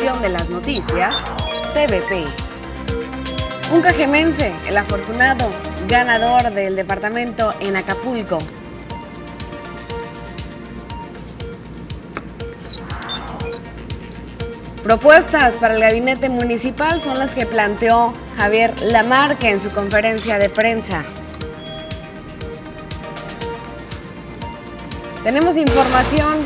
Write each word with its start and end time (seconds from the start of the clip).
de 0.00 0.30
las 0.30 0.48
noticias, 0.48 1.22
TVP. 1.74 2.24
Un 3.74 3.82
cajemense, 3.82 4.50
el 4.66 4.78
afortunado 4.78 5.50
ganador 5.86 6.50
del 6.50 6.76
departamento 6.76 7.52
en 7.60 7.76
Acapulco. 7.76 8.38
Propuestas 14.82 15.58
para 15.58 15.74
el 15.74 15.80
gabinete 15.82 16.30
municipal 16.30 17.02
son 17.02 17.18
las 17.18 17.34
que 17.34 17.44
planteó 17.44 18.14
Javier 18.38 18.72
Lamarque 18.80 19.50
en 19.50 19.60
su 19.60 19.72
conferencia 19.72 20.38
de 20.38 20.48
prensa. 20.48 21.02
Tenemos 25.22 25.58
información, 25.58 26.38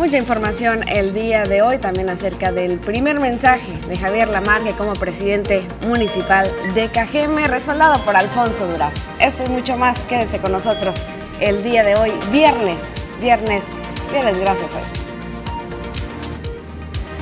mucha 0.00 0.16
información 0.16 0.80
el 0.88 1.12
día 1.12 1.44
de 1.44 1.60
hoy 1.60 1.76
también 1.76 2.08
acerca 2.08 2.52
del 2.52 2.78
primer 2.78 3.20
mensaje 3.20 3.70
de 3.86 3.98
Javier 3.98 4.28
Lamarque 4.28 4.72
como 4.72 4.94
presidente 4.94 5.62
municipal 5.86 6.50
de 6.74 6.88
Cajeme, 6.88 7.46
respaldado 7.46 8.02
por 8.02 8.16
Alfonso 8.16 8.66
Durazo. 8.66 9.02
Esto 9.20 9.44
y 9.44 9.50
mucho 9.50 9.76
más, 9.76 10.06
quédese 10.06 10.38
con 10.38 10.52
nosotros 10.52 10.96
el 11.38 11.62
día 11.62 11.82
de 11.82 11.96
hoy, 11.96 12.12
viernes, 12.32 12.80
viernes, 13.20 13.64
viernes, 14.10 14.40
gracias 14.40 14.70
a 14.72 14.78
Dios. 14.78 15.16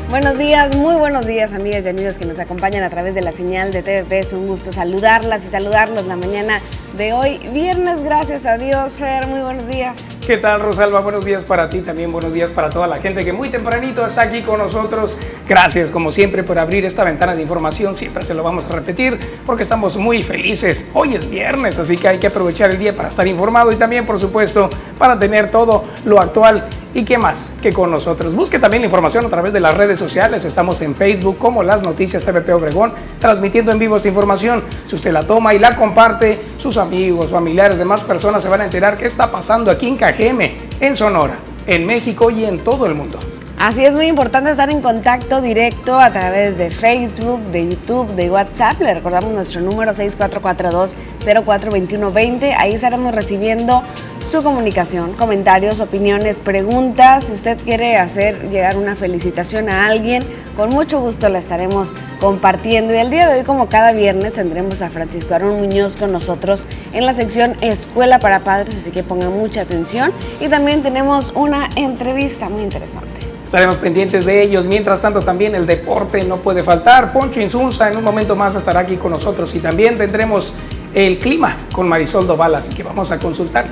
Buenos 0.08 0.38
días, 0.38 0.76
muy 0.76 0.94
buenos 0.94 1.26
días 1.26 1.52
amigas 1.52 1.84
y 1.84 1.88
amigos 1.88 2.16
que 2.16 2.26
nos 2.26 2.38
acompañan 2.38 2.84
a 2.84 2.90
través 2.90 3.16
de 3.16 3.22
la 3.22 3.32
señal 3.32 3.72
de 3.72 3.82
TVP. 3.82 4.20
Es 4.20 4.32
un 4.32 4.46
gusto 4.46 4.70
saludarlas 4.70 5.44
y 5.44 5.48
saludarlos 5.48 6.06
la 6.06 6.14
mañana 6.14 6.60
de 6.96 7.12
hoy, 7.12 7.38
viernes, 7.52 8.04
gracias 8.04 8.46
a 8.46 8.56
Dios. 8.56 8.92
Fer, 8.92 9.26
muy 9.26 9.40
buenos 9.40 9.66
días. 9.66 10.17
¿Qué 10.28 10.36
tal, 10.36 10.60
Rosalba? 10.60 11.00
Buenos 11.00 11.24
días 11.24 11.46
para 11.46 11.70
ti, 11.70 11.80
también 11.80 12.12
buenos 12.12 12.34
días 12.34 12.52
para 12.52 12.68
toda 12.68 12.86
la 12.86 12.98
gente 12.98 13.24
que 13.24 13.32
muy 13.32 13.48
tempranito 13.48 14.04
está 14.04 14.20
aquí 14.20 14.42
con 14.42 14.58
nosotros. 14.58 15.16
Gracias, 15.48 15.90
como 15.90 16.12
siempre, 16.12 16.42
por 16.42 16.58
abrir 16.58 16.84
esta 16.84 17.02
ventana 17.02 17.34
de 17.34 17.40
información. 17.40 17.96
Siempre 17.96 18.22
se 18.22 18.34
lo 18.34 18.42
vamos 18.42 18.66
a 18.66 18.68
repetir 18.68 19.18
porque 19.46 19.62
estamos 19.62 19.96
muy 19.96 20.22
felices. 20.22 20.84
Hoy 20.92 21.14
es 21.14 21.30
viernes, 21.30 21.78
así 21.78 21.96
que 21.96 22.08
hay 22.08 22.18
que 22.18 22.26
aprovechar 22.26 22.70
el 22.70 22.78
día 22.78 22.94
para 22.94 23.08
estar 23.08 23.26
informado 23.26 23.72
y 23.72 23.76
también, 23.76 24.04
por 24.04 24.20
supuesto, 24.20 24.68
para 24.98 25.18
tener 25.18 25.50
todo 25.50 25.84
lo 26.04 26.20
actual 26.20 26.68
y 26.94 27.04
qué 27.04 27.18
más 27.18 27.52
que 27.62 27.72
con 27.72 27.90
nosotros. 27.90 28.34
Busque 28.34 28.58
también 28.58 28.82
la 28.82 28.86
información 28.86 29.24
a 29.24 29.28
través 29.28 29.52
de 29.52 29.60
las 29.60 29.76
redes 29.76 29.98
sociales. 29.98 30.44
Estamos 30.44 30.80
en 30.80 30.94
Facebook 30.94 31.38
como 31.38 31.62
Las 31.62 31.82
Noticias 31.82 32.24
TVP 32.24 32.52
Obregón, 32.52 32.92
transmitiendo 33.18 33.72
en 33.72 33.78
vivo 33.78 33.96
esta 33.96 34.08
información. 34.08 34.62
Si 34.84 34.94
usted 34.94 35.12
la 35.12 35.22
toma 35.22 35.54
y 35.54 35.58
la 35.58 35.76
comparte, 35.76 36.40
sus 36.56 36.76
amigos, 36.76 37.30
familiares, 37.30 37.78
demás 37.78 38.04
personas 38.04 38.42
se 38.42 38.48
van 38.48 38.62
a 38.62 38.64
enterar 38.64 38.96
qué 38.96 39.06
está 39.06 39.30
pasando 39.30 39.70
aquí 39.70 39.86
en 39.86 39.96
Cajeme 40.18 40.56
en 40.80 40.96
Sonora, 40.96 41.38
en 41.64 41.86
México 41.86 42.28
y 42.28 42.44
en 42.44 42.58
todo 42.58 42.86
el 42.86 42.94
mundo. 42.96 43.20
Así 43.58 43.84
es 43.84 43.92
muy 43.92 44.06
importante 44.06 44.52
estar 44.52 44.70
en 44.70 44.80
contacto 44.80 45.40
directo 45.40 45.98
a 45.98 46.10
través 46.10 46.58
de 46.58 46.70
Facebook, 46.70 47.40
de 47.46 47.70
YouTube, 47.70 48.06
de 48.14 48.30
WhatsApp. 48.30 48.80
Le 48.80 48.94
recordamos 48.94 49.32
nuestro 49.32 49.60
número 49.60 49.90
6442-042120. 49.90 52.54
Ahí 52.56 52.74
estaremos 52.74 53.12
recibiendo 53.12 53.82
su 54.24 54.44
comunicación, 54.44 55.14
comentarios, 55.14 55.80
opiniones, 55.80 56.38
preguntas. 56.38 57.24
Si 57.24 57.32
usted 57.32 57.58
quiere 57.58 57.96
hacer 57.96 58.48
llegar 58.48 58.76
una 58.76 58.94
felicitación 58.94 59.68
a 59.68 59.88
alguien, 59.88 60.22
con 60.56 60.70
mucho 60.70 61.00
gusto 61.00 61.28
la 61.28 61.40
estaremos 61.40 61.96
compartiendo. 62.20 62.94
Y 62.94 62.98
el 62.98 63.10
día 63.10 63.28
de 63.28 63.40
hoy, 63.40 63.44
como 63.44 63.68
cada 63.68 63.90
viernes, 63.90 64.34
tendremos 64.34 64.82
a 64.82 64.90
Francisco 64.90 65.34
Aaron 65.34 65.56
Muñoz 65.56 65.96
con 65.96 66.12
nosotros 66.12 66.64
en 66.92 67.06
la 67.06 67.12
sección 67.12 67.56
Escuela 67.60 68.20
para 68.20 68.44
Padres, 68.44 68.76
así 68.80 68.92
que 68.92 69.02
pongan 69.02 69.32
mucha 69.32 69.62
atención. 69.62 70.12
Y 70.40 70.46
también 70.46 70.84
tenemos 70.84 71.32
una 71.34 71.68
entrevista 71.74 72.48
muy 72.48 72.62
interesante. 72.62 73.17
Estaremos 73.48 73.78
pendientes 73.78 74.26
de 74.26 74.42
ellos. 74.42 74.66
Mientras 74.66 75.00
tanto, 75.00 75.22
también 75.22 75.54
el 75.54 75.64
deporte 75.64 76.22
no 76.22 76.42
puede 76.42 76.62
faltar. 76.62 77.14
Poncho 77.14 77.40
Insunza 77.40 77.90
en 77.90 77.96
un 77.96 78.04
momento 78.04 78.36
más 78.36 78.54
estará 78.54 78.80
aquí 78.80 78.98
con 78.98 79.10
nosotros 79.10 79.54
y 79.54 79.60
también 79.60 79.96
tendremos 79.96 80.52
el 80.92 81.18
clima 81.18 81.56
con 81.72 81.88
Marisol 81.88 82.26
Doval, 82.26 82.56
así 82.56 82.74
que 82.74 82.82
vamos 82.82 83.10
a 83.10 83.18
consultar. 83.18 83.66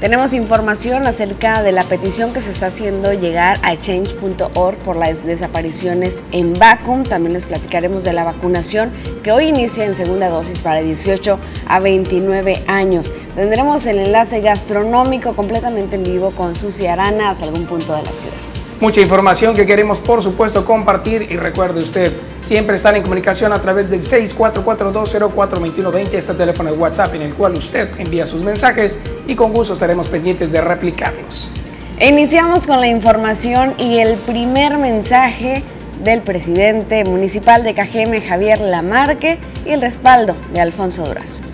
Tenemos 0.00 0.34
información 0.34 1.06
acerca 1.06 1.62
de 1.62 1.72
la 1.72 1.82
petición 1.84 2.34
que 2.34 2.42
se 2.42 2.50
está 2.50 2.66
haciendo 2.66 3.14
llegar 3.14 3.58
a 3.62 3.74
change.org 3.74 4.76
por 4.84 4.96
las 4.96 5.24
desapariciones 5.24 6.22
en 6.30 6.52
Vacum. 6.52 7.02
También 7.02 7.32
les 7.32 7.46
platicaremos 7.46 8.04
de 8.04 8.12
la 8.12 8.24
vacunación 8.24 8.90
que 9.22 9.32
hoy 9.32 9.46
inicia 9.46 9.86
en 9.86 9.96
segunda 9.96 10.28
dosis 10.28 10.60
para 10.60 10.82
18 10.82 11.38
a 11.68 11.80
29 11.80 12.64
años. 12.66 13.10
Tendremos 13.34 13.86
el 13.86 13.98
enlace 13.98 14.42
gastronómico 14.42 15.34
completamente 15.34 15.96
en 15.96 16.02
vivo 16.02 16.32
con 16.32 16.54
Susi 16.54 16.86
Arana 16.86 17.30
hasta 17.30 17.46
algún 17.46 17.64
punto 17.64 17.96
de 17.96 18.02
la 18.02 18.10
ciudad. 18.10 18.51
Mucha 18.82 19.00
información 19.00 19.54
que 19.54 19.64
queremos, 19.64 20.00
por 20.00 20.20
supuesto, 20.22 20.64
compartir. 20.64 21.28
Y 21.30 21.36
recuerde 21.36 21.78
usted, 21.78 22.12
siempre 22.40 22.74
estar 22.74 22.96
en 22.96 23.04
comunicación 23.04 23.52
a 23.52 23.60
través 23.60 23.88
del 23.88 24.00
6442042120, 24.00 26.14
este 26.14 26.34
teléfono 26.34 26.72
de 26.72 26.76
WhatsApp 26.76 27.14
en 27.14 27.22
el 27.22 27.32
cual 27.32 27.52
usted 27.52 27.90
envía 28.00 28.26
sus 28.26 28.42
mensajes 28.42 28.98
y 29.28 29.36
con 29.36 29.52
gusto 29.52 29.74
estaremos 29.74 30.08
pendientes 30.08 30.50
de 30.50 30.60
replicarlos. 30.60 31.52
Iniciamos 32.00 32.66
con 32.66 32.80
la 32.80 32.88
información 32.88 33.74
y 33.78 33.98
el 33.98 34.16
primer 34.16 34.76
mensaje 34.78 35.62
del 36.02 36.22
presidente 36.22 37.04
municipal 37.04 37.62
de 37.62 37.74
Cajeme, 37.74 38.20
Javier 38.20 38.60
Lamarque, 38.60 39.38
y 39.64 39.70
el 39.70 39.80
respaldo 39.80 40.34
de 40.52 40.60
Alfonso 40.60 41.04
Durazo. 41.04 41.51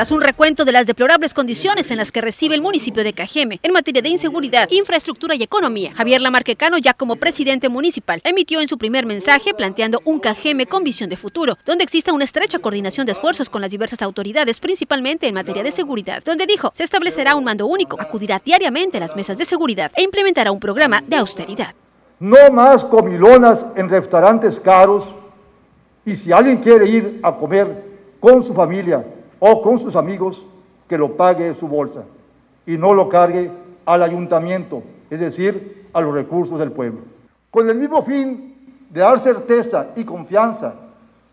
Tras 0.00 0.12
un 0.12 0.22
recuento 0.22 0.64
de 0.64 0.72
las 0.72 0.86
deplorables 0.86 1.34
condiciones 1.34 1.90
en 1.90 1.98
las 1.98 2.10
que 2.10 2.22
recibe 2.22 2.54
el 2.54 2.62
municipio 2.62 3.04
de 3.04 3.12
Cajeme 3.12 3.60
en 3.62 3.70
materia 3.70 4.00
de 4.00 4.08
inseguridad, 4.08 4.66
infraestructura 4.70 5.34
y 5.34 5.42
economía, 5.42 5.92
Javier 5.92 6.22
Lamarquecano, 6.22 6.78
ya 6.78 6.94
como 6.94 7.16
presidente 7.16 7.68
municipal, 7.68 8.22
emitió 8.24 8.62
en 8.62 8.68
su 8.68 8.78
primer 8.78 9.04
mensaje 9.04 9.52
planteando 9.52 10.00
un 10.06 10.18
Cajeme 10.18 10.64
con 10.64 10.84
visión 10.84 11.10
de 11.10 11.18
futuro, 11.18 11.58
donde 11.66 11.84
exista 11.84 12.14
una 12.14 12.24
estrecha 12.24 12.60
coordinación 12.60 13.04
de 13.04 13.12
esfuerzos 13.12 13.50
con 13.50 13.60
las 13.60 13.72
diversas 13.72 14.00
autoridades, 14.00 14.58
principalmente 14.58 15.28
en 15.28 15.34
materia 15.34 15.62
de 15.62 15.70
seguridad, 15.70 16.22
donde 16.24 16.46
dijo 16.46 16.72
se 16.74 16.84
establecerá 16.84 17.36
un 17.36 17.44
mando 17.44 17.66
único, 17.66 18.00
acudirá 18.00 18.40
diariamente 18.42 18.96
a 18.96 19.00
las 19.00 19.14
mesas 19.14 19.36
de 19.36 19.44
seguridad 19.44 19.92
e 19.94 20.02
implementará 20.02 20.50
un 20.50 20.60
programa 20.60 21.04
de 21.06 21.16
austeridad. 21.16 21.74
No 22.20 22.50
más 22.50 22.84
comilonas 22.84 23.66
en 23.76 23.90
restaurantes 23.90 24.58
caros 24.60 25.04
y 26.06 26.16
si 26.16 26.32
alguien 26.32 26.56
quiere 26.56 26.88
ir 26.88 27.20
a 27.22 27.36
comer 27.36 27.84
con 28.18 28.42
su 28.42 28.54
familia, 28.54 29.04
o 29.40 29.62
con 29.62 29.78
sus 29.78 29.96
amigos 29.96 30.44
que 30.86 30.98
lo 30.98 31.16
pague 31.16 31.54
su 31.54 31.66
bolsa 31.66 32.04
y 32.66 32.76
no 32.76 32.94
lo 32.94 33.08
cargue 33.08 33.50
al 33.86 34.02
ayuntamiento, 34.02 34.82
es 35.08 35.18
decir, 35.18 35.88
a 35.92 36.00
los 36.00 36.14
recursos 36.14 36.58
del 36.58 36.70
pueblo. 36.70 37.00
Con 37.50 37.68
el 37.68 37.76
mismo 37.76 38.04
fin 38.04 38.76
de 38.90 39.00
dar 39.00 39.18
certeza 39.18 39.88
y 39.96 40.04
confianza 40.04 40.74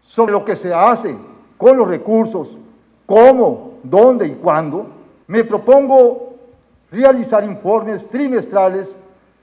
sobre 0.01 0.31
lo 0.31 0.43
que 0.43 0.55
se 0.55 0.73
hace 0.73 1.15
con 1.57 1.77
los 1.77 1.87
recursos, 1.87 2.57
cómo, 3.05 3.79
dónde 3.83 4.27
y 4.27 4.35
cuándo, 4.35 4.87
me 5.27 5.43
propongo 5.43 6.35
realizar 6.89 7.43
informes 7.43 8.09
trimestrales 8.09 8.95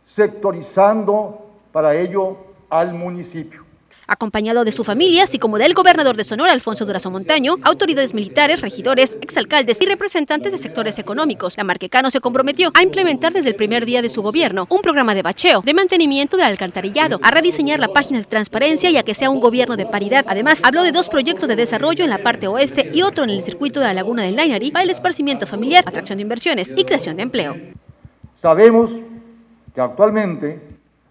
sectorizando 0.06 1.46
para 1.72 1.94
ello 1.94 2.36
al 2.70 2.94
municipio 2.94 3.63
acompañado 4.06 4.64
de 4.64 4.72
su 4.72 4.84
familia, 4.84 5.24
así 5.24 5.38
como 5.38 5.58
del 5.58 5.74
gobernador 5.74 6.16
de 6.16 6.24
Sonora, 6.24 6.52
Alfonso 6.52 6.84
Durazo 6.84 7.10
Montaño, 7.10 7.56
autoridades 7.62 8.14
militares, 8.14 8.60
regidores, 8.60 9.16
exalcaldes 9.20 9.80
y 9.80 9.86
representantes 9.86 10.52
de 10.52 10.58
sectores 10.58 10.98
económicos. 10.98 11.56
La 11.56 11.64
Marquecano 11.64 12.10
se 12.10 12.20
comprometió 12.20 12.70
a 12.74 12.82
implementar 12.82 13.32
desde 13.32 13.48
el 13.48 13.56
primer 13.56 13.86
día 13.86 14.02
de 14.02 14.08
su 14.08 14.22
gobierno 14.22 14.66
un 14.70 14.82
programa 14.82 15.14
de 15.14 15.22
bacheo, 15.22 15.62
de 15.62 15.74
mantenimiento 15.74 16.36
del 16.36 16.46
alcantarillado, 16.46 17.20
a 17.22 17.30
rediseñar 17.30 17.80
la 17.80 17.88
página 17.88 18.18
de 18.18 18.24
transparencia 18.24 18.90
y 18.90 18.96
a 18.96 19.02
que 19.02 19.14
sea 19.14 19.30
un 19.30 19.40
gobierno 19.40 19.76
de 19.76 19.86
paridad. 19.86 20.24
Además, 20.28 20.60
habló 20.62 20.82
de 20.82 20.92
dos 20.92 21.08
proyectos 21.08 21.48
de 21.48 21.56
desarrollo 21.56 22.04
en 22.04 22.10
la 22.10 22.18
parte 22.18 22.46
oeste 22.46 22.90
y 22.92 23.02
otro 23.02 23.24
en 23.24 23.30
el 23.30 23.42
circuito 23.42 23.80
de 23.80 23.86
la 23.86 23.94
Laguna 23.94 24.22
del 24.22 24.36
Nainari 24.36 24.70
para 24.70 24.84
el 24.84 24.90
esparcimiento 24.90 25.46
familiar, 25.46 25.84
atracción 25.86 26.18
de 26.18 26.22
inversiones 26.22 26.72
y 26.76 26.84
creación 26.84 27.16
de 27.16 27.22
empleo. 27.22 27.56
Sabemos 28.36 28.90
que 29.74 29.80
actualmente 29.80 30.60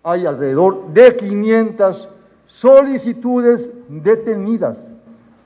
hay 0.03 0.25
alrededor 0.25 0.93
de 0.93 1.15
500 1.15 2.09
solicitudes 2.53 3.67
detenidas 3.90 4.88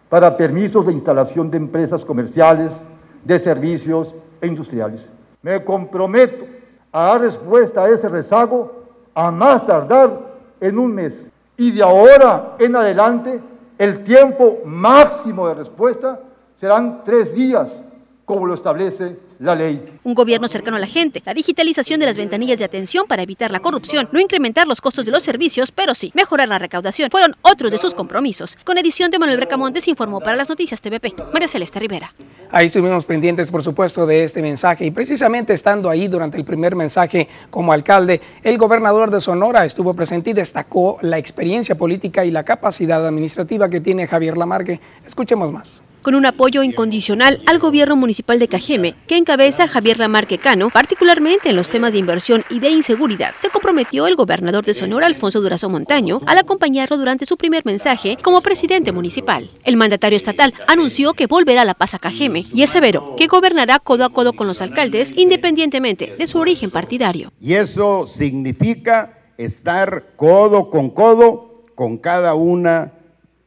para 0.10 0.36
permisos 0.36 0.86
de 0.86 0.92
instalación 0.92 1.50
de 1.50 1.56
empresas 1.56 2.04
comerciales, 2.04 2.76
de 3.24 3.40
servicios 3.40 4.14
e 4.42 4.48
industriales. 4.48 5.08
Me 5.42 5.64
comprometo 5.64 6.46
a 6.92 7.04
dar 7.06 7.22
respuesta 7.22 7.84
a 7.84 7.90
ese 7.90 8.10
rezago 8.10 8.84
a 9.16 9.32
más 9.32 9.66
tardar 9.66 10.20
en 10.60 10.78
un 10.78 10.94
mes. 10.94 11.32
Y 11.56 11.72
de 11.72 11.82
ahora 11.82 12.58
en 12.60 12.76
adelante, 12.76 13.40
el 13.78 14.04
tiempo 14.04 14.60
máximo 14.66 15.48
de 15.48 15.54
respuesta 15.54 16.20
serán 16.56 17.04
tres 17.06 17.34
días 17.34 17.82
como 18.26 18.46
lo 18.46 18.54
establece 18.54 19.18
la 19.40 19.56
ley. 19.56 19.84
Un 20.04 20.14
gobierno 20.14 20.48
cercano 20.48 20.78
a 20.78 20.80
la 20.80 20.88
gente, 20.88 21.22
la 21.26 21.34
digitalización 21.34 22.00
de 22.00 22.06
las 22.06 22.18
ventanillas 22.18 22.60
de 22.60 22.66
atención 22.66 23.06
para 23.08 23.24
evitar 23.24 23.52
la 23.52 23.60
corrupción, 23.60 24.10
no 24.12 24.20
incrementar 24.20 24.68
los 24.68 24.82
costos 24.82 25.06
de 25.06 25.12
los 25.12 25.24
servicios, 25.24 25.72
pero 25.72 25.96
sí 25.96 26.12
mejorar 26.16 26.48
la 26.48 26.60
recaudación, 26.60 27.10
fueron 27.12 27.36
otros 27.42 27.72
de 27.72 27.78
sus 27.78 27.94
compromisos. 27.94 28.58
Con 28.64 28.78
edición 28.78 29.12
de 29.12 29.20
Manuel 29.20 29.38
Bracamontes 29.38 29.88
informó 29.88 30.20
para 30.20 30.36
las 30.36 30.50
noticias 30.50 30.82
TVP, 30.82 31.14
María 31.34 31.48
Celeste 31.48 31.80
Rivera. 31.80 32.14
Ahí 32.52 32.68
estuvimos 32.68 33.06
pendientes, 33.06 33.52
por 33.52 33.62
supuesto, 33.62 34.06
de 34.06 34.24
este 34.24 34.42
mensaje 34.42 34.86
y 34.86 34.92
precisamente 34.92 35.54
estando 35.54 35.90
ahí 35.90 36.08
durante 36.08 36.38
el 36.38 36.46
primer 36.46 36.76
mensaje 36.76 37.28
como 37.50 37.74
alcalde, 37.74 38.22
el 38.44 38.58
gobernador 38.58 39.12
de 39.12 39.22
Sonora 39.22 39.66
estuvo 39.66 39.94
presente 39.94 40.32
y 40.32 40.34
destacó 40.34 40.98
la 41.02 41.18
experiencia 41.18 41.76
política 41.76 42.26
y 42.26 42.32
la 42.32 42.44
capacidad 42.44 43.06
administrativa 43.06 43.70
que 43.70 43.82
tiene 43.82 44.08
Javier 44.08 44.38
Lamarque. 44.38 44.80
Escuchemos 45.06 45.52
más 45.52 45.84
con 46.08 46.16
un 46.16 46.26
apoyo 46.26 46.64
incondicional 46.64 47.42
al 47.48 47.60
gobierno 47.60 47.98
municipal 47.98 48.40
de 48.40 48.48
Cajeme, 48.48 48.96
que 49.08 49.18
encabeza 49.18 49.68
Javier 49.68 50.00
Lamarque 50.00 50.38
Cano, 50.38 50.70
particularmente 50.70 51.50
en 51.50 51.58
los 51.58 51.68
temas 51.68 51.92
de 51.92 52.00
inversión 52.00 52.46
y 52.50 52.62
de 52.62 52.70
inseguridad. 52.70 53.34
Se 53.36 53.50
comprometió 53.50 54.08
el 54.08 54.16
gobernador 54.16 54.64
de 54.64 54.74
Sonora, 54.74 55.06
Alfonso 55.06 55.42
Durazo 55.42 55.68
Montaño, 55.68 56.22
al 56.26 56.38
acompañarlo 56.38 56.96
durante 56.96 57.26
su 57.26 57.36
primer 57.36 57.66
mensaje 57.66 58.18
como 58.24 58.40
presidente 58.40 58.94
municipal. 58.94 59.50
El 59.66 59.76
mandatario 59.76 60.16
estatal 60.16 60.54
anunció 60.70 61.12
que 61.12 61.28
volverá 61.28 61.66
la 61.66 61.74
paz 61.74 61.94
a 61.94 62.00
Cajeme 62.00 62.46
y 62.54 62.64
es 62.64 62.70
severo 62.70 63.18
que 63.18 63.28
gobernará 63.28 63.80
codo 63.80 64.06
a 64.06 64.10
codo 64.10 64.32
con 64.32 64.48
los 64.48 64.62
alcaldes 64.62 65.12
independientemente 65.18 66.16
de 66.18 66.28
su 66.28 66.40
origen 66.40 66.72
partidario. 66.72 67.34
Y 67.42 67.56
eso 67.56 68.08
significa 68.08 69.26
estar 69.38 70.14
codo 70.16 70.70
con 70.70 70.90
codo 70.90 71.66
con 71.76 71.98
cada 71.98 72.34
una, 72.34 72.94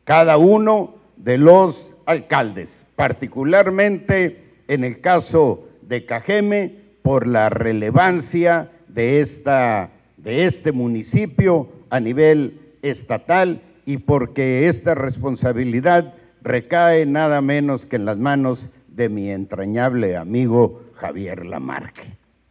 cada 0.04 0.36
uno 0.36 0.96
de 1.16 1.38
los 1.38 1.89
alcaldes, 2.10 2.84
particularmente 2.96 4.44
en 4.68 4.84
el 4.84 5.00
caso 5.00 5.68
de 5.82 6.04
Cajeme, 6.04 6.80
por 7.02 7.26
la 7.26 7.48
relevancia 7.48 8.70
de, 8.88 9.20
esta, 9.20 9.90
de 10.16 10.44
este 10.44 10.72
municipio 10.72 11.68
a 11.88 11.98
nivel 12.00 12.60
estatal 12.82 13.62
y 13.86 13.98
porque 13.98 14.68
esta 14.68 14.94
responsabilidad 14.94 16.14
recae 16.42 17.06
nada 17.06 17.40
menos 17.40 17.86
que 17.86 17.96
en 17.96 18.04
las 18.04 18.18
manos 18.18 18.68
de 18.88 19.08
mi 19.08 19.30
entrañable 19.30 20.16
amigo 20.16 20.82
Javier 20.94 21.46
Lamarque. 21.46 22.02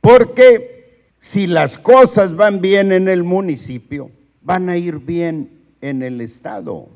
Porque 0.02 1.12
si 1.20 1.48
las 1.48 1.78
cosas 1.78 2.36
van 2.36 2.62
bien 2.62 2.92
en 2.92 3.08
el 3.08 3.24
municipio, 3.24 4.10
van 4.42 4.70
a 4.70 4.78
ir 4.78 5.00
bien 5.00 5.50
en 5.82 6.02
el 6.02 6.22
Estado. 6.22 6.90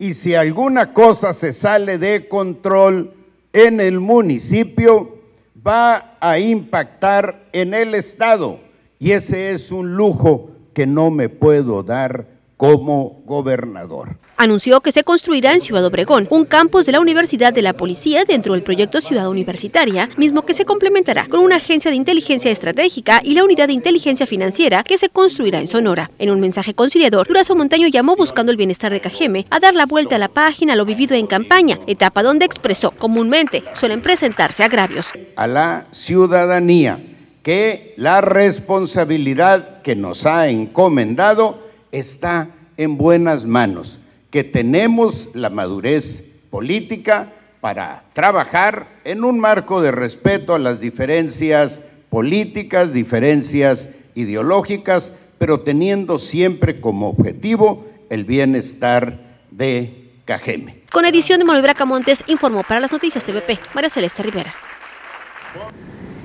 Y 0.00 0.14
si 0.14 0.34
alguna 0.34 0.94
cosa 0.94 1.34
se 1.34 1.52
sale 1.52 1.98
de 1.98 2.26
control 2.26 3.12
en 3.52 3.80
el 3.80 4.00
municipio, 4.00 5.18
va 5.54 6.16
a 6.18 6.38
impactar 6.38 7.44
en 7.52 7.74
el 7.74 7.94
Estado. 7.94 8.60
Y 8.98 9.10
ese 9.10 9.50
es 9.50 9.70
un 9.70 9.96
lujo 9.96 10.52
que 10.72 10.86
no 10.86 11.10
me 11.10 11.28
puedo 11.28 11.82
dar 11.82 12.26
como 12.56 13.20
gobernador 13.26 14.19
anunció 14.40 14.80
que 14.80 14.90
se 14.90 15.04
construirá 15.04 15.52
en 15.52 15.60
Ciudad 15.60 15.84
Obregón 15.84 16.26
un 16.30 16.46
campus 16.46 16.86
de 16.86 16.92
la 16.92 17.00
Universidad 17.00 17.52
de 17.52 17.60
la 17.60 17.74
Policía 17.74 18.24
dentro 18.24 18.54
del 18.54 18.62
proyecto 18.62 19.02
Ciudad 19.02 19.28
Universitaria, 19.28 20.08
mismo 20.16 20.46
que 20.46 20.54
se 20.54 20.64
complementará 20.64 21.28
con 21.28 21.40
una 21.40 21.56
agencia 21.56 21.90
de 21.90 21.98
inteligencia 21.98 22.50
estratégica 22.50 23.20
y 23.22 23.34
la 23.34 23.44
unidad 23.44 23.66
de 23.66 23.74
inteligencia 23.74 24.26
financiera 24.26 24.82
que 24.82 24.96
se 24.96 25.10
construirá 25.10 25.60
en 25.60 25.66
Sonora. 25.66 26.10
En 26.18 26.30
un 26.30 26.40
mensaje 26.40 26.72
conciliador, 26.72 27.28
Durazo 27.28 27.54
Montaño 27.54 27.86
llamó 27.88 28.16
buscando 28.16 28.50
el 28.50 28.56
bienestar 28.56 28.90
de 28.90 29.00
Cajeme 29.00 29.44
a 29.50 29.60
dar 29.60 29.74
la 29.74 29.84
vuelta 29.84 30.16
a 30.16 30.18
la 30.18 30.28
página 30.28 30.74
lo 30.74 30.86
vivido 30.86 31.14
en 31.14 31.26
campaña, 31.26 31.78
etapa 31.86 32.22
donde 32.22 32.46
expresó 32.46 32.92
comúnmente 32.92 33.62
suelen 33.74 34.00
presentarse 34.00 34.64
agravios. 34.64 35.10
A 35.36 35.46
la 35.46 35.84
ciudadanía 35.90 36.98
que 37.42 37.92
la 37.98 38.22
responsabilidad 38.22 39.82
que 39.82 39.96
nos 39.96 40.24
ha 40.24 40.48
encomendado 40.48 41.58
está 41.92 42.48
en 42.78 42.96
buenas 42.96 43.44
manos 43.44 43.99
que 44.30 44.44
tenemos 44.44 45.28
la 45.34 45.50
madurez 45.50 46.24
política 46.50 47.32
para 47.60 48.04
trabajar 48.12 48.88
en 49.04 49.24
un 49.24 49.38
marco 49.38 49.82
de 49.82 49.92
respeto 49.92 50.54
a 50.54 50.58
las 50.58 50.80
diferencias 50.80 51.86
políticas, 52.08 52.92
diferencias 52.92 53.90
ideológicas, 54.14 55.14
pero 55.38 55.60
teniendo 55.60 56.18
siempre 56.18 56.80
como 56.80 57.08
objetivo 57.08 57.86
el 58.08 58.24
bienestar 58.24 59.18
de 59.50 60.10
Cajeme. 60.24 60.80
Con 60.90 61.04
edición 61.04 61.38
de 61.38 61.44
Manuel 61.44 61.62
Bracamontes, 61.62 62.24
informó 62.26 62.62
para 62.62 62.80
las 62.80 62.92
noticias 62.92 63.24
TVP, 63.24 63.58
María 63.74 63.90
Celeste 63.90 64.22
Rivera. 64.22 64.54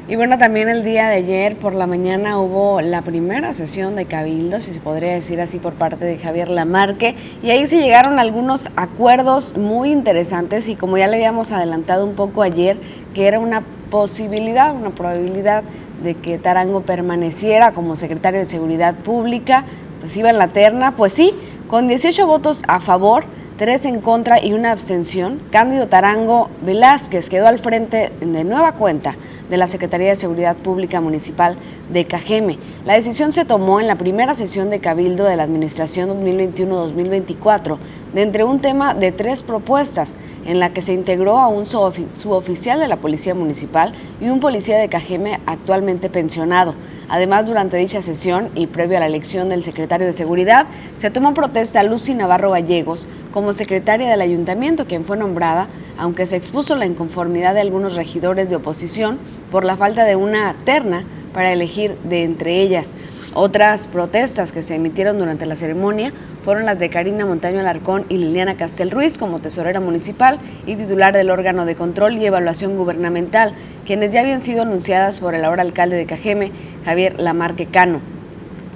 Y 0.07 0.15
bueno, 0.17 0.37
también 0.37 0.69
el 0.69 0.83
día 0.83 1.09
de 1.09 1.15
ayer 1.15 1.55
por 1.55 1.73
la 1.73 1.87
mañana 1.87 2.37
hubo 2.37 2.79
la 2.79 3.01
primera 3.01 3.55
sesión 3.55 3.95
de 3.95 4.05
Cabildo, 4.05 4.59
si 4.59 4.71
se 4.71 4.79
podría 4.79 5.13
decir 5.13 5.41
así, 5.41 5.57
por 5.57 5.73
parte 5.73 6.05
de 6.05 6.19
Javier 6.19 6.47
Lamarque, 6.47 7.15
y 7.41 7.49
ahí 7.49 7.65
se 7.65 7.79
llegaron 7.79 8.19
algunos 8.19 8.69
acuerdos 8.75 9.57
muy 9.57 9.91
interesantes 9.91 10.69
y 10.69 10.75
como 10.75 10.99
ya 10.99 11.07
le 11.07 11.15
habíamos 11.15 11.51
adelantado 11.51 12.05
un 12.05 12.13
poco 12.13 12.43
ayer, 12.43 12.77
que 13.15 13.27
era 13.27 13.39
una 13.39 13.63
posibilidad, 13.89 14.75
una 14.75 14.91
probabilidad 14.91 15.63
de 16.03 16.13
que 16.13 16.37
Tarango 16.37 16.81
permaneciera 16.81 17.71
como 17.71 17.95
secretario 17.95 18.41
de 18.41 18.45
Seguridad 18.45 18.93
Pública, 18.93 19.65
pues 20.01 20.15
iba 20.17 20.29
en 20.29 20.37
la 20.37 20.49
terna, 20.49 20.95
pues 20.95 21.13
sí, 21.13 21.33
con 21.67 21.87
18 21.87 22.27
votos 22.27 22.61
a 22.67 22.79
favor, 22.79 23.23
tres 23.57 23.85
en 23.85 24.01
contra 24.01 24.43
y 24.43 24.53
una 24.53 24.71
abstención, 24.71 25.39
Cándido 25.51 25.87
Tarango 25.87 26.49
Velázquez 26.65 27.29
quedó 27.29 27.47
al 27.47 27.59
frente 27.59 28.11
de 28.19 28.43
nueva 28.43 28.73
cuenta 28.73 29.15
de 29.49 29.57
la 29.57 29.67
Secretaría 29.67 30.09
de 30.09 30.15
Seguridad 30.15 30.55
Pública 30.55 30.99
Municipal 31.01 31.57
de 31.91 32.05
Cajeme. 32.05 32.57
La 32.85 32.93
decisión 32.93 33.31
se 33.31 33.45
tomó 33.45 33.79
en 33.79 33.87
la 33.87 33.95
primera 33.95 34.33
sesión 34.33 34.69
de 34.69 34.79
Cabildo 34.79 35.23
de 35.23 35.35
la 35.35 35.43
Administración 35.43 36.09
2021-2024 36.09 37.77
de 38.15 38.21
entre 38.21 38.45
un 38.45 38.61
tema 38.61 38.93
de 38.93 39.11
tres 39.11 39.43
propuestas 39.43 40.15
en 40.45 40.59
la 40.59 40.69
que 40.69 40.81
se 40.81 40.93
integró 40.93 41.37
a 41.37 41.49
un 41.49 41.65
suboficial 41.65 42.79
de 42.79 42.87
la 42.87 42.95
Policía 42.95 43.35
Municipal 43.35 43.93
y 44.21 44.29
un 44.29 44.39
policía 44.39 44.77
de 44.77 44.87
Cajeme 44.87 45.41
actualmente 45.45 46.09
pensionado. 46.09 46.75
Además, 47.09 47.45
durante 47.45 47.75
dicha 47.75 48.01
sesión 48.01 48.49
y 48.55 48.67
previo 48.67 48.97
a 48.97 49.01
la 49.01 49.07
elección 49.07 49.49
del 49.49 49.65
secretario 49.65 50.07
de 50.07 50.13
Seguridad, 50.13 50.65
se 50.95 51.11
tomó 51.11 51.33
protesta 51.33 51.81
a 51.81 51.83
Lucy 51.83 52.13
Navarro 52.13 52.51
Gallegos 52.51 53.05
como 53.31 53.51
secretaria 53.51 54.09
del 54.09 54.21
ayuntamiento, 54.21 54.85
quien 54.85 55.03
fue 55.03 55.17
nombrada, 55.17 55.67
aunque 55.97 56.25
se 56.25 56.37
expuso 56.37 56.77
la 56.77 56.85
inconformidad 56.85 57.53
de 57.53 57.61
algunos 57.61 57.95
regidores 57.95 58.49
de 58.49 58.55
oposición 58.55 59.19
por 59.51 59.65
la 59.65 59.75
falta 59.75 60.05
de 60.05 60.15
una 60.15 60.55
terna 60.63 61.03
para 61.33 61.51
elegir 61.51 61.97
de 62.05 62.23
entre 62.23 62.61
ellas. 62.61 62.93
Otras 63.37 63.87
protestas 63.87 64.53
que 64.53 64.63
se 64.63 64.75
emitieron 64.75 65.19
durante 65.19 65.45
la 65.45 65.57
ceremonia 65.57 66.13
fueron 66.45 66.65
las 66.65 66.79
de 66.79 66.89
Karina 66.89 67.25
Montaño 67.25 67.59
Alarcón 67.59 68.05
y 68.07 68.15
Liliana 68.15 68.55
Castel 68.55 68.91
Ruiz 68.91 69.17
como 69.17 69.39
tesorera 69.39 69.81
municipal 69.81 70.39
y 70.65 70.77
titular 70.77 71.13
del 71.13 71.29
órgano 71.29 71.65
de 71.65 71.75
control 71.75 72.15
y 72.15 72.25
evaluación 72.25 72.77
gubernamental, 72.77 73.53
quienes 73.85 74.13
ya 74.13 74.21
habían 74.21 74.41
sido 74.41 74.61
anunciadas 74.61 75.19
por 75.19 75.35
el 75.35 75.43
ahora 75.43 75.63
alcalde 75.63 75.97
de 75.97 76.05
Cajeme, 76.05 76.53
Javier 76.85 77.19
Lamarque 77.19 77.65
Cano. 77.65 77.99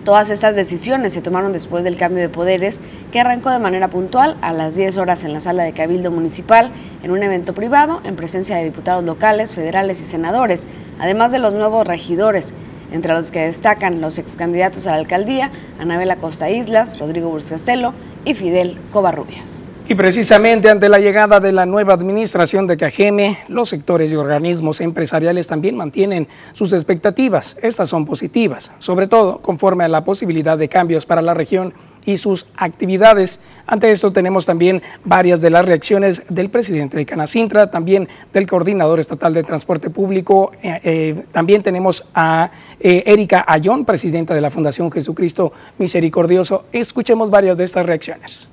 Todas 0.04 0.30
estas 0.30 0.58
decisiones 0.58 1.14
se 1.14 1.22
tomaron 1.22 1.54
después 1.54 1.86
del 1.86 1.96
cambio 1.96 2.22
de 2.22 2.28
poderes 2.28 2.82
que 3.14 3.22
arrancó 3.22 3.52
de 3.52 3.60
manera 3.60 3.88
puntual 3.88 4.36
a 4.42 4.52
las 4.52 4.76
10 4.76 4.98
horas 4.98 5.24
en 5.24 5.32
la 5.32 5.40
sala 5.40 5.64
de 5.64 5.72
Cabildo 5.72 6.12
Municipal 6.12 6.72
en 7.02 7.12
un 7.12 7.24
evento 7.24 7.54
privado 7.54 8.02
en 8.04 8.18
presencia 8.18 8.58
de 8.58 8.66
diputados 8.66 9.06
locales, 9.06 9.56
federales 9.56 10.02
y 10.02 10.04
senadores, 10.04 10.68
además 11.00 11.32
de 11.32 11.40
los 11.40 11.54
nuevos 11.54 11.88
regidores 11.88 12.54
entre 12.92 13.14
los 13.14 13.32
que 13.32 13.42
destacan 13.42 14.02
los 14.02 14.18
ex 14.18 14.36
candidatos 14.36 14.88
a 14.88 14.92
la 14.92 14.98
alcaldía, 14.98 15.52
Anabela 15.80 16.18
Costa 16.18 16.50
Islas, 16.50 17.00
Rodrigo 17.00 17.30
Burcastelo 17.30 17.94
y 18.26 18.34
Fidel 18.34 18.78
Covarrubias. 18.92 19.64
Y 19.90 19.96
precisamente 19.96 20.70
ante 20.70 20.88
la 20.88 21.00
llegada 21.00 21.40
de 21.40 21.52
la 21.52 21.66
nueva 21.66 21.96
administración 21.96 22.68
de 22.68 22.78
Cajeme, 22.78 23.40
los 23.48 23.70
sectores 23.70 24.12
y 24.12 24.16
organismos 24.16 24.82
empresariales 24.82 25.48
también 25.48 25.76
mantienen 25.76 26.28
sus 26.52 26.74
expectativas. 26.74 27.58
Estas 27.64 27.90
son 27.90 28.06
positivas, 28.06 28.72
sobre 28.78 29.08
todo 29.08 29.40
conforme 29.40 29.86
a 29.86 29.88
la 29.88 30.04
posibilidad 30.04 30.60
de 30.60 30.70
cambios 30.70 31.08
para 31.08 31.24
la 31.24 31.34
región 31.34 31.74
y 32.06 32.18
sus 32.18 32.46
actividades. 32.56 33.40
Ante 33.66 33.90
esto 33.90 34.14
tenemos 34.14 34.46
también 34.46 34.84
varias 35.06 35.42
de 35.42 35.50
las 35.50 35.66
reacciones 35.66 36.22
del 36.30 36.52
presidente 36.52 36.96
de 36.96 37.08
Canacintra, 37.08 37.72
también 37.72 38.08
del 38.32 38.46
coordinador 38.46 39.00
estatal 39.00 39.34
de 39.34 39.42
transporte 39.42 39.90
público. 39.90 40.52
Eh, 40.62 40.82
eh, 40.84 41.24
también 41.32 41.64
tenemos 41.64 42.06
a 42.14 42.52
eh, 42.80 43.02
Erika 43.08 43.44
Ayón, 43.48 43.86
presidenta 43.86 44.36
de 44.36 44.42
la 44.42 44.52
Fundación 44.52 44.92
Jesucristo 44.92 45.52
Misericordioso. 45.80 46.66
Escuchemos 46.74 47.32
varias 47.32 47.58
de 47.58 47.64
estas 47.64 47.88
reacciones 47.88 48.50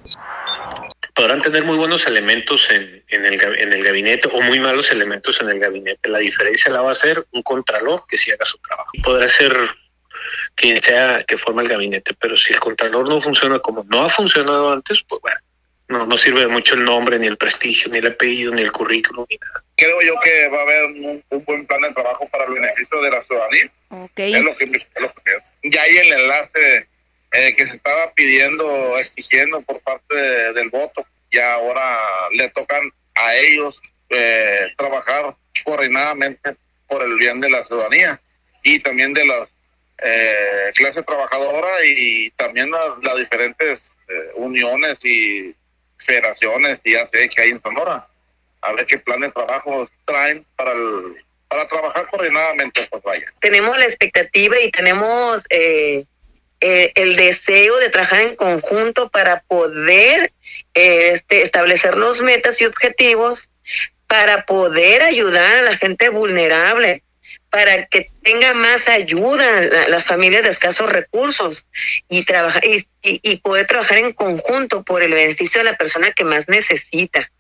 podrán 1.17 1.41
tener 1.41 1.65
muy 1.65 1.79
buenos 1.79 2.07
elementos 2.07 2.69
en, 2.71 3.03
el, 3.09 3.43
en, 3.59 3.73
el, 3.73 3.83
gabinete 3.83 4.29
o 4.29 4.41
muy 4.43 4.61
malos 4.61 4.93
elementos 4.93 5.41
en 5.41 5.49
el 5.49 5.59
gabinete. 5.59 6.11
La 6.11 6.19
diferencia 6.19 6.71
la 6.71 6.83
va 6.83 6.91
a 6.91 6.93
hacer 6.93 7.25
un 7.33 7.43
contralor 7.43 8.05
que 8.07 8.19
sí 8.19 8.31
haga 8.31 8.45
su 8.45 8.59
trabajo. 8.59 8.91
Podrá 9.03 9.27
ser 9.27 9.57
quien 10.55 10.81
sea 10.83 11.25
que 11.27 11.39
forma 11.39 11.63
el 11.63 11.69
gabinete, 11.69 12.13
pero 12.21 12.37
si 12.37 12.53
el 12.53 12.61
contralor 12.61 13.09
no 13.09 13.23
funciona 13.23 13.59
como 13.61 13.83
no 13.89 14.05
ha 14.05 14.11
funcionado 14.11 14.71
antes, 14.71 15.03
pues 15.09 15.23
bueno, 15.23 15.39
no, 15.89 16.07
no 16.07 16.19
sirve 16.19 16.47
mucho 16.49 16.75
el 16.75 16.85
nombre, 16.85 17.19
ni 17.19 17.29
el 17.29 17.39
prestigio, 17.39 17.91
ni 17.91 17.99
el 17.99 18.09
apellido, 18.09 18.53
ni 18.53 18.61
el 18.61 18.73
currículum, 18.73 19.25
ni 19.31 19.39
nada. 19.39 19.65
Creo 19.75 19.99
yo 20.03 20.15
que 20.23 20.49
va 20.49 20.59
a 20.59 20.63
haber 20.63 20.85
un, 20.85 21.25
buen 21.47 21.67
plan 21.67 21.81
de 21.81 21.93
trabajo 21.93 22.29
para 22.29 22.45
el 22.45 22.53
beneficio 22.53 23.01
de 23.01 23.11
la 23.11 23.23
ciudadanía. 23.23 23.73
Okay. 23.89 24.35
Es 24.35 24.41
lo 24.41 24.55
que, 24.55 24.65
es 24.65 24.87
lo 25.01 25.11
que 25.15 25.21
pienso. 25.25 25.47
Ya 25.63 25.81
hay 25.81 25.97
el 25.97 26.13
enlace 26.13 26.89
eh, 27.37 27.55
que 27.55 27.67
se 27.67 27.77
estaba 27.77 28.13
pidiendo, 28.15 28.99
exigiendo 28.99 29.61
por 29.63 29.81
parte 29.81 30.15
del 30.15 30.71
voto, 30.71 31.07
y 31.31 31.39
ahora 31.39 31.99
le 32.33 32.49
tocan 32.51 32.91
a 33.15 33.37
ellos 33.37 33.81
eh, 34.09 34.73
trabajar 34.77 35.35
coordinadamente 35.65 36.57
por 36.89 37.03
el 37.03 37.17
bien 37.17 37.41
de 37.41 37.51
la 37.51 37.65
ciudadanía 37.65 38.21
y 38.63 38.79
también 38.81 39.13
de 39.13 39.27
las 39.27 39.49
eh, 39.99 40.73
clases 40.75 41.05
trabajadoras 41.05 41.81
y 41.85 42.31
también 42.33 42.71
las, 42.71 43.17
diferentes 43.17 43.83
eh, 44.09 44.31
uniones 44.35 44.99
y 45.05 45.55
federaciones 45.99 46.81
y 46.85 46.93
sé 46.93 47.29
que 47.29 47.43
hay 47.43 47.51
en 47.51 47.63
Sonora. 47.63 48.07
A 48.63 48.73
ver 48.73 48.87
qué 48.87 48.99
plan 48.99 49.21
de 49.21 49.31
trabajo 49.31 49.89
traen 50.05 50.45
para 50.57 50.73
para 51.49 51.69
trabajar 51.69 52.07
coordinadamente, 52.11 52.87
pues 52.91 53.03
vaya. 53.03 53.33
Tenemos 53.41 53.77
la 53.79 53.85
expectativa 53.85 54.61
y 54.61 54.71
tenemos 54.73 55.43
eh, 55.51 56.05
eh, 56.61 56.93
el 56.95 57.17
deseo 57.17 57.77
de 57.79 57.91
trabajar 57.91 58.21
en 58.21 58.37
conjunto 58.37 59.09
para 59.11 59.41
poder 59.43 60.33
este, 60.75 61.43
establecer 61.43 61.97
los 61.97 62.21
metas 62.21 62.61
y 62.61 62.65
objetivos 62.65 63.49
para 64.07 64.47
poder 64.47 65.03
ayudar 65.03 65.53
a 65.53 65.63
la 65.63 65.77
gente 65.77 66.09
vulnerable, 66.09 67.03
para 67.51 67.87
que 67.87 68.11
tenga 68.23 68.55
más 68.55 68.87
ayuda 68.89 69.61
las 69.89 70.05
familias 70.05 70.45
de 70.45 70.51
escasos 70.51 70.89
recursos 70.91 71.67
y, 72.09 72.25
trabajar, 72.25 72.65
y, 72.65 72.87
y, 73.03 73.37
poder 73.39 73.67
trabajar 73.67 73.99
en 73.99 74.13
conjunto 74.13 74.83
por 74.83 75.03
el 75.03 75.13
beneficio 75.13 75.61
de 75.61 75.71
la 75.71 75.77
persona 75.77 76.13
que 76.13 76.25
más 76.25 76.49
necesita. 76.49 77.31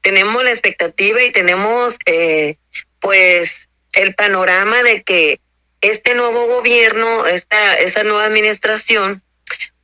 Tenemos 0.00 0.42
la 0.44 0.50
expectativa 0.50 1.22
y 1.22 1.32
tenemos 1.32 1.94
eh, 2.06 2.56
pues 3.00 3.50
el 3.92 4.14
panorama 4.14 4.82
de 4.82 5.02
que 5.02 5.40
este 5.80 6.14
nuevo 6.14 6.46
gobierno, 6.46 7.26
esta, 7.26 7.74
esta 7.74 8.02
nueva 8.02 8.24
administración 8.24 9.22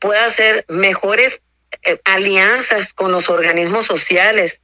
pueda 0.01 0.27
hacer 0.27 0.65
mejores 0.69 1.41
eh, 1.83 2.01
alianzas 2.05 2.93
con 2.95 3.13
los 3.13 3.29
organismos 3.29 3.87
sociales, 3.87 4.61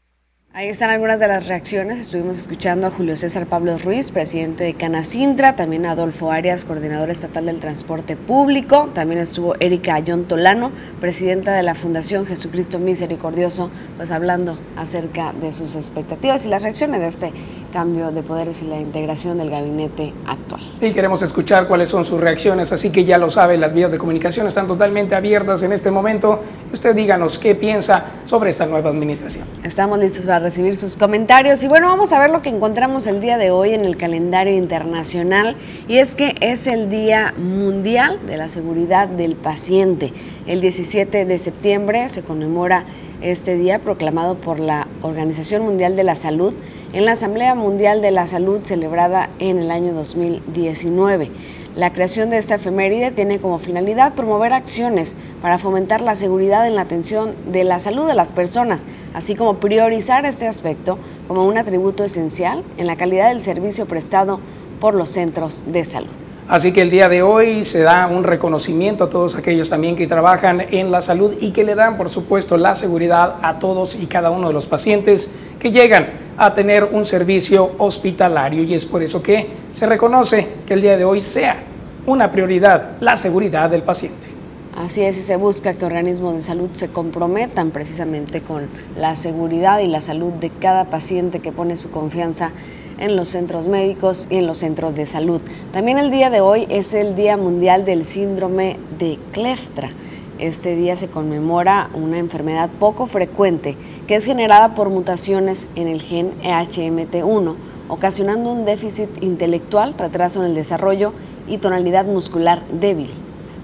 Ahí 0.52 0.66
están 0.66 0.90
algunas 0.90 1.20
de 1.20 1.28
las 1.28 1.46
reacciones. 1.46 2.00
Estuvimos 2.00 2.36
escuchando 2.36 2.88
a 2.88 2.90
Julio 2.90 3.16
César 3.16 3.46
Pablo 3.46 3.78
Ruiz, 3.78 4.10
presidente 4.10 4.64
de 4.64 4.74
Canacintra, 4.74 5.54
también 5.54 5.86
a 5.86 5.92
Adolfo 5.92 6.32
Arias, 6.32 6.64
coordinador 6.64 7.08
estatal 7.08 7.46
del 7.46 7.60
transporte 7.60 8.16
público, 8.16 8.88
también 8.92 9.20
estuvo 9.20 9.54
Erika 9.60 9.94
Ayón 9.94 10.24
Tolano, 10.24 10.72
presidenta 11.00 11.52
de 11.52 11.62
la 11.62 11.76
Fundación 11.76 12.26
Jesucristo 12.26 12.80
Misericordioso, 12.80 13.70
pues 13.96 14.10
hablando 14.10 14.58
acerca 14.76 15.32
de 15.40 15.52
sus 15.52 15.76
expectativas 15.76 16.44
y 16.44 16.48
las 16.48 16.64
reacciones 16.64 17.00
de 17.00 17.06
este 17.06 17.32
cambio 17.72 18.10
de 18.10 18.24
poderes 18.24 18.60
y 18.60 18.64
la 18.64 18.80
integración 18.80 19.38
del 19.38 19.50
gabinete 19.50 20.12
actual. 20.26 20.62
Y 20.80 20.90
queremos 20.92 21.22
escuchar 21.22 21.68
cuáles 21.68 21.90
son 21.90 22.04
sus 22.04 22.20
reacciones, 22.20 22.72
así 22.72 22.90
que 22.90 23.04
ya 23.04 23.18
lo 23.18 23.30
sabe, 23.30 23.56
las 23.56 23.72
vías 23.72 23.92
de 23.92 23.98
comunicación 23.98 24.48
están 24.48 24.66
totalmente 24.66 25.14
abiertas 25.14 25.62
en 25.62 25.72
este 25.72 25.92
momento. 25.92 26.42
Usted 26.72 26.96
díganos 26.96 27.38
qué 27.38 27.54
piensa 27.54 28.04
sobre 28.24 28.50
esta 28.50 28.66
nueva 28.66 28.90
administración. 28.90 29.46
Estamos 29.62 30.00
listos 30.00 30.26
para 30.26 30.39
recibir 30.40 30.76
sus 30.76 30.96
comentarios. 30.96 31.62
Y 31.62 31.68
bueno, 31.68 31.86
vamos 31.86 32.12
a 32.12 32.18
ver 32.18 32.30
lo 32.30 32.42
que 32.42 32.48
encontramos 32.48 33.06
el 33.06 33.20
día 33.20 33.38
de 33.38 33.50
hoy 33.50 33.74
en 33.74 33.84
el 33.84 33.96
calendario 33.96 34.54
internacional. 34.56 35.56
Y 35.88 35.98
es 35.98 36.14
que 36.14 36.34
es 36.40 36.66
el 36.66 36.90
Día 36.90 37.34
Mundial 37.36 38.18
de 38.26 38.36
la 38.36 38.48
Seguridad 38.48 39.08
del 39.08 39.36
Paciente. 39.36 40.12
El 40.46 40.60
17 40.60 41.24
de 41.24 41.38
septiembre 41.38 42.08
se 42.08 42.22
conmemora 42.22 42.84
este 43.22 43.56
día 43.56 43.78
proclamado 43.78 44.36
por 44.36 44.58
la 44.60 44.88
Organización 45.02 45.62
Mundial 45.62 45.94
de 45.94 46.04
la 46.04 46.14
Salud 46.14 46.54
en 46.92 47.04
la 47.04 47.12
Asamblea 47.12 47.54
Mundial 47.54 48.00
de 48.02 48.10
la 48.10 48.26
Salud 48.26 48.60
celebrada 48.64 49.30
en 49.38 49.58
el 49.58 49.70
año 49.70 49.92
2019. 49.92 51.30
La 51.76 51.92
creación 51.92 52.30
de 52.30 52.38
esta 52.38 52.56
efeméride 52.56 53.12
tiene 53.12 53.38
como 53.38 53.60
finalidad 53.60 54.14
promover 54.14 54.52
acciones 54.52 55.14
para 55.40 55.58
fomentar 55.58 56.00
la 56.00 56.16
seguridad 56.16 56.66
en 56.66 56.74
la 56.74 56.82
atención 56.82 57.36
de 57.52 57.62
la 57.62 57.78
salud 57.78 58.08
de 58.08 58.14
las 58.14 58.32
personas, 58.32 58.84
así 59.14 59.36
como 59.36 59.58
priorizar 59.58 60.26
este 60.26 60.48
aspecto 60.48 60.98
como 61.28 61.44
un 61.44 61.58
atributo 61.58 62.02
esencial 62.02 62.64
en 62.76 62.88
la 62.88 62.96
calidad 62.96 63.28
del 63.28 63.40
servicio 63.40 63.86
prestado 63.86 64.40
por 64.80 64.96
los 64.96 65.10
centros 65.10 65.62
de 65.70 65.84
salud. 65.84 66.29
Así 66.48 66.72
que 66.72 66.82
el 66.82 66.90
día 66.90 67.08
de 67.08 67.22
hoy 67.22 67.64
se 67.64 67.80
da 67.80 68.08
un 68.08 68.24
reconocimiento 68.24 69.04
a 69.04 69.10
todos 69.10 69.36
aquellos 69.36 69.68
también 69.68 69.94
que 69.94 70.06
trabajan 70.06 70.62
en 70.70 70.90
la 70.90 71.00
salud 71.00 71.34
y 71.40 71.52
que 71.52 71.62
le 71.62 71.74
dan, 71.74 71.96
por 71.96 72.08
supuesto, 72.08 72.56
la 72.56 72.74
seguridad 72.74 73.36
a 73.42 73.58
todos 73.58 73.94
y 73.94 74.06
cada 74.06 74.30
uno 74.30 74.48
de 74.48 74.54
los 74.54 74.66
pacientes 74.66 75.30
que 75.60 75.70
llegan 75.70 76.10
a 76.36 76.54
tener 76.54 76.84
un 76.84 77.04
servicio 77.04 77.72
hospitalario. 77.78 78.64
Y 78.64 78.74
es 78.74 78.84
por 78.84 79.02
eso 79.02 79.22
que 79.22 79.48
se 79.70 79.86
reconoce 79.86 80.46
que 80.66 80.74
el 80.74 80.82
día 80.82 80.96
de 80.96 81.04
hoy 81.04 81.22
sea 81.22 81.60
una 82.06 82.30
prioridad 82.30 82.92
la 83.00 83.16
seguridad 83.16 83.70
del 83.70 83.82
paciente. 83.82 84.28
Así 84.76 85.02
es, 85.02 85.18
y 85.18 85.22
se 85.22 85.36
busca 85.36 85.74
que 85.74 85.84
organismos 85.84 86.34
de 86.34 86.42
salud 86.42 86.70
se 86.72 86.88
comprometan 86.88 87.70
precisamente 87.70 88.40
con 88.40 88.68
la 88.96 89.16
seguridad 89.16 89.80
y 89.80 89.88
la 89.88 90.00
salud 90.00 90.32
de 90.32 90.50
cada 90.50 90.86
paciente 90.86 91.40
que 91.40 91.52
pone 91.52 91.76
su 91.76 91.90
confianza 91.90 92.46
en 92.46 92.79
los 93.08 93.28
centros 93.28 93.66
médicos 93.66 94.26
y 94.30 94.36
en 94.36 94.46
los 94.46 94.58
centros 94.58 94.94
de 94.94 95.06
salud. 95.06 95.40
También 95.72 95.98
el 95.98 96.10
día 96.10 96.30
de 96.30 96.40
hoy 96.40 96.66
es 96.68 96.94
el 96.94 97.16
Día 97.16 97.36
Mundial 97.36 97.84
del 97.84 98.04
Síndrome 98.04 98.76
de 98.98 99.18
Cleftra. 99.32 99.90
Este 100.38 100.76
día 100.76 100.96
se 100.96 101.08
conmemora 101.08 101.90
una 101.94 102.18
enfermedad 102.18 102.70
poco 102.78 103.06
frecuente 103.06 103.76
que 104.06 104.16
es 104.16 104.24
generada 104.24 104.74
por 104.74 104.88
mutaciones 104.88 105.68
en 105.76 105.88
el 105.88 106.00
gen 106.00 106.32
EHMT1, 106.42 107.54
ocasionando 107.88 108.52
un 108.52 108.64
déficit 108.64 109.08
intelectual, 109.22 109.94
retraso 109.98 110.40
en 110.40 110.50
el 110.50 110.54
desarrollo 110.54 111.12
y 111.48 111.58
tonalidad 111.58 112.06
muscular 112.06 112.62
débil. 112.80 113.10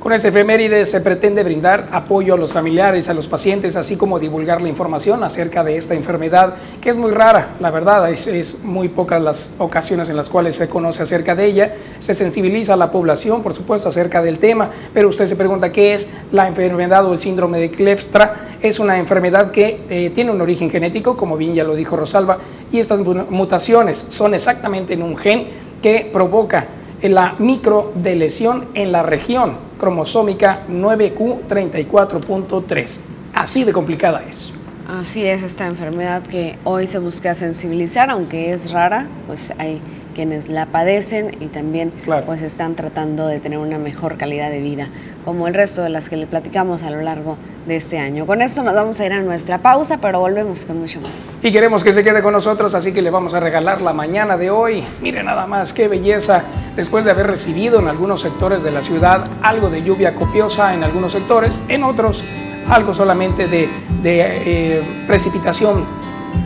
Con 0.07 0.13
este 0.13 0.29
efeméride 0.29 0.85
se 0.85 1.01
pretende 1.01 1.43
brindar 1.43 1.89
apoyo 1.91 2.35
a 2.35 2.37
los 2.37 2.53
familiares, 2.53 3.09
a 3.09 3.13
los 3.13 3.27
pacientes, 3.27 3.75
así 3.75 3.97
como 3.97 4.21
divulgar 4.21 4.63
la 4.63 4.69
información 4.69 5.25
acerca 5.25 5.65
de 5.65 5.79
esta 5.79 5.95
enfermedad, 5.95 6.55
que 6.81 6.91
es 6.91 6.97
muy 6.97 7.11
rara, 7.11 7.57
la 7.59 7.73
verdad, 7.73 8.09
es, 8.09 8.59
muy 8.63 8.89
pocas 8.89 9.21
las 9.21 9.51
ocasiones 9.59 10.09
en 10.09 10.15
las 10.15 10.31
cuales 10.31 10.55
se 10.55 10.69
conoce 10.69 11.03
acerca 11.03 11.35
de 11.35 11.47
ella, 11.47 11.75
se 11.99 12.15
sensibiliza 12.15 12.75
a 12.75 12.77
la 12.77 12.93
población, 12.93 13.43
por 13.43 13.53
supuesto, 13.53 13.89
acerca 13.89 14.23
del 14.23 14.39
tema, 14.39 14.71
pero 14.95 15.09
usted 15.09 15.27
se 15.27 15.35
pregunta 15.35 15.73
qué 15.73 15.95
es 15.95 16.09
la 16.31 16.47
enfermedad 16.47 17.05
o 17.05 17.13
el 17.13 17.19
síndrome 17.19 17.59
de 17.59 17.73
Klefstra. 17.73 18.59
Es 18.63 18.79
una 18.79 18.99
enfermedad 18.99 19.51
que 19.51 19.81
eh, 19.91 20.11
tiene 20.11 20.31
un 20.31 20.41
origen 20.41 20.71
genético, 20.71 21.17
como 21.17 21.37
bien 21.37 21.53
ya 21.53 21.65
lo 21.65 21.75
dijo 21.75 21.97
Rosalba, 21.97 22.39
y 22.71 22.79
estas 22.79 23.01
mutaciones 23.01 24.07
son 24.09 24.35
exactamente 24.35 24.95
en 24.95 25.03
un 25.03 25.17
gen 25.17 25.49
que 25.83 26.09
provoca 26.13 26.69
la 27.03 27.35
microdelesión 27.41 28.67
en 28.75 28.93
la 28.93 29.03
región 29.03 29.66
cromosómica 29.79 30.65
9Q34.3. 30.69 32.99
Así 33.35 33.65
de 33.65 33.73
complicada 33.73 34.23
es. 34.29 34.53
Así 34.89 35.27
es 35.27 35.43
esta 35.43 35.67
enfermedad 35.67 36.23
que 36.23 36.59
hoy 36.65 36.87
se 36.87 36.99
busca 36.99 37.35
sensibilizar, 37.35 38.11
aunque 38.11 38.53
es 38.53 38.71
rara, 38.71 39.07
pues 39.27 39.53
hay 39.59 39.81
quienes 40.17 40.49
la 40.49 40.65
padecen 40.65 41.37
y 41.41 41.49
también 41.49 41.93
pues 42.25 42.41
están 42.41 42.75
tratando 42.75 43.27
de 43.27 43.39
tener 43.39 43.59
una 43.59 43.79
mejor 43.79 44.17
calidad 44.17 44.49
de 44.49 44.63
vida, 44.63 44.89
como 45.27 45.47
el 45.47 45.53
resto 45.53 45.83
de 45.83 45.91
las 45.91 46.09
que 46.09 46.17
le 46.17 46.27
platicamos 46.27 46.83
a 46.83 46.91
lo 46.91 47.03
largo 47.03 47.37
de 47.67 47.77
este 47.77 47.99
año. 47.99 48.25
Con 48.25 48.41
esto 48.41 48.63
nos 48.63 48.75
vamos 48.75 48.99
a 48.99 49.05
ir 49.05 49.13
a 49.13 49.21
nuestra 49.21 49.59
pausa, 49.59 49.99
pero 49.99 50.19
volvemos 50.19 50.65
con 50.65 50.81
mucho 50.81 51.03
más. 51.03 51.11
Y 51.43 51.53
queremos 51.53 51.85
que 51.85 51.93
se 51.93 52.03
quede 52.03 52.23
con 52.23 52.33
nosotros, 52.33 52.75
así 52.75 52.95
que 52.95 53.03
le 53.03 53.11
vamos 53.11 53.35
a 53.35 53.41
regalar 53.41 53.83
la 53.83 53.93
mañana 53.93 54.39
de 54.39 54.51
hoy. 54.51 54.83
Mire 55.03 55.23
nada 55.23 55.47
más, 55.47 55.75
qué 55.75 55.87
belleza, 55.87 56.45
después 56.75 57.05
de 57.05 57.11
haber 57.11 57.27
recibido 57.27 57.79
en 57.79 57.89
algunos 57.89 58.23
sectores 58.23 58.63
de 58.63 58.71
la 58.71 58.81
ciudad 58.81 59.29
algo 59.43 59.69
de 59.69 59.83
lluvia 59.83 60.15
copiosa 60.15 60.73
en 60.73 60.83
algunos 60.83 61.13
sectores, 61.13 61.61
en 61.69 61.85
otros 61.85 62.25
algo 62.71 62.95
solamente 62.95 63.49
de, 63.49 63.69
eh, 64.03 64.83
precipitación 65.07 65.85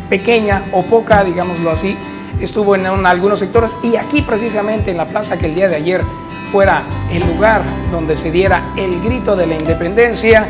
pequeña 0.09 0.65
o 0.73 0.83
poca, 0.83 1.23
digámoslo 1.23 1.71
así, 1.71 1.97
estuvo 2.41 2.75
en, 2.75 2.87
algunos 2.87 3.39
sectores 3.39 3.77
y 3.83 3.97
aquí 3.97 4.23
precisamente 4.23 4.91
en 4.91 4.97
la 4.97 5.07
plaza 5.07 5.39
que 5.39 5.47
el 5.47 5.55
día 5.55 5.69
de 5.69 5.77
ayer 5.77 6.03
fuera 6.51 6.83
el 7.11 7.27
lugar 7.27 7.63
donde 7.91 8.17
se 8.17 8.31
diera 8.31 8.73
el 8.77 9.01
grito 9.01 9.37
de 9.37 9.47
la 9.47 9.55
independencia, 9.55 10.47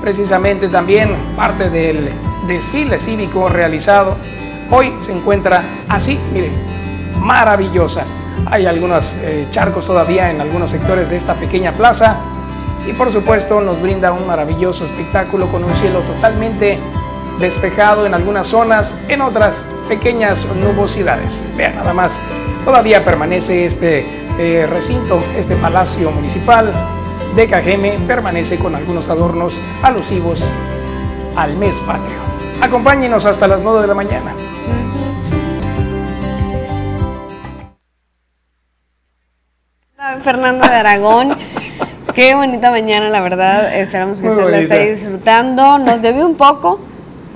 precisamente 0.00 0.68
también 0.68 1.14
parte 1.36 1.70
del 1.70 2.10
desfile 2.46 2.98
cívico 2.98 3.48
realizado, 3.48 4.16
hoy 4.70 4.92
se 5.00 5.12
encuentra 5.12 5.62
así, 5.88 6.18
miren, 6.32 6.52
maravillosa. 7.20 8.04
Hay 8.46 8.66
algunos 8.66 9.16
eh, 9.16 9.46
charcos 9.50 9.86
todavía 9.86 10.30
en 10.30 10.40
algunos 10.40 10.70
sectores 10.70 11.10
de 11.10 11.16
esta 11.16 11.34
pequeña 11.34 11.72
plaza 11.72 12.18
y 12.86 12.92
por 12.92 13.12
supuesto 13.12 13.60
nos 13.60 13.80
brinda 13.80 14.12
un 14.12 14.26
maravilloso 14.26 14.84
espectáculo 14.84 15.50
con 15.50 15.64
un 15.64 15.74
cielo 15.74 16.00
totalmente 16.00 16.78
despejado 17.40 18.06
en 18.06 18.14
algunas 18.14 18.46
zonas, 18.46 18.94
en 19.08 19.22
otras 19.22 19.64
pequeñas 19.88 20.46
nubosidades. 20.56 21.44
Vean 21.56 21.74
nada 21.74 21.92
más, 21.92 22.18
todavía 22.64 23.04
permanece 23.04 23.64
este 23.64 24.06
eh, 24.38 24.66
recinto, 24.68 25.24
este 25.36 25.56
palacio 25.56 26.10
municipal 26.10 26.72
de 27.34 27.48
Cajeme, 27.48 27.98
permanece 28.06 28.58
con 28.58 28.74
algunos 28.74 29.08
adornos 29.08 29.60
alusivos 29.82 30.44
al 31.36 31.56
mes 31.56 31.80
patrio. 31.80 32.18
Acompáñenos 32.60 33.24
hasta 33.24 33.48
las 33.48 33.62
9 33.62 33.80
de 33.80 33.86
la 33.86 33.94
mañana. 33.94 34.34
Fernando 40.22 40.66
de 40.66 40.74
Aragón. 40.74 41.36
Qué 42.14 42.34
bonita 42.34 42.70
mañana, 42.70 43.08
la 43.08 43.20
verdad. 43.20 43.74
Esperamos 43.74 44.20
que 44.20 44.28
Muy 44.28 44.36
usted 44.36 44.50
la 44.50 44.58
esté 44.58 44.90
disfrutando. 44.90 45.78
Nos 45.78 46.02
llovió 46.02 46.26
un 46.26 46.34
poco. 46.34 46.89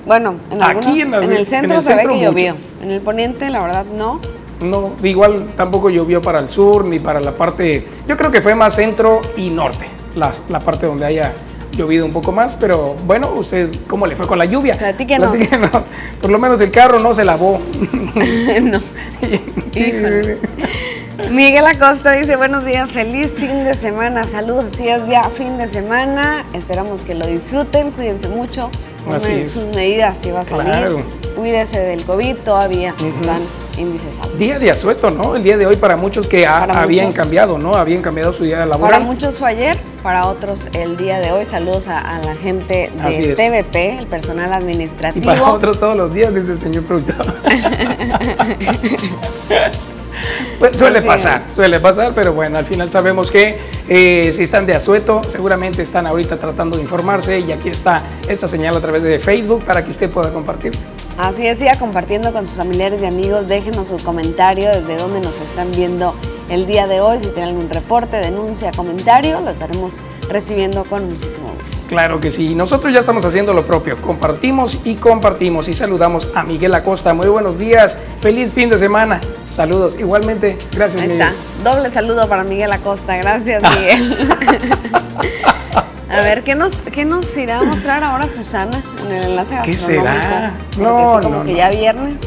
Bueno, 0.06 0.36
en, 0.50 0.62
algunos- 0.62 0.86
Aquí 0.90 1.00
en 1.00 1.10
las- 1.10 1.24
en 1.24 1.32
el 1.32 1.38
en 1.38 1.46
centro 1.46 1.76
el 1.76 1.82
se 1.82 1.88
centro 1.94 2.08
ve 2.12 2.18
que 2.20 2.26
mucho. 2.26 2.38
llovió. 2.38 2.56
En 2.82 2.90
el 2.90 3.00
poniente, 3.00 3.48
la 3.50 3.62
verdad, 3.62 3.84
no. 3.86 4.20
No, 4.60 4.92
igual 5.02 5.46
tampoco 5.56 5.90
llovió 5.90 6.22
para 6.22 6.38
el 6.38 6.48
sur 6.50 6.86
ni 6.86 6.98
para 6.98 7.20
la 7.20 7.34
parte. 7.34 7.86
Yo 8.06 8.16
creo 8.16 8.30
que 8.30 8.40
fue 8.40 8.54
más 8.54 8.74
centro 8.74 9.20
y 9.36 9.50
norte, 9.50 9.86
la, 10.14 10.32
la 10.48 10.60
parte 10.60 10.86
donde 10.86 11.04
haya 11.06 11.32
llovido 11.76 12.04
un 12.06 12.12
poco 12.12 12.32
más. 12.32 12.54
Pero 12.56 12.94
bueno, 13.06 13.30
¿usted 13.34 13.68
cómo 13.88 14.06
le 14.06 14.14
fue 14.16 14.26
con 14.26 14.38
la 14.38 14.44
lluvia? 14.44 14.76
Platíquenos. 14.78 15.28
Platíquenos. 15.34 15.70
Por 16.20 16.30
lo 16.30 16.38
menos 16.38 16.60
el 16.60 16.70
carro 16.70 16.98
no 17.00 17.14
se 17.14 17.24
lavó. 17.24 17.60
no. 18.62 18.80
Híjole. 19.74 20.38
Miguel 21.30 21.64
Acosta 21.66 22.12
dice, 22.12 22.34
buenos 22.36 22.64
días, 22.64 22.90
feliz 22.90 23.38
fin 23.38 23.64
de 23.64 23.74
semana, 23.74 24.24
saludos, 24.24 24.64
así 24.66 24.88
es 24.88 25.06
ya 25.06 25.22
fin 25.30 25.56
de 25.58 25.68
semana, 25.68 26.44
esperamos 26.52 27.04
que 27.04 27.14
lo 27.14 27.24
disfruten, 27.26 27.92
cuídense 27.92 28.28
mucho, 28.28 28.68
tomen 29.04 29.46
sus 29.46 29.66
medidas 29.76 30.18
si 30.20 30.32
va 30.32 30.40
a 30.40 30.44
salir, 30.44 30.64
Claro. 30.72 30.96
cuídese 31.36 31.78
del 31.80 32.04
COVID, 32.04 32.36
todavía 32.38 32.94
están 32.98 33.40
índices 33.78 34.18
altos. 34.18 34.38
Día 34.38 34.58
de 34.58 34.72
asueto, 34.72 35.10
¿no? 35.12 35.36
El 35.36 35.44
día 35.44 35.56
de 35.56 35.66
hoy 35.66 35.76
para 35.76 35.96
muchos 35.96 36.26
que 36.26 36.46
ha- 36.48 36.66
Para 36.66 36.82
habían 36.82 37.06
muchos. 37.06 37.20
cambiado, 37.22 37.58
¿no? 37.58 37.74
Habían 37.74 38.02
cambiado 38.02 38.32
su 38.32 38.42
día 38.42 38.56
Para 38.56 38.66
laboral. 38.66 39.04
muchos 39.04 39.38
fue 39.38 39.50
ayer, 39.50 39.78
para 40.02 40.26
otros 40.26 40.68
el 40.72 40.96
día 40.96 41.20
de 41.20 41.30
hoy, 41.30 41.44
saludos 41.44 41.86
a, 41.88 41.98
a 41.98 42.18
la 42.22 42.34
gente 42.34 42.90
de. 43.08 43.34
TVP, 43.34 43.98
el 43.98 44.06
personal 44.08 44.50
Y 44.50 44.54
administrativo. 44.54 45.26
para 45.26 45.44
otros 45.52 45.78
todos 45.78 45.96
los 45.96 46.12
días, 46.12 46.34
dice 46.34 46.52
el 46.52 46.58
señor 46.60 46.82
productor. 46.84 47.34
Pues 50.58 50.76
suele 50.76 50.98
Así 50.98 51.06
pasar, 51.06 51.42
suele 51.54 51.80
pasar, 51.80 52.12
pero 52.14 52.32
bueno, 52.32 52.58
al 52.58 52.64
final 52.64 52.90
sabemos 52.90 53.30
que 53.30 53.58
eh, 53.88 54.30
si 54.32 54.42
están 54.42 54.66
de 54.66 54.74
asueto, 54.74 55.22
seguramente 55.26 55.82
están 55.82 56.06
ahorita 56.06 56.36
tratando 56.36 56.76
de 56.76 56.82
informarse 56.82 57.40
y 57.40 57.52
aquí 57.52 57.68
está 57.68 58.02
esta 58.28 58.48
señal 58.48 58.76
a 58.76 58.80
través 58.80 59.02
de 59.02 59.18
Facebook 59.18 59.62
para 59.64 59.84
que 59.84 59.90
usted 59.90 60.10
pueda 60.10 60.32
compartir. 60.32 60.72
Así 61.16 61.46
es, 61.46 61.58
siga 61.58 61.78
compartiendo 61.78 62.32
con 62.32 62.46
sus 62.46 62.56
familiares 62.56 63.00
y 63.02 63.06
amigos. 63.06 63.46
Déjenos 63.46 63.88
su 63.88 63.96
comentario 63.98 64.68
desde 64.68 64.96
donde 64.96 65.20
nos 65.20 65.40
están 65.40 65.70
viendo 65.72 66.14
el 66.48 66.66
día 66.66 66.86
de 66.86 67.00
hoy. 67.00 67.18
Si 67.22 67.28
tienen 67.28 67.50
algún 67.50 67.68
reporte, 67.70 68.16
denuncia, 68.18 68.70
comentario, 68.72 69.40
lo 69.40 69.50
estaremos 69.50 69.94
recibiendo 70.28 70.84
con 70.84 71.04
muchísimo 71.06 71.48
gusto. 71.48 71.86
Claro 71.88 72.18
que 72.18 72.30
sí, 72.30 72.54
nosotros 72.54 72.92
ya 72.92 73.00
estamos 73.00 73.24
haciendo 73.24 73.52
lo 73.52 73.66
propio, 73.66 73.96
compartimos 74.00 74.78
y 74.84 74.94
compartimos 74.94 75.68
y 75.68 75.74
saludamos 75.74 76.28
a 76.34 76.42
Miguel 76.42 76.72
Acosta. 76.74 77.12
Muy 77.14 77.28
buenos 77.28 77.58
días, 77.58 77.98
feliz 78.20 78.52
fin 78.52 78.70
de 78.70 78.78
semana. 78.78 79.20
Saludos, 79.50 79.96
igualmente, 79.98 80.56
gracias. 80.74 81.02
Ahí 81.02 81.08
Miguel. 81.10 81.28
está. 81.28 81.70
Doble 81.70 81.90
saludo 81.90 82.26
para 82.28 82.42
Miguel 82.44 82.72
Acosta. 82.72 83.16
Gracias, 83.16 83.62
Miguel. 83.76 84.16
A 86.10 86.20
ver, 86.20 86.44
¿qué 86.44 86.54
nos, 86.54 86.74
¿qué 86.82 87.04
nos 87.04 87.36
irá 87.36 87.58
a 87.58 87.62
mostrar 87.64 88.04
ahora 88.04 88.28
Susana 88.28 88.80
en 89.04 89.16
el 89.16 89.24
enlace 89.24 89.56
¿Qué 89.64 89.76
será? 89.76 90.54
Porque 90.70 90.82
No, 90.82 91.16
sí, 91.18 91.22
como 91.24 91.36
no, 91.38 91.44
que 91.44 91.52
no. 91.52 91.58
ya 91.58 91.70
viernes. 91.70 92.20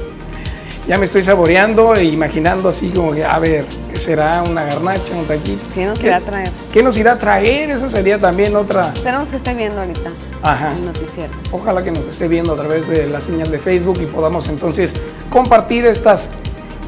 Ya 0.87 0.97
me 0.97 1.03
estoy 1.03 1.21
saboreando 1.21 1.95
e 1.95 2.05
imaginando 2.05 2.69
así 2.69 2.89
como 2.91 3.11
que, 3.11 3.25
a 3.25 3.37
ver, 3.39 3.65
¿qué 3.91 3.99
será? 3.99 4.41
¿Una 4.49 4.63
garnacha, 4.63 5.15
un 5.15 5.25
taquito? 5.25 5.61
¿Qué 5.75 5.85
nos 5.85 6.01
irá 6.01 6.15
a 6.15 6.21
traer? 6.21 6.49
¿Qué 6.71 6.81
nos 6.81 6.97
irá 6.97 7.11
a 7.11 7.17
traer? 7.17 7.69
Esa 7.71 7.89
sería 7.89 8.17
también 8.17 8.55
otra. 8.55 8.93
Esperemos 8.93 9.29
que 9.29 9.35
esté 9.35 9.53
viendo 9.53 9.81
ahorita 9.81 10.11
Ajá. 10.41 10.71
el 10.71 10.85
noticiero. 10.85 11.33
Ojalá 11.51 11.81
que 11.81 11.91
nos 11.91 12.07
esté 12.07 12.29
viendo 12.29 12.53
a 12.53 12.55
través 12.55 12.87
de 12.87 13.05
la 13.05 13.19
señal 13.19 13.51
de 13.51 13.59
Facebook 13.59 13.99
y 14.01 14.05
podamos 14.05 14.47
entonces 14.47 14.93
compartir 15.29 15.85
estas 15.85 16.29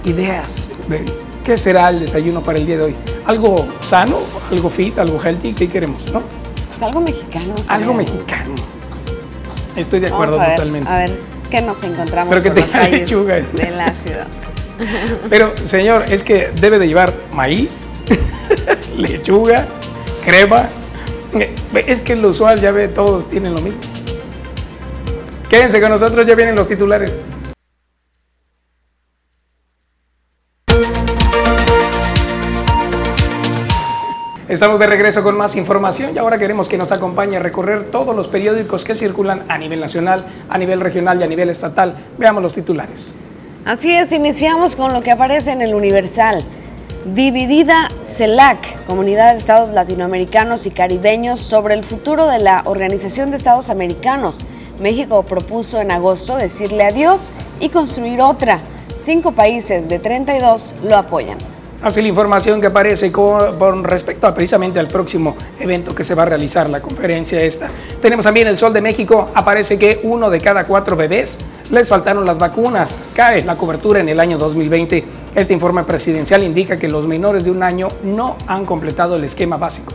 ideas 0.06 0.72
de 0.88 1.04
qué 1.44 1.58
será 1.58 1.90
el 1.90 2.00
desayuno 2.00 2.40
para 2.42 2.58
el 2.58 2.66
día 2.66 2.78
de 2.78 2.84
hoy. 2.84 2.96
Algo 3.26 3.68
sano, 3.82 4.20
algo 4.50 4.70
fit, 4.70 4.98
algo 4.98 5.20
healthy, 5.22 5.54
¿qué 5.54 5.68
queremos, 5.68 6.10
no? 6.14 6.22
Pues 6.70 6.82
algo 6.82 7.02
mexicano. 7.02 7.54
Algo 7.68 7.94
mexicano. 7.94 8.56
Estoy 9.76 10.00
de 10.00 10.10
Vamos 10.10 10.24
acuerdo 10.24 10.42
a 10.42 10.48
ver, 10.48 10.56
totalmente. 10.56 10.90
A 10.90 10.98
ver, 11.00 11.20
¿qué 11.50 11.62
nos 11.62 11.84
encontramos 11.84 12.30
Pero 12.30 12.44
que 12.44 12.50
por 12.52 12.60
las 12.60 12.72
tenga 12.72 12.84
calles 12.86 13.00
lechuga. 13.02 13.36
del 13.36 13.82
ácido? 13.82 14.20
Pero, 15.30 15.54
señor, 15.66 16.06
es 16.10 16.24
que 16.24 16.52
debe 16.62 16.80
de 16.80 16.88
llevar 16.88 17.14
maíz, 17.34 17.88
lechuga, 18.98 19.66
crema. 20.26 20.70
Eh, 21.34 21.54
Es 21.86 22.02
que 22.02 22.16
lo 22.16 22.30
usual, 22.30 22.60
ya 22.62 22.72
ve, 22.72 22.88
todos 22.88 23.28
tienen 23.28 23.54
lo 23.54 23.62
mismo. 23.62 23.80
Quédense 25.50 25.82
con 25.82 25.90
nosotros, 25.90 26.26
ya 26.28 26.36
vienen 26.36 26.56
los 26.56 26.68
titulares. 26.68 27.12
Estamos 34.50 34.80
de 34.80 34.88
regreso 34.88 35.22
con 35.22 35.38
más 35.38 35.56
información 35.56 36.16
y 36.16 36.18
ahora 36.18 36.40
queremos 36.40 36.68
que 36.68 36.76
nos 36.80 36.92
acompañe 36.92 37.38
a 37.38 37.40
recorrer 37.40 37.86
todos 37.92 38.16
los 38.16 38.28
periódicos 38.28 38.84
que 38.84 38.96
circulan 38.96 39.46
a 39.48 39.60
nivel 39.60 39.80
nacional, 39.80 40.26
a 40.50 40.58
nivel 40.58 40.82
regional 40.82 41.22
y 41.22 41.24
a 41.24 41.28
nivel 41.28 41.52
estatal. 41.52 41.96
Veamos 42.18 42.42
los 42.42 42.54
titulares. 42.54 43.14
Así 43.64 43.96
es, 43.96 44.12
iniciamos 44.12 44.76
con 44.76 44.92
lo 44.92 45.04
que 45.04 45.12
aparece 45.12 45.52
en 45.52 45.62
el 45.62 45.76
Universal. 45.76 46.44
Dividida 47.14 47.90
CELAC, 48.04 48.86
Comunidad 48.88 49.34
de 49.34 49.38
Estados 49.38 49.70
Latinoamericanos 49.70 50.66
y 50.66 50.72
Caribeños, 50.72 51.42
sobre 51.42 51.76
el 51.76 51.84
futuro 51.84 52.26
de 52.26 52.40
la 52.40 52.64
Organización 52.66 53.30
de 53.30 53.38
Estados 53.38 53.70
Americanos. 53.70 54.40
México 54.82 55.22
propuso 55.22 55.80
en 55.80 55.92
agosto 55.92 56.38
decirle 56.38 56.86
adiós 56.86 57.30
y 57.60 57.70
construir 57.70 58.20
otra. 58.20 58.62
Cinco 58.98 59.32
países 59.32 59.90
de 59.90 60.00
32 60.00 60.74
lo 60.86 60.98
apoyan. 60.98 61.38
Así 61.82 62.02
la 62.02 62.10
información 62.10 62.60
que 62.60 62.68
aparece 62.68 63.12
con, 63.12 63.58
con 63.58 63.84
respecto 63.86 64.28
a 64.28 64.34
precisamente 64.34 64.80
al 64.80 64.88
próximo 64.88 65.38
evento 65.60 65.96
que 65.96 66.04
se 66.04 66.14
va 66.14 66.24
a 66.24 66.26
realizar, 66.26 66.70
la 66.70 66.82
conferencia 66.82 67.42
esta. 67.42 67.70
Tenemos 68.02 68.26
también 68.26 68.48
el 68.48 68.58
Sol 68.58 68.74
de 68.74 68.82
México, 68.82 69.30
aparece 69.34 69.80
que 69.80 70.02
uno 70.04 70.30
de 70.30 70.42
cada 70.42 70.66
cuatro 70.66 70.98
bebés 70.98 71.38
les 71.72 71.88
faltaron 71.88 72.26
las 72.26 72.38
vacunas, 72.38 73.00
cae 73.16 73.44
la 73.44 73.56
cobertura 73.56 74.00
en 74.00 74.10
el 74.10 74.20
año 74.20 74.38
2020. 74.38 75.06
Este 75.36 75.54
informe 75.54 75.84
presidencial 75.84 76.44
indica 76.44 76.76
que 76.76 76.90
los 76.90 77.08
menores 77.08 77.46
de 77.46 77.52
un 77.52 77.64
año 77.64 77.88
no 78.04 78.36
han 78.48 78.66
completado 78.66 79.16
el 79.16 79.24
esquema 79.24 79.56
básico. 79.56 79.94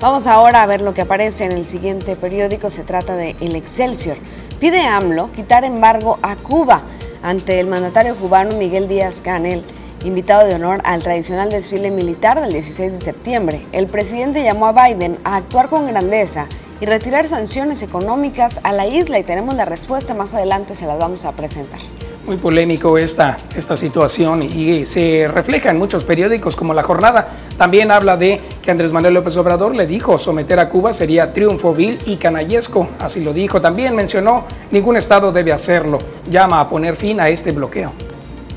Vamos 0.00 0.26
ahora 0.26 0.62
a 0.62 0.66
ver 0.66 0.80
lo 0.80 0.94
que 0.94 1.02
aparece 1.02 1.44
en 1.44 1.52
el 1.52 1.66
siguiente 1.66 2.16
periódico. 2.16 2.70
Se 2.70 2.82
trata 2.82 3.14
de 3.16 3.36
El 3.40 3.54
Excelsior. 3.54 4.16
Pide 4.58 4.80
AMLO 4.80 5.30
quitar 5.32 5.62
embargo 5.64 6.18
a 6.22 6.36
Cuba 6.36 6.80
ante 7.22 7.60
el 7.60 7.68
mandatario 7.68 8.14
cubano 8.14 8.56
Miguel 8.56 8.88
Díaz 8.88 9.20
Canel, 9.20 9.62
invitado 10.04 10.46
de 10.46 10.54
honor 10.54 10.80
al 10.84 11.02
tradicional 11.02 11.50
desfile 11.50 11.90
militar 11.90 12.40
del 12.40 12.52
16 12.52 12.92
de 12.92 13.00
septiembre. 13.00 13.62
El 13.72 13.86
presidente 13.86 14.42
llamó 14.42 14.66
a 14.66 14.72
Biden 14.72 15.18
a 15.24 15.36
actuar 15.36 15.68
con 15.68 15.86
grandeza 15.86 16.46
y 16.80 16.86
retirar 16.86 17.28
sanciones 17.28 17.82
económicas 17.82 18.60
a 18.62 18.72
la 18.72 18.86
isla 18.86 19.18
y 19.18 19.24
tenemos 19.24 19.54
la 19.54 19.64
respuesta 19.64 20.14
más 20.14 20.34
adelante, 20.34 20.74
se 20.74 20.86
las 20.86 20.98
vamos 20.98 21.24
a 21.24 21.32
presentar. 21.32 21.80
Muy 22.26 22.36
polémico 22.36 22.96
esta, 22.96 23.36
esta 23.56 23.76
situación 23.76 24.42
y 24.42 24.84
se 24.84 25.26
refleja 25.26 25.70
en 25.70 25.78
muchos 25.78 26.04
periódicos 26.04 26.54
como 26.54 26.74
La 26.74 26.82
Jornada. 26.82 27.26
También 27.56 27.90
habla 27.90 28.16
de 28.16 28.40
que 28.62 28.70
Andrés 28.70 28.92
Manuel 28.92 29.14
López 29.14 29.36
Obrador 29.36 29.74
le 29.74 29.86
dijo 29.86 30.18
someter 30.18 30.60
a 30.60 30.68
Cuba 30.68 30.92
sería 30.92 31.32
triunfo 31.32 31.74
vil 31.74 31.98
y 32.06 32.18
canallesco. 32.18 32.88
Así 33.00 33.20
lo 33.20 33.32
dijo. 33.32 33.60
También 33.60 33.96
mencionó 33.96 34.44
ningún 34.70 34.96
estado 34.96 35.32
debe 35.32 35.52
hacerlo. 35.52 35.98
Llama 36.30 36.60
a 36.60 36.68
poner 36.68 36.94
fin 36.94 37.20
a 37.20 37.30
este 37.30 37.52
bloqueo. 37.52 37.92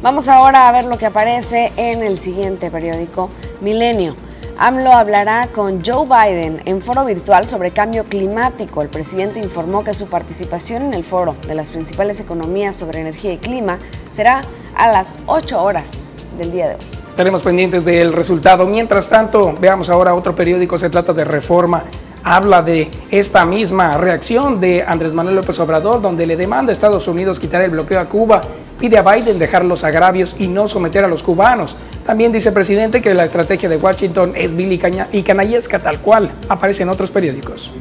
Vamos 0.04 0.28
ahora 0.28 0.68
a 0.68 0.72
ver 0.74 0.84
lo 0.84 0.98
que 0.98 1.06
aparece 1.06 1.72
en 1.78 2.04
el 2.04 2.20
siguiente 2.20 2.70
periódico, 2.70 3.30
Milenio. 3.62 4.18
AMLO 4.58 4.92
hablará 4.92 5.48
con 5.48 5.82
Joe 5.82 6.06
Biden 6.06 6.62
en 6.66 6.82
foro 6.82 7.06
virtual 7.06 7.48
sobre 7.48 7.72
cambio 7.72 8.04
climático. 8.04 8.82
El 8.82 8.89
presidente 8.89 9.39
informó 9.39 9.82
que 9.86 9.94
su 9.94 10.08
participación 10.08 10.82
en 10.82 10.94
el 10.94 11.06
foro 11.06 11.38
de 11.48 11.56
las 11.56 11.70
principales 11.70 12.20
economías 12.20 12.76
sobre 12.76 13.00
energía 13.00 13.32
y 13.32 13.38
clima 13.38 13.80
será 14.12 14.42
a 14.76 14.92
las 14.92 15.22
8 15.26 15.63
horas 15.63 16.10
del 16.38 16.52
día 16.52 16.68
de 16.68 16.74
hoy. 16.76 16.82
Estaremos 17.08 17.42
pendientes 17.42 17.86
del 17.86 18.12
resultado. 18.12 18.68
Mientras 18.68 19.08
tanto, 19.08 19.56
veamos 19.58 19.89
ahora 19.89 20.13
otro 20.13 20.36
periódico, 20.36 20.78
se 20.78 20.89
trata 20.89 21.13
de 21.13 21.24
Reforma. 21.24 21.86
Habla 22.26 22.62
de 22.62 22.92
esta 23.10 23.46
misma 23.46 23.98
reacción 23.98 24.60
de 24.60 24.84
Andrés 24.86 25.13
Manuel 25.13 25.38
López 25.38 25.58
Obrador, 25.62 26.02
donde 26.02 26.26
le 26.26 26.36
demanda 26.36 26.72
a 26.72 26.74
Estados 26.74 27.08
Unidos 27.08 27.39
quitar 27.39 27.62
el 27.62 27.72
bloqueo 27.72 28.02
a 28.02 28.10
Cuba, 28.10 28.42
pide 28.84 28.98
a 28.98 29.02
Biden 29.02 29.39
dejar 29.39 29.63
los 29.63 29.86
agravios 29.86 30.36
y 30.38 30.50
no 30.50 30.67
someter 30.67 31.06
a 31.06 31.08
los 31.08 31.24
cubanos. 31.24 31.78
También 32.06 32.34
dice 32.34 32.50
el 32.50 32.54
presidente 32.54 33.02
que 33.02 33.13
la 33.13 33.24
estrategia 33.24 33.69
de 33.69 33.78
Washington 33.78 34.34
es 34.36 34.54
vil 34.54 34.74
y, 34.74 35.24
canallesca 35.24 35.80
tal 35.80 36.00
cual, 36.00 36.32
aparece 36.50 36.84
en 36.84 36.89
otros 36.89 37.10
periódicos. 37.10 37.74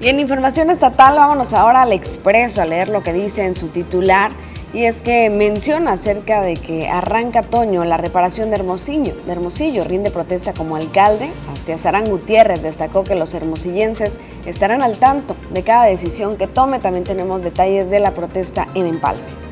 Y 0.00 0.06
en 0.06 0.20
información 0.20 0.70
estatal, 0.70 1.16
vámonos 1.16 1.52
ahora 1.52 1.82
al 1.82 1.92
Expreso 1.92 2.62
a 2.62 2.64
leer 2.64 2.90
lo 2.90 3.02
que 3.02 3.12
dice 3.12 3.44
en 3.44 3.56
su 3.56 3.70
titular. 3.70 4.30
y 4.72 4.84
es 4.84 5.02
que 5.02 5.30
menciona 5.30 5.92
acerca 5.92 6.42
de 6.42 6.54
que 6.54 6.88
arranca 6.88 7.42
Toño 7.42 7.84
la 7.84 7.96
reparación 7.96 8.50
de 8.50 8.56
Hermosillo. 8.56 9.14
De 9.26 9.32
Hermosillo 9.32 9.82
rinde 9.82 10.12
protesta 10.12 10.52
como 10.52 10.76
alcalde. 10.76 11.28
Hasta 11.52 11.76
Sarán 11.76 12.04
Gutiérrez 12.04 12.62
destacó 12.62 13.02
que 13.02 13.16
los 13.16 13.34
hermosillenses 13.34 14.20
estarán 14.44 14.82
al 14.82 14.98
tanto 14.98 15.34
de 15.52 15.64
cada 15.64 15.86
decisión 15.86 16.36
que 16.36 16.46
tome. 16.46 16.78
También 16.78 17.02
tenemos 17.02 17.42
detalles 17.42 17.90
de 17.90 17.98
la 17.98 18.12
protesta 18.12 18.68
en 18.74 18.86
Empalme. 18.86 19.45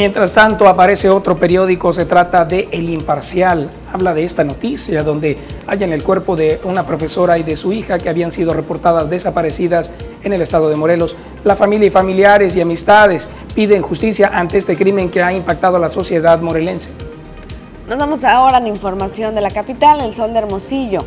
Mientras 0.00 0.32
tanto, 0.32 0.66
aparece 0.66 1.10
otro 1.10 1.36
periódico, 1.36 1.92
se 1.92 2.06
trata 2.06 2.46
de 2.46 2.70
El 2.72 2.88
Imparcial. 2.88 3.70
Habla 3.92 4.14
de 4.14 4.24
esta 4.24 4.42
noticia 4.44 5.02
donde 5.02 5.36
hallan 5.66 5.92
el 5.92 6.02
cuerpo 6.02 6.36
de 6.36 6.58
una 6.64 6.86
profesora 6.86 7.36
y 7.36 7.42
de 7.42 7.54
su 7.54 7.70
hija 7.70 7.98
que 7.98 8.08
habían 8.08 8.32
sido 8.32 8.54
reportadas 8.54 9.10
desaparecidas 9.10 9.90
en 10.22 10.32
el 10.32 10.40
estado 10.40 10.70
de 10.70 10.76
Morelos. 10.76 11.16
La 11.44 11.54
familia 11.54 11.88
y 11.88 11.90
familiares 11.90 12.56
y 12.56 12.62
amistades 12.62 13.28
piden 13.54 13.82
justicia 13.82 14.30
ante 14.32 14.56
este 14.56 14.74
crimen 14.74 15.10
que 15.10 15.22
ha 15.22 15.34
impactado 15.34 15.76
a 15.76 15.80
la 15.80 15.90
sociedad 15.90 16.40
morelense. 16.40 16.90
Nos 17.86 17.98
vamos 17.98 18.24
ahora 18.24 18.56
a 18.56 18.60
la 18.60 18.68
información 18.68 19.34
de 19.34 19.42
la 19.42 19.50
capital, 19.50 20.00
el 20.00 20.14
sol 20.14 20.32
de 20.32 20.38
Hermosillo. 20.38 21.04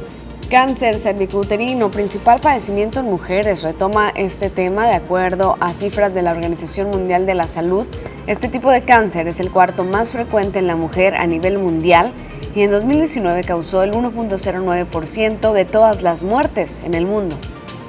Cáncer 0.51 0.99
cervicuterino, 0.99 1.89
principal 1.89 2.39
padecimiento 2.39 2.99
en 2.99 3.07
mujeres, 3.07 3.63
retoma 3.63 4.11
este 4.15 4.51
tema 4.51 4.85
de 4.85 4.93
acuerdo 4.93 5.57
a 5.61 5.73
cifras 5.73 6.13
de 6.13 6.21
la 6.21 6.31
Organización 6.31 6.91
Mundial 6.91 7.25
de 7.25 7.33
la 7.33 7.47
Salud. 7.47 7.87
Este 8.25 8.47
tipo 8.47 8.71
de 8.71 8.81
cáncer 8.81 9.27
es 9.27 9.41
el 9.41 9.51
cuarto 9.51 9.83
más 9.83 10.13
frecuente 10.13 10.57
en 10.57 10.65
la 10.65 10.77
mujer 10.77 11.15
a 11.15 11.27
nivel 11.27 11.57
mundial 11.57 12.13
y 12.55 12.61
en 12.61 12.71
2019 12.71 13.43
causó 13.43 13.83
el 13.83 13.91
1.09% 13.91 15.51
de 15.51 15.65
todas 15.65 16.01
las 16.01 16.23
muertes 16.23 16.81
en 16.85 16.93
el 16.93 17.05
mundo. 17.05 17.35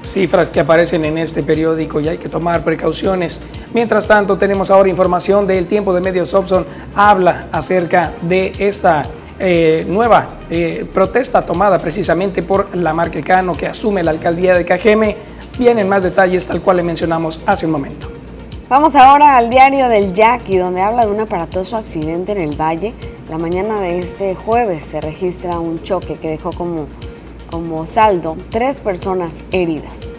Cifras 0.03 0.51
que 0.51 0.59
aparecen 0.59 1.05
en 1.05 1.19
este 1.19 1.45
periódico 1.45 2.01
y 2.01 2.09
hay 2.09 2.19
que 2.19 2.29
tomar 2.29 2.65
precauciones. 2.65 3.41
Mientras 3.73 4.09
tanto, 4.09 4.37
tenemos 4.37 4.73
ahora 4.73 4.89
información 4.89 5.47
del 5.47 5.67
tiempo 5.67 5.95
de 5.95 6.01
medios 6.01 6.35
Opson. 6.35 6.67
Habla 6.97 7.47
acerca 7.53 8.13
de 8.23 8.53
esta 8.59 9.05
eh, 9.39 9.87
nueva 9.89 10.31
eh, 10.51 10.85
protesta 10.93 11.43
tomada 11.43 11.79
precisamente 11.79 12.43
por 12.43 12.77
la 12.77 12.93
Marquecano 12.93 13.55
que 13.55 13.69
asume 13.69 14.03
la 14.03 14.11
alcaldía 14.11 14.57
de 14.57 14.65
Cajeme. 14.65 15.17
Vienen 15.59 15.89
más 15.89 16.03
detalles 16.03 16.45
tal 16.45 16.61
cual 16.61 16.79
le 16.79 16.83
mencionamos 16.83 17.41
hace 17.47 17.67
un 17.67 17.73
momento. 17.73 18.24
Vamos 18.75 18.97
ahora 18.97 19.37
al 19.37 19.51
diario 19.51 19.89
del 19.89 20.13
Yaqui, 20.15 20.57
donde 20.57 20.81
habla 20.83 21.07
de 21.07 21.13
un 21.13 21.21
aparatoso 21.21 21.77
accidente 21.77 22.33
en 22.33 22.39
el 22.39 22.61
valle. 22.61 22.93
La 23.31 23.39
mañana 23.39 23.81
de 23.81 24.01
este 24.01 24.35
jueves 24.35 24.83
se 24.83 25.01
registra 25.01 25.61
un 25.61 25.81
choque 25.81 26.17
que 26.17 26.31
dejó 26.31 26.51
como, 26.51 26.89
como 27.49 27.87
saldo 27.87 28.37
tres 28.51 28.81
personas 28.81 29.45
heridas. 29.53 30.13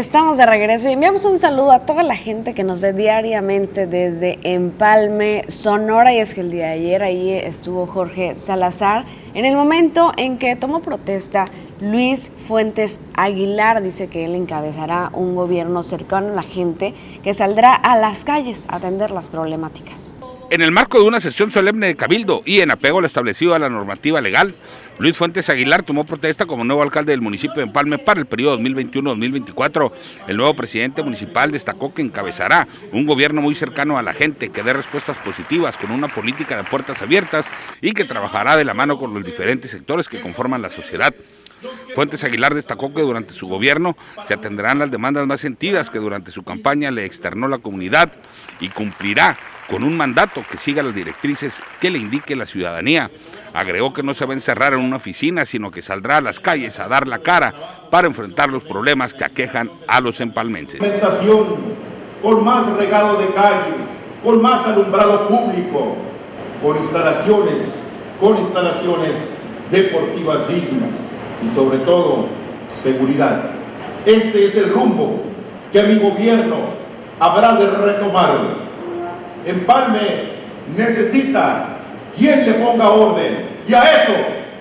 Estamos 0.00 0.38
de 0.38 0.46
regreso 0.46 0.88
y 0.88 0.92
enviamos 0.92 1.26
un 1.26 1.38
saludo 1.38 1.72
a 1.72 1.80
toda 1.80 2.02
la 2.02 2.16
gente 2.16 2.54
que 2.54 2.64
nos 2.64 2.80
ve 2.80 2.94
diariamente 2.94 3.86
desde 3.86 4.38
Empalme, 4.44 5.44
Sonora. 5.48 6.14
Y 6.14 6.20
es 6.20 6.32
que 6.32 6.40
el 6.40 6.50
día 6.50 6.68
de 6.68 6.72
ayer 6.72 7.02
ahí 7.02 7.32
estuvo 7.32 7.86
Jorge 7.86 8.34
Salazar. 8.34 9.04
En 9.34 9.44
el 9.44 9.56
momento 9.56 10.14
en 10.16 10.38
que 10.38 10.56
tomó 10.56 10.80
protesta, 10.80 11.44
Luis 11.82 12.32
Fuentes 12.48 13.02
Aguilar 13.12 13.82
dice 13.82 14.08
que 14.08 14.24
él 14.24 14.34
encabezará 14.36 15.10
un 15.12 15.34
gobierno 15.34 15.82
cercano 15.82 16.32
a 16.32 16.36
la 16.36 16.44
gente 16.44 16.94
que 17.22 17.34
saldrá 17.34 17.74
a 17.74 17.94
las 17.98 18.24
calles 18.24 18.64
a 18.70 18.76
atender 18.76 19.10
las 19.10 19.28
problemáticas. 19.28 20.16
En 20.48 20.62
el 20.62 20.72
marco 20.72 20.98
de 20.98 21.04
una 21.04 21.20
sesión 21.20 21.50
solemne 21.50 21.88
de 21.88 21.96
Cabildo 21.96 22.40
y 22.46 22.60
en 22.60 22.70
apego 22.70 22.98
a 22.98 23.00
lo 23.02 23.06
establecido 23.06 23.54
a 23.54 23.58
la 23.58 23.68
normativa 23.68 24.22
legal, 24.22 24.54
Luis 25.00 25.16
Fuentes 25.16 25.48
Aguilar 25.48 25.82
tomó 25.82 26.04
protesta 26.04 26.44
como 26.44 26.62
nuevo 26.62 26.82
alcalde 26.82 27.12
del 27.12 27.22
municipio 27.22 27.56
de 27.56 27.62
Empalme 27.62 27.96
para 27.96 28.20
el 28.20 28.26
periodo 28.26 28.58
2021-2024. 28.58 29.92
El 30.28 30.36
nuevo 30.36 30.52
presidente 30.52 31.02
municipal 31.02 31.50
destacó 31.50 31.94
que 31.94 32.02
encabezará 32.02 32.68
un 32.92 33.06
gobierno 33.06 33.40
muy 33.40 33.54
cercano 33.54 33.96
a 33.96 34.02
la 34.02 34.12
gente, 34.12 34.50
que 34.50 34.62
dé 34.62 34.74
respuestas 34.74 35.16
positivas 35.16 35.78
con 35.78 35.90
una 35.90 36.08
política 36.08 36.54
de 36.54 36.64
puertas 36.64 37.00
abiertas 37.00 37.46
y 37.80 37.92
que 37.92 38.04
trabajará 38.04 38.58
de 38.58 38.66
la 38.66 38.74
mano 38.74 38.98
con 38.98 39.14
los 39.14 39.24
diferentes 39.24 39.70
sectores 39.70 40.06
que 40.06 40.20
conforman 40.20 40.60
la 40.60 40.68
sociedad. 40.68 41.14
Fuentes 41.94 42.22
Aguilar 42.22 42.54
destacó 42.54 42.92
que 42.92 43.00
durante 43.00 43.32
su 43.32 43.48
gobierno 43.48 43.96
se 44.28 44.34
atenderán 44.34 44.78
las 44.78 44.90
demandas 44.90 45.26
más 45.26 45.40
sentidas 45.40 45.88
que 45.88 45.98
durante 45.98 46.30
su 46.30 46.42
campaña 46.42 46.90
le 46.90 47.06
externó 47.06 47.48
la 47.48 47.56
comunidad 47.56 48.12
y 48.60 48.68
cumplirá 48.68 49.34
con 49.70 49.84
un 49.84 49.96
mandato 49.96 50.44
que 50.50 50.58
siga 50.58 50.82
las 50.82 50.94
directrices 50.94 51.62
que 51.80 51.90
le 51.90 51.98
indique 51.98 52.36
la 52.36 52.44
ciudadanía. 52.44 53.10
Agregó 53.52 53.92
que 53.92 54.02
no 54.02 54.14
se 54.14 54.24
va 54.24 54.32
a 54.32 54.34
encerrar 54.34 54.74
en 54.74 54.80
una 54.80 54.96
oficina, 54.96 55.44
sino 55.44 55.70
que 55.70 55.82
saldrá 55.82 56.18
a 56.18 56.20
las 56.20 56.38
calles 56.40 56.78
a 56.78 56.88
dar 56.88 57.08
la 57.08 57.18
cara 57.18 57.54
para 57.90 58.06
enfrentar 58.06 58.50
los 58.50 58.62
problemas 58.62 59.12
que 59.12 59.24
aquejan 59.24 59.70
a 59.88 60.00
los 60.00 60.20
empalmenses. 60.20 60.80
Con 62.22 62.44
más 62.44 62.66
regado 62.76 63.18
de 63.18 63.28
calles, 63.28 63.86
con 64.22 64.42
más 64.42 64.66
alumbrado 64.66 65.26
público, 65.26 65.96
con 66.62 66.76
instalaciones, 66.76 67.64
con 68.20 68.36
instalaciones 68.38 69.12
deportivas 69.70 70.46
dignas 70.48 70.90
y 71.44 71.54
sobre 71.54 71.78
todo 71.78 72.26
seguridad. 72.82 73.50
Este 74.04 74.46
es 74.46 74.56
el 74.56 74.70
rumbo 74.70 75.22
que 75.72 75.82
mi 75.82 75.98
gobierno 75.98 76.56
habrá 77.18 77.54
de 77.54 77.66
retomar. 77.66 78.38
Empalme 79.46 80.30
necesita 80.76 81.79
quien 82.20 82.44
le 82.44 82.52
ponga 82.54 82.90
orden 82.90 83.48
y 83.66 83.72
a 83.72 83.82
eso, 83.82 84.12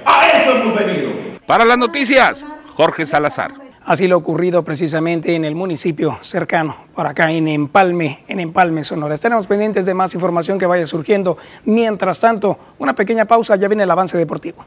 a 0.06 0.28
eso 0.28 0.52
hemos 0.52 0.76
venido. 0.76 1.12
Para 1.46 1.66
las 1.66 1.78
noticias, 1.78 2.46
Jorge 2.76 3.06
Salazar. 3.06 3.54
Así 3.84 4.08
lo 4.08 4.18
ocurrido 4.18 4.64
precisamente 4.64 5.36
en 5.36 5.44
el 5.46 5.56
municipio 5.56 6.18
cercano, 6.22 6.86
por 6.94 7.08
acá 7.08 7.32
en 7.32 7.48
Empalme, 7.48 8.24
en 8.28 8.40
Empalme, 8.40 8.84
Sonora. 8.84 9.16
Estaremos 9.16 9.48
pendientes 9.48 9.86
de 9.86 9.94
más 9.94 10.14
información 10.14 10.60
que 10.60 10.68
vaya 10.68 10.86
surgiendo. 10.86 11.38
Mientras 11.66 12.22
tanto, 12.22 12.58
una 12.78 12.94
pequeña 12.94 13.26
pausa, 13.26 13.56
ya 13.56 13.68
viene 13.68 13.84
el 13.84 13.92
avance 13.92 14.18
deportivo. 14.18 14.64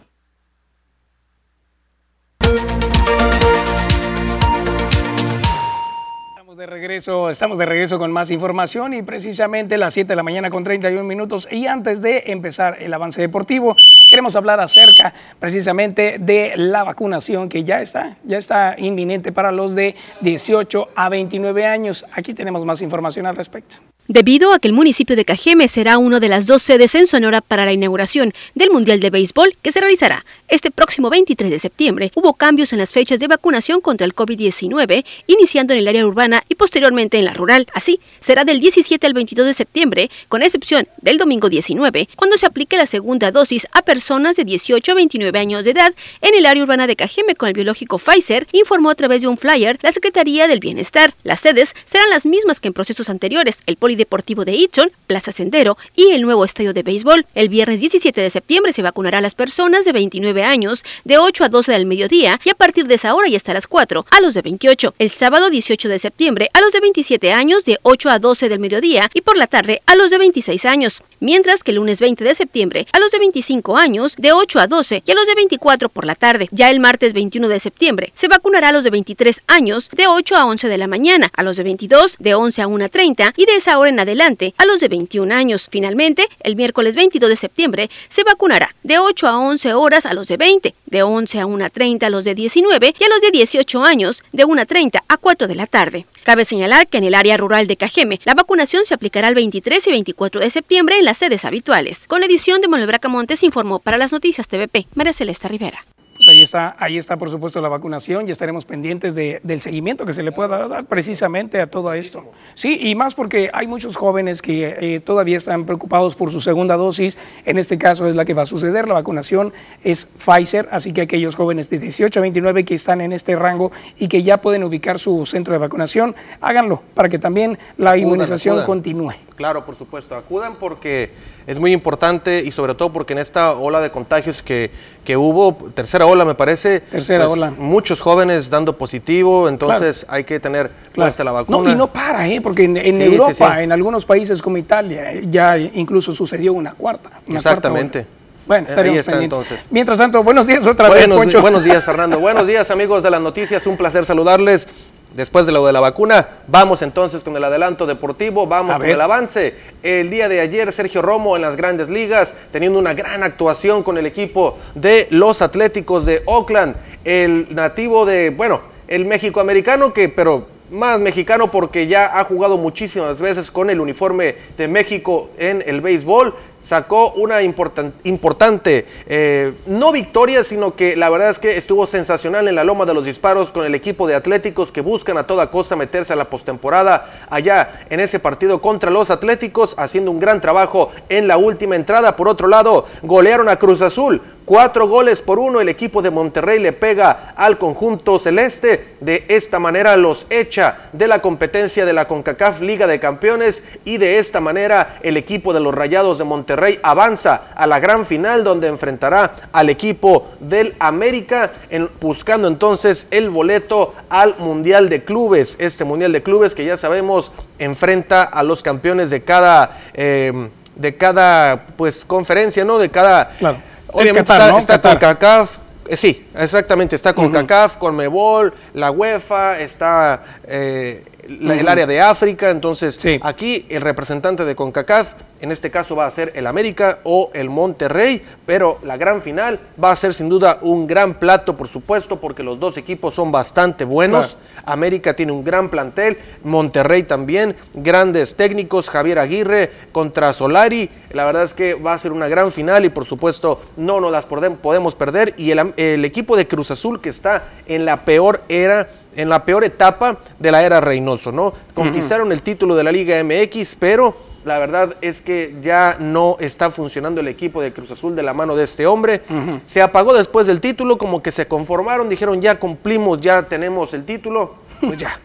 De 6.62 6.66
regreso, 6.66 7.28
estamos 7.28 7.58
de 7.58 7.66
regreso 7.66 7.98
con 7.98 8.12
más 8.12 8.30
información 8.30 8.94
y 8.94 9.02
precisamente 9.02 9.76
las 9.76 9.94
7 9.94 10.06
de 10.06 10.14
la 10.14 10.22
mañana 10.22 10.48
con 10.48 10.62
31 10.62 11.02
minutos 11.02 11.48
y 11.50 11.66
antes 11.66 12.00
de 12.02 12.22
empezar 12.26 12.80
el 12.80 12.94
avance 12.94 13.20
deportivo, 13.20 13.74
queremos 14.08 14.36
hablar 14.36 14.60
acerca 14.60 15.12
precisamente 15.40 16.18
de 16.20 16.52
la 16.54 16.84
vacunación 16.84 17.48
que 17.48 17.64
ya 17.64 17.82
está, 17.82 18.16
ya 18.22 18.38
está 18.38 18.76
inminente 18.78 19.32
para 19.32 19.50
los 19.50 19.74
de 19.74 19.96
18 20.20 20.90
a 20.94 21.08
29 21.08 21.66
años. 21.66 22.04
Aquí 22.12 22.32
tenemos 22.32 22.64
más 22.64 22.80
información 22.80 23.26
al 23.26 23.34
respecto. 23.34 23.78
Debido 24.08 24.52
a 24.52 24.58
que 24.58 24.66
el 24.66 24.74
municipio 24.74 25.14
de 25.14 25.24
Cajeme 25.24 25.68
será 25.68 25.96
una 25.96 26.18
de 26.18 26.28
las 26.28 26.46
dos 26.46 26.62
sedes 26.62 26.96
en 26.96 27.06
Sonora 27.06 27.40
para 27.40 27.64
la 27.64 27.72
inauguración 27.72 28.32
del 28.56 28.72
Mundial 28.72 28.98
de 28.98 29.10
Béisbol 29.10 29.56
que 29.62 29.70
se 29.70 29.80
realizará 29.80 30.24
Este 30.48 30.72
próximo 30.72 31.08
23 31.08 31.48
de 31.48 31.60
septiembre 31.60 32.10
hubo 32.16 32.34
cambios 32.34 32.72
en 32.72 32.80
las 32.80 32.90
fechas 32.90 33.20
de 33.20 33.28
vacunación 33.28 33.80
contra 33.80 34.04
el 34.04 34.14
COVID-19, 34.14 35.04
iniciando 35.28 35.72
en 35.72 35.78
el 35.78 35.86
área 35.86 36.04
urbana 36.04 36.42
y 36.48 36.56
posteriormente 36.56 37.16
en 37.16 37.26
la 37.26 37.32
rural. 37.32 37.68
Así, 37.74 38.00
será 38.18 38.44
del 38.44 38.58
17 38.58 39.06
al 39.06 39.14
22 39.14 39.46
de 39.46 39.54
septiembre, 39.54 40.10
con 40.28 40.42
excepción 40.42 40.88
del 41.00 41.16
domingo 41.16 41.48
19, 41.48 42.08
cuando 42.16 42.36
se 42.38 42.46
aplique 42.46 42.76
la 42.76 42.86
segunda 42.86 43.30
dosis 43.30 43.68
a 43.72 43.82
personas 43.82 44.34
de 44.34 44.44
18 44.44 44.90
a 44.90 44.94
29 44.96 45.38
años 45.38 45.64
de 45.64 45.70
edad 45.70 45.94
en 46.22 46.34
el 46.34 46.46
área 46.46 46.64
urbana 46.64 46.88
de 46.88 46.96
Cajeme 46.96 47.36
con 47.36 47.48
el 47.48 47.54
biológico 47.54 47.98
Pfizer, 47.98 48.48
informó 48.50 48.90
a 48.90 48.96
través 48.96 49.22
de 49.22 49.28
un 49.28 49.38
flyer 49.38 49.78
la 49.80 49.92
Secretaría 49.92 50.48
del 50.48 50.58
Bienestar. 50.58 51.14
Las 51.22 51.38
sedes 51.38 51.76
serán 51.84 52.10
las 52.10 52.26
mismas 52.26 52.58
que 52.58 52.66
en 52.66 52.74
procesos 52.74 53.08
anteriores, 53.08 53.62
el 53.66 53.76
Polideportivo 53.92 54.46
de 54.46 54.54
Itson, 54.54 54.90
Plaza 55.06 55.32
Sendero 55.32 55.76
y 55.94 56.12
el 56.12 56.22
nuevo 56.22 56.46
estadio 56.46 56.72
de 56.72 56.82
béisbol. 56.82 57.26
El 57.34 57.50
viernes 57.50 57.80
17 57.80 58.22
de 58.22 58.30
septiembre 58.30 58.72
se 58.72 58.80
vacunará 58.80 59.18
a 59.18 59.20
las 59.20 59.34
personas 59.34 59.84
de 59.84 59.92
29 59.92 60.44
años 60.44 60.82
de 61.04 61.18
8 61.18 61.44
a 61.44 61.48
12 61.50 61.72
del 61.72 61.84
mediodía 61.84 62.40
y 62.42 62.48
a 62.48 62.54
partir 62.54 62.86
de 62.86 62.94
esa 62.94 63.14
hora 63.14 63.28
y 63.28 63.36
hasta 63.36 63.52
las 63.52 63.66
4 63.66 64.06
a 64.10 64.20
los 64.22 64.32
de 64.32 64.40
28. 64.40 64.94
El 64.98 65.10
sábado 65.10 65.50
18 65.50 65.90
de 65.90 65.98
septiembre 65.98 66.48
a 66.54 66.62
los 66.62 66.72
de 66.72 66.80
27 66.80 67.34
años 67.34 67.66
de 67.66 67.80
8 67.82 68.08
a 68.08 68.18
12 68.18 68.48
del 68.48 68.60
mediodía 68.60 69.10
y 69.12 69.20
por 69.20 69.36
la 69.36 69.46
tarde 69.46 69.82
a 69.84 69.94
los 69.94 70.08
de 70.08 70.16
26 70.16 70.64
años. 70.64 71.02
Mientras 71.20 71.62
que 71.62 71.72
el 71.72 71.76
lunes 71.76 72.00
20 72.00 72.24
de 72.24 72.34
septiembre 72.34 72.86
a 72.92 72.98
los 72.98 73.12
de 73.12 73.18
25 73.18 73.76
años 73.76 74.16
de 74.16 74.32
8 74.32 74.58
a 74.58 74.66
12 74.68 75.02
y 75.04 75.10
a 75.10 75.14
los 75.14 75.26
de 75.26 75.34
24 75.34 75.90
por 75.90 76.06
la 76.06 76.14
tarde. 76.14 76.48
Ya 76.50 76.70
el 76.70 76.80
martes 76.80 77.12
21 77.12 77.46
de 77.48 77.60
septiembre 77.60 78.10
se 78.14 78.28
vacunará 78.28 78.70
a 78.70 78.72
los 78.72 78.84
de 78.84 78.90
23 78.90 79.42
años 79.48 79.90
de 79.92 80.06
8 80.06 80.36
a 80.36 80.46
11 80.46 80.68
de 80.68 80.78
la 80.78 80.86
mañana, 80.86 81.30
a 81.36 81.42
los 81.42 81.58
de 81.58 81.62
22 81.62 82.16
de 82.18 82.34
11 82.34 82.62
a 82.62 82.66
1.30 82.68 83.34
y 83.36 83.44
de 83.44 83.56
esa 83.56 83.78
hora 83.78 83.81
en 83.86 84.00
adelante 84.00 84.54
a 84.58 84.64
los 84.64 84.80
de 84.80 84.88
21 84.88 85.34
años. 85.34 85.68
Finalmente, 85.70 86.26
el 86.40 86.56
miércoles 86.56 86.94
22 86.96 87.30
de 87.30 87.36
septiembre 87.36 87.90
se 88.08 88.24
vacunará 88.24 88.74
de 88.82 88.98
8 88.98 89.28
a 89.28 89.38
11 89.38 89.74
horas 89.74 90.06
a 90.06 90.14
los 90.14 90.28
de 90.28 90.36
20, 90.36 90.74
de 90.86 91.02
11 91.02 91.40
a 91.40 91.46
1.30 91.46 92.04
a 92.04 92.10
los 92.10 92.24
de 92.24 92.34
19 92.34 92.94
y 92.98 93.04
a 93.04 93.08
los 93.08 93.20
de 93.20 93.30
18 93.30 93.84
años 93.84 94.22
de 94.32 94.44
1.30 94.44 95.02
a 95.06 95.16
4 95.16 95.48
de 95.48 95.54
la 95.54 95.66
tarde. 95.66 96.06
Cabe 96.24 96.44
señalar 96.44 96.86
que 96.86 96.98
en 96.98 97.04
el 97.04 97.14
área 97.14 97.36
rural 97.36 97.66
de 97.66 97.76
Cajeme, 97.76 98.20
la 98.24 98.34
vacunación 98.34 98.86
se 98.86 98.94
aplicará 98.94 99.28
el 99.28 99.34
23 99.34 99.86
y 99.86 99.90
24 99.90 100.40
de 100.40 100.50
septiembre 100.50 100.98
en 100.98 101.04
las 101.04 101.18
sedes 101.18 101.44
habituales. 101.44 102.06
Con 102.06 102.20
la 102.20 102.26
edición 102.26 102.60
de 102.60 102.68
Manuel 102.68 102.88
Bracamontes 102.88 103.42
informó 103.42 103.78
para 103.78 103.98
las 103.98 104.12
noticias 104.12 104.48
TVP, 104.48 104.86
María 104.94 105.12
Celeste 105.12 105.48
Rivera. 105.48 105.84
Pues 106.24 106.36
ahí 106.36 106.42
está, 106.42 106.76
ahí 106.78 106.98
está 106.98 107.16
por 107.16 107.30
supuesto 107.30 107.60
la 107.60 107.68
vacunación 107.68 108.28
y 108.28 108.30
estaremos 108.30 108.64
pendientes 108.64 109.16
de, 109.16 109.40
del 109.42 109.60
seguimiento 109.60 110.04
que 110.04 110.12
se 110.12 110.22
le 110.22 110.30
pueda 110.30 110.68
dar 110.68 110.84
precisamente 110.84 111.60
a 111.60 111.66
todo 111.66 111.92
esto. 111.94 112.24
Sí, 112.54 112.78
y 112.80 112.94
más 112.94 113.16
porque 113.16 113.50
hay 113.52 113.66
muchos 113.66 113.96
jóvenes 113.96 114.40
que 114.40 114.76
eh, 114.78 115.00
todavía 115.00 115.36
están 115.36 115.66
preocupados 115.66 116.14
por 116.14 116.30
su 116.30 116.40
segunda 116.40 116.76
dosis. 116.76 117.18
En 117.44 117.58
este 117.58 117.76
caso 117.76 118.06
es 118.06 118.14
la 118.14 118.24
que 118.24 118.34
va 118.34 118.42
a 118.42 118.46
suceder. 118.46 118.86
La 118.86 118.94
vacunación 118.94 119.52
es 119.82 120.06
Pfizer, 120.06 120.68
así 120.70 120.92
que 120.92 121.00
aquellos 121.00 121.34
jóvenes 121.34 121.70
de 121.70 121.80
18 121.80 122.20
a 122.20 122.22
29 122.22 122.64
que 122.64 122.74
están 122.74 123.00
en 123.00 123.12
este 123.12 123.34
rango 123.34 123.72
y 123.98 124.06
que 124.06 124.22
ya 124.22 124.40
pueden 124.40 124.62
ubicar 124.62 125.00
su 125.00 125.26
centro 125.26 125.54
de 125.54 125.58
vacunación, 125.58 126.14
háganlo 126.40 126.82
para 126.94 127.08
que 127.08 127.18
también 127.18 127.58
la 127.78 127.96
inmunización 127.96 128.60
acudan. 128.60 128.66
continúe. 128.66 129.12
Claro, 129.34 129.66
por 129.66 129.74
supuesto, 129.74 130.14
acudan 130.14 130.54
porque 130.54 131.10
es 131.46 131.58
muy 131.58 131.72
importante 131.72 132.42
y 132.44 132.50
sobre 132.52 132.74
todo 132.74 132.92
porque 132.92 133.12
en 133.12 133.18
esta 133.18 133.52
ola 133.52 133.80
de 133.80 133.90
contagios 133.90 134.42
que, 134.42 134.70
que 135.04 135.16
hubo, 135.16 135.56
tercera 135.74 136.06
ola 136.06 136.24
me 136.24 136.34
parece, 136.34 136.80
Tercera 136.80 137.26
pues, 137.26 137.38
ola. 137.38 137.52
muchos 137.56 138.00
jóvenes 138.00 138.50
dando 138.50 138.76
positivo, 138.78 139.48
entonces 139.48 140.06
hay 140.08 140.24
que 140.24 140.38
tener 140.40 140.70
puesta 140.94 141.24
la 141.24 141.32
vacuna. 141.32 141.58
No, 141.58 141.70
y 141.70 141.74
no 141.74 141.92
para, 141.92 142.28
¿eh? 142.28 142.40
porque 142.40 142.64
en, 142.64 142.76
en 142.76 142.96
Sí, 142.96 143.02
Europa, 143.02 143.32
sí, 143.34 143.44
sí. 143.44 143.62
en 143.62 143.72
algunos 143.72 144.04
países 144.06 144.40
como 144.42 144.56
Italia, 144.58 145.12
ya 145.28 145.58
incluso 145.58 146.12
sucedió 146.12 146.52
una 146.52 146.72
cuarta. 146.74 147.10
una 147.28 147.38
Exactamente. 147.38 148.00
cuarta. 148.00 148.22
Bueno, 148.44 148.66
Eh, 148.68 148.72
ahí 148.72 148.98
está, 148.98 149.12
pendientes. 149.12 149.38
entonces. 149.38 149.66
Mientras 149.70 149.98
tanto, 149.98 150.20
buenos 150.24 150.48
días 150.48 150.66
otra 150.66 150.88
vez, 150.90 151.06
Poncho. 151.08 151.40
buenos 151.40 151.62
días, 151.62 151.84
Fernando. 151.84 152.18
buenos 152.20 152.44
días, 152.46 152.70
amigos 152.72 153.02
de 153.02 153.10
las 153.10 153.20
noticias. 153.20 153.64
Un 153.68 153.76
placer 153.76 154.04
saludarles. 154.04 154.66
Después 155.14 155.44
de 155.44 155.52
lo 155.52 155.66
de 155.66 155.72
la 155.74 155.80
vacuna, 155.80 156.26
vamos 156.48 156.80
entonces 156.80 157.22
con 157.22 157.36
el 157.36 157.44
adelanto 157.44 157.86
deportivo, 157.86 158.46
vamos 158.46 158.70
A 158.70 158.78
con 158.78 158.82
ver. 158.86 158.92
el 158.94 159.00
avance. 159.00 159.54
El 159.82 160.08
día 160.08 160.28
de 160.28 160.40
ayer, 160.40 160.72
Sergio 160.72 161.02
Romo 161.02 161.36
en 161.36 161.42
las 161.42 161.54
grandes 161.56 161.90
ligas, 161.90 162.34
teniendo 162.50 162.78
una 162.78 162.94
gran 162.94 163.22
actuación 163.22 163.82
con 163.82 163.98
el 163.98 164.06
equipo 164.06 164.56
de 164.74 165.08
los 165.10 165.42
Atléticos 165.42 166.06
de 166.06 166.22
Oakland. 166.24 166.76
El 167.04 167.54
nativo 167.54 168.06
de, 168.06 168.30
bueno, 168.30 168.62
el 168.88 169.04
México-americano 169.04 169.92
que, 169.92 170.08
pero 170.08 170.46
más 170.70 170.98
mexicano 170.98 171.50
porque 171.50 171.86
ya 171.86 172.18
ha 172.18 172.24
jugado 172.24 172.56
muchísimas 172.56 173.20
veces 173.20 173.50
con 173.50 173.68
el 173.68 173.80
uniforme 173.80 174.36
de 174.56 174.68
México 174.68 175.28
en 175.36 175.62
el 175.66 175.82
béisbol. 175.82 176.34
Sacó 176.62 177.12
una 177.14 177.42
importan- 177.42 177.92
importante, 178.04 178.86
eh, 179.06 179.52
no 179.66 179.90
victoria, 179.90 180.44
sino 180.44 180.76
que 180.76 180.96
la 180.96 181.10
verdad 181.10 181.30
es 181.30 181.38
que 181.40 181.56
estuvo 181.56 181.86
sensacional 181.86 182.46
en 182.46 182.54
la 182.54 182.62
loma 182.62 182.86
de 182.86 182.94
los 182.94 183.04
disparos 183.04 183.50
con 183.50 183.64
el 183.64 183.74
equipo 183.74 184.06
de 184.06 184.14
Atléticos 184.14 184.70
que 184.70 184.80
buscan 184.80 185.18
a 185.18 185.26
toda 185.26 185.50
costa 185.50 185.74
meterse 185.74 186.12
a 186.12 186.16
la 186.16 186.30
postemporada 186.30 187.26
allá 187.28 187.84
en 187.90 187.98
ese 188.00 188.20
partido 188.20 188.60
contra 188.60 188.90
los 188.90 189.10
Atléticos, 189.10 189.74
haciendo 189.76 190.10
un 190.12 190.20
gran 190.20 190.40
trabajo 190.40 190.90
en 191.08 191.26
la 191.26 191.36
última 191.36 191.74
entrada. 191.74 192.14
Por 192.16 192.28
otro 192.28 192.46
lado, 192.46 192.86
golearon 193.02 193.48
a 193.48 193.56
Cruz 193.56 193.82
Azul. 193.82 194.22
Cuatro 194.44 194.88
goles 194.88 195.22
por 195.22 195.38
uno, 195.38 195.60
el 195.60 195.68
equipo 195.68 196.02
de 196.02 196.10
Monterrey 196.10 196.58
le 196.58 196.72
pega 196.72 197.32
al 197.36 197.58
conjunto 197.58 198.18
celeste. 198.18 198.94
De 199.00 199.24
esta 199.28 199.58
manera 199.60 199.96
los 199.96 200.26
echa 200.30 200.78
de 200.92 201.06
la 201.06 201.22
competencia 201.22 201.84
de 201.84 201.92
la 201.92 202.08
CONCACAF 202.08 202.60
Liga 202.60 202.86
de 202.86 202.98
Campeones 202.98 203.62
y 203.84 203.98
de 203.98 204.18
esta 204.18 204.40
manera 204.40 204.98
el 205.02 205.16
equipo 205.16 205.52
de 205.54 205.60
los 205.60 205.72
Rayados 205.74 206.18
de 206.18 206.24
Monterrey 206.24 206.80
avanza 206.82 207.52
a 207.54 207.66
la 207.66 207.78
gran 207.78 208.04
final 208.04 208.42
donde 208.42 208.66
enfrentará 208.68 209.32
al 209.52 209.70
equipo 209.70 210.26
del 210.40 210.74
América 210.80 211.52
en- 211.70 211.88
buscando 212.00 212.48
entonces 212.48 213.06
el 213.12 213.30
boleto 213.30 213.94
al 214.08 214.34
Mundial 214.38 214.88
de 214.88 215.04
Clubes. 215.04 215.56
Este 215.60 215.84
Mundial 215.84 216.12
de 216.12 216.22
Clubes 216.22 216.54
que 216.54 216.64
ya 216.64 216.76
sabemos 216.76 217.30
enfrenta 217.58 218.24
a 218.24 218.42
los 218.42 218.62
campeones 218.62 219.10
de 219.10 219.22
cada... 219.22 219.78
eh, 219.94 220.48
de 220.74 220.96
cada 220.96 221.66
pues 221.76 222.02
conferencia, 222.06 222.64
¿no? 222.64 222.78
De 222.78 222.88
cada 222.88 223.28
Claro. 223.38 223.58
Obviamente 223.92 224.20
Es 224.20 224.26
Qatar, 224.26 224.40
está, 224.40 224.52
¿no? 224.52 224.58
está 224.58 224.72
Qatar. 224.74 224.92
con 224.92 225.00
CACAF. 225.00 225.56
eh, 225.88 225.96
sí, 225.96 226.26
exactamente. 226.34 226.96
Está 226.96 227.12
con 227.12 227.30
CACAF, 227.30 227.76
con 227.76 227.94
Mebol, 227.96 228.52
la 228.74 228.90
UEFA, 228.90 229.60
está 229.60 230.22
eh, 230.44 231.04
la- 231.28 231.54
el 231.54 231.68
área 231.68 231.86
de 231.86 232.00
África. 232.00 232.50
Entonces, 232.50 232.94
Sí. 232.98 233.18
aquí 233.22 233.66
el 233.68 233.80
representante 233.82 234.44
de 234.44 234.54
CONCACAF, 234.54 235.14
en 235.40 235.50
este 235.50 235.70
caso 235.72 235.96
va 235.96 236.06
a 236.06 236.10
ser 236.12 236.32
el 236.36 236.46
América 236.46 237.00
o 237.02 237.30
el 237.34 237.50
Monterrey, 237.50 238.22
pero 238.46 238.78
la 238.84 238.96
gran 238.96 239.22
final 239.22 239.58
va 239.82 239.90
a 239.90 239.96
ser 239.96 240.14
sin 240.14 240.28
duda 240.28 240.58
un 240.62 240.86
gran 240.86 241.14
plato, 241.14 241.56
por 241.56 241.66
supuesto, 241.66 242.20
porque 242.20 242.44
los 242.44 242.60
dos 242.60 242.76
equipos 242.76 243.14
son 243.14 243.32
bastante 243.32 243.84
buenos. 243.84 244.36
América 244.64 245.14
tiene 245.16 245.32
un 245.32 245.42
gran 245.42 245.68
plantel, 245.68 246.18
Monterrey 246.44 247.02
también, 247.02 247.56
grandes 247.74 248.36
técnicos, 248.36 248.88
Javier 248.88 249.18
Aguirre 249.18 249.70
contra 249.90 250.32
Solari. 250.32 250.88
La 251.10 251.24
verdad 251.24 251.42
es 251.42 251.54
que 251.54 251.74
va 251.74 251.94
a 251.94 251.98
ser 251.98 252.12
una 252.12 252.28
gran 252.28 252.52
final 252.52 252.84
y 252.84 252.88
por 252.88 253.04
supuesto 253.04 253.60
no 253.76 254.00
nos 254.00 254.12
las 254.12 254.26
podemos 254.26 254.94
perder. 254.94 255.34
Y 255.36 255.50
el 255.50 256.04
equipo 256.04 256.36
de 256.36 256.46
Cruz 256.46 256.70
Azul 256.70 257.00
que 257.00 257.08
está 257.08 257.44
en 257.66 257.84
la 257.84 258.04
peor 258.04 258.42
era, 258.48 258.88
en 259.16 259.28
la 259.28 259.44
peor 259.44 259.64
etapa 259.64 260.18
de 260.38 260.50
la 260.52 260.62
era 260.62 260.80
Reynoso, 260.80 261.32
¿no? 261.32 261.52
Conquistaron 261.74 262.32
el 262.32 262.42
título 262.42 262.74
de 262.74 262.84
la 262.84 262.92
Liga 262.92 263.22
MX, 263.22 263.76
pero 263.78 264.16
la 264.44 264.58
verdad 264.58 264.96
es 265.00 265.20
que 265.22 265.54
ya 265.62 265.96
no 266.00 266.36
está 266.40 266.70
funcionando 266.70 267.20
el 267.20 267.28
equipo 267.28 267.62
de 267.62 267.72
Cruz 267.72 267.90
Azul 267.92 268.16
de 268.16 268.22
la 268.22 268.32
mano 268.34 268.56
de 268.56 268.64
este 268.64 268.86
hombre. 268.86 269.22
Se 269.66 269.80
apagó 269.82 270.14
después 270.14 270.46
del 270.46 270.60
título, 270.60 270.98
como 270.98 271.22
que 271.22 271.30
se 271.30 271.46
conformaron, 271.46 272.08
dijeron 272.08 272.40
ya 272.40 272.58
cumplimos, 272.58 273.20
ya 273.20 273.42
tenemos 273.44 273.94
el 273.94 274.04
título, 274.04 274.54
pues 274.80 274.96
ya. 274.98 275.20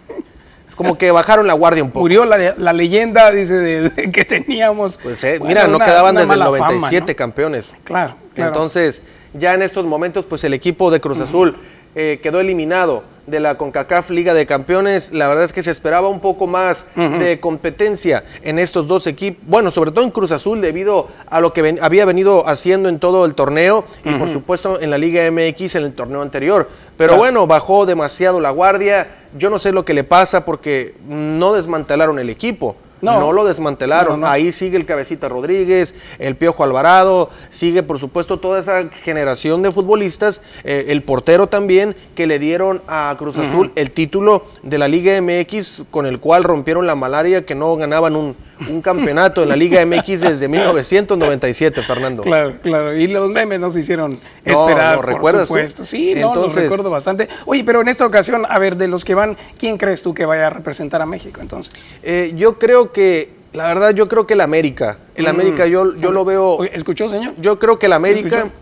Como 0.76 0.95
que 0.95 1.10
bajaron 1.10 1.47
la 1.47 1.54
guardia 1.54 1.84
un 1.84 1.89
poco. 1.89 2.02
Murió 2.02 2.23
la, 2.23 2.54
la 2.56 2.71
leyenda, 2.71 3.32
dice, 3.32 3.56
de, 3.56 3.89
de 3.89 4.12
que 4.12 4.23
teníamos. 4.26 5.00
Pues 5.02 5.23
eh, 5.23 5.39
bueno, 5.39 5.47
mira, 5.47 5.67
no 5.67 5.78
una- 5.78 5.86
quedaban 5.86 6.12
una 6.12 6.21
desde 6.21 6.34
el 6.34 6.39
mala 6.39 6.52
fama, 6.52 6.67
97 6.67 7.13
¿no? 7.13 7.15
campeones. 7.17 7.76
Claro, 7.84 8.13
claro. 8.36 8.52
Entonces, 8.52 9.02
ya 9.34 9.56
en 9.56 9.63
estos 9.63 9.88
momentos, 9.88 10.26
pues 10.26 10.43
el 10.43 10.54
equipo 10.54 10.91
de 10.91 11.02
Cruz 11.02 11.19
Azul 11.19 11.58
eh, 11.95 12.19
quedó 12.21 12.39
eliminado 12.39 13.04
de 13.28 13.40
la 13.42 13.56
CONCACAF 13.58 14.10
Liga 14.10 14.34
de 14.34 14.46
Campeones. 14.46 15.12
La 15.13 15.28
verdad 15.28 15.44
es 15.44 15.52
que 15.54 15.62
se 15.62 15.70
esperaba 15.70 16.08
un 16.08 16.22
poco 16.22 16.48
más 16.48 16.86
de 16.96 17.40
competencia 17.42 18.24
en 18.42 18.58
estos 18.58 18.88
dos 18.88 19.06
equipos. 19.06 19.44
Bueno, 19.46 19.70
sobre 19.70 19.92
todo 19.92 20.06
en 20.06 20.12
Cruz 20.12 20.32
Azul, 20.32 20.62
debido 20.62 21.10
a 21.30 21.42
lo 21.42 21.52
que 21.54 21.62
ven- 21.62 21.78
había 21.82 22.06
venido 22.06 22.48
haciendo 22.48 22.88
en 22.90 23.00
todo 23.00 23.26
el 23.26 23.36
torneo 23.36 23.84
y, 24.06 24.13
por 24.16 24.30
supuesto, 24.30 24.80
en 24.80 24.90
la 24.90 24.98
Liga 24.98 25.30
MX 25.30 25.76
en 25.76 25.84
el 25.84 25.94
torneo 25.94 26.22
anterior. 26.22 26.70
Pero 26.96 27.10
Claro. 27.10 27.18
bueno, 27.22 27.48
bajó 27.48 27.86
demasiado 27.86 28.40
la 28.40 28.50
guardia. 28.50 29.08
Yo 29.38 29.50
no 29.50 29.60
sé 29.60 29.74
lo 29.74 29.84
que 29.84 29.94
le 29.94 30.06
pasa 30.06 30.46
porque 30.46 30.96
no 31.08 31.54
desmantelaron 31.54 32.18
el 32.20 32.30
equipo. 32.30 32.78
No. 33.02 33.20
No, 33.20 33.32
lo 33.32 33.46
desmantelaron. 33.46 34.20
No, 34.20 34.28
no. 34.28 34.32
Ahí 34.32 34.52
sigue 34.52 34.78
el 34.78 34.86
Cabecita 34.86 35.30
Rodríguez, 35.30 35.96
el 36.20 36.36
Piojo 36.36 36.64
Alvarado, 36.64 37.30
sigue 37.50 37.84
por 37.84 38.00
supuesto 38.00 38.40
toda 38.40 38.60
esa 38.60 38.90
generación 39.04 39.62
de 39.62 39.72
futbolistas, 39.72 40.42
eh, 40.64 40.86
el 40.90 41.04
portero 41.04 41.48
también, 41.48 41.96
que 42.16 42.28
le 42.28 42.40
dieron 42.40 42.82
a 42.88 43.16
Cruz 43.18 43.38
Azul 43.38 43.72
el 43.76 43.92
título 43.92 44.46
de 44.64 44.78
la 44.78 44.88
Liga 44.88 45.20
MX 45.22 45.84
con 45.92 46.06
el 46.06 46.20
cual 46.20 46.44
rompieron 46.44 46.88
la 46.88 46.96
malaria, 46.96 47.46
que 47.46 47.56
no 47.56 47.76
ganaban 47.76 48.16
un, 48.16 48.36
un 48.70 48.82
campeonato 48.82 49.43
en 49.43 49.50
la 49.50 49.56
Liga 49.56 49.86
MX 49.86 50.22
desde 50.22 50.48
1997, 50.50 51.82
Fernando. 51.84 52.24
Claro, 52.24 52.56
claro. 52.62 52.96
Y 52.96 53.08
los 53.08 53.30
memes 53.30 53.60
nos 53.60 53.76
hicieron 53.78 54.20
esperar, 54.43 54.96
no, 54.96 55.02
por 55.02 55.13
¿recuerdas 55.13 55.41
tú? 55.43 55.48
supuesto. 55.48 55.86
Sí, 55.86 56.13
no, 56.15 56.22
lo 56.22 56.28
Entonces- 56.43 56.63
recuerdo 56.63 56.89
bastante. 56.89 57.28
Oye, 57.46 57.63
pero 57.63 57.82
en 57.82 57.88
esta 57.88 58.06
ocasión, 58.06 58.46
a 58.48 58.60
ver, 58.60 58.76
de 58.78 58.88
los 58.88 59.06
que 59.06 59.15
van, 59.15 59.38
¿quién 59.58 59.78
crees 59.78 60.02
tú 60.02 60.13
que 60.13 60.26
vaya 60.26 60.48
a 60.48 60.50
representar 60.50 61.02
a 61.02 61.06
México 61.06 61.39
entonces? 61.41 61.74
Eh, 62.04 62.34
yo 62.36 62.58
creo 62.60 62.91
que, 62.91 63.30
la 63.54 63.65
verdad, 63.67 63.91
yo 63.93 64.08
creo 64.08 64.26
que 64.28 64.34
el 64.34 64.41
América. 64.41 64.98
El 65.15 65.26
Mm. 65.26 65.30
América 65.30 65.65
yo, 65.67 65.96
yo 65.96 66.12
lo 66.12 66.26
veo... 66.26 66.63
¿Escuchó, 66.63 67.10
señor? 67.10 67.34
Yo 67.39 67.60
creo 67.60 67.78
que 67.80 67.86
el 67.88 67.93
América... 67.93 68.38
¿Escuchó? 68.38 68.54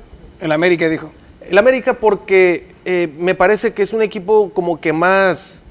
El 0.42 0.52
América 0.52 0.90
dijo. 0.90 1.12
El 1.50 1.58
América 1.58 1.94
porque 1.94 2.68
eh, 2.86 3.08
me 3.18 3.36
parece 3.36 3.74
que 3.74 3.84
es 3.84 3.94
un 3.94 4.02
equipo 4.02 4.50
como 4.54 4.82
que 4.82 4.92
más 4.94 5.62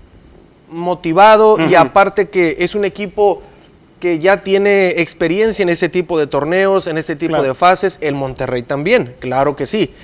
motivado 0.71 1.57
y 1.69 1.75
aparte 1.75 2.29
que 2.29 2.57
es 2.61 2.75
un 2.75 2.85
equipo 2.85 3.43
que 4.05 4.19
ya 4.19 4.43
tiene 4.43 5.01
experiencia 5.01 5.63
en 5.63 5.71
ese 5.71 5.89
tipo 5.89 6.19
de 6.19 6.27
torneos, 6.27 6.87
en 6.89 6.99
ese 6.99 7.17
tipo 7.17 7.31
Claro. 7.31 7.45
de 7.45 7.55
fases. 7.55 7.97
El 8.03 8.15
Monterrey 8.15 8.63
también, 8.63 9.15
claro 9.19 9.57
que 9.57 9.65
sí. 9.65 9.95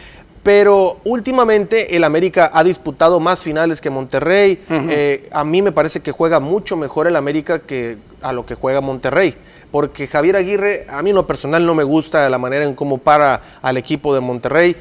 Pero 0.42 0.96
últimamente 1.04 1.94
el 1.96 2.02
América 2.04 2.50
ha 2.54 2.64
disputado 2.64 3.20
más 3.20 3.42
finales 3.42 3.82
que 3.82 3.90
Monterrey. 3.90 4.58
Eh, 4.70 5.28
a 5.32 5.44
mí 5.44 5.60
me 5.60 5.70
parece 5.70 6.00
que 6.00 6.12
juega 6.12 6.40
mucho 6.40 6.78
mejor 6.78 7.08
el 7.08 7.16
América 7.16 7.58
que 7.58 7.98
a 8.22 8.32
lo 8.32 8.46
que 8.46 8.54
juega 8.54 8.80
Monterrey. 8.80 9.34
Porque 9.70 10.06
Javier 10.09 10.37
Aguirre, 10.37 10.87
a 10.88 11.00
mí 11.02 11.11
en 11.11 11.16
lo 11.16 11.26
personal 11.26 11.64
no 11.64 11.74
me 11.74 11.85
gusta 11.85 12.28
la 12.28 12.38
manera 12.38 12.64
en 12.64 12.74
cómo 12.74 12.98
para 12.98 13.40
al 13.62 13.76
equipo 13.76 14.12
de 14.14 14.20
Monterrey 14.20 14.74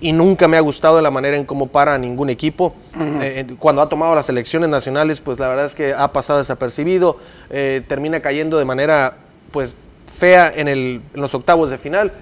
y 0.00 0.12
nunca 0.12 0.48
me 0.48 0.56
ha 0.56 0.60
gustado 0.60 1.00
la 1.00 1.10
manera 1.10 1.36
en 1.36 1.44
cómo 1.44 1.68
para 1.68 1.94
a 1.94 1.98
ningún 1.98 2.28
equipo. 2.30 2.74
Eh, 2.98 3.46
eh, 3.48 3.54
cuando 3.58 3.82
ha 3.82 3.88
tomado 3.88 4.14
las 4.14 4.28
elecciones 4.28 4.68
nacionales, 4.68 5.20
pues 5.20 5.38
la 5.38 5.48
verdad 5.48 5.66
es 5.66 5.74
que 5.74 5.94
ha 5.94 6.12
pasado 6.12 6.40
desapercibido, 6.40 7.18
eh, 7.50 7.82
termina 7.86 8.20
cayendo 8.20 8.58
de 8.58 8.64
manera 8.64 9.16
pues 9.52 9.74
fea 10.18 10.52
en, 10.54 10.66
el- 10.68 11.02
en 11.14 11.20
los 11.20 11.34
octavos 11.34 11.70
de 11.70 11.78
final. 11.78 12.12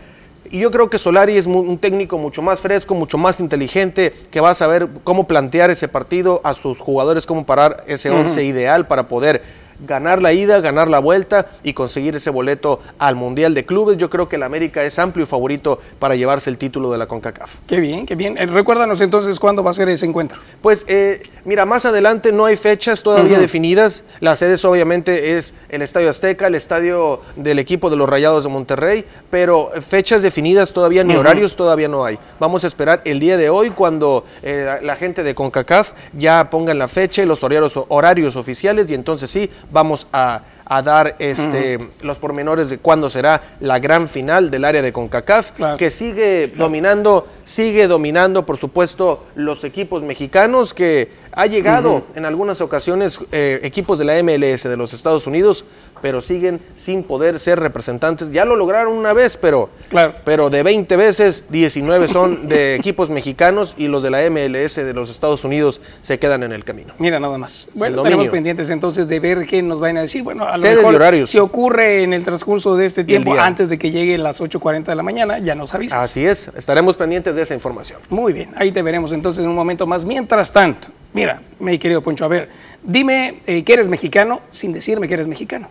Y 0.50 0.58
yo 0.60 0.70
creo 0.70 0.90
que 0.90 0.98
Solari 0.98 1.36
es 1.36 1.46
un 1.46 1.78
técnico 1.78 2.18
mucho 2.18 2.42
más 2.42 2.60
fresco, 2.60 2.94
mucho 2.94 3.18
más 3.18 3.38
inteligente, 3.40 4.12
que 4.30 4.40
va 4.40 4.50
a 4.50 4.54
saber 4.54 4.88
cómo 5.04 5.26
plantear 5.28 5.70
ese 5.70 5.86
partido 5.86 6.40
a 6.44 6.54
sus 6.54 6.80
jugadores, 6.80 7.24
cómo 7.24 7.46
parar 7.46 7.84
ese 7.86 8.10
once 8.10 8.42
ideal 8.42 8.86
para 8.88 9.06
poder 9.06 9.42
ganar 9.86 10.22
la 10.22 10.32
ida, 10.32 10.60
ganar 10.60 10.88
la 10.88 10.98
vuelta 10.98 11.48
y 11.62 11.72
conseguir 11.72 12.16
ese 12.16 12.30
boleto 12.30 12.80
al 12.98 13.16
Mundial 13.16 13.54
de 13.54 13.64
Clubes. 13.64 13.96
Yo 13.96 14.10
creo 14.10 14.28
que 14.28 14.36
el 14.36 14.42
América 14.42 14.84
es 14.84 14.98
amplio 14.98 15.26
favorito 15.26 15.80
para 15.98 16.14
llevarse 16.14 16.50
el 16.50 16.58
título 16.58 16.90
de 16.90 16.98
la 16.98 17.06
CONCACAF. 17.06 17.56
Qué 17.66 17.80
bien, 17.80 18.06
qué 18.06 18.14
bien. 18.14 18.36
Eh, 18.38 18.46
recuérdanos 18.46 19.00
entonces 19.00 19.38
cuándo 19.40 19.62
va 19.62 19.70
a 19.70 19.74
ser 19.74 19.88
ese 19.88 20.06
encuentro. 20.06 20.38
Pues 20.60 20.84
eh, 20.88 21.22
mira, 21.44 21.66
más 21.66 21.84
adelante 21.84 22.32
no 22.32 22.44
hay 22.44 22.56
fechas 22.56 23.02
todavía 23.02 23.38
definidas. 23.38 24.04
Las 24.20 24.38
sedes 24.38 24.64
obviamente 24.64 25.36
es 25.36 25.52
el 25.68 25.82
Estadio 25.82 26.10
Azteca, 26.10 26.46
el 26.46 26.54
estadio 26.54 27.20
del 27.36 27.58
equipo 27.58 27.90
de 27.90 27.96
los 27.96 28.08
Rayados 28.08 28.44
de 28.44 28.50
Monterrey, 28.50 29.04
pero 29.30 29.70
fechas 29.80 30.22
definidas 30.22 30.72
todavía 30.72 31.04
ni 31.04 31.16
horarios 31.16 31.56
todavía 31.56 31.88
no 31.88 32.04
hay. 32.04 32.18
Vamos 32.38 32.64
a 32.64 32.66
esperar 32.66 33.02
el 33.04 33.20
día 33.20 33.36
de 33.36 33.50
hoy 33.50 33.70
cuando 33.70 34.24
eh, 34.42 34.64
la, 34.66 34.80
la 34.80 34.96
gente 34.96 35.22
de 35.22 35.34
CONCACAF 35.34 35.92
ya 36.12 36.50
pongan 36.50 36.78
la 36.78 36.88
fecha 36.88 37.22
y 37.22 37.26
los 37.26 37.42
horarios, 37.42 37.78
horarios 37.88 38.36
oficiales 38.36 38.90
y 38.90 38.94
entonces 38.94 39.30
sí 39.30 39.50
vamos 39.70 40.06
a 40.12 40.42
a 40.72 40.82
dar 40.82 41.16
este, 41.18 41.80
los 42.00 42.20
pormenores 42.20 42.70
de 42.70 42.78
cuándo 42.78 43.10
será 43.10 43.56
la 43.58 43.80
gran 43.80 44.08
final 44.08 44.52
del 44.52 44.64
área 44.64 44.80
de 44.82 44.92
CONCACAF, 44.92 45.50
Claro. 45.50 45.76
que 45.76 45.90
sigue 45.90 46.46
dominando, 46.46 47.26
sigue 47.42 47.88
dominando, 47.88 48.46
por 48.46 48.56
supuesto, 48.56 49.24
los 49.34 49.64
equipos 49.64 50.04
mexicanos, 50.04 50.72
que 50.72 51.10
ha 51.32 51.46
llegado 51.46 52.04
en 52.14 52.24
algunas 52.24 52.60
ocasiones 52.60 53.18
eh, 53.32 53.58
equipos 53.64 53.98
de 53.98 54.04
la 54.04 54.22
MLS 54.22 54.62
de 54.68 54.76
los 54.76 54.92
Estados 54.92 55.26
Unidos, 55.26 55.64
pero 56.02 56.20
siguen 56.22 56.60
sin 56.76 57.02
poder 57.02 57.38
ser 57.40 57.58
representantes. 57.60 58.30
Ya 58.32 58.44
lo 58.44 58.56
lograron 58.56 58.92
una 58.92 59.12
vez, 59.12 59.36
pero, 59.36 59.70
Claro. 59.88 60.14
pero 60.24 60.50
de 60.50 60.62
20 60.62 60.96
veces, 60.96 61.44
19 61.48 62.08
son 62.08 62.48
de 62.48 62.74
equipos 62.76 63.10
mexicanos 63.10 63.74
y 63.76 63.88
los 63.88 64.02
de 64.02 64.10
la 64.10 64.28
MLS 64.30 64.76
de 64.76 64.92
los 64.94 65.10
Estados 65.10 65.44
Unidos 65.44 65.80
se 66.02 66.18
quedan 66.18 66.42
en 66.42 66.52
el 66.52 66.64
camino. 66.64 66.94
Mira 66.98 67.20
nada 67.20 67.38
más. 67.38 67.68
Bueno, 67.74 67.98
estaremos 67.98 68.28
pendientes 68.28 68.70
entonces 68.70 69.08
de 69.08 69.20
ver 69.20 69.46
qué 69.46 69.62
nos 69.62 69.80
van 69.80 69.96
a 69.96 70.02
decir. 70.02 70.22
Bueno, 70.22 70.44
a 70.44 70.56
lo 70.56 70.62
mejor 70.62 70.94
horarios. 70.94 71.30
si 71.30 71.38
ocurre 71.38 72.02
en 72.02 72.12
el 72.12 72.24
transcurso 72.24 72.76
de 72.76 72.86
este 72.86 73.04
tiempo, 73.04 73.34
antes 73.38 73.68
de 73.68 73.78
que 73.78 73.90
lleguen 73.90 74.22
las 74.22 74.40
8.40 74.40 74.84
de 74.84 74.94
la 74.94 75.02
mañana, 75.02 75.38
ya 75.38 75.54
nos 75.54 75.74
avisas. 75.74 76.02
Así 76.02 76.26
es, 76.26 76.50
estaremos 76.56 76.96
pendientes 76.96 77.34
de 77.34 77.42
esa 77.42 77.54
información. 77.54 78.00
Muy 78.10 78.32
bien, 78.32 78.50
ahí 78.56 78.72
te 78.72 78.82
veremos 78.82 79.12
entonces 79.12 79.42
en 79.44 79.48
un 79.50 79.54
momento 79.56 79.86
más. 79.86 80.04
Mientras 80.04 80.52
tanto, 80.52 80.88
mira, 81.12 81.40
mi 81.58 81.78
querido 81.78 82.02
Poncho, 82.02 82.24
a 82.24 82.28
ver, 82.28 82.48
dime 82.82 83.40
eh, 83.46 83.62
que 83.64 83.72
eres 83.72 83.88
mexicano 83.88 84.40
sin 84.50 84.72
decirme 84.72 85.08
que 85.08 85.14
eres 85.14 85.28
mexicano. 85.28 85.68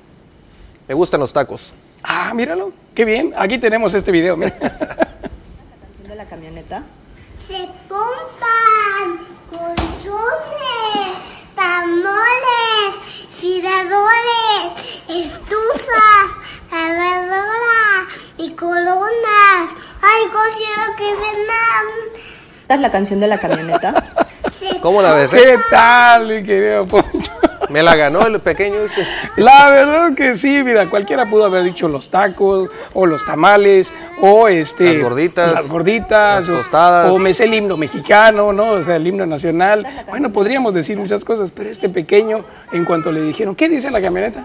Me 0.90 0.96
gustan 0.96 1.20
los 1.20 1.32
tacos. 1.32 1.72
Ah, 2.02 2.34
míralo, 2.34 2.74
qué 2.96 3.06
bien. 3.06 3.32
Aquí 3.38 3.60
tenemos 3.60 3.94
este 3.94 4.12
video, 4.12 4.36
mira. 4.36 4.58
de 6.04 6.16
la 6.16 6.26
camioneta. 6.26 6.82
Se 7.48 7.70
compran 7.88 9.20
colchones, 9.52 11.16
tamoles, 11.56 13.28
firadores, 13.40 15.04
estufas, 15.08 16.32
lavadoras 16.72 18.08
y 18.40 18.50
colonas. 18.54 19.70
Ay, 20.02 20.24
quiero 20.58 20.96
que 20.98 21.04
vendan. 21.04 21.86
Esta 22.70 22.76
es 22.76 22.82
la 22.82 22.92
canción 22.92 23.20
de 23.20 23.26
la 23.28 23.40
camioneta. 23.40 23.96
¿Cómo 24.84 25.02
la 25.02 25.16
ves? 25.16 25.34
eh? 25.34 25.38
¿Qué 25.44 25.58
tal, 25.72 26.28
mi 26.28 26.44
querido 26.44 26.86
Poncho? 26.86 27.32
Me 27.70 27.82
la 27.82 27.96
ganó 27.96 28.28
el 28.28 28.40
pequeño. 28.40 28.76
este. 28.76 29.08
La 29.38 29.72
verdad 29.72 30.14
que 30.14 30.36
sí, 30.36 30.62
mira, 30.64 30.88
cualquiera 30.88 31.28
pudo 31.28 31.46
haber 31.46 31.64
dicho 31.64 31.90
los 31.90 32.12
tacos 32.12 32.70
o 32.94 33.08
los 33.08 33.26
tamales 33.26 33.92
o 34.22 34.48
este 34.48 34.84
Las 34.94 35.02
gorditas, 35.02 35.52
las 35.56 35.68
gorditas 35.68 36.48
las 36.48 36.50
o- 36.50 36.58
tostadas. 36.62 37.12
o, 37.12 37.18
me 37.18 37.34
sé 37.34 37.46
el 37.46 37.56
himno 37.56 37.76
mexicano, 37.76 38.54
¿no? 38.54 38.70
O 38.74 38.84
sea, 38.84 38.98
el 38.98 39.08
himno 39.08 39.26
nacional. 39.26 39.88
Bueno, 40.08 40.32
podríamos 40.32 40.76
decir 40.76 40.96
muchas 41.00 41.26
cosas, 41.26 41.50
pero 41.50 41.72
este 41.72 41.90
pequeño 41.90 42.46
en 42.72 42.86
cuanto 42.86 43.12
le 43.12 43.24
dijeron, 43.24 43.56
¿qué 43.56 43.68
dice 43.68 43.90
la 43.90 44.00
camioneta? 44.00 44.44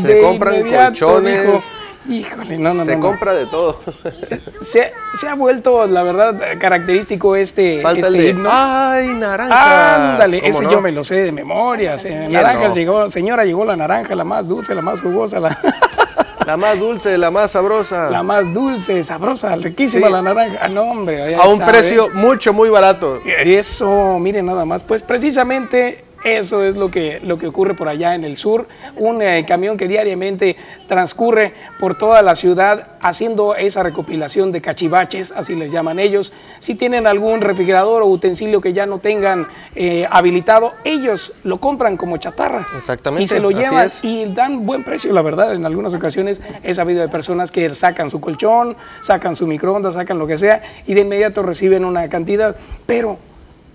Se 0.00 0.20
compran 0.20 0.62
colchones. 0.62 1.42
dijo, 1.42 1.60
Híjole, 2.08 2.56
no, 2.58 2.72
no, 2.72 2.84
Se 2.84 2.92
no, 2.92 2.98
no. 3.02 3.06
compra 3.08 3.32
de 3.34 3.46
todo. 3.46 3.80
Se, 4.60 4.92
se 5.18 5.28
ha 5.28 5.34
vuelto, 5.34 5.86
la 5.88 6.04
verdad, 6.04 6.40
característico 6.60 7.34
este, 7.34 7.80
Falta 7.80 8.06
este 8.06 8.16
el 8.18 8.22
de 8.24 8.30
himno. 8.30 8.48
¡Ay, 8.52 9.08
naranja! 9.08 10.12
Ándale, 10.12 10.40
ese 10.46 10.62
yo 10.70 10.80
me 10.80 10.92
lo 10.92 11.02
sé 11.02 11.16
de 11.16 11.32
memoria. 11.32 11.98
Se- 11.98 12.08
¿Quién 12.10 12.32
Naranjas 12.32 12.74
llegó, 12.76 13.08
señora, 13.08 13.44
llegó 13.44 13.64
la 13.64 13.74
naranja, 13.76 14.14
la 14.14 14.22
más 14.22 14.46
dulce, 14.46 14.72
la 14.74 14.82
más 14.82 15.00
jugosa, 15.00 15.40
la, 15.40 15.58
La 16.46 16.56
más 16.56 16.78
dulce, 16.78 17.18
la 17.18 17.32
más 17.32 17.50
sabrosa. 17.50 18.08
la 18.08 18.22
más 18.22 18.54
dulce, 18.54 19.02
sabrosa, 19.02 19.56
riquísima 19.56 20.06
Sí. 20.06 20.12
la 20.12 20.22
naranja. 20.22 20.58
Ah, 20.62 20.68
no, 20.68 20.82
hombre. 20.84 21.34
a 21.34 21.48
un 21.48 21.58
precio 21.58 22.04
¿ves? 22.06 22.14
mucho, 22.14 22.52
muy 22.52 22.68
barato. 22.68 23.20
Eso, 23.26 24.20
miren 24.20 24.46
nada 24.46 24.64
más. 24.64 24.84
Pues 24.84 25.02
precisamente 25.02 26.04
eso 26.26 26.64
es 26.64 26.74
lo 26.74 26.90
que, 26.90 27.20
lo 27.22 27.38
que 27.38 27.46
ocurre 27.46 27.74
por 27.74 27.88
allá 27.88 28.14
en 28.16 28.24
el 28.24 28.36
sur. 28.36 28.66
Un 28.96 29.22
eh, 29.22 29.44
camión 29.46 29.76
que 29.76 29.86
diariamente 29.86 30.56
transcurre 30.88 31.54
por 31.78 31.96
toda 31.96 32.20
la 32.22 32.34
ciudad 32.34 32.88
haciendo 33.00 33.54
esa 33.54 33.84
recopilación 33.84 34.50
de 34.50 34.60
cachivaches, 34.60 35.30
así 35.30 35.54
les 35.54 35.70
llaman 35.70 36.00
ellos. 36.00 36.32
Si 36.58 36.74
tienen 36.74 37.06
algún 37.06 37.40
refrigerador 37.40 38.02
o 38.02 38.06
utensilio 38.06 38.60
que 38.60 38.72
ya 38.72 38.86
no 38.86 38.98
tengan 38.98 39.46
eh, 39.76 40.06
habilitado, 40.10 40.72
ellos 40.84 41.32
lo 41.44 41.58
compran 41.58 41.96
como 41.96 42.16
chatarra. 42.16 42.66
Exactamente, 42.76 43.22
Y 43.22 43.26
se 43.28 43.38
lo 43.38 43.52
llevan 43.52 43.88
y 44.02 44.24
dan 44.26 44.66
buen 44.66 44.82
precio, 44.82 45.12
la 45.12 45.22
verdad. 45.22 45.54
En 45.54 45.64
algunas 45.64 45.94
ocasiones 45.94 46.40
he 46.64 46.74
sabido 46.74 47.02
de 47.02 47.08
personas 47.08 47.52
que 47.52 47.72
sacan 47.72 48.10
su 48.10 48.20
colchón, 48.20 48.76
sacan 49.00 49.36
su 49.36 49.46
microondas, 49.46 49.94
sacan 49.94 50.18
lo 50.18 50.26
que 50.26 50.36
sea 50.36 50.62
y 50.86 50.94
de 50.94 51.02
inmediato 51.02 51.44
reciben 51.44 51.84
una 51.84 52.08
cantidad, 52.08 52.56
pero 52.86 53.18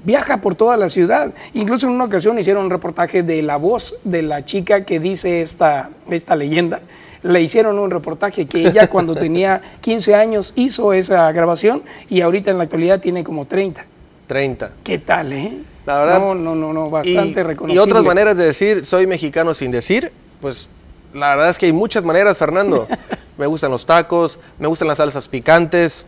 viaja 0.04 0.38
por 0.38 0.56
toda 0.56 0.78
la 0.78 0.90
ciudad. 0.90 1.34
Incluso 1.54 1.88
en 1.88 1.94
una 1.94 2.06
ocasión 2.06 2.38
hicieron 2.40 2.66
un 2.66 2.72
reportaje 2.72 3.24
de 3.24 3.42
la 3.42 3.58
voz 3.58 3.96
de 4.04 4.22
la 4.22 4.44
chica 4.46 4.86
que 4.86 5.00
dice 5.00 5.42
esta, 5.42 5.90
esta 6.10 6.36
leyenda. 6.36 6.82
Le 7.24 7.42
hicieron 7.42 7.78
un 7.78 7.92
reportaje 7.92 8.46
que 8.48 8.68
ella 8.68 8.88
cuando 8.90 9.16
tenía 9.16 9.62
15 9.82 10.16
años 10.16 10.54
hizo 10.56 10.94
esa 10.94 11.32
grabación 11.32 11.84
y 12.10 12.22
ahorita 12.22 12.52
en 12.52 12.58
la 12.58 12.64
actualidad 12.64 13.00
tiene 13.00 13.24
como 13.24 13.46
30. 13.46 13.86
30. 14.28 14.72
¿Qué 14.84 14.98
tal, 15.00 15.34
eh? 15.34 15.60
La 15.86 16.00
verdad. 16.00 16.20
No, 16.20 16.36
no, 16.36 16.56
no, 16.56 16.74
no, 16.74 16.90
bastante 16.90 17.42
y, 17.42 17.44
reconocible. 17.44 17.82
y 17.82 17.84
otras 17.84 18.04
maneras 18.04 18.38
de 18.38 18.46
decir 18.46 18.86
soy 18.86 19.08
mexicano 19.08 19.54
sin 19.54 19.72
decir, 19.72 20.12
pues 20.40 20.70
la 21.14 21.30
verdad 21.30 21.50
es 21.50 21.58
que 21.58 21.66
hay 21.66 21.74
muchas 21.74 22.04
maneras, 22.04 22.38
Fernando. 22.38 22.88
me 23.38 23.48
gustan 23.48 23.72
los 23.72 23.86
tacos, 23.86 24.40
me 24.60 24.68
gustan 24.68 24.88
las 24.88 24.98
salsas 24.98 25.28
picantes, 25.28 26.06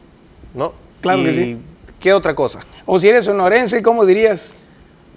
¿no? 0.53 0.73
Claro 1.01 1.23
que 1.23 1.34
sí. 1.34 1.58
¿Qué 2.04 2.12
otra 2.12 2.36
cosa? 2.36 2.60
O 2.86 3.00
si 3.00 3.08
eres 3.08 3.24
sonorense, 3.24 3.82
¿cómo 3.82 4.06
dirías? 4.06 4.58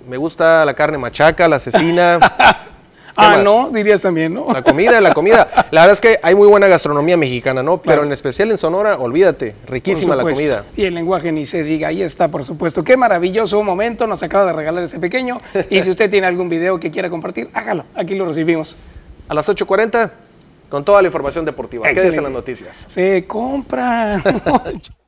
Me 0.09 0.17
gusta 0.17 0.65
la 0.65 0.73
carne 0.73 0.97
machaca, 0.99 1.49
la 1.49 1.59
cecina. 1.59 2.21
Ah, 3.19 3.31
más? 3.37 3.45
no, 3.45 3.71
dirías 3.73 4.03
también, 4.03 4.35
¿no? 4.35 4.53
La 4.53 4.61
comida, 4.63 5.01
la 5.01 5.15
comida. 5.15 5.49
La 5.71 5.81
verdad 5.81 5.95
es 5.95 6.03
que 6.03 6.19
hay 6.23 6.35
muy 6.35 6.47
buena 6.49 6.67
gastronomía 6.67 7.17
mexicana, 7.17 7.63
¿no? 7.63 7.79
Pero 7.79 7.85
Claro. 7.95 8.05
en 8.05 8.13
especial 8.13 8.51
en 8.51 8.59
Sonora, 8.59 8.97
olvídate, 8.99 9.55
riquísima 9.67 10.15
la 10.15 10.23
comida. 10.23 10.67
Y 10.77 10.85
el 10.85 10.93
lenguaje 10.93 11.33
ni 11.33 11.47
se 11.47 11.63
diga, 11.63 11.89
ahí 11.89 12.03
está, 12.03 12.29
por 12.29 12.45
supuesto. 12.45 12.85
Qué 12.85 12.95
maravilloso 12.99 13.63
momento 13.63 14.07
nos 14.07 14.23
acaba 14.23 14.45
de 14.45 14.53
regalar 14.53 14.85
ese 14.85 14.99
pequeño. 14.99 15.41
Y 15.71 15.81
si 15.81 15.89
usted 15.89 16.11
tiene 16.11 16.27
algún 16.27 16.51
video 16.51 16.79
que 16.79 16.91
quiera 16.91 17.09
compartir, 17.09 17.49
hágalo, 17.55 17.87
aquí 17.95 18.15
lo 18.15 18.27
recibimos. 18.27 18.77
A 19.31 19.33
las 19.33 19.49
8.40 19.49 20.11
con 20.69 20.85
toda 20.85 21.01
la 21.01 21.09
información 21.09 21.47
deportiva. 21.47 21.85
¿Qué 21.85 21.93
Excelente. 21.93 22.11
dicen 22.19 22.25
las 22.25 22.33
noticias? 22.35 22.85
Se 22.87 23.25
compra. 23.27 24.23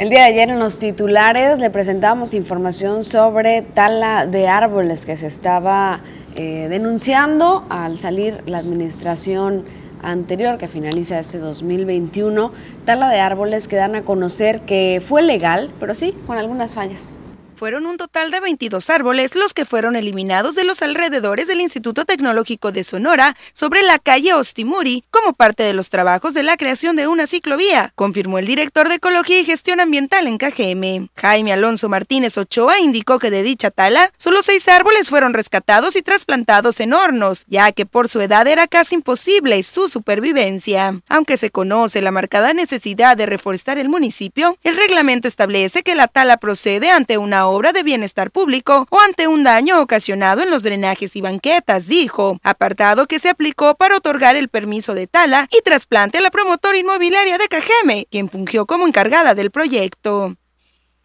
El 0.00 0.08
día 0.08 0.20
de 0.20 0.28
ayer 0.28 0.48
en 0.48 0.58
los 0.58 0.78
titulares 0.78 1.58
le 1.58 1.68
presentábamos 1.68 2.32
información 2.32 3.04
sobre 3.04 3.60
tala 3.60 4.24
de 4.24 4.48
árboles 4.48 5.04
que 5.04 5.14
se 5.18 5.26
estaba 5.26 6.00
eh, 6.36 6.68
denunciando 6.70 7.66
al 7.68 7.98
salir 7.98 8.42
la 8.46 8.56
administración 8.56 9.66
anterior 10.02 10.56
que 10.56 10.68
finaliza 10.68 11.18
este 11.18 11.36
2021. 11.36 12.50
Tala 12.86 13.10
de 13.10 13.20
árboles 13.20 13.68
que 13.68 13.76
dan 13.76 13.94
a 13.94 14.00
conocer 14.00 14.62
que 14.62 15.02
fue 15.06 15.20
legal, 15.20 15.70
pero 15.78 15.92
sí, 15.92 16.16
con 16.24 16.38
algunas 16.38 16.72
fallas. 16.72 17.19
Fueron 17.60 17.84
un 17.84 17.98
total 17.98 18.30
de 18.30 18.40
22 18.40 18.88
árboles 18.88 19.34
los 19.34 19.52
que 19.52 19.66
fueron 19.66 19.94
eliminados 19.94 20.54
de 20.54 20.64
los 20.64 20.80
alrededores 20.80 21.46
del 21.46 21.60
Instituto 21.60 22.06
Tecnológico 22.06 22.72
de 22.72 22.84
Sonora 22.84 23.36
sobre 23.52 23.82
la 23.82 23.98
calle 23.98 24.32
Ostimuri 24.32 25.04
como 25.10 25.34
parte 25.34 25.62
de 25.62 25.74
los 25.74 25.90
trabajos 25.90 26.32
de 26.32 26.42
la 26.42 26.56
creación 26.56 26.96
de 26.96 27.06
una 27.06 27.26
ciclovía, 27.26 27.92
confirmó 27.96 28.38
el 28.38 28.46
director 28.46 28.88
de 28.88 28.94
Ecología 28.94 29.40
y 29.40 29.44
Gestión 29.44 29.78
Ambiental 29.78 30.26
en 30.26 30.38
KGM. 30.38 31.08
Jaime 31.16 31.52
Alonso 31.52 31.90
Martínez 31.90 32.38
Ochoa 32.38 32.80
indicó 32.80 33.18
que 33.18 33.30
de 33.30 33.42
dicha 33.42 33.70
tala, 33.70 34.10
solo 34.16 34.40
seis 34.40 34.66
árboles 34.66 35.10
fueron 35.10 35.34
rescatados 35.34 35.96
y 35.96 36.00
trasplantados 36.00 36.80
en 36.80 36.94
hornos, 36.94 37.44
ya 37.46 37.72
que 37.72 37.84
por 37.84 38.08
su 38.08 38.22
edad 38.22 38.46
era 38.46 38.68
casi 38.68 38.94
imposible 38.94 39.62
su 39.64 39.88
supervivencia. 39.88 40.98
Aunque 41.10 41.36
se 41.36 41.50
conoce 41.50 42.00
la 42.00 42.10
marcada 42.10 42.54
necesidad 42.54 43.18
de 43.18 43.26
reforestar 43.26 43.76
el 43.76 43.90
municipio, 43.90 44.56
el 44.64 44.76
reglamento 44.76 45.28
establece 45.28 45.82
que 45.82 45.94
la 45.94 46.08
tala 46.08 46.38
procede 46.38 46.90
ante 46.90 47.18
una 47.18 47.49
obra 47.50 47.72
de 47.72 47.82
bienestar 47.82 48.30
público 48.30 48.86
o 48.90 49.00
ante 49.00 49.28
un 49.28 49.44
daño 49.44 49.80
ocasionado 49.80 50.42
en 50.42 50.50
los 50.50 50.62
drenajes 50.62 51.14
y 51.16 51.20
banquetas, 51.20 51.86
dijo, 51.86 52.38
apartado 52.42 53.06
que 53.06 53.18
se 53.18 53.28
aplicó 53.28 53.74
para 53.74 53.96
otorgar 53.96 54.36
el 54.36 54.48
permiso 54.48 54.94
de 54.94 55.06
tala 55.06 55.48
y 55.50 55.60
trasplante 55.62 56.18
a 56.18 56.20
la 56.20 56.30
promotora 56.30 56.78
inmobiliaria 56.78 57.38
de 57.38 57.48
Cajeme, 57.48 58.06
quien 58.10 58.30
fungió 58.30 58.66
como 58.66 58.86
encargada 58.86 59.34
del 59.34 59.50
proyecto. 59.50 60.36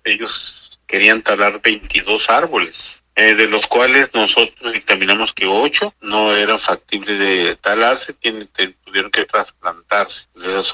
Ellos 0.03 0.79
querían 0.87 1.21
talar 1.21 1.61
22 1.61 2.29
árboles, 2.29 3.03
eh, 3.15 3.33
de 3.33 3.47
los 3.47 3.65
cuales 3.67 4.13
nosotros 4.13 4.73
dictaminamos 4.73 5.33
que 5.33 5.47
8 5.47 5.93
no 6.01 6.35
eran 6.35 6.59
factibles 6.59 7.17
de 7.17 7.55
talarse, 7.55 8.13
tienen, 8.13 8.49
tuvieron 8.83 9.11
que 9.11 9.25
trasplantarse 9.25 10.27
de 10.35 10.47
los 10.53 10.73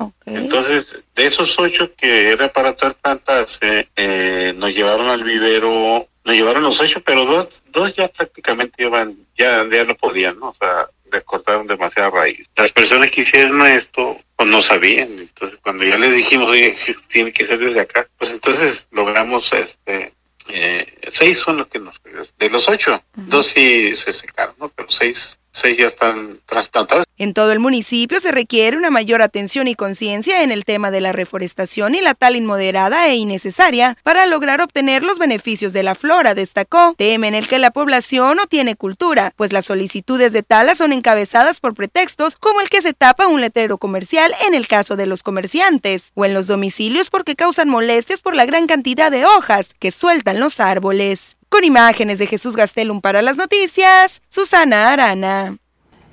8. 0.00 0.14
Entonces, 0.26 0.96
de 1.14 1.26
esos 1.26 1.58
8 1.58 1.92
que 1.96 2.30
era 2.30 2.52
para 2.52 2.74
trasplantarse, 2.74 3.88
eh, 3.96 4.54
nos 4.56 4.70
llevaron 4.70 5.06
al 5.06 5.22
vivero, 5.22 6.08
nos 6.24 6.34
llevaron 6.34 6.62
los 6.62 6.80
8, 6.80 7.02
pero 7.04 7.24
dos, 7.24 7.62
dos 7.68 7.94
ya 7.94 8.08
prácticamente 8.08 8.84
iban, 8.84 9.16
ya, 9.36 9.66
ya 9.70 9.84
no 9.84 9.94
podían, 9.94 10.38
¿no? 10.38 10.48
O 10.48 10.54
sea, 10.54 10.88
les 11.12 11.22
cortaron 11.24 11.66
demasiada 11.66 12.10
raíz. 12.10 12.48
Las 12.56 12.72
personas 12.72 13.10
que 13.10 13.22
hicieron 13.22 13.66
esto, 13.66 14.18
pues 14.36 14.48
no 14.48 14.62
sabían. 14.62 15.18
Entonces, 15.18 15.58
cuando 15.62 15.84
ya 15.84 15.96
les 15.96 16.14
dijimos, 16.14 16.50
oye, 16.50 16.76
tiene 17.08 17.32
que 17.32 17.46
ser 17.46 17.58
desde 17.58 17.80
acá, 17.80 18.08
pues 18.16 18.30
entonces 18.30 18.86
logramos, 18.90 19.52
este, 19.52 20.14
eh, 20.48 20.86
seis 21.12 21.38
son 21.38 21.58
los 21.58 21.68
que 21.68 21.78
nos, 21.78 22.00
de 22.38 22.50
los 22.50 22.68
ocho, 22.68 23.02
dos 23.14 23.46
sí 23.48 23.94
se 23.94 24.12
secaron, 24.12 24.54
¿no? 24.58 24.68
Pero 24.68 24.90
seis, 24.90 25.38
seis 25.52 25.76
ya 25.78 25.86
están 25.86 26.40
trasplantados. 26.46 27.04
En 27.16 27.34
todo 27.34 27.52
el 27.52 27.60
municipio 27.60 28.18
se 28.20 28.32
requiere 28.32 28.76
una 28.76 28.90
mayor 28.90 29.20
atención 29.20 29.68
y 29.68 29.74
conciencia 29.74 30.42
en 30.42 30.50
el 30.50 30.64
tema 30.64 30.90
de 30.90 31.00
la 31.00 31.12
reforestación 31.12 31.94
y 31.94 32.00
la 32.00 32.14
tala 32.14 32.36
inmoderada 32.36 33.08
e 33.08 33.16
innecesaria 33.16 33.98
para 34.02 34.26
lograr 34.26 34.60
obtener 34.60 35.02
los 35.02 35.18
beneficios 35.18 35.72
de 35.72 35.82
la 35.82 35.94
flora, 35.94 36.34
destacó. 36.34 36.94
Tema 36.96 37.28
en 37.28 37.34
el 37.34 37.46
que 37.46 37.58
la 37.58 37.70
población 37.70 38.36
no 38.36 38.46
tiene 38.46 38.74
cultura, 38.74 39.32
pues 39.36 39.52
las 39.52 39.66
solicitudes 39.66 40.32
de 40.32 40.42
tala 40.42 40.74
son 40.74 40.92
encabezadas 40.92 41.60
por 41.60 41.74
pretextos 41.74 42.36
como 42.36 42.60
el 42.60 42.70
que 42.70 42.80
se 42.80 42.94
tapa 42.94 43.26
un 43.26 43.40
letrero 43.40 43.78
comercial 43.78 44.32
en 44.46 44.54
el 44.54 44.66
caso 44.66 44.96
de 44.96 45.06
los 45.06 45.22
comerciantes, 45.22 46.12
o 46.14 46.24
en 46.24 46.34
los 46.34 46.46
domicilios 46.46 47.10
porque 47.10 47.36
causan 47.36 47.68
molestias 47.68 48.22
por 48.22 48.34
la 48.34 48.46
gran 48.46 48.66
cantidad 48.66 49.10
de 49.10 49.26
hojas 49.26 49.74
que 49.78 49.90
sueltan 49.90 50.40
los 50.40 50.60
árboles. 50.60 51.36
Con 51.50 51.64
imágenes 51.64 52.20
de 52.20 52.28
Jesús 52.28 52.54
Gastelum 52.54 53.00
para 53.00 53.22
las 53.22 53.36
noticias, 53.36 54.22
Susana 54.28 54.92
Arana. 54.92 55.56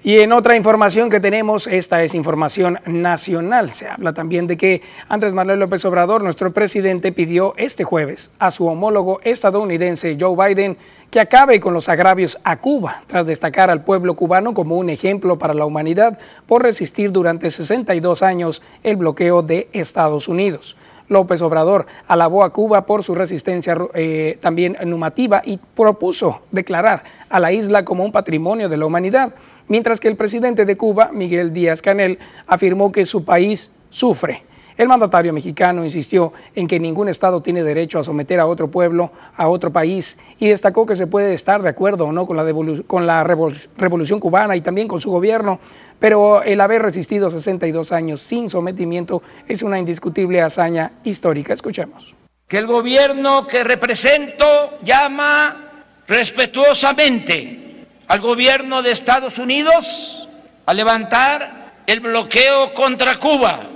Y 0.04 0.20
en 0.20 0.32
otra 0.32 0.56
información 0.56 1.12
que 1.12 1.20
tenemos, 1.20 1.68
esta 1.68 2.02
es 2.02 2.16
información 2.16 2.80
nacional. 2.88 3.70
Se 3.70 3.88
habla 3.88 4.14
también 4.14 4.48
de 4.48 4.58
que 4.58 4.82
Andrés 5.10 5.36
Manuel 5.36 5.60
López 5.60 5.86
Obrador, 5.86 6.24
nuestro 6.24 6.54
presidente, 6.54 7.12
pidió 7.12 7.54
este 7.58 7.84
jueves 7.84 8.32
a 8.40 8.50
su 8.50 8.66
homólogo 8.66 9.20
estadounidense 9.24 10.18
Joe 10.20 10.36
Biden 10.36 10.78
que 11.12 11.20
acabe 11.20 11.60
con 11.60 11.74
los 11.74 11.88
agravios 11.88 12.40
a 12.44 12.58
Cuba, 12.58 13.04
tras 13.06 13.26
destacar 13.26 13.70
al 13.70 13.84
pueblo 13.84 14.16
cubano 14.16 14.54
como 14.56 14.76
un 14.76 14.90
ejemplo 14.90 15.38
para 15.38 15.54
la 15.54 15.66
humanidad 15.66 16.18
por 16.48 16.64
resistir 16.64 17.12
durante 17.12 17.52
62 17.52 18.24
años 18.24 18.64
el 18.84 18.98
bloqueo 18.98 19.44
de 19.44 19.70
Estados 19.72 20.28
Unidos. 20.28 20.78
López 21.10 21.42
Obrador 21.42 21.86
alabó 22.08 22.44
a 22.44 22.52
Cuba 22.52 22.86
por 22.86 23.04
su 23.04 23.16
resistencia 23.16 23.78
eh, 23.94 24.38
también 24.42 24.78
numativa 24.86 25.42
y 25.46 25.60
propuso 25.76 26.42
declarar 26.52 27.04
a 27.30 27.40
la 27.40 27.52
isla 27.52 27.86
como 27.86 28.04
un 28.04 28.12
patrimonio 28.12 28.70
de 28.70 28.78
la 28.78 28.86
humanidad, 28.86 29.34
mientras 29.68 30.00
que 30.00 30.08
el 30.08 30.16
presidente 30.16 30.66
de 30.66 30.78
Cuba, 30.78 31.12
Miguel 31.14 31.54
Díaz 31.54 31.82
Canel, 31.82 32.20
afirmó 32.48 32.92
que 32.92 33.06
su 33.06 33.24
país 33.24 33.72
sufre. 33.90 34.47
El 34.78 34.88
mandatario 34.88 35.34
mexicano 35.34 35.84
insistió 35.84 36.34
en 36.56 36.68
que 36.68 36.80
ningún 36.80 37.10
Estado 37.10 37.42
tiene 37.42 37.64
derecho 37.64 38.00
a 38.00 38.04
someter 38.04 38.40
a 38.40 38.46
otro 38.46 38.70
pueblo, 38.70 39.12
a 39.36 39.48
otro 39.48 39.72
país, 39.74 40.18
y 40.38 40.50
destacó 40.50 40.86
que 40.86 40.96
se 40.96 41.08
puede 41.08 41.34
estar 41.34 41.64
de 41.64 41.70
acuerdo 41.70 42.06
o 42.06 42.12
no 42.12 42.28
con 42.28 42.38
la, 42.38 42.46
con 42.86 43.08
la 43.08 43.24
revol- 43.24 43.68
revolución 43.78 44.20
cubana 44.20 44.56
y 44.56 44.62
también 44.62 44.88
con 44.88 45.02
su 45.02 45.10
gobierno, 45.10 45.60
pero 46.00 46.44
el 46.44 46.62
haber 46.62 46.84
resistido 46.84 47.30
62 47.32 47.92
años 47.92 48.22
sin 48.22 48.50
sometimiento 48.50 49.24
es 49.48 49.64
una 49.64 49.80
indiscutible 49.80 50.42
hazaña 50.42 50.92
histórica. 51.04 51.54
Escuchemos. 51.54 52.16
que 52.48 52.58
el 52.60 52.68
gobierno 52.68 53.48
que 53.48 53.64
represento 53.64 54.46
llama 54.84 55.84
respetuosamente 56.08 57.86
al 58.08 58.22
gobierno 58.22 58.82
de 58.82 58.92
Estados 58.92 59.38
Unidos 59.40 60.28
a 60.66 60.74
levantar 60.74 61.74
el 61.86 62.00
bloqueo 62.00 62.74
contra 62.74 63.18
Cuba, 63.20 63.70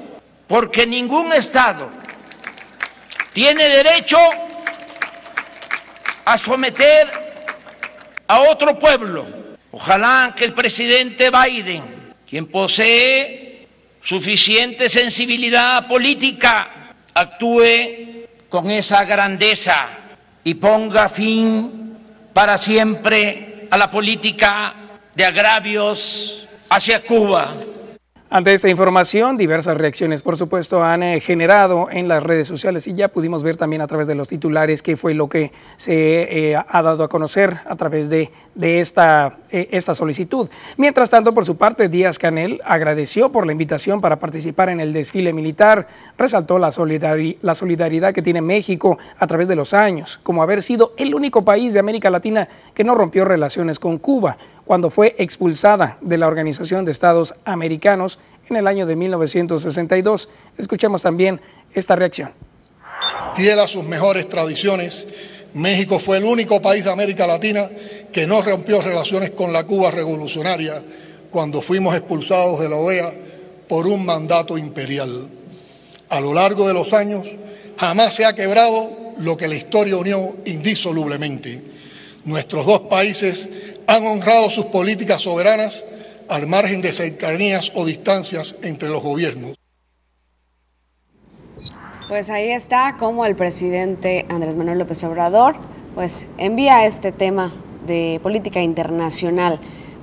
porque 0.51 0.85
ningún 0.85 1.31
Estado 1.31 1.89
tiene 3.31 3.69
derecho 3.69 4.17
a 6.25 6.37
someter 6.37 7.09
a 8.27 8.41
otro 8.41 8.77
pueblo. 8.77 9.25
Ojalá 9.71 10.33
que 10.35 10.43
el 10.43 10.53
presidente 10.53 11.31
Biden, 11.31 12.13
quien 12.29 12.47
posee 12.47 13.65
suficiente 14.01 14.89
sensibilidad 14.89 15.87
política, 15.87 16.95
actúe 17.13 18.27
con 18.49 18.69
esa 18.69 19.05
grandeza 19.05 19.87
y 20.43 20.55
ponga 20.55 21.07
fin 21.07 21.97
para 22.33 22.57
siempre 22.57 23.69
a 23.71 23.77
la 23.77 23.89
política 23.89 24.75
de 25.15 25.23
agravios 25.23 26.45
hacia 26.67 27.05
Cuba. 27.05 27.55
Ante 28.33 28.53
esta 28.53 28.69
información, 28.69 29.35
diversas 29.35 29.75
reacciones, 29.75 30.23
por 30.23 30.37
supuesto, 30.37 30.81
han 30.81 31.03
eh, 31.03 31.19
generado 31.19 31.89
en 31.91 32.07
las 32.07 32.23
redes 32.23 32.47
sociales 32.47 32.87
y 32.87 32.93
ya 32.93 33.09
pudimos 33.09 33.43
ver 33.43 33.57
también 33.57 33.81
a 33.81 33.87
través 33.87 34.07
de 34.07 34.15
los 34.15 34.29
titulares 34.29 34.81
qué 34.81 34.95
fue 34.95 35.13
lo 35.13 35.27
que 35.27 35.51
se 35.75 36.51
eh, 36.51 36.55
ha 36.55 36.81
dado 36.81 37.03
a 37.03 37.09
conocer 37.09 37.57
a 37.65 37.75
través 37.75 38.09
de, 38.09 38.31
de 38.55 38.79
esta, 38.79 39.37
eh, 39.49 39.67
esta 39.71 39.93
solicitud. 39.93 40.49
Mientras 40.77 41.09
tanto, 41.09 41.33
por 41.33 41.43
su 41.43 41.57
parte, 41.57 41.89
Díaz 41.89 42.17
Canel 42.17 42.61
agradeció 42.63 43.33
por 43.33 43.45
la 43.45 43.51
invitación 43.51 43.99
para 43.99 44.17
participar 44.17 44.69
en 44.69 44.79
el 44.79 44.93
desfile 44.93 45.33
militar, 45.33 45.89
resaltó 46.17 46.57
la, 46.57 46.71
la 47.41 47.55
solidaridad 47.55 48.13
que 48.13 48.21
tiene 48.21 48.39
México 48.39 48.97
a 49.19 49.27
través 49.27 49.49
de 49.49 49.57
los 49.57 49.73
años, 49.73 50.21
como 50.23 50.41
haber 50.41 50.61
sido 50.61 50.93
el 50.95 51.13
único 51.15 51.43
país 51.43 51.73
de 51.73 51.79
América 51.79 52.09
Latina 52.09 52.47
que 52.73 52.85
no 52.85 52.95
rompió 52.95 53.25
relaciones 53.25 53.77
con 53.77 53.97
Cuba 53.97 54.37
cuando 54.71 54.89
fue 54.89 55.15
expulsada 55.17 55.97
de 55.99 56.17
la 56.17 56.29
Organización 56.29 56.85
de 56.85 56.93
Estados 56.93 57.35
Americanos 57.43 58.19
en 58.49 58.55
el 58.55 58.67
año 58.67 58.85
de 58.85 58.95
1962. 58.95 60.29
Escuchemos 60.57 61.01
también 61.01 61.41
esta 61.73 61.97
reacción. 61.97 62.31
Fiel 63.35 63.59
a 63.59 63.67
sus 63.67 63.83
mejores 63.83 64.29
tradiciones, 64.29 65.09
México 65.53 65.99
fue 65.99 66.19
el 66.19 66.23
único 66.23 66.61
país 66.61 66.85
de 66.85 66.89
América 66.89 67.27
Latina 67.27 67.69
que 68.13 68.25
no 68.25 68.41
rompió 68.41 68.81
relaciones 68.81 69.31
con 69.31 69.51
la 69.51 69.65
Cuba 69.65 69.91
revolucionaria 69.91 70.81
cuando 71.29 71.61
fuimos 71.61 71.93
expulsados 71.93 72.61
de 72.61 72.69
la 72.69 72.77
OEA 72.77 73.13
por 73.67 73.87
un 73.87 74.05
mandato 74.05 74.57
imperial. 74.57 75.27
A 76.07 76.21
lo 76.21 76.33
largo 76.33 76.65
de 76.69 76.73
los 76.73 76.93
años, 76.93 77.27
jamás 77.77 78.13
se 78.13 78.23
ha 78.23 78.33
quebrado 78.35 78.89
lo 79.17 79.35
que 79.35 79.49
la 79.49 79.55
historia 79.55 79.97
unió 79.97 80.37
indisolublemente. 80.45 81.61
Nuestros 82.23 82.65
dos 82.67 82.81
países 82.81 83.49
han 83.87 84.05
honrado 84.05 84.49
sus 84.49 84.65
políticas 84.65 85.21
soberanas 85.21 85.83
al 86.29 86.47
margen 86.47 86.81
de 86.81 86.93
cercanías 86.93 87.71
o 87.75 87.85
distancias 87.85 88.55
entre 88.61 88.89
los 88.89 89.03
gobiernos. 89.03 89.55
Pues 92.07 92.29
ahí 92.29 92.51
está 92.51 92.97
como 92.99 93.25
el 93.25 93.35
presidente 93.35 94.25
Andrés 94.29 94.55
Manuel 94.55 94.79
López 94.79 95.03
Obrador 95.03 95.55
pues 95.95 96.27
envía 96.37 96.85
este 96.85 97.11
tema 97.11 97.51
de 97.85 98.19
política 98.23 98.61
internacional. 98.61 99.59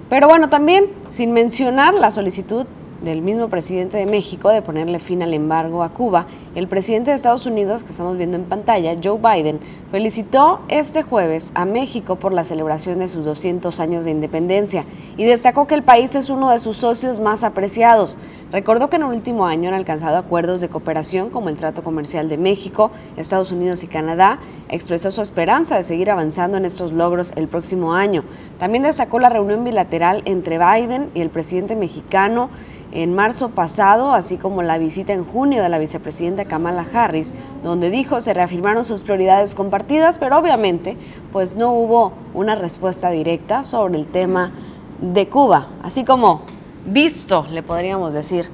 Pero 0.09 0.29
bueno, 0.29 0.49
también 0.49 0.87
sin 1.09 1.33
mencionar 1.33 1.95
la 1.95 2.11
solicitud 2.11 2.67
del 3.03 3.23
mismo 3.23 3.49
presidente 3.49 3.97
de 3.97 4.07
México 4.07 4.51
de 4.51 4.63
ponerle 4.63 4.99
fin 4.99 5.23
al 5.23 5.33
embargo 5.33 5.83
a 5.83 5.93
Cuba, 5.93 6.27
el 6.59 6.67
presidente 6.67 7.11
de 7.11 7.17
Estados 7.17 7.47
Unidos, 7.47 7.85
que 7.85 7.93
estamos 7.93 8.17
viendo 8.17 8.37
en 8.37 8.45
pantalla, 8.45 8.97
Joe 9.03 9.19
Biden, 9.19 9.61
felicitó 9.93 10.61
este 10.67 11.05
jueves 11.05 11.53
a 11.55 11.65
México 11.65 12.17
por 12.17 12.33
la 12.33 12.43
celebración 12.43 12.99
de 12.99 13.07
sus 13.07 13.25
200 13.25 13.79
años 13.79 14.05
de 14.05 14.11
independencia 14.11 14.85
y 15.17 15.25
destacó 15.25 15.69
que 15.69 15.77
el 15.77 15.85
país 15.85 16.17
es 16.17 16.31
uno 16.31 16.51
de 16.51 16.59
sus 16.59 16.79
socios 16.79 17.21
más 17.21 17.45
apreciados. 17.45 18.19
Recordó 18.51 18.91
que 18.91 18.97
en 18.97 19.03
el 19.03 19.09
último 19.09 19.47
año 19.47 19.69
han 19.69 19.75
alcanzado 19.75 20.17
acuerdos 20.17 20.61
de 20.61 20.69
cooperación 20.69 21.31
como 21.31 21.49
el 21.49 21.57
Trato 21.57 21.85
Comercial 21.85 22.29
de 22.29 22.39
México, 22.39 22.91
Estados 23.17 23.53
Unidos 23.53 23.85
y 23.85 23.87
Canadá. 23.87 24.41
Expresó 24.69 25.13
su 25.13 25.23
esperanza 25.23 25.77
de 25.77 25.85
seguir 25.85 26.11
avanzando 26.11 26.57
en 26.57 26.65
estos 26.65 26.93
logros 26.93 27.33
el 27.37 27.47
próximo 27.47 27.95
año. 27.95 28.25
También 28.59 28.83
destacó 28.83 29.21
la 29.21 29.29
reunión 29.29 29.63
bilateral 29.63 30.23
entre 30.25 30.59
Biden 30.59 31.11
y 31.15 31.21
el 31.21 31.31
presidente 31.31 31.77
mexicano 31.77 32.51
en 32.93 33.15
marzo 33.15 33.51
pasado, 33.51 34.13
así 34.13 34.39
como 34.39 34.63
la 34.63 34.79
visita 34.79 35.13
en 35.13 35.25
junio 35.25 35.63
de 35.63 35.69
la 35.69 35.79
vicepresidenta 35.79 36.47
Kamala 36.49 36.87
Harris, 36.93 37.33
donde 37.63 37.91
dijo 37.91 38.21
se 38.21 38.35
reafirmaron 38.35 38.85
sus 38.85 39.03
prioridades 39.03 39.55
compartidas, 39.55 40.19
pero 40.19 40.39
obviamente 40.39 40.97
pues 41.33 41.55
no 41.55 41.73
hubo 41.73 42.13
una 42.35 42.55
respuesta 42.55 43.11
directa 43.11 43.63
sobre 43.63 43.97
el 43.97 44.07
tema 44.07 44.53
de 45.01 45.29
Cuba, 45.29 45.69
así 45.83 46.05
como 46.05 46.43
visto, 46.87 47.47
le 47.51 47.63
podríamos 47.63 48.13
decir 48.13 48.49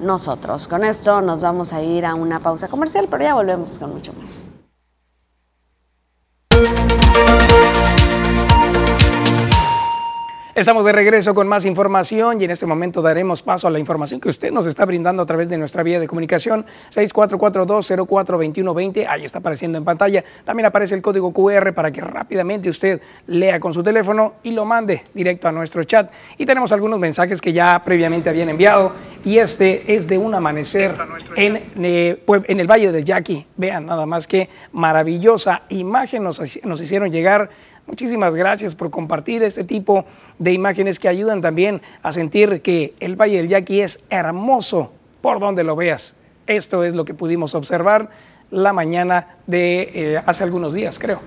nosotros. 0.00 0.68
Con 0.68 0.84
esto 0.84 1.20
nos 1.20 1.40
vamos 1.40 1.72
a 1.72 1.82
ir 1.82 2.06
a 2.06 2.14
una 2.14 2.40
pausa 2.40 2.68
comercial, 2.68 3.08
pero 3.10 3.24
ya 3.24 3.34
volvemos 3.34 3.78
con 3.78 3.92
mucho 3.94 4.12
más. 4.12 4.47
Estamos 10.58 10.84
de 10.84 10.90
regreso 10.90 11.36
con 11.36 11.46
más 11.46 11.64
información 11.66 12.40
y 12.40 12.44
en 12.44 12.50
este 12.50 12.66
momento 12.66 13.00
daremos 13.00 13.44
paso 13.44 13.68
a 13.68 13.70
la 13.70 13.78
información 13.78 14.20
que 14.20 14.28
usted 14.28 14.50
nos 14.50 14.66
está 14.66 14.84
brindando 14.84 15.22
a 15.22 15.26
través 15.26 15.48
de 15.48 15.56
nuestra 15.56 15.84
vía 15.84 16.00
de 16.00 16.08
comunicación 16.08 16.66
6442042120. 16.90 19.06
Ahí 19.08 19.24
está 19.24 19.38
apareciendo 19.38 19.78
en 19.78 19.84
pantalla. 19.84 20.24
También 20.44 20.66
aparece 20.66 20.96
el 20.96 21.02
código 21.02 21.32
QR 21.32 21.72
para 21.74 21.92
que 21.92 22.00
rápidamente 22.00 22.68
usted 22.68 23.00
lea 23.28 23.60
con 23.60 23.72
su 23.72 23.84
teléfono 23.84 24.34
y 24.42 24.50
lo 24.50 24.64
mande 24.64 25.04
directo 25.14 25.46
a 25.46 25.52
nuestro 25.52 25.84
chat. 25.84 26.12
Y 26.38 26.44
tenemos 26.44 26.72
algunos 26.72 26.98
mensajes 26.98 27.40
que 27.40 27.52
ya 27.52 27.80
previamente 27.84 28.28
habían 28.28 28.48
enviado 28.48 28.94
y 29.24 29.38
este 29.38 29.94
es 29.94 30.08
de 30.08 30.18
un 30.18 30.34
amanecer 30.34 30.92
en, 31.36 31.70
eh, 31.76 32.24
en 32.26 32.58
el 32.58 32.66
Valle 32.66 32.90
del 32.90 33.04
Yaqui. 33.04 33.46
Vean 33.56 33.86
nada 33.86 34.06
más 34.06 34.26
que 34.26 34.48
maravillosa 34.72 35.62
imagen 35.68 36.24
nos, 36.24 36.42
nos 36.64 36.80
hicieron 36.80 37.12
llegar 37.12 37.48
Muchísimas 37.88 38.34
gracias 38.34 38.74
por 38.74 38.90
compartir 38.90 39.42
este 39.42 39.64
tipo 39.64 40.04
de 40.38 40.52
imágenes 40.52 41.00
que 41.00 41.08
ayudan 41.08 41.40
también 41.40 41.80
a 42.02 42.12
sentir 42.12 42.60
que 42.60 42.92
el 43.00 43.16
Valle 43.16 43.38
del 43.38 43.48
Yaqui 43.48 43.80
es 43.80 44.00
hermoso 44.10 44.92
por 45.22 45.40
donde 45.40 45.64
lo 45.64 45.74
veas. 45.74 46.14
Esto 46.46 46.84
es 46.84 46.94
lo 46.94 47.06
que 47.06 47.14
pudimos 47.14 47.54
observar 47.54 48.10
la 48.50 48.74
mañana 48.74 49.36
de 49.46 49.90
eh, 49.94 50.22
hace 50.26 50.44
algunos 50.44 50.74
días, 50.74 50.98
creo. 50.98 51.20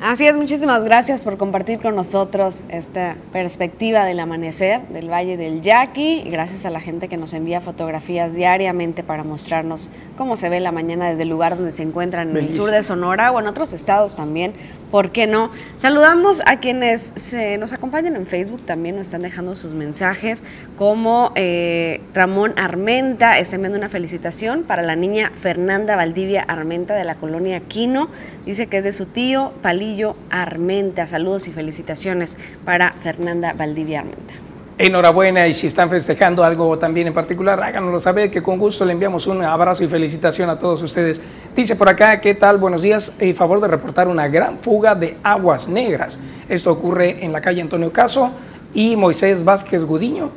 Así 0.00 0.26
es, 0.26 0.34
muchísimas 0.34 0.82
gracias 0.82 1.24
por 1.24 1.36
compartir 1.36 1.78
con 1.78 1.94
nosotros 1.94 2.64
esta 2.70 3.16
perspectiva 3.34 4.06
del 4.06 4.18
amanecer 4.20 4.80
del 4.88 5.10
Valle 5.10 5.36
del 5.36 5.60
Yaqui. 5.60 6.22
Gracias 6.30 6.64
a 6.64 6.70
la 6.70 6.80
gente 6.80 7.08
que 7.08 7.18
nos 7.18 7.34
envía 7.34 7.60
fotografías 7.60 8.34
diariamente 8.34 9.02
para 9.02 9.24
mostrarnos 9.24 9.90
cómo 10.16 10.38
se 10.38 10.48
ve 10.48 10.60
la 10.60 10.72
mañana 10.72 11.10
desde 11.10 11.24
el 11.24 11.28
lugar 11.28 11.56
donde 11.56 11.72
se 11.72 11.82
encuentran 11.82 12.30
en 12.30 12.38
el 12.38 12.50
sur 12.50 12.70
de 12.70 12.82
Sonora 12.82 13.30
o 13.30 13.40
en 13.40 13.46
otros 13.46 13.74
estados 13.74 14.16
también 14.16 14.54
¿por 14.90 15.10
qué 15.10 15.26
no? 15.26 15.50
Saludamos 15.76 16.42
a 16.46 16.60
quienes 16.60 17.12
se 17.16 17.58
nos 17.58 17.72
acompañan 17.72 18.16
en 18.16 18.26
Facebook, 18.26 18.64
también 18.66 18.96
nos 18.96 19.06
están 19.06 19.22
dejando 19.22 19.54
sus 19.54 19.74
mensajes, 19.74 20.42
como 20.76 21.32
eh, 21.34 22.00
Ramón 22.14 22.54
Armenta, 22.56 23.38
está 23.38 23.56
enviando 23.56 23.78
una 23.78 23.88
felicitación 23.88 24.64
para 24.64 24.82
la 24.82 24.96
niña 24.96 25.30
Fernanda 25.40 25.96
Valdivia 25.96 26.42
Armenta 26.42 26.94
de 26.94 27.04
la 27.04 27.14
colonia 27.14 27.60
Quino, 27.60 28.08
dice 28.46 28.66
que 28.66 28.78
es 28.78 28.84
de 28.84 28.92
su 28.92 29.06
tío 29.06 29.52
Palillo 29.62 30.16
Armenta, 30.30 31.06
saludos 31.06 31.48
y 31.48 31.52
felicitaciones 31.52 32.36
para 32.64 32.92
Fernanda 32.92 33.52
Valdivia 33.52 34.00
Armenta. 34.00 34.49
Enhorabuena 34.82 35.46
y 35.46 35.52
si 35.52 35.66
están 35.66 35.90
festejando 35.90 36.42
algo 36.42 36.78
también 36.78 37.06
en 37.06 37.12
particular, 37.12 37.62
háganoslo 37.62 38.00
saber 38.00 38.30
que 38.30 38.42
con 38.42 38.58
gusto 38.58 38.86
le 38.86 38.94
enviamos 38.94 39.26
un 39.26 39.44
abrazo 39.44 39.84
y 39.84 39.88
felicitación 39.88 40.48
a 40.48 40.58
todos 40.58 40.82
ustedes. 40.82 41.20
Dice 41.54 41.76
por 41.76 41.90
acá, 41.90 42.18
¿qué 42.18 42.34
tal? 42.34 42.56
Buenos 42.56 42.80
días. 42.80 43.12
En 43.18 43.36
favor 43.36 43.60
de 43.60 43.68
reportar 43.68 44.08
una 44.08 44.26
gran 44.28 44.58
fuga 44.60 44.94
de 44.94 45.18
aguas 45.22 45.68
negras. 45.68 46.18
Esto 46.48 46.72
ocurre 46.72 47.22
en 47.22 47.30
la 47.30 47.42
calle 47.42 47.60
Antonio 47.60 47.92
Caso 47.92 48.32
y 48.72 48.96
Moisés 48.96 49.44
Vázquez 49.44 49.84
Gudiño. 49.84 50.30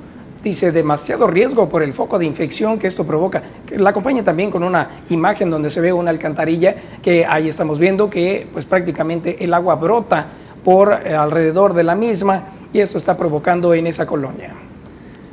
Dice, 0.44 0.74
demasiado 0.74 1.26
riesgo 1.28 1.70
por 1.70 1.82
el 1.82 1.94
foco 1.94 2.20
de 2.20 2.26
infección 2.26 2.78
que 2.78 2.88
esto 2.88 3.06
provoca. 3.06 3.42
La 3.78 3.92
acompaña 3.92 4.26
también 4.26 4.52
con 4.52 4.62
una 4.64 5.04
imagen 5.10 5.50
donde 5.50 5.70
se 5.70 5.80
ve 5.80 5.94
una 5.94 6.10
alcantarilla 6.10 6.76
que 7.02 7.26
ahí 7.26 7.48
estamos 7.48 7.80
viendo 7.80 8.10
que 8.10 8.46
pues 8.52 8.66
prácticamente 8.66 9.42
el 9.42 9.54
agua 9.54 9.76
brota 9.76 10.28
por 10.66 10.92
eh, 10.92 11.14
alrededor 11.14 11.74
de 11.74 11.84
la 11.84 11.96
misma 11.96 12.44
y 12.74 12.80
esto 12.80 12.98
está 12.98 13.16
provocando 13.16 13.74
en 13.74 13.88
esa 13.88 14.06
colonia. 14.06 14.54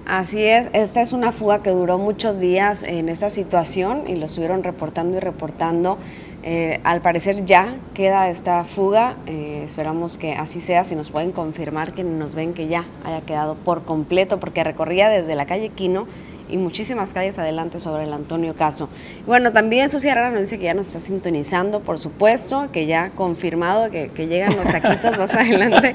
Así 0.06 0.42
es, 0.42 0.70
esta 0.72 1.02
es 1.02 1.12
una 1.12 1.32
fuga 1.32 1.62
que 1.62 1.70
duró 1.70 1.96
muchos 1.96 2.40
días 2.40 2.82
en 2.82 3.08
esta 3.08 3.30
situación 3.30 4.04
y 4.08 4.16
lo 4.16 4.26
estuvieron 4.26 4.62
reportando 4.62 5.16
y 5.16 5.20
reportando. 5.20 5.98
Eh, 6.42 6.80
al 6.84 7.00
parecer 7.00 7.44
ya 7.44 7.76
queda 7.94 8.28
esta 8.28 8.64
fuga, 8.64 9.16
eh, 9.26 9.62
esperamos 9.64 10.18
que 10.18 10.32
así 10.32 10.60
sea, 10.60 10.84
si 10.84 10.96
nos 10.96 11.10
pueden 11.10 11.32
confirmar 11.32 11.92
que 11.92 12.02
nos 12.02 12.34
ven 12.34 12.54
que 12.54 12.66
ya 12.66 12.86
haya 13.04 13.20
quedado 13.20 13.54
por 13.54 13.84
completo, 13.84 14.40
porque 14.40 14.64
recorría 14.64 15.08
desde 15.08 15.34
la 15.36 15.46
calle 15.46 15.68
Quino 15.68 16.06
y 16.50 16.58
muchísimas 16.58 17.12
calles 17.12 17.38
adelante 17.38 17.80
sobre 17.80 18.04
el 18.04 18.12
Antonio 18.12 18.54
Caso. 18.54 18.88
Bueno, 19.26 19.52
también 19.52 19.90
Sucia 19.90 20.14
Rara 20.14 20.30
nos 20.30 20.40
dice 20.40 20.58
que 20.58 20.64
ya 20.64 20.74
nos 20.74 20.88
está 20.88 21.00
sintonizando, 21.00 21.80
por 21.80 21.98
supuesto, 21.98 22.68
que 22.72 22.86
ya 22.86 23.10
confirmado 23.10 23.90
que, 23.90 24.10
llegan 24.30 24.56
los 24.56 24.68
taquitos 24.68 25.18
más 25.18 25.34
adelante. 25.34 25.94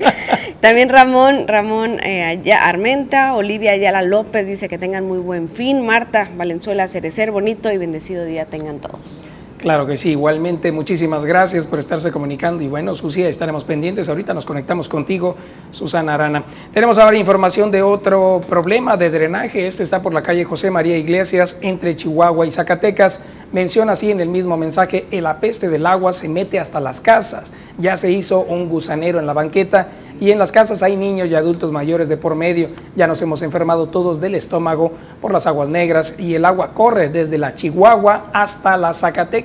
También 0.61 0.89
Ramón, 0.89 1.47
Ramón 1.47 1.99
eh, 2.03 2.53
Armenta, 2.59 3.35
Olivia 3.35 3.71
Ayala 3.71 4.01
López 4.01 4.47
dice 4.47 4.67
que 4.67 4.77
tengan 4.77 5.05
muy 5.05 5.19
buen 5.19 5.49
fin. 5.49 5.85
Marta 5.85 6.29
Valenzuela 6.35 6.87
Cerecer, 6.87 7.31
bonito 7.31 7.71
y 7.71 7.77
bendecido 7.77 8.25
día 8.25 8.45
tengan 8.45 8.79
todos. 8.79 9.29
Claro 9.57 9.87
que 9.87 9.95
sí, 9.95 10.11
igualmente 10.11 10.73
muchísimas 10.73 11.23
gracias 11.23 11.65
por 11.65 11.79
estarse 11.79 12.11
comunicando 12.11 12.61
y 12.61 12.67
bueno, 12.67 12.93
Susi, 12.93 13.23
estaremos 13.23 13.63
pendientes. 13.63 14.09
Ahorita 14.09 14.33
nos 14.33 14.45
conectamos 14.45 14.89
contigo, 14.89 15.37
Susana 15.71 16.13
Arana. 16.13 16.43
Tenemos 16.73 16.97
ahora 16.97 17.17
información 17.17 17.71
de 17.71 17.81
otro 17.81 18.41
problema 18.49 18.97
de 18.97 19.09
drenaje. 19.09 19.65
Este 19.65 19.81
está 19.81 20.01
por 20.01 20.13
la 20.13 20.21
calle 20.21 20.43
José 20.43 20.69
María 20.71 20.97
Iglesias 20.97 21.57
entre 21.61 21.95
Chihuahua 21.95 22.45
y 22.45 22.51
Zacatecas. 22.51 23.21
Menciona 23.53 23.93
así 23.93 24.11
en 24.11 24.19
el 24.19 24.27
mismo 24.27 24.57
mensaje, 24.57 25.07
el 25.09 25.25
apeste 25.25 25.69
del 25.69 25.85
agua 25.85 26.11
se 26.11 26.27
mete 26.27 26.59
hasta 26.59 26.81
las 26.81 26.99
casas. 26.99 27.53
Ya 27.77 27.95
se 27.95 28.11
hizo 28.11 28.41
un 28.41 28.67
gusanero 28.67 29.19
en 29.19 29.25
la 29.25 29.33
banqueta 29.33 29.87
y 30.19 30.31
en 30.31 30.39
las 30.39 30.51
casas 30.51 30.83
hay 30.83 30.97
niños 30.97 31.31
y 31.31 31.35
adultos 31.35 31.71
mayores 31.71 32.09
de 32.09 32.17
por 32.17 32.35
medio. 32.35 32.69
Ya 32.97 33.07
nos 33.07 33.21
hemos 33.21 33.41
enfermado 33.41 33.87
todos 33.87 34.19
del 34.19 34.35
estómago 34.35 34.91
por 35.21 35.31
las 35.31 35.47
aguas 35.47 35.69
negras 35.69 36.19
y 36.19 36.35
el 36.35 36.43
agua 36.43 36.73
corre 36.73 37.07
desde 37.07 37.37
la 37.37 37.55
Chihuahua 37.55 38.25
hasta 38.33 38.75
las 38.75 38.99
Zacatecas. 38.99 39.44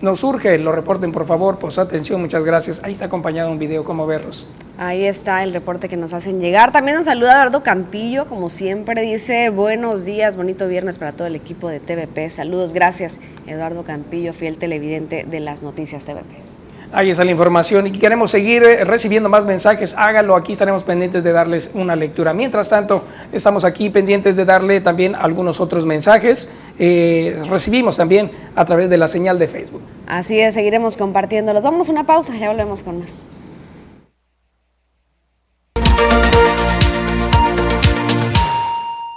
Nos 0.00 0.20
surge, 0.20 0.58
lo 0.58 0.72
reporten 0.72 1.12
por 1.12 1.26
favor, 1.26 1.58
por 1.58 1.72
su 1.72 1.80
atención, 1.80 2.20
muchas 2.20 2.44
gracias. 2.44 2.82
Ahí 2.82 2.92
está 2.92 3.06
acompañado 3.06 3.50
un 3.50 3.58
video, 3.58 3.84
¿cómo 3.84 4.06
verlos? 4.06 4.46
Ahí 4.76 5.04
está 5.04 5.42
el 5.42 5.52
reporte 5.52 5.88
que 5.88 5.96
nos 5.96 6.12
hacen 6.12 6.40
llegar. 6.40 6.72
También 6.72 6.96
nos 6.96 7.06
saluda 7.06 7.32
Eduardo 7.34 7.62
Campillo, 7.62 8.26
como 8.26 8.50
siempre, 8.50 9.02
dice 9.02 9.50
buenos 9.50 10.04
días, 10.04 10.36
bonito 10.36 10.66
viernes 10.66 10.98
para 10.98 11.12
todo 11.12 11.26
el 11.26 11.36
equipo 11.36 11.68
de 11.68 11.80
TVP. 11.80 12.30
Saludos, 12.30 12.74
gracias 12.74 13.18
Eduardo 13.46 13.84
Campillo, 13.84 14.32
fiel 14.32 14.58
televidente 14.58 15.24
de 15.28 15.40
las 15.40 15.62
noticias 15.62 16.04
TVP. 16.04 16.53
Ahí 16.96 17.10
está 17.10 17.24
la 17.24 17.32
información 17.32 17.88
y 17.88 17.90
queremos 17.90 18.30
seguir 18.30 18.62
eh, 18.62 18.84
recibiendo 18.84 19.28
más 19.28 19.44
mensajes, 19.46 19.96
hágalo, 19.98 20.36
aquí 20.36 20.52
estaremos 20.52 20.84
pendientes 20.84 21.24
de 21.24 21.32
darles 21.32 21.72
una 21.74 21.96
lectura. 21.96 22.32
Mientras 22.32 22.68
tanto, 22.68 23.02
estamos 23.32 23.64
aquí 23.64 23.90
pendientes 23.90 24.36
de 24.36 24.44
darle 24.44 24.80
también 24.80 25.16
algunos 25.16 25.58
otros 25.58 25.86
mensajes. 25.86 26.52
Eh, 26.78 27.36
recibimos 27.50 27.96
también 27.96 28.30
a 28.54 28.64
través 28.64 28.88
de 28.90 28.96
la 28.96 29.08
señal 29.08 29.40
de 29.40 29.48
Facebook. 29.48 29.82
Así 30.06 30.38
es, 30.38 30.54
seguiremos 30.54 30.96
compartiéndolos. 30.96 31.64
Vamos 31.64 31.88
a 31.88 31.92
una 31.92 32.06
pausa, 32.06 32.36
ya 32.36 32.48
volvemos 32.48 32.84
con 32.84 33.00
más. 33.00 33.26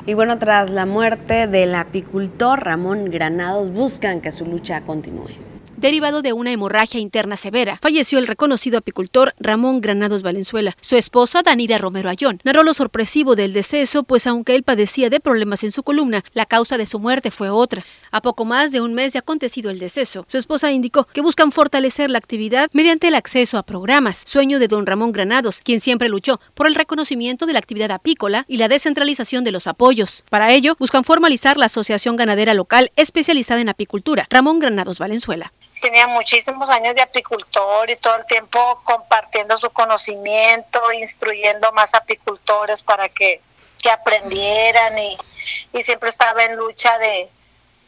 Y 0.08 0.16
bueno, 0.16 0.40
tras 0.40 0.72
la 0.72 0.88
muerte 0.88 1.46
del 1.46 1.76
apicultor 1.76 2.64
Ramón 2.64 3.12
Granados, 3.12 3.72
buscan 3.72 4.22
que 4.22 4.32
su 4.32 4.48
lucha 4.48 4.82
continúe. 4.82 5.47
Derivado 5.78 6.22
de 6.22 6.34
una 6.34 6.52
hemorragia 6.52 7.00
interna 7.00 7.38
severa. 7.38 7.80
Falleció 7.82 8.20
el 8.20 8.28
reconocido 8.28 8.78
apicultor 8.78 9.34
Ramón 9.40 9.80
Granados 9.80 10.24
Valenzuela. 10.24 10.76
Su 10.82 10.98
esposa, 10.98 11.44
Danira 11.44 11.78
Romero 11.78 12.10
Ayón, 12.10 12.42
narró 12.44 12.64
lo 12.64 12.74
sorpresivo 12.74 13.36
del 13.36 13.54
deceso, 13.54 14.04
pues 14.04 14.28
aunque 14.28 14.56
él 14.56 14.64
padecía 14.64 15.10
de 15.10 15.20
problemas 15.20 15.64
en 15.64 15.72
su 15.72 15.84
columna, 15.84 16.24
la 16.34 16.46
causa 16.46 16.78
de 16.78 16.86
su 16.86 17.00
muerte 17.00 17.32
fue 17.32 17.50
otra. 17.50 17.84
A 18.12 18.22
poco 18.22 18.46
más 18.46 18.72
de 18.72 18.82
un 18.82 18.94
mes 18.94 19.14
de 19.14 19.20
acontecido 19.20 19.70
el 19.70 19.80
deceso, 19.80 20.26
su 20.30 20.38
esposa 20.38 20.72
indicó 20.72 21.06
que 21.06 21.22
buscan 21.22 21.52
fortalecer 21.52 22.10
la 22.10 22.18
actividad 22.18 22.70
mediante 22.74 23.08
el 23.08 23.16
acceso 23.16 23.58
a 23.58 23.64
programas, 23.64 24.24
sueño 24.26 24.60
de 24.60 24.68
don 24.68 24.86
Ramón 24.86 25.12
Granados, 25.12 25.62
quien 25.64 25.80
siempre 25.80 26.10
luchó 26.10 26.40
por 26.56 26.68
el 26.68 26.76
reconocimiento 26.76 27.46
de 27.46 27.54
la 27.54 27.60
actividad 27.60 27.92
apícola 27.92 28.46
y 28.48 28.58
la 28.58 28.68
descentralización 28.68 29.44
de 29.44 29.52
los 29.52 29.68
apoyos. 29.68 30.24
Para 30.30 30.52
ello, 30.54 30.76
buscan 30.80 31.04
formalizar 31.04 31.58
la 31.58 31.68
Asociación 31.68 32.16
Ganadera 32.16 32.54
Local 32.54 32.92
especializada 32.96 33.62
en 33.62 33.70
apicultura, 33.70 34.28
Ramón 34.30 34.60
Granados 34.60 35.00
Valenzuela 35.00 35.54
tenía 35.82 36.08
muchísimos 36.08 36.70
años 36.70 36.96
de 36.96 37.02
apicultor 37.02 37.90
y 37.90 37.96
todo 37.96 38.16
el 38.16 38.26
tiempo 38.26 38.82
compartiendo 38.84 39.58
su 39.58 39.70
conocimiento, 39.70 40.92
instruyendo 40.94 41.72
más 41.72 41.94
apicultores 41.94 42.84
para 42.84 43.10
que, 43.10 43.42
que 43.82 43.90
aprendieran 43.90 44.98
y, 44.98 45.18
y 45.74 45.84
siempre 45.84 46.10
estaba 46.10 46.44
en 46.44 46.56
lucha 46.56 46.98
de, 46.98 47.30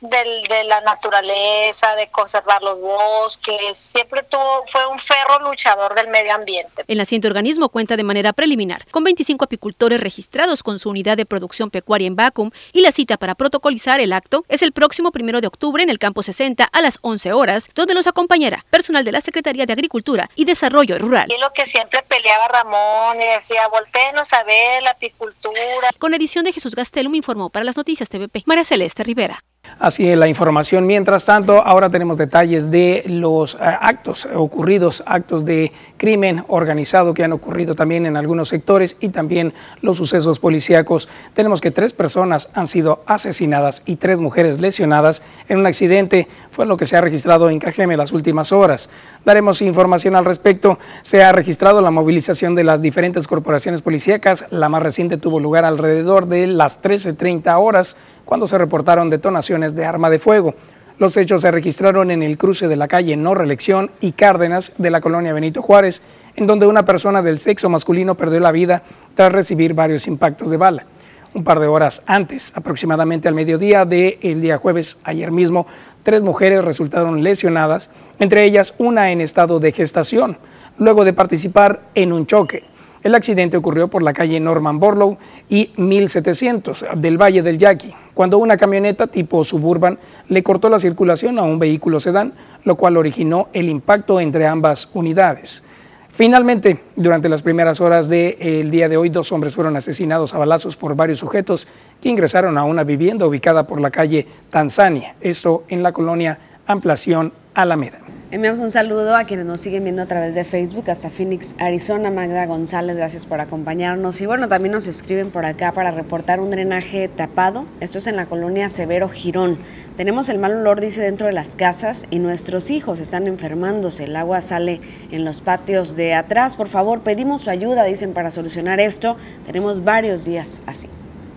del, 0.01 0.43
de 0.43 0.63
la 0.65 0.81
naturaleza, 0.81 1.95
de 1.95 2.09
conservar 2.09 2.61
los 2.61 2.79
bosques, 2.79 3.77
siempre 3.77 4.23
tuvo, 4.23 4.63
fue 4.67 4.85
un 4.87 4.99
ferro 4.99 5.39
luchador 5.41 5.95
del 5.95 6.07
medio 6.07 6.33
ambiente. 6.33 6.83
El 6.87 6.97
naciente 6.97 7.27
organismo 7.27 7.69
cuenta 7.69 7.97
de 7.97 8.03
manera 8.03 8.33
preliminar 8.33 8.85
con 8.91 9.03
25 9.03 9.45
apicultores 9.45 9.99
registrados 9.99 10.63
con 10.63 10.79
su 10.79 10.89
unidad 10.89 11.17
de 11.17 11.25
producción 11.25 11.69
pecuaria 11.69 12.07
en 12.07 12.15
Vacum 12.15 12.51
y 12.73 12.81
la 12.81 12.91
cita 12.91 13.17
para 13.17 13.35
protocolizar 13.35 13.99
el 13.99 14.13
acto 14.13 14.45
es 14.47 14.61
el 14.61 14.71
próximo 14.71 15.11
primero 15.11 15.41
de 15.41 15.47
octubre 15.47 15.83
en 15.83 15.89
el 15.89 15.99
campo 15.99 16.23
60 16.23 16.63
a 16.63 16.81
las 16.81 16.99
11 17.01 17.33
horas, 17.33 17.69
donde 17.75 17.93
los 17.93 18.07
acompañará 18.07 18.65
personal 18.69 19.03
de 19.03 19.11
la 19.11 19.21
Secretaría 19.21 19.65
de 19.65 19.73
Agricultura 19.73 20.29
y 20.35 20.45
Desarrollo 20.45 20.97
Rural. 20.97 21.27
Y 21.29 21.39
lo 21.39 21.51
que 21.53 21.65
siempre 21.65 22.03
peleaba 22.03 22.47
Ramón 22.47 23.21
y 23.21 23.25
decía, 23.25 23.67
voltenos 23.67 24.33
a 24.33 24.43
ver 24.43 24.83
la 24.83 24.91
apicultura. 24.91 25.89
Con 25.97 26.13
edición 26.13 26.45
de 26.45 26.53
Jesús 26.53 26.75
Gastelum 26.75 27.15
informó 27.15 27.49
para 27.49 27.65
las 27.65 27.77
noticias 27.77 28.09
TVP 28.09 28.43
María 28.45 28.65
Celeste 28.65 29.03
Rivera. 29.03 29.43
Así 29.79 30.09
es 30.09 30.17
la 30.17 30.27
información. 30.27 30.85
Mientras 30.85 31.23
tanto, 31.23 31.61
ahora 31.65 31.89
tenemos 31.89 32.17
detalles 32.17 32.69
de 32.69 33.03
los 33.07 33.55
eh, 33.55 33.59
actos 33.61 34.27
ocurridos, 34.35 35.03
actos 35.05 35.45
de 35.45 35.71
crimen 35.95 36.43
organizado 36.49 37.13
que 37.13 37.23
han 37.23 37.31
ocurrido 37.31 37.75
también 37.75 38.05
en 38.05 38.17
algunos 38.17 38.49
sectores 38.49 38.97
y 38.99 39.09
también 39.09 39.53
los 39.81 39.95
sucesos 39.95 40.41
policíacos. 40.41 41.07
Tenemos 41.33 41.61
que 41.61 41.71
tres 41.71 41.93
personas 41.93 42.49
han 42.53 42.67
sido 42.67 43.03
asesinadas 43.05 43.83
y 43.85 43.95
tres 43.95 44.19
mujeres 44.19 44.59
lesionadas 44.59 45.23
en 45.47 45.59
un 45.59 45.65
accidente. 45.65 46.27
Fue 46.51 46.65
lo 46.65 46.75
que 46.75 46.85
se 46.85 46.97
ha 46.97 47.01
registrado 47.01 47.49
en 47.49 47.59
Cajeme 47.59 47.95
las 47.95 48.11
últimas 48.11 48.51
horas. 48.51 48.89
Daremos 49.23 49.61
información 49.61 50.15
al 50.15 50.25
respecto. 50.25 50.77
Se 51.03 51.23
ha 51.23 51.31
registrado 51.31 51.79
la 51.79 51.91
movilización 51.91 52.53
de 52.53 52.65
las 52.65 52.81
diferentes 52.81 53.27
corporaciones 53.27 53.81
policíacas. 53.81 54.45
La 54.51 54.67
más 54.67 54.83
reciente 54.83 55.15
tuvo 55.15 55.39
lugar 55.39 55.63
alrededor 55.63 56.27
de 56.27 56.47
las 56.47 56.81
13.30 56.81 57.55
horas 57.57 57.95
cuando 58.25 58.45
se 58.45 58.57
reportaron 58.57 59.09
detonaciones 59.09 59.58
de 59.59 59.85
arma 59.85 60.09
de 60.09 60.19
fuego. 60.19 60.55
Los 60.97 61.15
hechos 61.15 61.41
se 61.41 61.51
registraron 61.51 62.11
en 62.11 62.23
el 62.23 62.37
cruce 62.37 62.67
de 62.67 62.75
la 62.75 62.89
calle 62.89 63.15
No 63.15 63.33
Reelección 63.33 63.91
y 64.01 64.11
Cárdenas 64.11 64.73
de 64.77 64.89
la 64.89 64.99
colonia 64.99 65.31
Benito 65.31 65.61
Juárez, 65.61 66.01
en 66.35 66.45
donde 66.45 66.67
una 66.67 66.83
persona 66.83 67.21
del 67.21 67.39
sexo 67.39 67.69
masculino 67.69 68.15
perdió 68.15 68.39
la 68.41 68.51
vida 68.51 68.83
tras 69.15 69.31
recibir 69.31 69.73
varios 69.73 70.07
impactos 70.07 70.49
de 70.49 70.57
bala. 70.57 70.85
Un 71.33 71.43
par 71.43 71.59
de 71.59 71.67
horas 71.67 72.01
antes, 72.05 72.51
aproximadamente 72.55 73.27
al 73.27 73.35
mediodía 73.35 73.85
del 73.85 74.41
día 74.41 74.57
jueves, 74.57 74.97
ayer 75.03 75.31
mismo, 75.31 75.67
tres 76.03 76.23
mujeres 76.23 76.65
resultaron 76.65 77.23
lesionadas, 77.23 77.91
entre 78.19 78.43
ellas 78.43 78.73
una 78.77 79.11
en 79.11 79.21
estado 79.21 79.59
de 79.59 79.71
gestación, 79.71 80.37
luego 80.77 81.05
de 81.05 81.13
participar 81.13 81.83
en 81.93 82.11
un 82.11 82.25
choque. 82.25 82.63
El 83.01 83.15
accidente 83.15 83.55
ocurrió 83.55 83.87
por 83.87 84.03
la 84.03 84.11
calle 84.11 84.39
Norman 84.39 84.79
Borlow 84.79 85.17
y 85.47 85.71
1700 85.77 86.85
del 86.97 87.17
Valle 87.17 87.41
del 87.41 87.57
Yaqui, 87.57 87.93
cuando 88.13 88.37
una 88.37 88.57
camioneta 88.57 89.07
tipo 89.07 89.43
suburban 89.45 89.99
le 90.27 90.43
cortó 90.43 90.69
la 90.69 90.79
circulación 90.79 91.39
a 91.39 91.43
un 91.43 91.59
vehículo 91.59 92.01
sedán, 92.01 92.33
lo 92.65 92.75
cual 92.75 92.97
originó 92.97 93.47
el 93.53 93.69
impacto 93.69 94.19
entre 94.19 94.47
ambas 94.47 94.89
unidades. 94.93 95.63
Finalmente, 96.09 96.83
durante 96.97 97.29
las 97.29 97.43
primeras 97.43 97.79
horas 97.79 98.09
del 98.09 98.69
día 98.71 98.89
de 98.89 98.97
hoy, 98.97 99.09
dos 99.09 99.31
hombres 99.31 99.55
fueron 99.55 99.77
asesinados 99.77 100.33
a 100.33 100.37
balazos 100.37 100.75
por 100.75 100.95
varios 100.95 101.19
sujetos 101.19 101.67
que 102.01 102.09
ingresaron 102.09 102.57
a 102.57 102.65
una 102.65 102.83
vivienda 102.83 103.25
ubicada 103.25 103.65
por 103.65 103.79
la 103.79 103.91
calle 103.91 104.27
Tanzania, 104.49 105.15
esto 105.21 105.63
en 105.69 105.81
la 105.83 105.93
colonia 105.93 106.37
Ampliación 106.69 107.33
Alameda. 107.55 107.97
Enviamos 108.29 108.59
un 108.59 108.69
saludo 108.69 109.15
a 109.15 109.23
quienes 109.23 109.47
nos 109.47 109.59
siguen 109.59 109.85
viendo 109.85 110.03
a 110.03 110.05
través 110.05 110.35
de 110.35 110.43
Facebook 110.43 110.91
hasta 110.91 111.09
Phoenix, 111.09 111.55
Arizona. 111.57 112.11
Magda 112.11 112.45
González, 112.45 112.95
gracias 112.95 113.25
por 113.25 113.41
acompañarnos. 113.41 114.21
Y 114.21 114.27
bueno, 114.27 114.47
también 114.47 114.73
nos 114.73 114.85
escriben 114.85 115.31
por 115.31 115.45
acá 115.45 115.71
para 115.71 115.89
reportar 115.89 116.39
un 116.39 116.51
drenaje 116.51 117.07
tapado. 117.07 117.65
Esto 117.79 117.97
es 117.97 118.05
en 118.05 118.15
la 118.15 118.27
colonia 118.27 118.69
Severo 118.69 119.09
Girón. 119.09 119.57
Tenemos 119.97 120.29
el 120.29 120.37
mal 120.37 120.57
olor, 120.57 120.79
dice, 120.79 121.01
dentro 121.01 121.25
de 121.25 121.33
las 121.33 121.55
casas 121.55 122.05
y 122.11 122.19
nuestros 122.19 122.69
hijos 122.69 122.99
están 122.99 123.25
enfermándose. 123.25 124.03
El 124.03 124.15
agua 124.15 124.41
sale 124.41 124.79
en 125.11 125.25
los 125.25 125.41
patios 125.41 125.95
de 125.95 126.13
atrás. 126.13 126.55
Por 126.55 126.67
favor, 126.67 126.99
pedimos 126.99 127.41
su 127.41 127.49
ayuda, 127.49 127.83
dicen, 127.85 128.13
para 128.13 128.29
solucionar 128.29 128.79
esto. 128.79 129.17
Tenemos 129.47 129.83
varios 129.83 130.23
días 130.23 130.61
así. 130.67 130.87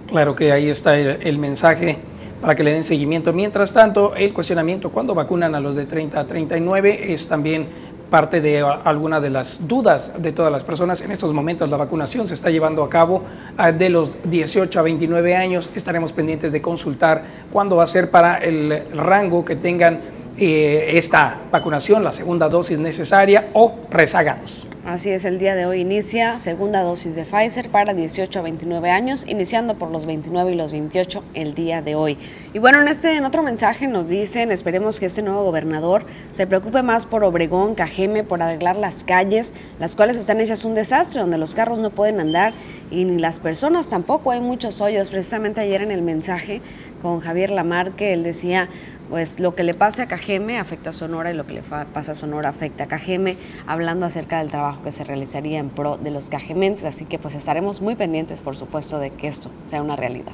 Claro 0.09 0.37
que 0.37 0.53
ahí 0.53 0.69
está 0.69 0.99
el, 0.99 1.23
el 1.23 1.39
mensaje 1.39 2.01
para 2.43 2.57
que 2.57 2.65
le 2.65 2.73
den 2.73 2.85
seguimiento. 2.85 3.33
Mientras 3.33 3.73
tanto, 3.73 4.15
el 4.17 4.35
cuestionamiento 4.35 4.91
cuando 4.91 5.15
vacunan 5.15 5.55
a 5.55 5.61
los 5.61 5.77
de 5.77 5.87
30 5.87 6.21
a 6.21 6.27
39 6.27 7.13
es 7.15 7.29
también 7.29 7.69
parte 8.11 8.43
de 8.43 8.61
alguna 8.61 9.21
de 9.21 9.31
las 9.31 9.67
dudas 9.67 10.13
de 10.19 10.33
todas 10.33 10.53
las 10.53 10.65
personas. 10.65 11.01
En 11.01 11.13
estos 11.13 11.33
momentos 11.33 11.71
la 11.71 11.79
vacunación 11.79 12.27
se 12.27 12.35
está 12.35 12.51
llevando 12.51 12.83
a 12.83 12.91
cabo 12.91 13.23
ah, 13.57 13.73
de 13.73 13.89
los 13.89 14.19
18 14.25 14.79
a 14.79 14.83
29 14.83 15.35
años. 15.35 15.71
Estaremos 15.75 16.13
pendientes 16.13 16.53
de 16.53 16.61
consultar 16.61 17.23
cuándo 17.51 17.77
va 17.77 17.85
a 17.85 17.87
ser 17.87 18.11
para 18.11 18.37
el 18.37 18.85
rango 18.93 19.47
que 19.47 19.57
tengan 19.57 20.01
eh, 20.39 20.93
esta 20.95 21.41
vacunación, 21.51 22.05
la 22.05 22.13
segunda 22.13 22.49
dosis 22.49 22.79
necesaria 22.79 23.49
o 23.53 23.75
rezagados. 23.91 24.67
Así 24.85 25.11
es, 25.11 25.25
el 25.25 25.39
día 25.39 25.55
de 25.55 25.65
hoy 25.65 25.83
inicia 25.83 26.41
segunda 26.41 26.83
dosis 26.83 27.15
de 27.15 27.25
Pfizer 27.25 27.69
para 27.69 27.95
18 27.95 28.37
a 28.37 28.43
29 28.43 28.91
años, 28.91 29.25
iniciando 29.29 29.75
por 29.77 29.93
los 29.93 30.07
29 30.07 30.53
y 30.53 30.55
los 30.57 30.73
28 30.73 31.23
el 31.35 31.55
día 31.55 31.83
de 31.83 31.95
hoy. 31.95 32.19
Y 32.53 32.59
bueno, 32.59 32.83
en 32.83 32.89
este 32.89 33.15
en 33.15 33.25
otro 33.25 33.45
mensaje 33.45 33.87
nos 33.87 34.09
dicen, 34.09 34.51
esperemos 34.51 34.99
que 34.99 35.07
este 35.07 35.23
nuevo 35.23 35.45
gobernador 35.45 36.05
se 36.33 36.49
preocupe 36.49 36.83
más 36.83 37.07
por 37.07 37.23
Obregón, 37.23 37.77
Cajeme, 37.77 38.25
por 38.25 38.43
arreglar 38.43 38.75
las 38.75 39.05
calles, 39.05 39.53
las 39.79 39.95
cuales 39.95 40.17
están 40.17 40.41
hechas 40.41 40.65
un 40.65 40.75
desastre, 40.75 41.21
donde 41.21 41.39
los 41.39 41.55
carros 41.55 41.79
no 41.79 41.91
pueden 41.91 42.19
andar 42.19 42.53
y 42.91 43.05
ni 43.05 43.19
las 43.19 43.39
personas 43.39 43.89
tampoco, 43.89 44.33
hay 44.33 44.41
muchos 44.41 44.81
hoyos. 44.81 45.11
Precisamente 45.11 45.61
ayer 45.61 45.83
en 45.83 45.93
el 45.93 46.03
mensaje 46.03 46.61
con 47.03 47.21
Javier 47.21 47.51
Lamarque, 47.51 48.13
él 48.13 48.25
decía, 48.25 48.69
pues 49.13 49.39
lo 49.39 49.55
que 49.55 49.63
le 49.63 49.75
pasa 49.75 50.05
a 50.05 50.07
Cajeme 50.07 50.59
afecta 50.59 50.89
a 50.89 50.93
Sonora 50.95 51.31
y 51.31 51.35
lo 51.35 51.47
que 51.47 51.53
le 51.53 51.61
pasa 51.61 52.13
a 52.13 52.15
Sonora 52.15 52.49
afecta 52.49 52.85
a 52.85 52.87
Cajeme, 52.87 53.37
hablando 53.67 54.07
acerca 54.07 54.39
del 54.39 54.49
trabajo 54.49 54.83
que 54.83 54.91
se 54.91 55.05
realizaría 55.05 55.59
en 55.59 55.69
pro 55.69 55.99
de 55.99 56.11
los 56.11 56.31
cajemenses. 56.31 56.87
Así 56.87 57.05
que 57.05 57.19
pues 57.19 57.35
estaremos 57.35 57.83
muy 57.83 57.95
pendientes, 57.95 58.41
por 58.41 58.57
supuesto, 58.57 58.99
de 58.99 59.11
que 59.11 59.29
esto 59.29 59.51
sea 59.67 59.83
una 59.83 59.97
realidad. 59.97 60.33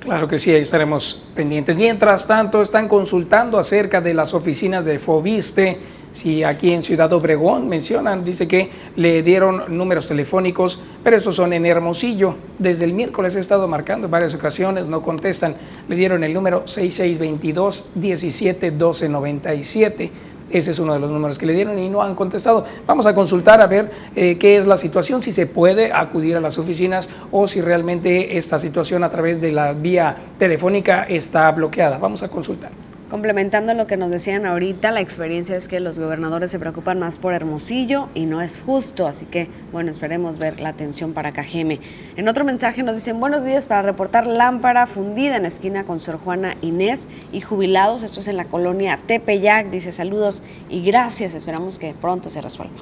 Claro 0.00 0.26
que 0.26 0.38
sí, 0.38 0.50
ahí 0.50 0.62
estaremos 0.62 1.22
pendientes. 1.34 1.76
Mientras 1.76 2.26
tanto, 2.26 2.62
están 2.62 2.88
consultando 2.88 3.58
acerca 3.58 4.00
de 4.00 4.14
las 4.14 4.32
oficinas 4.32 4.86
de 4.86 4.98
Fobiste. 4.98 5.78
Si 6.10 6.44
aquí 6.44 6.72
en 6.72 6.82
Ciudad 6.82 7.12
Obregón 7.12 7.68
mencionan, 7.68 8.24
dice 8.24 8.48
que 8.48 8.70
le 8.96 9.22
dieron 9.22 9.76
números 9.76 10.08
telefónicos, 10.08 10.80
pero 11.04 11.16
estos 11.16 11.34
son 11.34 11.52
en 11.52 11.66
Hermosillo. 11.66 12.36
Desde 12.58 12.84
el 12.84 12.94
miércoles 12.94 13.36
he 13.36 13.40
estado 13.40 13.68
marcando 13.68 14.06
en 14.06 14.10
varias 14.10 14.34
ocasiones, 14.34 14.88
no 14.88 15.02
contestan. 15.02 15.56
Le 15.88 15.96
dieron 15.96 16.24
el 16.24 16.32
número 16.34 16.66
6622 16.66 17.84
171297 17.94 20.12
ese 20.50 20.70
es 20.70 20.78
uno 20.78 20.94
de 20.94 21.00
los 21.00 21.10
números 21.10 21.38
que 21.38 21.46
le 21.46 21.52
dieron 21.52 21.78
y 21.78 21.90
no 21.90 22.02
han 22.02 22.14
contestado. 22.14 22.64
Vamos 22.86 23.06
a 23.06 23.14
consultar 23.14 23.60
a 23.60 23.66
ver 23.66 23.90
eh, 24.16 24.38
qué 24.38 24.56
es 24.56 24.66
la 24.66 24.76
situación, 24.76 25.22
si 25.22 25.32
se 25.32 25.46
puede 25.46 25.92
acudir 25.92 26.36
a 26.36 26.40
las 26.40 26.58
oficinas 26.58 27.08
o 27.30 27.46
si 27.46 27.60
realmente 27.60 28.38
esta 28.38 28.58
situación 28.58 29.04
a 29.04 29.10
través 29.10 29.40
de 29.40 29.52
la 29.52 29.74
vía 29.74 30.16
telefónica 30.38 31.04
está 31.04 31.50
bloqueada. 31.52 31.98
Vamos 31.98 32.22
a 32.22 32.28
consultar. 32.28 32.70
Complementando 33.08 33.72
lo 33.72 33.86
que 33.86 33.96
nos 33.96 34.10
decían 34.10 34.44
ahorita, 34.44 34.90
la 34.90 35.00
experiencia 35.00 35.56
es 35.56 35.66
que 35.66 35.80
los 35.80 35.98
gobernadores 35.98 36.50
se 36.50 36.58
preocupan 36.58 36.98
más 36.98 37.16
por 37.16 37.32
Hermosillo 37.32 38.10
y 38.14 38.26
no 38.26 38.42
es 38.42 38.60
justo, 38.60 39.06
así 39.06 39.24
que 39.24 39.48
bueno, 39.72 39.90
esperemos 39.90 40.38
ver 40.38 40.60
la 40.60 40.68
atención 40.68 41.14
para 41.14 41.32
Cajeme. 41.32 41.80
En 42.16 42.28
otro 42.28 42.44
mensaje 42.44 42.82
nos 42.82 42.96
dicen 42.96 43.18
buenos 43.18 43.44
días 43.44 43.66
para 43.66 43.80
reportar 43.80 44.26
lámpara 44.26 44.86
fundida 44.86 45.38
en 45.38 45.46
esquina 45.46 45.84
con 45.84 46.00
Sor 46.00 46.18
Juana 46.22 46.56
Inés 46.60 47.08
y 47.32 47.40
jubilados, 47.40 48.02
esto 48.02 48.20
es 48.20 48.28
en 48.28 48.36
la 48.36 48.44
colonia 48.44 48.98
Tepeyac, 49.06 49.70
dice 49.70 49.90
saludos 49.90 50.42
y 50.68 50.82
gracias, 50.84 51.32
esperamos 51.32 51.78
que 51.78 51.94
pronto 51.98 52.28
se 52.28 52.42
resuelva. 52.42 52.76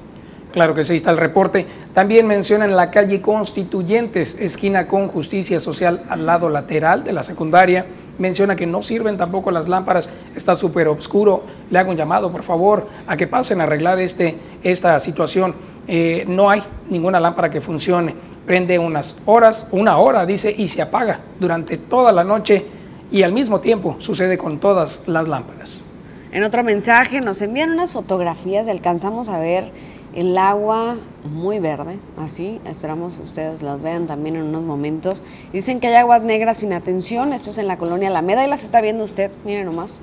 Claro 0.57 0.75
que 0.75 0.85
sí, 0.85 0.95
está 0.97 1.11
el 1.11 1.19
reporte. 1.19 1.67
También 1.93 2.27
mencionan 2.27 2.77
la 2.77 2.91
calle 2.91 3.21
Constituyentes, 3.21 4.41
esquina 4.41 4.89
con 4.89 5.09
Justicia 5.09 5.61
Social 5.61 6.05
al 6.09 6.25
lado 6.25 6.49
lateral 6.49 7.05
de 7.05 7.13
la 7.13 7.23
secundaria. 7.23 7.85
Menciona 8.19 8.57
que 8.57 8.65
no 8.65 8.81
sirven 8.81 9.19
tampoco 9.19 9.51
las 9.51 9.69
lámparas, 9.69 10.09
está 10.35 10.57
súper 10.57 10.89
oscuro. 10.89 11.45
Le 11.69 11.79
hago 11.79 11.91
un 11.91 11.99
llamado, 11.99 12.33
por 12.33 12.43
favor, 12.43 12.89
a 13.07 13.19
que 13.19 13.27
pasen 13.27 13.61
a 13.61 13.65
arreglar 13.65 14.01
este, 14.01 14.39
esta 14.63 14.99
situación. 14.99 15.55
Eh, 15.89 16.25
no 16.27 16.49
hay 16.49 16.63
ninguna 16.89 17.21
lámpara 17.21 17.51
que 17.51 17.61
funcione. 17.61 18.15
Prende 18.47 18.79
unas 18.79 19.19
horas, 19.27 19.69
una 19.73 19.99
hora, 19.99 20.25
dice, 20.25 20.55
y 20.57 20.69
se 20.69 20.81
apaga 20.81 21.21
durante 21.39 21.77
toda 21.77 22.13
la 22.13 22.25
noche 22.25 22.65
y 23.13 23.25
al 23.25 23.33
mismo 23.35 23.61
tiempo 23.61 23.97
sucede 23.99 24.39
con 24.39 24.59
todas 24.59 25.03
las 25.07 25.29
lámparas. 25.29 25.85
En 26.33 26.45
otro 26.45 26.65
mensaje 26.65 27.21
nos 27.21 27.43
envían 27.43 27.71
unas 27.71 27.93
fotografías 27.93 28.69
alcanzamos 28.69 29.29
a 29.29 29.39
ver 29.39 29.71
el 30.17 30.39
agua 30.39 30.97
muy 31.31 31.59
verde, 31.59 31.99
así, 32.17 32.59
esperamos 32.65 33.19
ustedes 33.19 33.61
las 33.61 33.83
vean 33.83 34.07
también 34.07 34.37
en 34.37 34.45
unos 34.45 34.63
momentos. 34.63 35.23
Dicen 35.53 35.79
que 35.79 35.89
hay 35.89 35.95
aguas 35.95 36.23
negras 36.23 36.57
sin 36.57 36.73
atención, 36.73 37.35
esto 37.35 37.51
es 37.51 37.59
en 37.59 37.69
la 37.69 37.77
colonia 37.77 38.09
Alameda 38.09 38.45
y 38.45 38.49
las 38.49 38.65
está 38.65 38.81
viendo 38.81 39.05
usted, 39.05 39.31
miren 39.45 39.67
nomás. 39.67 40.01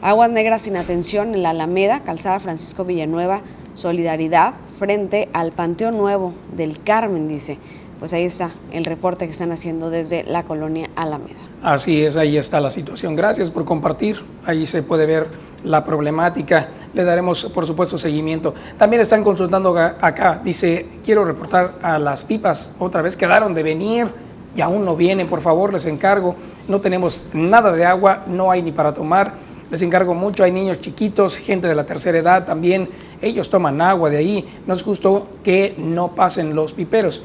Aguas 0.00 0.30
negras 0.30 0.62
sin 0.62 0.76
atención 0.76 1.34
en 1.34 1.42
la 1.42 1.50
Alameda, 1.50 2.04
calzada 2.04 2.38
Francisco 2.38 2.84
Villanueva, 2.84 3.40
Solidaridad, 3.74 4.54
frente 4.78 5.28
al 5.32 5.50
Panteón 5.50 5.98
Nuevo 5.98 6.34
del 6.56 6.80
Carmen, 6.80 7.26
dice. 7.26 7.58
Pues 7.98 8.12
ahí 8.12 8.24
está 8.26 8.52
el 8.70 8.84
reporte 8.84 9.24
que 9.24 9.32
están 9.32 9.50
haciendo 9.50 9.90
desde 9.90 10.22
la 10.22 10.44
colonia 10.44 10.88
Alameda. 10.94 11.47
Así 11.62 12.04
es, 12.04 12.16
ahí 12.16 12.36
está 12.36 12.60
la 12.60 12.70
situación. 12.70 13.16
Gracias 13.16 13.50
por 13.50 13.64
compartir. 13.64 14.22
Ahí 14.46 14.64
se 14.64 14.84
puede 14.84 15.06
ver 15.06 15.26
la 15.64 15.82
problemática. 15.82 16.68
Le 16.94 17.02
daremos, 17.02 17.46
por 17.46 17.66
supuesto, 17.66 17.98
seguimiento. 17.98 18.54
También 18.76 19.02
están 19.02 19.24
consultando 19.24 19.76
acá. 19.76 20.40
Dice, 20.44 20.86
quiero 21.04 21.24
reportar 21.24 21.74
a 21.82 21.98
las 21.98 22.24
pipas. 22.24 22.72
Otra 22.78 23.02
vez 23.02 23.16
quedaron 23.16 23.54
de 23.54 23.64
venir 23.64 24.06
y 24.54 24.60
aún 24.60 24.84
no 24.84 24.94
vienen. 24.94 25.26
Por 25.28 25.40
favor, 25.40 25.72
les 25.72 25.86
encargo. 25.86 26.36
No 26.68 26.80
tenemos 26.80 27.24
nada 27.32 27.72
de 27.72 27.84
agua, 27.84 28.24
no 28.28 28.52
hay 28.52 28.62
ni 28.62 28.70
para 28.70 28.94
tomar. 28.94 29.34
Les 29.68 29.82
encargo 29.82 30.14
mucho. 30.14 30.44
Hay 30.44 30.52
niños 30.52 30.80
chiquitos, 30.80 31.38
gente 31.38 31.66
de 31.66 31.74
la 31.74 31.84
tercera 31.84 32.18
edad 32.18 32.44
también. 32.44 32.88
Ellos 33.20 33.50
toman 33.50 33.80
agua 33.80 34.10
de 34.10 34.18
ahí. 34.18 34.60
No 34.64 34.74
es 34.74 34.84
justo 34.84 35.26
que 35.42 35.74
no 35.76 36.14
pasen 36.14 36.54
los 36.54 36.72
piperos. 36.72 37.22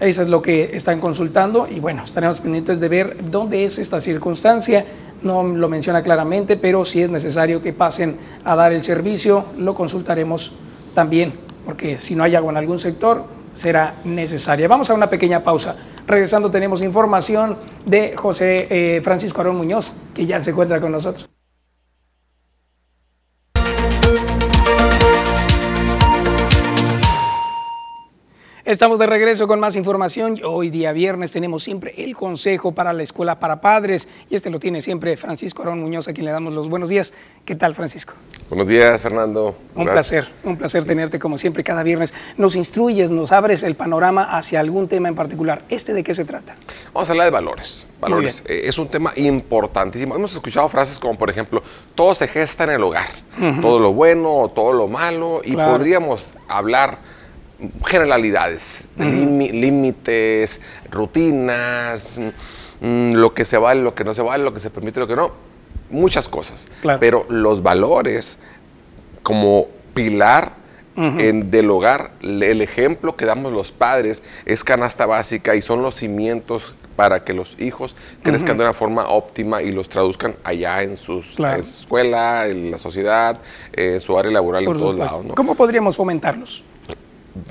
Eso 0.00 0.22
es 0.22 0.28
lo 0.28 0.42
que 0.42 0.76
están 0.76 1.00
consultando 1.00 1.68
y 1.70 1.78
bueno, 1.78 2.02
estaremos 2.02 2.40
pendientes 2.40 2.80
de 2.80 2.88
ver 2.88 3.30
dónde 3.30 3.64
es 3.64 3.78
esta 3.78 4.00
circunstancia. 4.00 4.84
No 5.22 5.44
lo 5.44 5.68
menciona 5.68 6.02
claramente, 6.02 6.56
pero 6.56 6.84
si 6.84 7.02
es 7.02 7.10
necesario 7.10 7.62
que 7.62 7.72
pasen 7.72 8.18
a 8.44 8.56
dar 8.56 8.72
el 8.72 8.82
servicio, 8.82 9.46
lo 9.56 9.74
consultaremos 9.74 10.52
también, 10.94 11.32
porque 11.64 11.96
si 11.96 12.14
no 12.14 12.24
hay 12.24 12.34
agua 12.34 12.50
en 12.50 12.58
algún 12.58 12.78
sector, 12.78 13.24
será 13.54 13.94
necesaria. 14.04 14.68
Vamos 14.68 14.90
a 14.90 14.94
una 14.94 15.08
pequeña 15.08 15.42
pausa. 15.42 15.76
Regresando 16.06 16.50
tenemos 16.50 16.82
información 16.82 17.56
de 17.86 18.16
José 18.16 18.66
eh, 18.68 19.00
Francisco 19.02 19.40
Arón 19.40 19.56
Muñoz, 19.56 19.94
que 20.12 20.26
ya 20.26 20.42
se 20.42 20.50
encuentra 20.50 20.80
con 20.80 20.92
nosotros. 20.92 21.33
Estamos 28.64 28.98
de 28.98 29.04
regreso 29.04 29.46
con 29.46 29.60
más 29.60 29.76
información. 29.76 30.40
Hoy 30.42 30.70
día 30.70 30.92
viernes 30.92 31.30
tenemos 31.30 31.62
siempre 31.62 31.92
el 31.98 32.16
consejo 32.16 32.72
para 32.72 32.94
la 32.94 33.02
escuela 33.02 33.38
para 33.38 33.60
padres 33.60 34.08
y 34.30 34.36
este 34.36 34.48
lo 34.48 34.58
tiene 34.58 34.80
siempre 34.80 35.18
Francisco 35.18 35.60
Arón 35.60 35.82
Muñoz, 35.82 36.08
a 36.08 36.14
quien 36.14 36.24
le 36.24 36.32
damos 36.32 36.54
los 36.54 36.70
buenos 36.70 36.88
días. 36.88 37.12
¿Qué 37.44 37.56
tal, 37.56 37.74
Francisco? 37.74 38.14
Buenos 38.48 38.66
días, 38.66 38.98
Fernando. 39.02 39.54
Un 39.74 39.84
placer, 39.84 40.26
un 40.44 40.56
placer 40.56 40.86
tenerte 40.86 41.18
como 41.18 41.36
siempre 41.36 41.62
cada 41.62 41.82
viernes. 41.82 42.14
Nos 42.38 42.56
instruyes, 42.56 43.10
nos 43.10 43.32
abres 43.32 43.64
el 43.64 43.74
panorama 43.74 44.34
hacia 44.34 44.60
algún 44.60 44.88
tema 44.88 45.08
en 45.08 45.14
particular. 45.14 45.66
¿Este 45.68 45.92
de 45.92 46.02
qué 46.02 46.14
se 46.14 46.24
trata? 46.24 46.54
Vamos 46.94 47.10
a 47.10 47.12
hablar 47.12 47.26
de 47.26 47.32
valores. 47.32 47.86
Valores. 48.00 48.42
Eh, 48.48 48.62
es 48.64 48.78
un 48.78 48.88
tema 48.88 49.12
importantísimo. 49.16 50.16
Hemos 50.16 50.32
escuchado 50.32 50.70
frases 50.70 50.98
como, 50.98 51.18
por 51.18 51.28
ejemplo, 51.28 51.62
todo 51.94 52.14
se 52.14 52.28
gesta 52.28 52.64
en 52.64 52.70
el 52.70 52.82
hogar. 52.82 53.10
Todo 53.60 53.78
lo 53.78 53.92
bueno, 53.92 54.50
todo 54.54 54.72
lo 54.72 54.88
malo. 54.88 55.42
Y 55.44 55.54
podríamos 55.54 56.32
hablar 56.48 56.98
generalidades, 57.86 58.92
límites, 58.96 60.60
rutinas, 60.90 62.20
mm, 62.80 63.14
lo 63.14 63.34
que 63.34 63.44
se 63.44 63.58
vale, 63.58 63.82
lo 63.82 63.94
que 63.94 64.04
no 64.04 64.14
se 64.14 64.22
vale, 64.22 64.44
lo 64.44 64.52
que 64.52 64.60
se 64.60 64.70
permite, 64.70 65.00
lo 65.00 65.06
que 65.06 65.16
no, 65.16 65.32
muchas 65.90 66.28
cosas. 66.28 66.68
Pero 67.00 67.26
los 67.28 67.62
valores 67.62 68.38
como 69.22 69.68
pilar 69.94 70.64
en, 70.96 71.50
del 71.50 71.70
hogar, 71.70 72.12
el 72.20 72.60
ejemplo 72.60 73.16
que 73.16 73.26
damos 73.26 73.52
los 73.52 73.72
padres 73.72 74.22
es 74.46 74.62
canasta 74.62 75.06
básica 75.06 75.56
y 75.56 75.60
son 75.60 75.82
los 75.82 75.96
cimientos 75.96 76.74
para 76.94 77.24
que 77.24 77.32
los 77.32 77.60
hijos 77.60 77.96
crezcan 78.22 78.56
de 78.56 78.62
una 78.62 78.74
forma 78.74 79.08
óptima 79.08 79.60
y 79.62 79.72
los 79.72 79.88
traduzcan 79.88 80.36
allá 80.44 80.82
en, 80.82 80.96
sus, 80.96 81.34
su 81.34 81.44
escuela, 81.44 82.46
en 82.46 82.70
la 82.70 82.78
sociedad, 82.78 83.40
en 83.72 84.00
su 84.00 84.16
área 84.16 84.30
laboral, 84.30 84.64
en 84.64 84.72
todos 84.72 84.96
lados. 84.96 85.26
¿Cómo 85.34 85.56
podríamos 85.56 85.96
fomentarlos? 85.96 86.64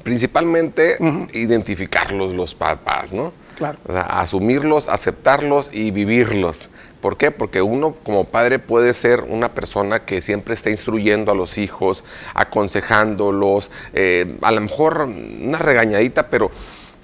Principalmente 0.03 0.97
identificarlos 1.33 2.33
los 2.33 2.55
papás, 2.55 3.13
¿no? 3.13 3.33
Claro. 3.57 3.77
O 3.85 3.91
sea, 3.91 4.01
asumirlos, 4.01 4.87
aceptarlos 4.89 5.69
y 5.73 5.91
vivirlos. 5.91 6.69
¿Por 7.01 7.17
qué? 7.17 7.31
Porque 7.31 7.61
uno 7.61 7.95
como 8.03 8.23
padre 8.23 8.59
puede 8.59 8.93
ser 8.93 9.21
una 9.21 9.53
persona 9.53 10.05
que 10.05 10.21
siempre 10.21 10.53
está 10.53 10.69
instruyendo 10.69 11.33
a 11.33 11.35
los 11.35 11.57
hijos, 11.57 12.03
aconsejándolos, 12.33 13.71
eh, 13.93 14.37
a 14.41 14.51
lo 14.53 14.61
mejor 14.61 15.01
una 15.01 15.57
regañadita, 15.57 16.29
pero 16.29 16.49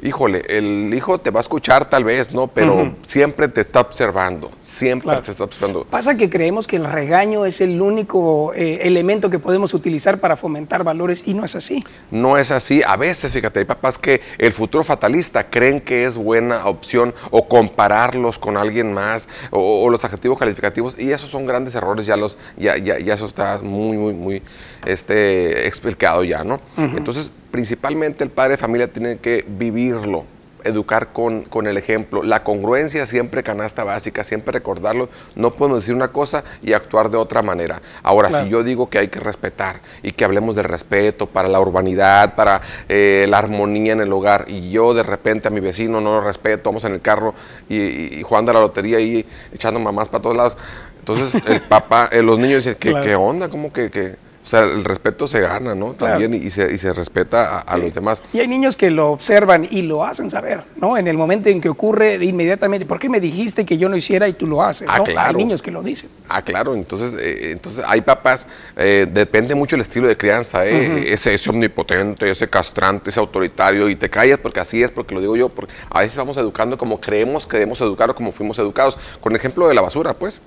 híjole, 0.01 0.43
el 0.47 0.93
hijo 0.93 1.17
te 1.17 1.31
va 1.31 1.39
a 1.39 1.41
escuchar 1.41 1.89
tal 1.89 2.03
vez, 2.03 2.33
¿no? 2.33 2.47
Pero 2.47 2.95
siempre 3.01 3.47
te 3.47 3.61
está 3.61 3.81
observando, 3.81 4.51
siempre 4.59 5.15
te 5.21 5.31
está 5.31 5.43
observando. 5.43 5.85
Pasa 5.85 6.15
que 6.15 6.29
creemos 6.29 6.67
que 6.67 6.77
el 6.77 6.85
regaño 6.85 7.45
es 7.45 7.61
el 7.61 7.81
único 7.81 8.53
eh, 8.53 8.79
elemento 8.83 9.29
que 9.29 9.39
podemos 9.39 9.73
utilizar 9.73 10.19
para 10.19 10.35
fomentar 10.35 10.83
valores 10.83 11.23
y 11.25 11.33
no 11.33 11.43
es 11.43 11.55
así. 11.55 11.83
No 12.11 12.37
es 12.37 12.51
así. 12.51 12.81
A 12.85 12.95
veces, 12.97 13.31
fíjate, 13.31 13.59
hay 13.59 13.65
papás 13.65 13.97
que 13.97 14.21
el 14.37 14.51
futuro 14.51 14.83
fatalista 14.83 15.49
creen 15.49 15.81
que 15.81 16.05
es 16.05 16.17
buena 16.17 16.65
opción 16.65 17.13
o 17.31 17.47
compararlos 17.47 18.39
con 18.39 18.57
alguien 18.57 18.93
más 18.93 19.27
o, 19.51 19.89
los 19.89 20.05
adjetivos 20.05 20.37
calificativos 20.37 20.99
y 20.99 21.11
esos 21.11 21.29
son 21.29 21.45
grandes 21.45 21.73
errores, 21.75 22.05
ya 22.05 22.15
los 22.15 22.37
ya, 22.57 22.77
ya, 22.77 22.99
ya 22.99 23.13
eso 23.13 23.25
está 23.25 23.59
muy, 23.61 23.97
muy, 23.97 24.13
muy 24.13 24.41
este, 24.85 25.67
explicado 25.67 26.23
ya, 26.23 26.43
¿no? 26.43 26.59
Entonces, 26.77 27.31
principalmente 27.51 28.23
el 28.23 28.29
padre 28.29 28.51
de 28.51 28.57
familia 28.57 28.91
tiene 28.91 29.17
que 29.17 29.45
vivirlo, 29.47 30.25
educar 30.63 31.13
con, 31.13 31.43
con, 31.43 31.67
el 31.67 31.77
ejemplo. 31.77 32.23
La 32.23 32.43
congruencia 32.43 33.05
siempre 33.05 33.43
canasta 33.43 33.83
básica, 33.83 34.23
siempre 34.23 34.51
recordarlo. 34.51 35.09
No 35.35 35.55
podemos 35.55 35.79
decir 35.79 35.95
una 35.95 36.09
cosa 36.09 36.43
y 36.61 36.73
actuar 36.73 37.09
de 37.09 37.17
otra 37.17 37.41
manera. 37.41 37.81
Ahora, 38.03 38.31
si 38.31 38.49
yo 38.49 38.63
digo 38.63 38.89
que 38.89 38.99
hay 38.99 39.07
que 39.07 39.19
respetar 39.19 39.81
y 40.03 40.11
que 40.11 40.25
hablemos 40.25 40.55
de 40.55 40.63
respeto 40.63 41.27
para 41.27 41.47
la 41.47 41.59
urbanidad, 41.59 42.35
para 42.35 42.61
eh, 42.87 43.25
la 43.29 43.37
armonía 43.37 43.93
en 43.93 44.01
el 44.01 44.11
hogar, 44.11 44.45
y 44.47 44.69
yo 44.69 44.93
de 44.93 45.03
repente 45.03 45.47
a 45.47 45.51
mi 45.51 45.59
vecino 45.59 46.01
no 46.01 46.19
lo 46.19 46.21
respeto, 46.21 46.69
vamos 46.69 46.83
en 46.85 46.93
el 46.93 47.01
carro 47.01 47.33
y, 47.67 48.21
jugando 48.23 48.51
a 48.51 48.53
la 48.53 48.59
lotería 48.59 48.99
y 48.99 49.25
echando 49.53 49.79
mamás 49.79 50.09
para 50.09 50.21
todos 50.21 50.35
lados. 50.35 50.57
Entonces 50.99 51.41
el 51.45 51.61
papá, 51.69 52.09
eh, 52.11 52.21
los 52.21 52.37
niños 52.37 52.63
dicen, 52.63 52.77
¿qué, 52.79 52.93
¿qué 53.01 53.15
onda? 53.15 53.49
¿Cómo 53.49 53.71
que...? 53.71 53.89
que 53.89 54.28
o 54.41 54.45
sea, 54.49 54.63
el 54.63 54.83
respeto 54.83 55.27
se 55.27 55.41
gana, 55.41 55.75
¿no? 55.75 55.93
También 55.93 56.33
y, 56.33 56.49
se, 56.49 56.73
y 56.73 56.77
se 56.77 56.93
respeta 56.93 57.59
a, 57.59 57.77
los 57.77 57.93
demás. 57.93 58.23
Y 58.33 58.39
hay 58.39 58.47
niños 58.47 58.77
que 58.77 58.89
lo 58.89 59.11
observan 59.11 59.67
y 59.69 59.81
lo 59.81 60.03
hacen 60.03 60.29
saber, 60.29 60.63
¿no? 60.77 60.97
En 60.97 61.07
el 61.07 61.17
momento 61.17 61.49
en 61.49 61.59
que 61.59 61.69
ocurre, 61.69 62.15
inmediatamente, 62.23 62.85
¿por 62.85 62.99
qué 62.99 63.09
me 63.09 63.19
dijiste 63.19 63.65
que 63.65 63.77
yo 63.77 63.89
no 63.89 63.97
hiciera 63.97 64.27
y 64.27 64.33
tú 64.33 64.47
lo 64.47 64.63
haces? 64.63 64.87
Ah, 64.89 65.03
claro. 65.03 65.37
Hay 65.37 65.45
niños 65.45 65.61
que 65.61 65.71
lo 65.71 65.83
dicen. 65.83 66.09
Ah, 66.29 66.41
claro. 66.41 66.73
Entonces, 66.73 67.15
eh, 67.19 67.51
entonces 67.51 67.83
hay 67.85 68.01
papás, 68.01 68.47
eh, 68.77 69.07
depende 69.11 69.55
mucho 69.55 69.75
el 69.75 69.81
estilo 69.81 70.07
de 70.07 70.15
crianza, 70.15 70.65
¿eh? 70.65 71.13
ese, 71.13 71.33
ese, 71.33 71.49
omnipotente, 71.49 72.29
ese 72.29 72.49
castrante, 72.49 73.09
ese 73.09 73.19
autoritario, 73.19 73.89
y 73.89 73.95
te 73.95 74.09
callas 74.09 74.39
porque 74.39 74.61
así 74.61 74.81
es, 74.81 74.89
porque 74.89 75.13
lo 75.13 75.21
digo 75.21 75.35
yo, 75.35 75.49
porque 75.49 75.73
a 75.89 75.99
veces 75.99 76.17
vamos 76.17 76.37
educando 76.37 76.77
como 76.77 76.99
creemos 77.01 77.45
que 77.45 77.57
debemos 77.57 77.81
educar 77.81 78.09
o 78.09 78.15
como 78.15 78.31
fuimos 78.31 78.57
educados. 78.57 78.97
Con 79.19 79.33
el 79.33 79.35
ejemplo 79.37 79.67
de 79.67 79.73
la 79.73 79.81
basura, 79.81 80.13
pues 80.13 80.41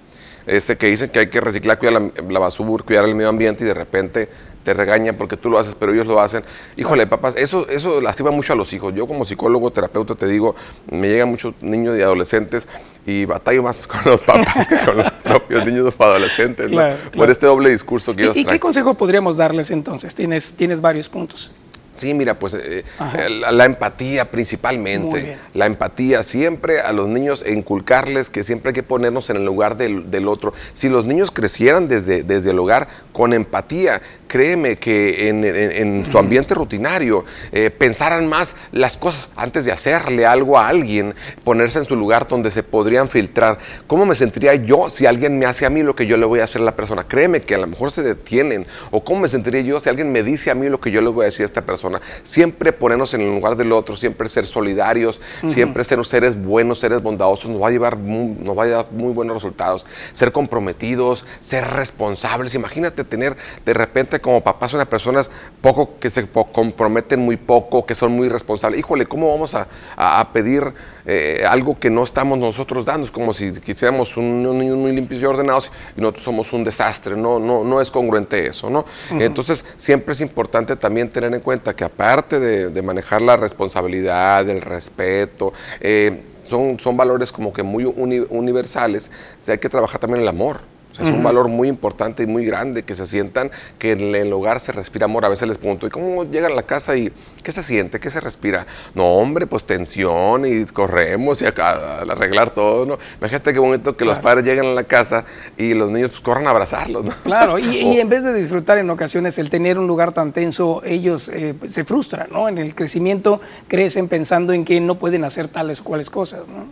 este, 0.46 0.76
que 0.76 0.86
dicen 0.86 1.10
que 1.10 1.20
hay 1.20 1.26
que 1.28 1.40
reciclar, 1.40 1.78
cuidar 1.78 2.02
la, 2.28 2.38
basura, 2.38 2.84
cuidar 2.84 3.04
el 3.04 3.14
medio 3.14 3.28
ambiente 3.28 3.64
y 3.64 3.66
de 3.66 3.74
repente 3.74 4.28
te 4.62 4.74
regañan 4.74 5.16
porque 5.16 5.36
tú 5.36 5.50
lo 5.50 5.58
haces, 5.58 5.74
pero 5.74 5.92
ellos 5.92 6.06
lo 6.06 6.20
hacen. 6.20 6.44
Híjole, 6.76 7.06
papás, 7.06 7.34
eso, 7.36 7.68
eso 7.68 8.00
lastima 8.00 8.30
mucho 8.30 8.52
a 8.52 8.56
los 8.56 8.72
hijos. 8.72 8.94
Yo 8.94 9.06
como 9.06 9.24
psicólogo, 9.24 9.70
terapeuta, 9.72 10.14
te 10.14 10.26
digo, 10.26 10.54
me 10.90 11.08
llegan 11.08 11.28
muchos 11.28 11.54
niños 11.60 11.98
y 11.98 12.02
adolescentes 12.02 12.68
y 13.04 13.24
batallo 13.24 13.62
más 13.62 13.86
con 13.88 14.00
los 14.04 14.20
papás 14.20 14.68
que 14.68 14.78
con 14.78 14.96
los 14.98 15.12
propios 15.24 15.66
niños 15.66 15.92
o 15.96 16.04
adolescentes, 16.04 16.70
por 17.16 17.30
este 17.30 17.46
doble 17.46 17.70
discurso 17.70 18.14
que 18.14 18.22
ellos 18.22 18.36
¿Y, 18.36 18.40
¿Y 18.40 18.44
qué 18.44 18.60
consejo 18.60 18.94
podríamos 18.94 19.36
darles 19.36 19.70
entonces? 19.70 20.14
Tienes, 20.14 20.54
tienes 20.54 20.80
varios 20.80 21.08
puntos. 21.08 21.54
Sí, 21.94 22.14
mira, 22.14 22.38
pues 22.38 22.54
eh, 22.54 22.84
la, 23.28 23.64
empatía 23.64 24.30
principalmente, 24.30 25.36
la 25.52 25.66
empatía, 25.66 26.22
siempre 26.22 26.80
a 26.80 26.92
los 26.92 27.08
niños 27.08 27.44
inculcarles 27.46 28.30
que 28.30 28.42
siempre 28.42 28.70
hay 28.70 28.74
que 28.74 28.82
ponernos 28.82 29.28
en 29.28 29.36
el 29.36 29.44
lugar 29.44 29.76
del, 29.76 30.28
otro. 30.28 30.54
Si 30.72 30.88
los 30.88 31.04
niños 31.04 31.30
crecieran 31.30 31.88
desde, 31.88 32.22
desde 32.22 32.50
el 32.50 32.58
hogar 32.58 32.88
con 33.12 33.34
empatía, 33.34 34.00
créeme 34.32 34.76
que 34.76 35.28
en, 35.28 35.44
en- 35.44 35.72
en 36.00 36.06
su 36.10 36.16
ambiente 36.16 36.54
rutinario 36.54 37.26
eh, 37.52 37.68
pensaran 37.68 38.26
más 38.30 38.56
las 38.72 38.96
cosas 38.96 39.28
antes 39.36 39.66
de 39.66 39.72
hacerle 39.72 40.24
algo 40.24 40.58
a 40.58 40.68
alguien, 40.68 41.14
ponerse 41.44 41.78
en 41.80 41.84
su 41.84 41.96
lugar 41.96 42.26
donde 42.26 42.50
se 42.50 42.62
podrían 42.62 43.10
filtrar. 43.10 43.58
¿Cómo 43.86 44.06
me 44.06 44.14
sentiría 44.14 44.54
yo 44.54 44.88
si 44.88 45.04
alguien 45.04 45.38
me 45.38 45.44
hace 45.44 45.66
a 45.66 45.70
mí 45.70 45.82
lo 45.82 45.94
que 45.94 46.06
yo 46.06 46.16
le 46.16 46.24
voy 46.24 46.40
a 46.40 46.44
hacer 46.44 46.62
a 46.62 46.64
la 46.64 46.74
persona? 46.74 47.04
Créeme 47.06 47.42
que 47.42 47.54
a 47.54 47.58
lo 47.58 47.66
mejor 47.66 47.90
se 47.90 48.02
detienen. 48.02 48.66
¿O 48.90 49.04
cómo 49.04 49.20
me 49.20 49.28
sentiría 49.28 49.60
yo 49.60 49.78
si 49.80 49.90
alguien 49.90 50.10
me 50.10 50.22
dice 50.22 50.50
a 50.50 50.54
mí 50.54 50.66
lo 50.70 50.80
que 50.80 50.90
yo 50.90 51.02
le 51.02 51.10
voy 51.10 51.24
a 51.24 51.26
decir 51.26 51.42
a 51.42 51.44
esta 51.44 51.66
persona? 51.66 52.00
Siempre 52.22 52.72
ponernos 52.72 53.12
en 53.12 53.20
el 53.20 53.28
lugar 53.34 53.54
del 53.56 53.70
otro, 53.70 53.96
siempre 53.96 54.30
ser 54.30 54.46
solidarios, 54.46 55.20
siempre 55.46 55.84
ser 55.84 56.02
seres 56.06 56.40
buenos, 56.42 56.78
seres 56.78 57.02
bondadosos, 57.02 57.50
nos 57.50 57.60
va 57.62 57.68
a 57.68 57.70
llevar 57.70 57.96
muy, 57.96 58.34
nos 58.42 58.56
va 58.56 58.62
a 58.64 58.68
dar 58.68 58.86
muy 58.92 59.12
buenos 59.12 59.34
resultados. 59.36 59.84
Ser 60.14 60.32
comprometidos, 60.32 61.26
ser 61.42 61.64
responsables. 61.68 62.54
Imagínate 62.54 63.04
tener 63.04 63.36
de 63.66 63.74
repente 63.74 64.21
como 64.22 64.40
papás 64.40 64.72
unas 64.72 64.86
personas 64.86 65.30
poco 65.60 65.98
que 66.00 66.08
se 66.08 66.26
comprometen 66.26 67.20
muy 67.20 67.36
poco, 67.36 67.84
que 67.84 67.94
son 67.94 68.12
muy 68.12 68.30
responsables. 68.30 68.80
Híjole, 68.80 69.04
¿cómo 69.04 69.28
vamos 69.28 69.54
a, 69.54 69.68
a- 69.96 70.32
pedir 70.32 70.72
eh, 71.04 71.44
algo 71.46 71.78
que 71.78 71.90
no 71.90 72.02
estamos 72.04 72.38
nosotros 72.38 72.86
dando? 72.86 73.04
Es 73.04 73.12
como 73.12 73.34
si 73.34 73.52
quisiéramos 73.52 74.16
un, 74.16 74.46
un 74.46 74.58
niño 74.58 74.76
muy 74.76 74.92
limpios 74.92 75.20
y 75.20 75.24
ordenados 75.26 75.70
y 75.96 76.00
nosotros 76.00 76.24
somos 76.24 76.52
un 76.54 76.64
desastre. 76.64 77.16
No, 77.16 77.38
no, 77.38 77.64
no 77.64 77.80
es 77.82 77.90
congruente 77.90 78.46
eso, 78.46 78.70
¿no? 78.70 78.86
Entonces, 79.10 79.64
siempre 79.76 80.12
es 80.12 80.20
importante 80.22 80.76
también 80.76 81.10
tener 81.10 81.34
en 81.34 81.40
cuenta 81.40 81.76
que 81.76 81.84
aparte 81.84 82.40
de, 82.40 82.70
de 82.70 82.82
manejar 82.82 83.20
la 83.20 83.36
responsabilidad, 83.36 84.48
el 84.48 84.60
respeto, 84.62 85.52
eh, 85.80 86.22
son, 86.44 86.78
son 86.80 86.96
valores 86.96 87.32
como 87.32 87.52
que 87.52 87.62
muy 87.62 87.84
uni- 87.84 88.26
universales, 88.30 89.10
o 89.40 89.44
sea, 89.44 89.52
hay 89.54 89.58
que 89.58 89.68
trabajar 89.68 90.00
también 90.00 90.22
el 90.22 90.28
amor. 90.28 90.60
O 90.92 90.94
sea, 90.94 91.06
es 91.06 91.10
un 91.10 91.22
valor 91.22 91.48
muy 91.48 91.68
importante 91.68 92.22
y 92.22 92.26
muy 92.26 92.44
grande 92.44 92.82
que 92.82 92.94
se 92.94 93.06
sientan 93.06 93.50
que 93.78 93.92
en 93.92 94.14
el 94.14 94.30
hogar 94.32 94.60
se 94.60 94.72
respira 94.72 95.06
amor. 95.06 95.24
A 95.24 95.30
veces 95.30 95.48
les 95.48 95.56
pregunto, 95.56 95.86
¿y 95.86 95.90
cómo 95.90 96.24
llegan 96.24 96.52
a 96.52 96.54
la 96.54 96.64
casa 96.64 96.96
y 96.96 97.10
qué 97.42 97.50
se 97.50 97.62
siente? 97.62 97.98
¿Qué 97.98 98.10
se 98.10 98.20
respira? 98.20 98.66
No, 98.94 99.04
hombre, 99.14 99.46
pues 99.46 99.64
tensión 99.64 100.44
y 100.44 100.64
corremos 100.66 101.40
y 101.40 101.46
acá 101.46 101.70
a 101.70 102.00
arreglar 102.02 102.50
todo, 102.50 102.84
¿no? 102.84 102.98
Imagínate 103.18 103.54
qué 103.54 103.58
bonito 103.58 103.96
que 103.96 104.04
los 104.04 104.18
padres 104.18 104.44
llegan 104.44 104.66
a 104.66 104.74
la 104.74 104.84
casa 104.84 105.24
y 105.56 105.72
los 105.72 105.90
niños 105.90 106.10
pues, 106.10 106.20
corran 106.20 106.46
a 106.46 106.50
abrazarlos, 106.50 107.04
¿no? 107.04 107.14
Claro, 107.22 107.58
y, 107.58 107.98
en 107.98 108.08
vez 108.10 108.22
de 108.22 108.34
disfrutar 108.34 108.76
en 108.76 108.90
ocasiones 108.90 109.38
el 109.38 109.48
tener 109.48 109.78
un 109.78 109.86
lugar 109.86 110.12
tan 110.12 110.32
tenso, 110.32 110.82
ellos 110.84 111.28
eh, 111.28 111.54
pues, 111.58 111.72
se 111.72 111.84
frustran, 111.84 112.28
¿no? 112.30 112.48
En 112.48 112.58
el 112.58 112.74
crecimiento 112.74 113.40
crecen 113.66 114.08
pensando 114.08 114.52
en 114.52 114.66
que 114.66 114.78
no 114.80 114.98
pueden 114.98 115.24
hacer 115.24 115.48
tales 115.48 115.80
o 115.80 115.84
cuales 115.84 116.10
cosas, 116.10 116.48
¿no? 116.48 116.66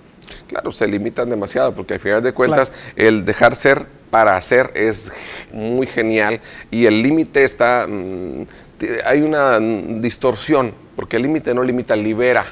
Claro, 0.48 0.72
se 0.72 0.86
limitan 0.86 1.28
demasiado 1.30 1.74
porque 1.74 1.94
al 1.94 2.00
final 2.00 2.22
de 2.22 2.32
cuentas 2.32 2.72
el 2.96 3.24
dejar 3.24 3.54
ser 3.56 3.86
para 4.10 4.36
hacer 4.36 4.72
es 4.74 5.12
muy 5.52 5.86
genial 5.86 6.40
y 6.70 6.86
el 6.86 7.02
límite 7.02 7.44
está, 7.44 7.86
mm, 7.88 8.44
hay 9.04 9.22
una 9.22 9.58
distorsión 9.60 10.74
porque 10.96 11.16
el 11.16 11.22
límite 11.22 11.54
no 11.54 11.62
limita, 11.62 11.96
libera, 11.96 12.44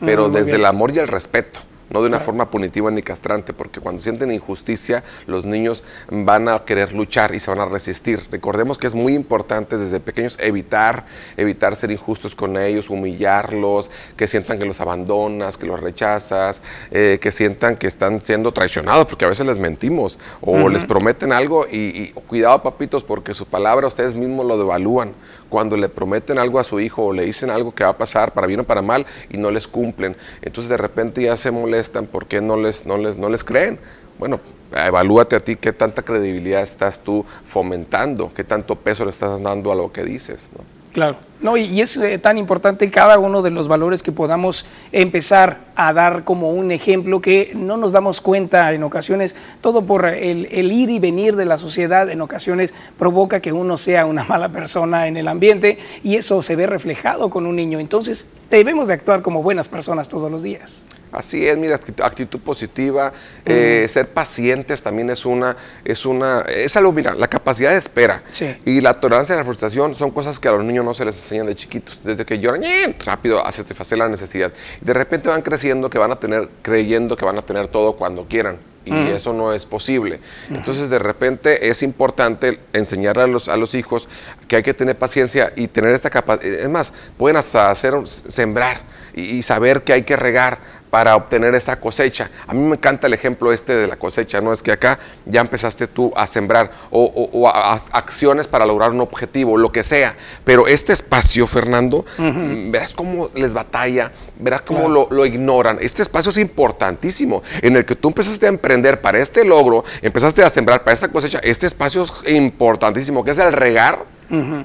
pero 0.00 0.28
Mm, 0.28 0.32
desde 0.32 0.52
bien. 0.52 0.60
el 0.60 0.66
amor 0.66 0.92
y 0.94 0.98
el 0.98 1.08
respeto. 1.08 1.60
No 1.92 2.00
de 2.00 2.08
una 2.08 2.20
forma 2.20 2.50
punitiva 2.50 2.90
ni 2.90 3.02
castrante, 3.02 3.52
porque 3.52 3.80
cuando 3.80 4.00
sienten 4.02 4.32
injusticia, 4.32 5.04
los 5.26 5.44
niños 5.44 5.84
van 6.10 6.48
a 6.48 6.64
querer 6.64 6.94
luchar 6.94 7.34
y 7.34 7.40
se 7.40 7.50
van 7.50 7.60
a 7.60 7.66
resistir. 7.66 8.22
Recordemos 8.30 8.78
que 8.78 8.86
es 8.86 8.94
muy 8.94 9.14
importante 9.14 9.76
desde 9.76 10.00
pequeños 10.00 10.38
evitar, 10.40 11.04
evitar 11.36 11.76
ser 11.76 11.90
injustos 11.90 12.34
con 12.34 12.56
ellos, 12.56 12.88
humillarlos, 12.88 13.90
que 14.16 14.26
sientan 14.26 14.58
que 14.58 14.64
los 14.64 14.80
abandonas, 14.80 15.58
que 15.58 15.66
los 15.66 15.80
rechazas, 15.80 16.62
eh, 16.90 17.18
que 17.20 17.30
sientan 17.30 17.76
que 17.76 17.86
están 17.86 18.20
siendo 18.22 18.52
traicionados, 18.52 19.06
porque 19.06 19.26
a 19.26 19.28
veces 19.28 19.46
les 19.46 19.58
mentimos 19.58 20.18
o 20.40 20.70
les 20.70 20.84
prometen 20.84 21.32
algo 21.32 21.66
y, 21.70 21.76
y 21.76 22.12
cuidado 22.26 22.62
papitos, 22.62 23.04
porque 23.04 23.34
su 23.34 23.46
palabra 23.46 23.86
ustedes 23.86 24.14
mismos 24.14 24.46
lo 24.46 24.56
devalúan. 24.56 25.14
Cuando 25.52 25.76
le 25.76 25.90
prometen 25.90 26.38
algo 26.38 26.58
a 26.58 26.64
su 26.64 26.80
hijo 26.80 27.04
o 27.04 27.12
le 27.12 27.26
dicen 27.26 27.50
algo 27.50 27.74
que 27.74 27.84
va 27.84 27.90
a 27.90 27.98
pasar 27.98 28.32
para 28.32 28.46
bien 28.46 28.60
o 28.60 28.64
para 28.64 28.80
mal 28.80 29.04
y 29.28 29.36
no 29.36 29.50
les 29.50 29.68
cumplen, 29.68 30.16
entonces 30.40 30.70
de 30.70 30.78
repente 30.78 31.20
ya 31.20 31.36
se 31.36 31.50
molestan 31.50 32.06
porque 32.06 32.40
no 32.40 32.56
les, 32.56 32.86
no 32.86 32.96
les, 32.96 33.18
no 33.18 33.28
les 33.28 33.44
creen. 33.44 33.78
Bueno, 34.18 34.40
evalúate 34.74 35.36
a 35.36 35.40
ti 35.40 35.56
qué 35.56 35.74
tanta 35.74 36.00
credibilidad 36.00 36.62
estás 36.62 37.02
tú 37.02 37.26
fomentando, 37.44 38.32
qué 38.34 38.44
tanto 38.44 38.76
peso 38.76 39.04
le 39.04 39.10
estás 39.10 39.42
dando 39.42 39.70
a 39.70 39.74
lo 39.74 39.92
que 39.92 40.04
dices. 40.04 40.48
Claro. 40.94 41.18
No, 41.42 41.56
y, 41.56 41.64
y 41.64 41.80
es 41.80 41.96
eh, 41.96 42.18
tan 42.18 42.38
importante 42.38 42.88
cada 42.90 43.18
uno 43.18 43.42
de 43.42 43.50
los 43.50 43.66
valores 43.68 44.02
que 44.02 44.12
podamos 44.12 44.64
empezar 44.92 45.58
a 45.74 45.92
dar 45.92 46.22
como 46.24 46.50
un 46.50 46.70
ejemplo 46.70 47.20
que 47.20 47.52
no 47.54 47.76
nos 47.76 47.92
damos 47.92 48.20
cuenta 48.20 48.72
en 48.72 48.82
ocasiones, 48.84 49.34
todo 49.60 49.84
por 49.84 50.06
el, 50.06 50.46
el 50.52 50.70
ir 50.70 50.90
y 50.90 50.98
venir 51.00 51.34
de 51.34 51.44
la 51.44 51.58
sociedad 51.58 52.08
en 52.10 52.20
ocasiones 52.20 52.74
provoca 52.98 53.40
que 53.40 53.52
uno 53.52 53.76
sea 53.76 54.06
una 54.06 54.24
mala 54.24 54.50
persona 54.50 55.08
en 55.08 55.16
el 55.16 55.26
ambiente 55.28 55.78
y 56.04 56.16
eso 56.16 56.42
se 56.42 56.54
ve 56.56 56.66
reflejado 56.66 57.28
con 57.30 57.46
un 57.46 57.56
niño. 57.56 57.80
Entonces 57.80 58.26
debemos 58.50 58.86
de 58.88 58.94
actuar 58.94 59.22
como 59.22 59.42
buenas 59.42 59.68
personas 59.68 60.08
todos 60.08 60.30
los 60.30 60.42
días. 60.42 60.82
Así 61.10 61.46
es, 61.46 61.58
mira, 61.58 61.74
actitud, 61.74 62.40
positiva, 62.40 63.12
eh, 63.44 63.84
ser 63.86 64.08
pacientes 64.08 64.82
también 64.82 65.10
es 65.10 65.26
una, 65.26 65.54
es 65.84 66.06
una, 66.06 66.40
es 66.40 66.74
algo, 66.78 66.90
mira, 66.90 67.14
la 67.14 67.28
capacidad 67.28 67.70
de 67.70 67.76
espera 67.76 68.22
Sí. 68.30 68.46
y 68.64 68.80
la 68.80 68.94
tolerancia 68.98 69.34
a 69.34 69.38
la 69.38 69.44
frustración 69.44 69.94
son 69.94 70.10
cosas 70.10 70.40
que 70.40 70.48
a 70.48 70.52
los 70.52 70.64
niños 70.64 70.86
no 70.86 70.94
se 70.94 71.04
les 71.04 71.14
enseñan 71.32 71.46
de 71.46 71.54
chiquitos. 71.54 72.02
Desde 72.04 72.24
que 72.24 72.38
lloran, 72.38 72.60
¡ñe! 72.60 72.94
rápido 73.04 73.44
a 73.44 73.50
satisfacer 73.50 73.98
la 73.98 74.08
necesidad. 74.08 74.52
De 74.80 74.92
repente 74.92 75.28
van 75.28 75.42
creciendo 75.42 75.88
que 75.88 75.98
van 75.98 76.12
a 76.12 76.16
tener, 76.16 76.48
creyendo 76.60 77.16
que 77.16 77.24
van 77.24 77.38
a 77.38 77.42
tener 77.42 77.68
todo 77.68 77.96
cuando 77.96 78.26
quieran. 78.28 78.58
Y 78.84 78.90
Ujú. 78.92 79.12
eso 79.12 79.32
no 79.32 79.52
es 79.52 79.64
posible. 79.64 80.18
Entonces, 80.50 80.90
de 80.90 80.98
repente 80.98 81.70
es 81.70 81.84
importante 81.84 82.58
enseñar 82.72 83.18
a 83.20 83.28
los, 83.28 83.48
a 83.48 83.56
los 83.56 83.74
hijos 83.76 84.08
que 84.48 84.56
hay 84.56 84.62
que 84.64 84.74
tener 84.74 84.98
paciencia 84.98 85.52
y 85.54 85.68
tener 85.68 85.94
esta 85.94 86.10
capacidad. 86.10 86.60
Es 86.60 86.68
más, 86.68 86.92
pueden 87.16 87.36
hasta 87.36 87.70
hacer 87.70 87.94
sembrar 88.04 88.82
y, 89.14 89.22
y 89.36 89.42
saber 89.42 89.82
que 89.82 89.92
hay 89.92 90.02
que 90.02 90.16
regar 90.16 90.58
para 90.92 91.16
obtener 91.16 91.54
esa 91.54 91.80
cosecha. 91.80 92.30
A 92.46 92.52
mí 92.52 92.60
me 92.60 92.74
encanta 92.76 93.06
el 93.06 93.14
ejemplo 93.14 93.50
este 93.50 93.74
de 93.74 93.86
la 93.86 93.96
cosecha, 93.96 94.42
¿no? 94.42 94.52
Es 94.52 94.62
que 94.62 94.72
acá 94.72 94.98
ya 95.24 95.40
empezaste 95.40 95.86
tú 95.86 96.12
a 96.14 96.26
sembrar 96.26 96.70
o, 96.90 97.02
o- 97.04 97.30
o 97.40 97.48
a- 97.48 97.72
a- 97.72 97.80
acciones 97.92 98.46
para 98.46 98.66
lograr 98.66 98.90
un 98.90 99.00
objetivo, 99.00 99.56
lo 99.56 99.72
que 99.72 99.84
sea. 99.84 100.14
Pero 100.44 100.66
este 100.66 100.92
espacio, 100.92 101.46
Fernando, 101.46 102.04
mm, 102.18 102.70
verás 102.70 102.92
cómo 102.92 103.30
les 103.34 103.54
batalla, 103.54 104.12
verás 104.38 104.60
cómo 104.60 104.80
Claro. 104.80 105.06
lo, 105.10 105.16
lo 105.16 105.24
ignoran. 105.24 105.78
Este 105.80 106.02
espacio 106.02 106.28
es 106.30 106.36
importantísimo, 106.36 107.42
en 107.62 107.74
el 107.76 107.86
que 107.86 107.94
tú 107.96 108.08
empezaste 108.08 108.44
a 108.44 108.50
emprender 108.50 109.00
para 109.00 109.18
este 109.18 109.46
logro, 109.46 109.86
empezaste 110.02 110.42
a 110.42 110.50
sembrar 110.50 110.84
para 110.84 110.92
esta 110.92 111.08
cosecha. 111.08 111.38
Este 111.42 111.66
espacio 111.66 112.02
es 112.02 112.12
importantísimo, 112.34 113.24
que 113.24 113.30
es 113.30 113.38
el 113.38 113.54
regar 113.54 114.04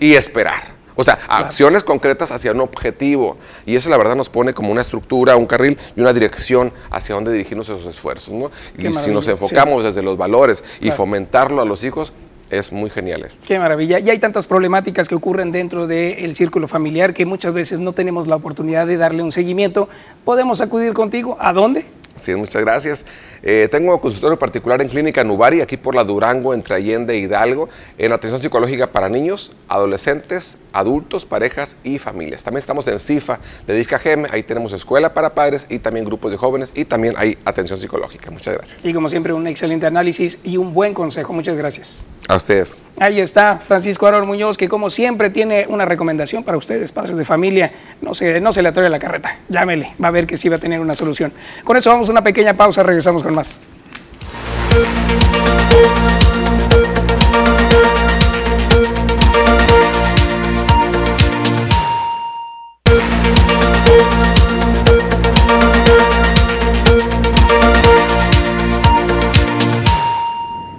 y 0.01 0.13
esperar. 0.15 0.76
O 0.97 1.03
sea, 1.03 1.19
acciones 1.29 1.83
concretas 1.85 2.31
hacia 2.31 2.51
un 2.51 2.59
objetivo. 2.59 3.37
Y 3.65 3.75
eso 3.75 3.89
la 3.89 3.97
verdad 3.97 4.15
nos 4.15 4.29
pone 4.29 4.53
como 4.53 4.71
una 4.71 4.81
estructura, 4.81 5.37
un 5.37 5.45
carril 5.45 5.77
y 5.95 6.01
una 6.01 6.11
dirección 6.11 6.73
hacia 6.89 7.15
dónde 7.15 7.31
dirigirnos 7.31 7.69
esos 7.69 7.85
esfuerzos. 7.85 8.33
¿no? 8.33 8.51
Y 8.77 8.91
si 8.91 9.11
nos 9.11 9.27
enfocamos 9.27 9.83
desde 9.83 10.01
los 10.01 10.17
valores 10.17 10.63
y 10.79 10.87
Claro. 10.87 10.97
fomentarlo 10.97 11.61
a 11.61 11.65
los 11.65 11.83
hijos, 11.83 12.11
es 12.49 12.71
muy 12.71 12.89
genial 12.89 13.23
esto. 13.23 13.45
Qué 13.47 13.59
maravilla. 13.59 13.99
Y 13.99 14.09
hay 14.09 14.19
tantas 14.19 14.47
problemáticas 14.47 15.07
que 15.07 15.15
ocurren 15.15 15.51
dentro 15.51 15.85
del 15.85 16.35
círculo 16.35 16.67
familiar 16.67 17.13
que 17.13 17.25
muchas 17.25 17.53
veces 17.53 17.79
no 17.79 17.93
tenemos 17.93 18.27
la 18.27 18.35
oportunidad 18.35 18.87
de 18.87 18.97
darle 18.97 19.21
un 19.21 19.31
seguimiento. 19.31 19.89
¿Podemos 20.23 20.61
acudir 20.61 20.93
contigo? 20.93 21.37
¿A 21.39 21.53
dónde? 21.53 21.85
Sí, 22.17 22.35
muchas 22.35 22.61
gracias. 22.61 23.05
Eh, 23.43 23.67
tengo 23.71 23.99
consultorio 24.01 24.37
particular 24.37 24.81
en 24.81 24.89
Clínica 24.89 25.23
Nubari, 25.23 25.61
aquí 25.61 25.77
por 25.77 25.95
la 25.95 26.03
Durango, 26.03 26.53
entre 26.53 26.75
Allende 26.75 27.13
e 27.13 27.19
Hidalgo, 27.19 27.69
en 27.97 28.11
atención 28.11 28.41
psicológica 28.41 28.87
para 28.91 29.09
niños, 29.09 29.51
adolescentes, 29.67 30.57
adultos, 30.73 31.25
parejas 31.25 31.77
y 31.83 31.99
familias. 31.99 32.43
También 32.43 32.59
estamos 32.59 32.87
en 32.87 32.99
CIFA 32.99 33.39
de 33.65 33.75
DIFCA 33.75 33.99
GM, 33.99 34.27
ahí 34.31 34.43
tenemos 34.43 34.73
escuela 34.73 35.13
para 35.13 35.33
padres 35.33 35.67
y 35.69 35.79
también 35.79 36.05
grupos 36.05 36.31
de 36.31 36.37
jóvenes 36.37 36.71
y 36.75 36.85
también 36.85 37.13
hay 37.17 37.37
atención 37.45 37.79
psicológica. 37.79 38.31
Muchas 38.31 38.55
gracias. 38.55 38.85
Y 38.85 38.93
como 38.93 39.09
siempre, 39.09 39.33
un 39.33 39.47
excelente 39.47 39.85
análisis 39.85 40.39
y 40.43 40.57
un 40.57 40.73
buen 40.73 40.93
consejo. 40.93 41.33
Muchas 41.33 41.57
gracias. 41.57 42.03
A 42.29 42.35
ustedes. 42.35 42.77
Ahí 42.99 43.21
está 43.21 43.59
Francisco 43.59 44.05
Aror 44.05 44.25
Muñoz, 44.25 44.57
que 44.57 44.67
como 44.67 44.89
siempre 44.89 45.29
tiene 45.29 45.65
una 45.69 45.85
recomendación 45.85 46.43
para 46.43 46.57
ustedes, 46.57 46.91
padres 46.91 47.15
de 47.15 47.23
familia. 47.23 47.71
No 48.01 48.13
se, 48.13 48.41
no 48.41 48.51
se 48.51 48.61
le 48.61 48.69
atore 48.69 48.89
la 48.89 48.99
carreta. 48.99 49.39
Llámele, 49.47 49.93
va 50.03 50.09
a 50.09 50.11
ver 50.11 50.27
que 50.27 50.35
sí 50.35 50.49
va 50.49 50.57
a 50.57 50.59
tener 50.59 50.81
una 50.81 50.93
solución. 50.93 51.31
Con 51.63 51.77
eso 51.77 51.89
vamos 51.89 52.06
una 52.09 52.23
pequeña 52.23 52.55
pausa, 52.55 52.83
regresamos 52.83 53.23
con 53.23 53.35
más. 53.35 53.55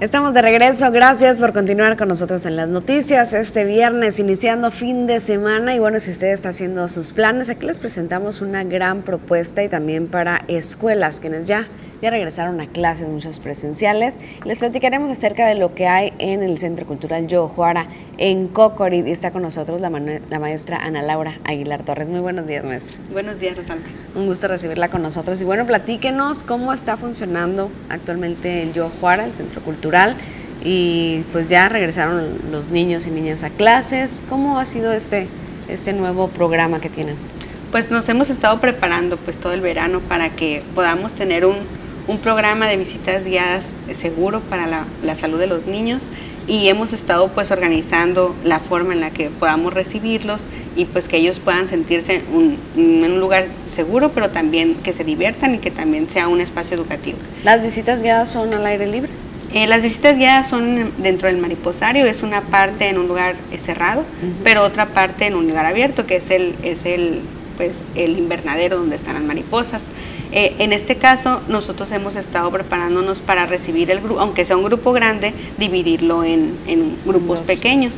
Estamos 0.01 0.32
de 0.32 0.42
regreso, 0.42 0.92
gracias 0.92 1.38
por 1.38 1.53
continuar 1.53 1.96
con 1.96 2.07
nosotros 2.07 2.46
en 2.46 2.55
las 2.55 2.68
noticias. 2.68 3.32
Este 3.32 3.64
viernes 3.64 4.20
iniciando 4.20 4.70
fin 4.70 5.09
de 5.09 5.18
semana 5.18 5.74
y 5.74 5.80
bueno, 5.80 5.99
si 5.99 6.12
usted 6.12 6.28
está 6.28 6.51
haciendo 6.51 6.88
sus 6.88 7.11
planes, 7.11 7.51
aquí 7.51 7.66
les 7.66 7.80
presentamos 7.80 8.40
una 8.40 8.62
gran 8.62 9.03
propuesta 9.03 9.61
y 9.64 9.68
también 9.68 10.07
para 10.07 10.44
escuelas, 10.46 11.18
quienes 11.18 11.46
ya 11.46 11.66
ya 12.01 12.11
regresaron 12.11 12.61
a 12.61 12.66
clases, 12.66 13.09
muchas 13.09 13.40
presenciales. 13.40 14.18
Les 14.44 14.59
platicaremos 14.59 15.11
acerca 15.11 15.46
de 15.46 15.55
lo 15.55 15.74
que 15.74 15.86
hay 15.86 16.12
en 16.18 16.42
el 16.42 16.59
Centro 16.59 16.86
Cultural 16.86 17.26
Yo 17.26 17.49
Juara 17.49 17.86
en 18.18 18.49
Cocorit 18.49 19.07
y 19.07 19.11
está 19.11 19.30
con 19.30 19.42
nosotros 19.42 19.80
la, 19.80 19.90
la 19.90 20.38
maestra 20.38 20.78
Ana 20.78 21.03
Laura 21.03 21.38
Aguilar 21.44 21.82
Torres. 21.82 22.09
Muy 22.09 22.20
buenos 22.20 22.46
días, 22.46 22.64
maestra. 22.64 22.96
Buenos 23.12 23.40
días, 23.40 23.57
Rosalba. 23.57 23.86
Un 24.14 24.26
gusto 24.26 24.49
recibirla 24.49 24.88
con 24.88 25.03
nosotros. 25.03 25.40
Y 25.40 25.44
bueno, 25.44 25.66
platíquenos 25.66 26.42
cómo 26.42 26.72
está 26.72 26.96
funcionando 26.96 27.70
actualmente 27.88 28.62
el 28.62 28.72
Yo 28.72 28.90
Juara, 29.01 29.24
el 29.24 29.34
Centro 29.34 29.61
Cultural 29.62 30.16
y 30.64 31.22
pues 31.32 31.49
ya 31.49 31.68
regresaron 31.68 32.38
los 32.51 32.70
niños 32.70 33.07
y 33.07 33.11
niñas 33.11 33.42
a 33.44 33.51
clases. 33.51 34.24
¿Cómo 34.28 34.59
ha 34.59 34.66
sido 34.66 34.92
este, 34.92 35.28
este 35.68 35.92
nuevo 35.92 36.28
programa 36.28 36.80
que 36.80 36.88
tienen? 36.88 37.16
Pues 37.70 37.90
nos 37.90 38.09
hemos 38.09 38.30
estado 38.30 38.61
preparando 38.61 39.16
pues 39.18 39.36
todo 39.36 39.53
el 39.53 39.61
verano 39.61 40.01
para 40.01 40.30
que 40.30 40.62
podamos 40.74 41.12
tener 41.12 41.44
un, 41.44 41.57
un 42.09 42.18
programa 42.18 42.66
de 42.66 42.76
visitas 42.76 43.24
guiadas 43.24 43.72
seguro 43.98 44.40
para 44.40 44.66
la, 44.66 44.86
la, 45.04 45.14
salud 45.14 45.38
de 45.38 45.46
los 45.46 45.66
niños 45.66 46.02
y 46.48 46.68
hemos 46.68 46.94
estado 46.94 47.28
pues 47.28 47.50
organizando 47.50 48.34
la 48.42 48.59
forma 48.59 48.94
en 48.94 49.00
la 49.00 49.11
que 49.11 49.28
podamos 49.28 49.74
recibirlos 49.74 50.46
y 50.74 50.86
pues 50.86 51.06
que 51.06 51.18
ellos 51.18 51.38
puedan 51.38 51.68
sentirse 51.68 52.22
un, 52.32 52.56
en 52.76 53.12
un 53.12 53.20
lugar 53.20 53.46
seguro 53.72 54.11
pero 54.14 54.30
también 54.30 54.74
que 54.76 54.94
se 54.94 55.04
diviertan 55.04 55.54
y 55.54 55.59
que 55.59 55.70
también 55.70 56.09
sea 56.09 56.28
un 56.28 56.40
espacio 56.40 56.76
educativo. 56.76 57.18
¿Las 57.44 57.62
visitas 57.62 58.02
guiadas 58.02 58.30
son 58.30 58.54
al 58.54 58.66
aire 58.66 58.86
libre? 58.86 59.11
Eh, 59.52 59.66
las 59.66 59.80
visitas 59.80 60.18
guiadas 60.18 60.48
son 60.48 60.92
dentro 60.98 61.28
del 61.28 61.38
mariposario, 61.38 62.04
es 62.06 62.22
una 62.22 62.42
parte 62.42 62.88
en 62.88 62.98
un 62.98 63.09
lugar 63.09 63.36
cerrado, 63.62 64.04
pero 64.44 64.62
otra 64.62 64.86
parte 64.86 65.26
en 65.26 65.34
un 65.34 65.46
lugar 65.46 65.64
abierto, 65.64 66.04
que 66.04 66.16
es 66.16 66.30
el, 66.30 66.54
es 66.62 66.84
el, 66.84 67.20
pues, 67.56 67.76
el 67.94 68.18
invernadero 68.18 68.76
donde 68.76 68.96
están 68.96 69.14
las 69.14 69.22
mariposas. 69.22 69.84
Eh, 70.33 70.57
en 70.59 70.72
este 70.72 70.97
caso, 70.97 71.41
nosotros 71.49 71.91
hemos 71.93 72.16
estado 72.16 72.51
preparándonos 72.51 73.20
para 73.20 73.47
recibir 73.47 73.91
el 73.91 74.01
grupo, 74.01 74.20
aunque 74.20 74.45
sea 74.45 74.57
un 74.57 74.64
grupo 74.64 74.93
grande, 74.93 75.33
dividirlo 75.57 76.24
en, 76.24 76.57
grupos 77.05 77.41
pequeños. 77.41 77.97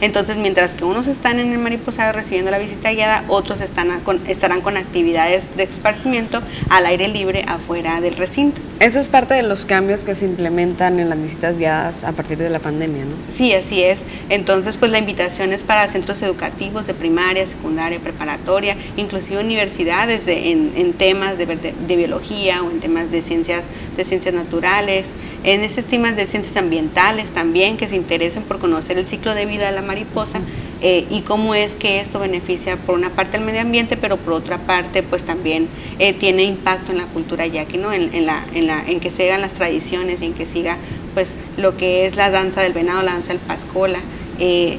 Entonces, 0.00 0.36
mientras 0.36 0.74
que 0.74 0.84
unos 0.84 1.06
están 1.06 1.38
en 1.38 1.52
el 1.52 1.58
mariposario 1.58 2.12
recibiendo 2.12 2.50
la 2.50 2.58
visita 2.58 2.92
guiada, 2.92 3.24
otros 3.28 3.60
están 3.60 4.00
estarán 4.26 4.60
con 4.60 4.76
actividades 4.76 5.56
de 5.56 5.64
esparcimiento 5.64 6.40
al 6.68 6.86
aire 6.86 7.08
libre 7.08 7.44
afuera 7.46 8.00
del 8.00 8.16
recinto. 8.16 8.60
Eso 8.80 8.98
es 8.98 9.08
parte 9.08 9.34
de 9.34 9.42
los 9.42 9.66
cambios 9.66 10.04
que 10.04 10.14
se 10.14 10.24
implementan 10.24 11.00
en 11.00 11.10
las 11.10 11.20
visitas 11.20 11.58
guiadas 11.58 12.02
a 12.02 12.12
partir 12.12 12.38
de 12.38 12.48
la 12.48 12.60
pandemia, 12.60 13.04
¿no? 13.04 13.14
Sí, 13.30 13.52
así 13.52 13.82
es. 13.82 14.00
Entonces, 14.30 14.78
pues 14.78 14.90
la 14.90 14.98
invitación 14.98 15.52
es 15.52 15.62
para 15.62 15.86
centros 15.86 16.22
educativos 16.22 16.86
de 16.86 16.94
primaria, 16.94 17.46
secundaria, 17.46 17.98
preparatoria, 17.98 18.76
inclusive 18.96 19.38
universidades 19.38 20.26
en, 20.26 20.72
en 20.76 20.94
temas 20.94 21.36
de 21.36 21.44
de, 21.44 21.96
biología 21.96 22.62
o 22.62 22.70
en 22.70 22.80
temas 22.80 23.10
de 23.10 23.20
ciencias, 23.20 23.64
de 23.98 24.04
ciencias 24.06 24.34
naturales, 24.34 25.10
en 25.44 25.60
esos 25.60 25.84
temas 25.84 26.16
de 26.16 26.26
ciencias 26.26 26.56
ambientales 26.56 27.32
también, 27.32 27.76
que 27.76 27.86
se 27.86 27.96
interesen 27.96 28.44
por 28.44 28.60
conocer 28.60 28.96
el 28.96 29.06
ciclo 29.06 29.34
de 29.34 29.44
vida 29.44 29.66
de 29.66 29.72
la 29.72 29.82
mariposa 29.82 30.40
eh, 30.82 31.06
y 31.10 31.20
cómo 31.22 31.54
es 31.54 31.74
que 31.74 32.00
esto 32.00 32.18
beneficia 32.18 32.76
por 32.76 32.94
una 32.94 33.10
parte 33.10 33.36
al 33.36 33.44
medio 33.44 33.60
ambiente, 33.60 33.96
pero 33.96 34.16
por 34.16 34.32
otra 34.32 34.58
parte 34.58 35.02
pues 35.02 35.24
también 35.24 35.68
eh, 35.98 36.12
tiene 36.12 36.44
impacto 36.44 36.92
en 36.92 36.98
la 36.98 37.04
cultura 37.04 37.46
yaqui, 37.46 37.76
¿no? 37.76 37.92
En, 37.92 38.14
en, 38.14 38.26
la, 38.26 38.44
en, 38.54 38.66
la, 38.66 38.82
en 38.86 39.00
que 39.00 39.10
sigan 39.10 39.40
las 39.40 39.52
tradiciones 39.52 40.22
y 40.22 40.26
en 40.26 40.34
que 40.34 40.46
siga 40.46 40.76
pues 41.14 41.34
lo 41.56 41.76
que 41.76 42.06
es 42.06 42.16
la 42.16 42.30
danza 42.30 42.62
del 42.62 42.72
venado, 42.72 43.02
la 43.02 43.12
danza 43.12 43.32
del 43.32 43.40
pascola, 43.40 43.98
eh, 44.40 44.78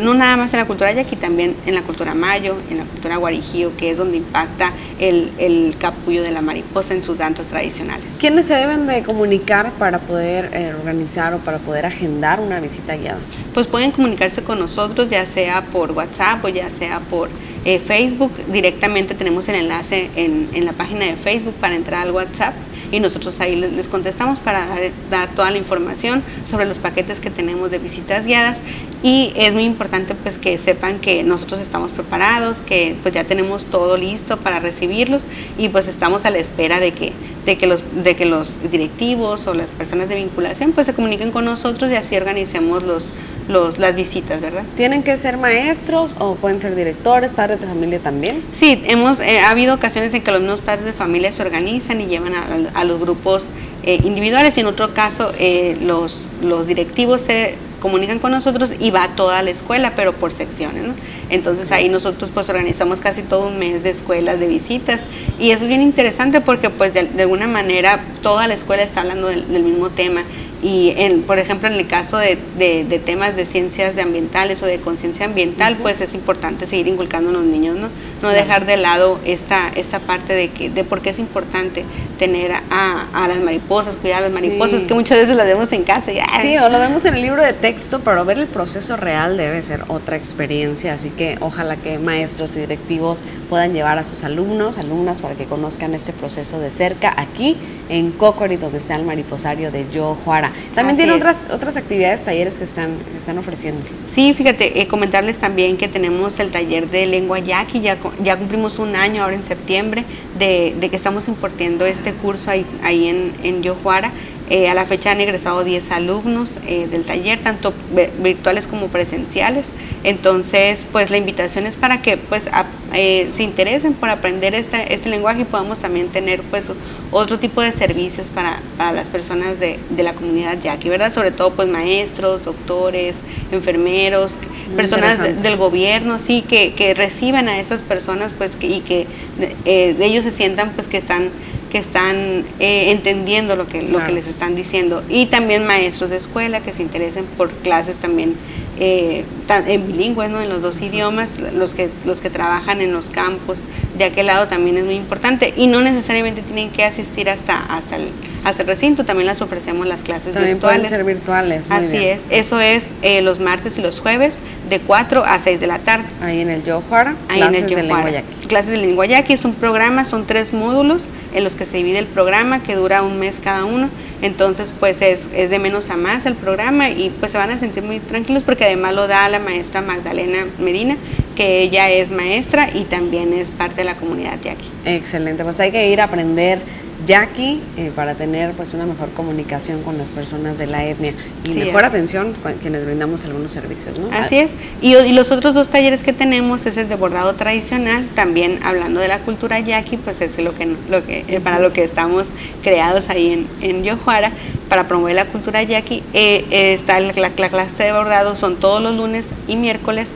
no 0.00 0.14
nada 0.14 0.36
más 0.36 0.52
en 0.52 0.58
la 0.58 0.66
cultura 0.66 0.92
yaqui, 0.92 1.14
también 1.14 1.54
en 1.64 1.76
la 1.76 1.82
cultura 1.82 2.14
mayo, 2.14 2.56
en 2.68 2.78
la 2.78 2.84
cultura 2.84 3.16
guarijío, 3.16 3.76
que 3.76 3.90
es 3.90 3.96
donde 3.96 4.16
impacta 4.16 4.72
el, 4.98 5.76
capullo 5.78 6.22
de 6.22 6.32
la 6.32 6.40
mariposa 6.40 6.92
en 6.92 7.04
sus 7.04 7.16
danzas 7.16 7.46
tradicionales. 7.46 8.06
¿Quiénes 8.18 8.46
se 8.46 8.54
deben 8.54 8.88
de 8.88 9.04
comunicar 9.04 9.70
para 9.72 10.00
poder 10.00 10.50
eh, 10.52 10.74
organizar 10.76 11.34
o 11.34 11.38
para 11.38 11.58
poder 11.58 11.86
agendar 11.86 12.40
una 12.40 12.58
visita 12.58 12.96
guiada? 12.96 13.18
Pues 13.54 13.68
pueden 13.68 13.92
comunicarse 13.92 14.42
con 14.42 14.58
nosotros, 14.58 15.08
ya 15.08 15.24
sea 15.24 15.62
por 15.62 15.92
WhatsApp 15.92 16.44
o 16.44 16.48
ya 16.48 16.70
sea 16.70 16.98
por 16.98 17.28
eh, 17.64 17.78
Facebook. 17.78 18.32
Directamente 18.52 19.14
tenemos 19.14 19.48
el 19.48 19.54
enlace 19.54 20.10
en, 20.16 20.48
en 20.52 20.64
la 20.64 20.72
página 20.72 21.04
de 21.06 21.14
Facebook 21.14 21.54
para 21.60 21.76
entrar 21.76 22.02
al 22.02 22.10
WhatsApp 22.10 22.54
y 22.92 23.00
nosotros 23.00 23.40
ahí 23.40 23.56
les, 23.56 23.88
contestamos 23.88 24.38
para 24.38 24.66
dar, 25.10 25.28
toda 25.30 25.50
la 25.50 25.58
información 25.58 26.22
sobre 26.48 26.66
los 26.66 26.78
paquetes 26.78 27.20
que 27.20 27.30
tenemos 27.30 27.70
de 27.70 27.78
visitas 27.78 28.26
guiadas 28.26 28.58
y 29.06 29.32
es 29.36 29.52
muy 29.52 29.62
importante 29.62 30.16
pues 30.16 30.36
que 30.36 30.58
sepan 30.58 30.98
que 30.98 31.22
nosotros 31.22 31.60
estamos 31.60 31.92
preparados, 31.92 32.56
que 32.66 32.96
pues 33.04 33.14
ya 33.14 33.22
tenemos 33.22 33.64
todo 33.64 33.96
listo 33.96 34.36
para 34.36 34.58
recibirlos 34.58 35.22
y 35.56 35.68
pues 35.68 35.86
estamos 35.86 36.24
a 36.24 36.30
la 36.30 36.38
espera 36.38 36.80
de 36.80 36.90
que 36.90 37.12
de 37.44 37.56
que 37.56 37.68
los 37.68 37.84
de 38.02 38.16
que 38.16 38.24
los 38.24 38.48
directivos 38.68 39.46
o 39.46 39.54
las 39.54 39.70
personas 39.70 40.08
de 40.08 40.16
vinculación 40.16 40.72
pues 40.72 40.86
se 40.88 40.92
comuniquen 40.92 41.30
con 41.30 41.44
nosotros 41.44 41.88
y 41.92 41.94
así 41.94 42.16
organicemos 42.16 42.82
los 42.82 43.06
los, 43.48 43.78
las 43.78 43.94
visitas, 43.94 44.40
¿verdad? 44.40 44.64
¿Tienen 44.76 45.04
que 45.04 45.16
ser 45.16 45.36
maestros 45.36 46.16
o 46.18 46.34
pueden 46.34 46.60
ser 46.60 46.74
directores, 46.74 47.32
padres 47.32 47.60
de 47.60 47.68
familia 47.68 48.00
también? 48.00 48.42
Sí, 48.52 48.82
hemos, 48.88 49.20
eh, 49.20 49.38
ha 49.38 49.50
habido 49.50 49.72
ocasiones 49.76 50.12
en 50.14 50.22
que 50.22 50.32
los 50.32 50.40
mismos 50.40 50.62
padres 50.62 50.84
de 50.84 50.92
familia 50.92 51.32
se 51.32 51.42
organizan 51.42 52.00
y 52.00 52.06
llevan 52.06 52.32
a, 52.34 52.82
los 52.82 52.98
grupos 52.98 53.44
eh, 53.84 54.00
individuales 54.02 54.56
y 54.56 54.62
en 54.62 54.66
otro 54.66 54.94
caso 54.94 55.30
eh, 55.38 55.78
los, 55.80 56.26
los 56.42 56.66
directivos 56.66 57.22
se 57.22 57.54
comunican 57.86 58.18
con 58.18 58.32
nosotros 58.32 58.72
y 58.80 58.90
va 58.90 59.10
toda 59.14 59.40
la 59.42 59.50
escuela, 59.50 59.92
pero 59.94 60.12
por 60.12 60.32
secciones. 60.32 60.82
Entonces 61.30 61.70
ahí 61.70 61.88
nosotros 61.88 62.32
pues 62.34 62.48
organizamos 62.48 62.98
casi 62.98 63.22
todo 63.22 63.46
un 63.46 63.60
mes 63.60 63.84
de 63.84 63.90
escuelas, 63.90 64.40
de 64.40 64.48
visitas 64.48 65.00
y 65.38 65.52
eso 65.52 65.62
es 65.62 65.68
bien 65.68 65.82
interesante 65.82 66.40
porque 66.40 66.68
pues 66.68 66.92
de, 66.94 67.08
alguna 67.22 67.46
manera 67.46 68.00
toda 68.22 68.48
la 68.48 68.54
escuela 68.54 68.82
está 68.82 69.02
hablando 69.02 69.28
del 69.28 69.62
mismo 69.62 69.90
tema 69.90 70.24
y, 70.66 70.94
en, 70.96 71.22
por 71.22 71.38
ejemplo, 71.38 71.68
en 71.68 71.74
el 71.74 71.86
caso 71.86 72.18
de, 72.18 72.36
de, 72.58 72.98
temas 72.98 73.36
de 73.36 73.46
ciencias 73.46 73.96
ambientales 73.98 74.60
o 74.64 74.66
de 74.66 74.80
conciencia 74.80 75.24
ambiental, 75.24 75.76
pues 75.76 76.00
es 76.00 76.12
importante 76.12 76.66
seguir 76.66 76.88
inculcando 76.88 77.30
a 77.30 77.34
los 77.34 77.44
niños, 77.44 77.76
¿no? 77.76 77.88
No 78.20 78.30
dejar 78.30 78.66
de 78.66 78.76
lado 78.76 79.20
esta, 79.24 79.68
esta 79.76 80.00
parte 80.00 80.32
de, 80.32 80.48
que, 80.48 80.68
de 80.68 80.82
por 80.82 81.02
qué 81.02 81.10
es 81.10 81.20
importante 81.20 81.84
tener 82.18 82.50
a, 82.52 83.06
a 83.12 83.28
las 83.28 83.38
mariposas, 83.38 83.94
cuidar 83.94 84.24
a 84.24 84.26
las 84.28 84.32
mariposas, 84.32 84.82
que 84.82 84.94
muchas 84.94 85.18
veces 85.18 85.36
las 85.36 85.46
vemos 85.46 85.70
en 85.70 85.84
casa. 85.84 86.10
Y, 86.10 86.18
sí, 86.40 86.58
o 86.58 86.68
lo 86.68 86.80
vemos 86.80 87.04
en 87.04 87.14
el 87.14 87.22
libro 87.22 87.44
de 87.44 87.52
texto, 87.52 88.00
pero 88.00 88.24
ver 88.24 88.38
el 88.38 88.48
proceso 88.48 88.96
real 88.96 89.36
debe 89.36 89.62
ser 89.62 89.84
otra 89.86 90.16
experiencia, 90.16 90.94
así 90.94 91.10
que 91.10 91.36
ojalá 91.38 91.76
que 91.76 92.00
maestros 92.00 92.56
y 92.56 92.60
directivos 92.60 93.22
puedan 93.48 93.72
llevar 93.72 93.98
a 93.98 94.04
sus 94.04 94.24
alumnos, 94.24 94.78
alumnas, 94.78 95.20
para 95.20 95.36
que 95.36 95.44
conozcan 95.44 95.94
este 95.94 96.12
proceso 96.12 96.58
de 96.58 96.72
cerca 96.72 97.14
aquí 97.16 97.56
en 97.88 98.10
Cocori, 98.10 98.56
donde 98.56 98.78
está 98.78 98.96
el 98.96 99.04
mariposario 99.04 99.70
de 99.70 99.86
Yo 99.92 100.16
Juara 100.24 100.50
también 100.74 100.96
tiene 100.96 101.12
otras, 101.12 101.48
otras 101.50 101.76
actividades, 101.76 102.22
talleres 102.22 102.58
que 102.58 102.64
están, 102.64 102.90
están 103.16 103.38
ofreciendo. 103.38 103.82
Sí, 104.08 104.34
fíjate, 104.34 104.80
eh, 104.80 104.86
comentarles 104.86 105.38
también 105.38 105.76
que 105.76 105.88
tenemos 105.88 106.38
el 106.38 106.50
taller 106.50 106.90
de 106.90 107.06
lengua 107.06 107.38
yaqui, 107.38 107.80
ya, 107.80 107.96
ya 108.22 108.36
cumplimos 108.36 108.78
un 108.78 108.96
año 108.96 109.22
ahora 109.22 109.36
en 109.36 109.46
septiembre 109.46 110.04
de, 110.38 110.74
que 110.90 110.96
estamos 110.96 111.28
impartiendo 111.28 111.86
este 111.86 112.12
curso 112.12 112.50
ahí, 112.50 112.66
ahí 112.82 113.08
en, 113.08 113.32
en 113.42 113.62
Yojuara. 113.62 114.12
Eh, 114.48 114.68
a 114.68 114.74
la 114.74 114.84
fecha 114.84 115.10
han 115.10 115.20
egresado 115.20 115.64
10 115.64 115.90
alumnos 115.90 116.52
eh, 116.68 116.86
del 116.86 117.04
taller, 117.04 117.40
tanto 117.40 117.74
virtuales 118.22 118.68
como 118.68 118.86
presenciales. 118.88 119.72
Entonces, 120.06 120.86
pues 120.92 121.10
la 121.10 121.16
invitación 121.16 121.66
es 121.66 121.74
para 121.74 122.00
que 122.00 122.16
pues 122.16 122.48
eh, 122.94 123.28
se 123.34 123.42
interesen 123.42 123.92
por 123.92 124.08
aprender 124.08 124.54
este, 124.54 124.94
este 124.94 125.10
lenguaje 125.10 125.40
y 125.40 125.44
podamos 125.44 125.80
también 125.80 126.10
tener 126.10 126.42
pues 126.42 126.70
otro 127.10 127.40
tipo 127.40 127.60
de 127.60 127.72
servicios 127.72 128.28
para, 128.28 128.60
las 128.92 129.08
personas 129.08 129.58
de, 129.58 129.80
la 129.96 130.12
comunidad 130.12 130.58
yaqui, 130.62 130.88
¿verdad? 130.90 131.12
Sobre 131.12 131.32
todo 131.32 131.50
pues 131.54 131.66
maestros, 131.66 132.44
doctores, 132.44 133.16
enfermeros, 133.50 134.30
personas 134.76 135.18
del 135.42 135.56
gobierno, 135.56 136.20
sí, 136.20 136.44
que, 136.48 136.74
que 136.74 136.94
reciban 136.94 137.48
a 137.48 137.58
esas 137.58 137.82
personas 137.82 138.30
pues 138.38 138.56
y 138.60 138.82
que 138.82 139.08
de 139.36 140.06
ellos 140.06 140.22
se 140.22 140.30
sientan 140.30 140.70
pues 140.70 140.86
que 140.86 140.98
están 140.98 141.30
que 141.72 141.78
están 141.78 142.44
eh, 142.60 142.92
entendiendo 142.92 143.56
lo 143.56 143.66
que, 143.66 143.82
lo 143.82 144.04
que 144.06 144.12
les 144.12 144.28
están 144.28 144.54
diciendo. 144.54 145.02
Y 145.08 145.26
también 145.26 145.66
maestros 145.66 146.10
de 146.10 146.16
escuela 146.16 146.60
que 146.60 146.72
se 146.72 146.82
interesen 146.82 147.24
por 147.36 147.50
clases 147.50 147.96
también 147.98 148.36
eh, 148.78 149.24
en 149.48 149.86
bilingües, 149.86 150.30
¿no? 150.30 150.40
en 150.40 150.48
los 150.48 150.62
dos 150.62 150.80
idiomas, 150.80 151.30
los 151.54 151.74
que, 151.74 151.88
los 152.04 152.20
que 152.20 152.30
trabajan 152.30 152.80
en 152.80 152.92
los 152.92 153.06
campos 153.06 153.58
de 153.96 154.04
aquel 154.04 154.26
lado 154.26 154.48
también 154.48 154.76
es 154.76 154.84
muy 154.84 154.94
importante 154.94 155.54
y 155.56 155.66
no 155.66 155.80
necesariamente 155.80 156.42
tienen 156.42 156.70
que 156.70 156.84
asistir 156.84 157.30
hasta, 157.30 157.56
hasta, 157.56 157.96
el, 157.96 158.08
hasta 158.44 158.62
el 158.62 158.68
recinto, 158.68 159.04
también 159.04 159.26
las 159.26 159.40
ofrecemos 159.40 159.86
las 159.86 160.02
clases 160.02 160.34
también 160.34 160.56
virtuales. 160.56 160.88
Pueden 160.88 160.96
ser 160.96 161.06
virtuales. 161.06 161.70
Así 161.70 162.04
es, 162.04 162.20
eso 162.30 162.60
es 162.60 162.90
eh, 163.02 163.22
los 163.22 163.40
martes 163.40 163.78
y 163.78 163.82
los 163.82 164.00
jueves 164.00 164.34
de 164.68 164.80
4 164.80 165.24
a 165.24 165.38
6 165.38 165.60
de 165.60 165.66
la 165.66 165.78
tarde. 165.78 166.04
Ahí 166.20 166.40
en 166.40 166.50
el 166.50 166.62
Yohuara, 166.62 167.14
Ahí 167.28 167.40
en 167.42 167.54
el 167.54 167.66
de 167.66 167.82
lengua 167.82 168.10
yaqui. 168.10 168.46
Clases 168.46 168.70
de 168.70 168.78
lengua 168.78 169.06
yaqui 169.06 169.32
es 169.32 169.44
un 169.44 169.54
programa, 169.54 170.04
son 170.04 170.26
tres 170.26 170.52
módulos 170.52 171.02
en 171.36 171.44
los 171.44 171.54
que 171.54 171.66
se 171.66 171.76
divide 171.76 171.98
el 171.98 172.06
programa, 172.06 172.62
que 172.62 172.74
dura 172.74 173.02
un 173.02 173.20
mes 173.20 173.38
cada 173.38 173.64
uno. 173.64 173.90
Entonces, 174.22 174.72
pues 174.80 175.02
es, 175.02 175.28
es, 175.34 175.50
de 175.50 175.58
menos 175.58 175.90
a 175.90 175.96
más 175.96 176.24
el 176.24 176.34
programa 176.34 176.88
y 176.88 177.10
pues 177.20 177.32
se 177.32 177.38
van 177.38 177.50
a 177.50 177.58
sentir 177.58 177.82
muy 177.82 178.00
tranquilos 178.00 178.42
porque 178.42 178.64
además 178.64 178.94
lo 178.94 179.06
da 179.06 179.28
la 179.28 179.38
maestra 179.38 179.82
Magdalena 179.82 180.46
Medina, 180.58 180.96
que 181.36 181.60
ella 181.60 181.90
es 181.90 182.10
maestra 182.10 182.70
y 182.72 182.84
también 182.84 183.34
es 183.34 183.50
parte 183.50 183.76
de 183.76 183.84
la 183.84 183.96
comunidad 183.96 184.38
de 184.38 184.50
aquí. 184.50 184.68
Excelente, 184.86 185.44
pues 185.44 185.60
hay 185.60 185.70
que 185.70 185.90
ir 185.90 186.00
a 186.00 186.04
aprender 186.04 186.60
yaqui 187.06 187.60
eh, 187.76 187.92
para 187.94 188.14
tener 188.14 188.52
pues 188.52 188.74
una 188.74 188.84
mejor 188.84 189.08
comunicación 189.10 189.82
con 189.82 189.96
las 189.98 190.10
personas 190.10 190.58
de 190.58 190.66
la 190.66 190.84
etnia 190.84 191.12
y 191.44 191.48
Sí, 191.48 191.54
mejor 191.54 191.82
es. 191.82 191.88
atención 191.88 192.32
quienes 192.60 192.84
brindamos 192.84 193.24
algunos 193.24 193.50
servicios, 193.52 193.98
¿no? 193.98 194.08
Así 194.16 194.38
es. 194.38 194.50
Y, 194.82 194.94
y 194.96 195.12
los 195.12 195.30
otros 195.30 195.54
dos 195.54 195.68
talleres 195.68 196.02
que 196.02 196.12
tenemos 196.12 196.66
es 196.66 196.76
el 196.76 196.88
de 196.88 196.96
bordado 196.96 197.34
tradicional, 197.34 198.08
también 198.14 198.58
hablando 198.64 199.00
de 199.00 199.08
la 199.08 199.18
cultura 199.20 199.60
yaqui, 199.60 199.96
pues 199.98 200.20
es 200.20 200.36
lo 200.38 200.54
que, 200.54 200.74
lo 200.90 201.04
que 201.06 201.24
eh, 201.28 201.40
para 201.40 201.58
lo 201.60 201.72
que 201.72 201.84
estamos 201.84 202.28
creados 202.62 203.08
ahí 203.08 203.32
en, 203.32 203.46
en 203.60 203.84
Yojuara, 203.84 204.32
para 204.68 204.88
promover 204.88 205.14
la 205.14 205.26
cultura 205.26 205.62
yaqui. 205.62 206.02
Eh, 206.12 206.74
está 206.74 206.98
la, 207.00 207.12
la- 207.12 207.30
la 207.36 207.48
clase 207.48 207.84
de 207.84 207.92
bordado, 207.92 208.34
son 208.36 208.56
todos 208.56 208.82
los 208.82 208.96
lunes 208.96 209.26
y 209.46 209.56
miércoles 209.56 210.10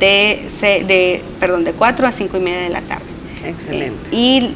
de, 0.00 0.48
de, 0.60 1.22
perdón, 1.38 1.64
de 1.64 1.72
4 1.72 2.06
a 2.06 2.12
5 2.12 2.36
y 2.36 2.40
media 2.40 2.60
de 2.62 2.70
la 2.70 2.80
tarde. 2.80 3.04
Excelente. 3.46 3.98
Y 4.10 4.50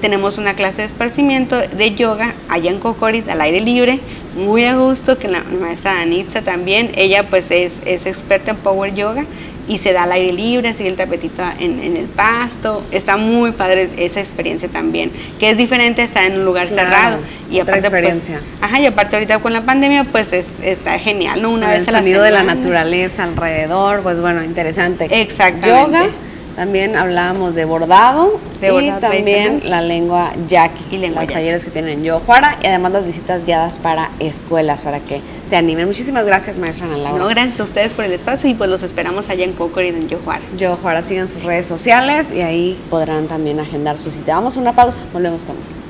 tenemos 0.00 0.38
una 0.38 0.54
clase 0.54 0.82
de 0.82 0.86
esparcimiento 0.86 1.56
de 1.58 1.94
yoga 1.94 2.34
allá 2.48 2.70
en 2.70 2.78
Cocorit, 2.78 3.28
al 3.28 3.40
aire 3.40 3.60
libre, 3.60 4.00
muy 4.36 4.64
a 4.64 4.74
gusto, 4.76 5.18
que 5.18 5.28
la 5.28 5.42
maestra 5.60 5.94
Danitza 5.94 6.42
también, 6.42 6.90
ella 6.96 7.24
pues 7.28 7.50
es, 7.50 7.72
es 7.84 8.06
experta 8.06 8.50
en 8.52 8.56
Power 8.56 8.94
Yoga 8.94 9.24
y 9.66 9.78
se 9.78 9.92
da 9.94 10.02
al 10.02 10.12
aire 10.12 10.32
libre, 10.32 10.74
sigue 10.74 10.90
el 10.90 10.96
tapetito 10.96 11.42
en, 11.58 11.80
en 11.82 11.96
el 11.96 12.04
pasto, 12.06 12.82
está 12.90 13.16
muy 13.16 13.52
padre 13.52 13.88
esa 13.96 14.20
experiencia 14.20 14.68
también, 14.68 15.10
que 15.38 15.48
es 15.50 15.56
diferente 15.56 16.02
a 16.02 16.04
estar 16.04 16.24
en 16.24 16.38
un 16.38 16.44
lugar 16.44 16.68
Claro, 16.68 16.90
cerrado. 16.90 17.18
Y 17.50 17.60
otra 17.60 17.76
aparte, 17.76 17.90
pues, 17.90 18.02
experiencia. 18.02 18.40
ajá, 18.60 18.80
y 18.80 18.86
aparte 18.86 19.16
ahorita 19.16 19.38
con 19.38 19.52
la 19.54 19.62
pandemia, 19.62 20.04
pues 20.04 20.32
es, 20.34 20.46
está 20.62 20.98
genial, 20.98 21.40
¿no? 21.40 21.50
Una 21.50 21.68
vez 21.70 21.82
el 21.82 21.88
a 21.88 21.92
la 21.92 21.98
sonido 22.00 22.22
de 22.22 22.30
la 22.32 22.42
naturaleza 22.42 23.22
alrededor, 23.24 24.02
pues 24.02 24.20
bueno, 24.20 24.42
interesante. 24.44 25.08
Exactamente. 25.22 25.68
Yoga, 25.68 26.10
también 26.56 26.96
hablábamos 26.96 27.54
de 27.54 27.64
bordado 27.64 28.38
De 28.60 28.68
y 28.68 28.70
bordado 28.70 29.00
también 29.00 29.62
la 29.66 29.80
lengua 29.80 30.32
yaqui, 30.48 30.84
Y 30.90 30.98
lengua 30.98 31.22
las 31.22 31.30
yaqui. 31.30 31.40
talleres 31.40 31.64
que 31.64 31.70
tienen 31.70 31.98
en 31.98 32.04
Yojuara 32.04 32.58
y 32.62 32.66
además 32.66 32.92
las 32.92 33.06
visitas 33.06 33.44
guiadas 33.44 33.78
para 33.78 34.10
escuelas 34.20 34.84
para 34.84 35.00
que 35.00 35.20
se 35.44 35.56
animen. 35.56 35.86
Muchísimas 35.86 36.24
gracias, 36.24 36.56
maestra 36.56 36.86
Ana 36.86 36.96
Laura. 36.96 37.22
No, 37.22 37.28
gracias 37.28 37.60
a 37.60 37.64
ustedes 37.64 37.92
por 37.92 38.04
el 38.04 38.12
espacio 38.12 38.48
y 38.48 38.54
pues 38.54 38.70
los 38.70 38.82
esperamos 38.82 39.28
allá 39.28 39.44
en 39.44 39.52
Cocorit, 39.52 39.94
en 39.94 40.08
Yojuara. 40.08 40.42
Yojuara, 40.56 41.02
sigan 41.02 41.28
sus 41.28 41.42
redes 41.42 41.66
sociales 41.66 42.32
y 42.32 42.40
ahí 42.40 42.78
podrán 42.90 43.26
también 43.26 43.58
agendar 43.60 43.98
su 43.98 44.10
cita. 44.10 44.34
Vamos 44.34 44.56
a 44.56 44.60
una 44.60 44.72
pausa, 44.72 44.98
volvemos 45.12 45.44
con 45.44 45.56
más. 45.56 45.84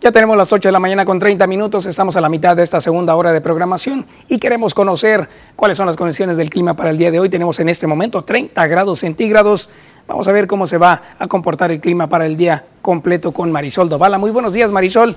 Ya 0.00 0.12
tenemos 0.12 0.36
las 0.36 0.52
8 0.52 0.68
de 0.68 0.72
la 0.72 0.78
mañana 0.78 1.04
con 1.04 1.18
30 1.18 1.44
minutos, 1.48 1.84
estamos 1.84 2.16
a 2.16 2.20
la 2.20 2.28
mitad 2.28 2.54
de 2.54 2.62
esta 2.62 2.80
segunda 2.80 3.16
hora 3.16 3.32
de 3.32 3.40
programación 3.40 4.06
y 4.28 4.38
queremos 4.38 4.72
conocer 4.72 5.28
cuáles 5.56 5.76
son 5.76 5.86
las 5.86 5.96
condiciones 5.96 6.36
del 6.36 6.50
clima 6.50 6.74
para 6.74 6.90
el 6.90 6.98
día 6.98 7.10
de 7.10 7.18
hoy. 7.18 7.28
Tenemos 7.28 7.58
en 7.58 7.68
este 7.68 7.88
momento 7.88 8.22
30 8.22 8.64
grados 8.68 9.00
centígrados. 9.00 9.70
Vamos 10.06 10.28
a 10.28 10.32
ver 10.32 10.46
cómo 10.46 10.68
se 10.68 10.78
va 10.78 11.02
a 11.18 11.26
comportar 11.26 11.72
el 11.72 11.80
clima 11.80 12.06
para 12.06 12.26
el 12.26 12.36
día 12.36 12.64
completo 12.80 13.32
con 13.32 13.50
Marisol 13.50 13.88
Dovala. 13.88 14.18
Muy 14.18 14.30
buenos 14.30 14.52
días, 14.52 14.70
Marisol. 14.70 15.16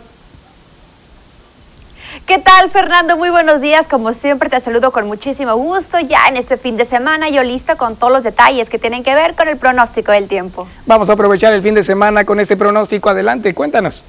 ¿Qué 2.25 2.39
tal, 2.39 2.71
Fernando? 2.71 3.17
Muy 3.17 3.29
buenos 3.29 3.61
días. 3.61 3.87
Como 3.87 4.13
siempre, 4.13 4.49
te 4.49 4.59
saludo 4.59 4.91
con 4.91 5.05
muchísimo 5.05 5.55
gusto. 5.57 5.99
Ya 5.99 6.27
en 6.27 6.37
este 6.37 6.57
fin 6.57 6.75
de 6.75 6.85
semana, 6.85 7.29
yo 7.29 7.43
lista 7.43 7.75
con 7.75 7.97
todos 7.97 8.11
los 8.11 8.23
detalles 8.23 8.67
que 8.67 8.79
tienen 8.79 9.03
que 9.03 9.13
ver 9.13 9.35
con 9.35 9.47
el 9.47 9.57
pronóstico 9.57 10.11
del 10.11 10.27
tiempo. 10.27 10.67
Vamos 10.87 11.11
a 11.11 11.13
aprovechar 11.13 11.53
el 11.53 11.61
fin 11.61 11.75
de 11.75 11.83
semana 11.83 12.25
con 12.25 12.39
este 12.39 12.57
pronóstico. 12.57 13.09
Adelante, 13.09 13.53
cuéntanos. 13.53 14.03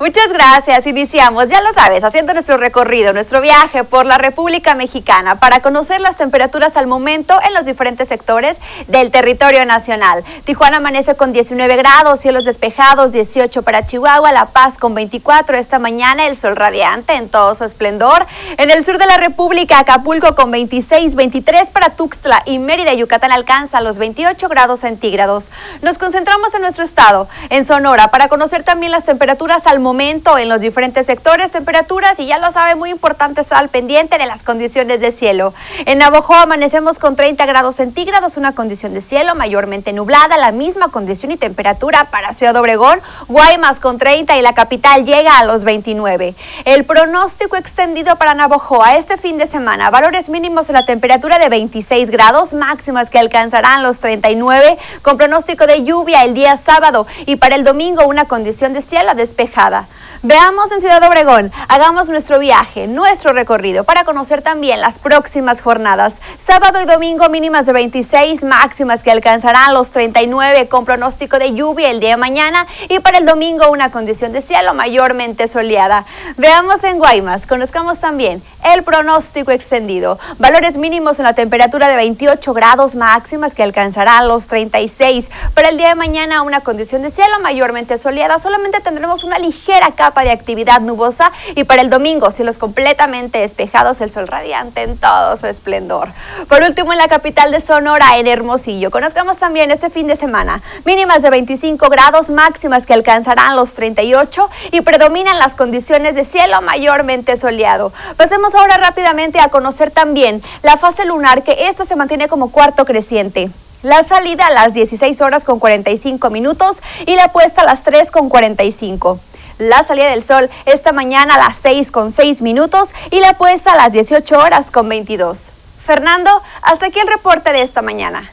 Muchas 0.00 0.28
gracias. 0.28 0.86
Iniciamos, 0.86 1.48
ya 1.48 1.60
lo 1.60 1.72
sabes, 1.72 2.04
haciendo 2.04 2.32
nuestro 2.32 2.56
recorrido, 2.56 3.12
nuestro 3.12 3.40
viaje 3.40 3.82
por 3.82 4.06
la 4.06 4.16
República 4.16 4.76
Mexicana 4.76 5.40
para 5.40 5.58
conocer 5.58 6.00
las 6.00 6.16
temperaturas 6.16 6.76
al 6.76 6.86
momento 6.86 7.34
en 7.44 7.52
los 7.52 7.64
diferentes 7.66 8.06
sectores 8.06 8.58
del 8.86 9.10
territorio 9.10 9.66
nacional. 9.66 10.22
Tijuana 10.44 10.76
amanece 10.76 11.16
con 11.16 11.32
19 11.32 11.74
grados, 11.74 12.20
cielos 12.20 12.44
despejados, 12.44 13.10
18 13.10 13.62
para 13.62 13.86
Chihuahua, 13.86 14.30
La 14.30 14.46
Paz 14.46 14.78
con 14.78 14.94
24. 14.94 15.56
Esta 15.56 15.80
mañana 15.80 16.28
el 16.28 16.36
sol 16.36 16.54
radiante 16.54 17.14
en 17.14 17.28
todo 17.28 17.56
su 17.56 17.64
esplendor. 17.64 18.24
En 18.56 18.70
el 18.70 18.86
sur 18.86 18.98
de 18.98 19.06
la 19.06 19.16
República, 19.16 19.80
Acapulco 19.80 20.36
con 20.36 20.52
26, 20.52 21.16
23 21.16 21.70
para 21.70 21.90
Tuxtla 21.96 22.44
y 22.46 22.60
Mérida, 22.60 22.94
Yucatán 22.94 23.32
alcanza 23.32 23.80
los 23.80 23.98
28 23.98 24.48
grados 24.48 24.78
centígrados. 24.78 25.50
Nos 25.82 25.98
concentramos 25.98 26.54
en 26.54 26.62
nuestro 26.62 26.84
estado, 26.84 27.28
en 27.50 27.64
Sonora, 27.64 28.12
para 28.12 28.28
conocer 28.28 28.62
también 28.62 28.92
las 28.92 29.04
temperaturas 29.04 29.66
al 29.66 29.80
momento 29.80 29.87
en 29.88 30.50
los 30.50 30.60
diferentes 30.60 31.06
sectores, 31.06 31.50
temperaturas 31.50 32.18
y 32.18 32.26
ya 32.26 32.38
lo 32.38 32.50
sabe, 32.50 32.74
muy 32.74 32.90
importante 32.90 33.40
estar 33.40 33.56
al 33.56 33.70
pendiente 33.70 34.18
de 34.18 34.26
las 34.26 34.42
condiciones 34.42 35.00
de 35.00 35.12
cielo. 35.12 35.54
En 35.86 35.96
Navajo 35.96 36.34
amanecemos 36.34 36.98
con 36.98 37.16
30 37.16 37.46
grados 37.46 37.76
centígrados, 37.76 38.36
una 38.36 38.54
condición 38.54 38.92
de 38.92 39.00
cielo 39.00 39.34
mayormente 39.34 39.94
nublada, 39.94 40.36
la 40.36 40.52
misma 40.52 40.88
condición 40.88 41.32
y 41.32 41.38
temperatura 41.38 42.08
para 42.10 42.34
Ciudad 42.34 42.54
Obregón, 42.56 43.00
Guaymas 43.28 43.80
con 43.80 43.96
30 43.96 44.36
y 44.36 44.42
la 44.42 44.52
capital 44.52 45.06
llega 45.06 45.38
a 45.38 45.44
los 45.44 45.64
29. 45.64 46.34
El 46.66 46.84
pronóstico 46.84 47.56
extendido 47.56 48.16
para 48.16 48.34
Navojoa 48.34 48.96
este 48.96 49.16
fin 49.16 49.38
de 49.38 49.46
semana, 49.46 49.88
valores 49.88 50.28
mínimos 50.28 50.68
en 50.68 50.74
la 50.74 50.84
temperatura 50.84 51.38
de 51.38 51.48
26 51.48 52.10
grados, 52.10 52.52
máximas 52.52 53.08
que 53.08 53.18
alcanzarán 53.18 53.82
los 53.82 54.00
39, 54.00 54.76
con 55.00 55.16
pronóstico 55.16 55.66
de 55.66 55.84
lluvia 55.84 56.24
el 56.24 56.34
día 56.34 56.58
sábado 56.58 57.06
y 57.24 57.36
para 57.36 57.56
el 57.56 57.64
domingo 57.64 58.06
una 58.06 58.26
condición 58.26 58.74
de 58.74 58.82
cielo 58.82 59.14
despejada. 59.14 59.77
Veamos 60.24 60.72
en 60.72 60.80
Ciudad 60.80 61.00
Obregón, 61.04 61.52
hagamos 61.68 62.08
nuestro 62.08 62.40
viaje, 62.40 62.88
nuestro 62.88 63.32
recorrido 63.32 63.84
para 63.84 64.02
conocer 64.02 64.42
también 64.42 64.80
las 64.80 64.98
próximas 64.98 65.60
jornadas. 65.60 66.14
Sábado 66.44 66.82
y 66.82 66.86
domingo 66.86 67.28
mínimas 67.28 67.66
de 67.66 67.72
26, 67.72 68.42
máximas 68.42 69.04
que 69.04 69.12
alcanzarán 69.12 69.74
los 69.74 69.92
39 69.92 70.68
con 70.68 70.84
pronóstico 70.84 71.38
de 71.38 71.54
lluvia 71.54 71.90
el 71.90 72.00
día 72.00 72.10
de 72.10 72.16
mañana 72.16 72.66
y 72.88 72.98
para 72.98 73.18
el 73.18 73.26
domingo 73.26 73.70
una 73.70 73.92
condición 73.92 74.32
de 74.32 74.42
cielo 74.42 74.74
mayormente 74.74 75.46
soleada. 75.46 76.04
Veamos 76.36 76.82
en 76.82 76.98
Guaymas, 76.98 77.46
conozcamos 77.46 78.00
también 78.00 78.42
el 78.74 78.82
pronóstico 78.82 79.52
extendido. 79.52 80.18
Valores 80.40 80.76
mínimos 80.76 81.20
en 81.20 81.26
la 81.26 81.34
temperatura 81.34 81.86
de 81.86 81.94
28 81.94 82.52
grados 82.54 82.96
máximas 82.96 83.54
que 83.54 83.62
alcanzarán 83.62 84.26
los 84.26 84.48
36. 84.48 85.30
Para 85.54 85.68
el 85.68 85.76
día 85.76 85.90
de 85.90 85.94
mañana 85.94 86.42
una 86.42 86.62
condición 86.62 87.02
de 87.02 87.12
cielo 87.12 87.38
mayormente 87.40 87.98
soleada. 87.98 88.40
Solamente 88.40 88.80
tendremos 88.80 89.22
una 89.22 89.38
ligera 89.38 89.92
capa 89.92 90.07
de 90.08 90.30
actividad 90.32 90.80
nubosa 90.80 91.32
y 91.54 91.64
para 91.64 91.82
el 91.82 91.90
domingo 91.90 92.30
cielos 92.30 92.58
completamente 92.58 93.38
despejados, 93.38 94.00
el 94.00 94.10
sol 94.10 94.26
radiante 94.26 94.82
en 94.82 94.96
todo 94.96 95.36
su 95.36 95.46
esplendor. 95.46 96.08
Por 96.48 96.62
último 96.62 96.92
en 96.92 96.98
la 96.98 97.08
capital 97.08 97.52
de 97.52 97.60
Sonora, 97.60 98.16
en 98.16 98.26
Hermosillo. 98.26 98.90
Conozcamos 98.90 99.36
también 99.36 99.70
este 99.70 99.90
fin 99.90 100.06
de 100.06 100.16
semana 100.16 100.62
mínimas 100.84 101.22
de 101.22 101.30
25 101.30 101.88
grados 101.88 102.30
máximas 102.30 102.86
que 102.86 102.94
alcanzarán 102.94 103.54
los 103.56 103.74
38 103.74 104.48
y 104.72 104.80
predominan 104.80 105.38
las 105.38 105.54
condiciones 105.54 106.14
de 106.14 106.24
cielo 106.24 106.60
mayormente 106.62 107.36
soleado. 107.36 107.92
Pasemos 108.16 108.54
ahora 108.54 108.78
rápidamente 108.78 109.40
a 109.40 109.48
conocer 109.48 109.90
también 109.90 110.42
la 110.62 110.76
fase 110.76 111.04
lunar 111.04 111.42
que 111.42 111.68
esta 111.68 111.84
se 111.84 111.96
mantiene 111.96 112.28
como 112.28 112.50
cuarto 112.50 112.84
creciente. 112.84 113.50
La 113.82 114.02
salida 114.02 114.46
a 114.46 114.50
las 114.50 114.74
16 114.74 115.20
horas 115.20 115.44
con 115.44 115.60
45 115.60 116.30
minutos 116.30 116.78
y 117.06 117.14
la 117.14 117.28
puesta 117.28 117.62
a 117.62 117.64
las 117.64 117.84
3 117.84 118.10
con 118.10 118.28
45. 118.28 119.20
La 119.58 119.82
salida 119.82 120.10
del 120.10 120.22
sol 120.22 120.48
esta 120.66 120.92
mañana 120.92 121.34
a 121.34 121.38
las 121.38 121.56
6 121.62 121.90
con 121.90 122.12
6 122.12 122.42
minutos 122.42 122.90
y 123.10 123.18
la 123.20 123.34
puesta 123.34 123.72
a 123.72 123.76
las 123.76 123.92
18 123.92 124.38
horas 124.38 124.70
con 124.70 124.88
22. 124.88 125.46
Fernando, 125.84 126.30
hasta 126.62 126.86
aquí 126.86 127.00
el 127.00 127.08
reporte 127.08 127.52
de 127.52 127.62
esta 127.62 127.82
mañana. 127.82 128.30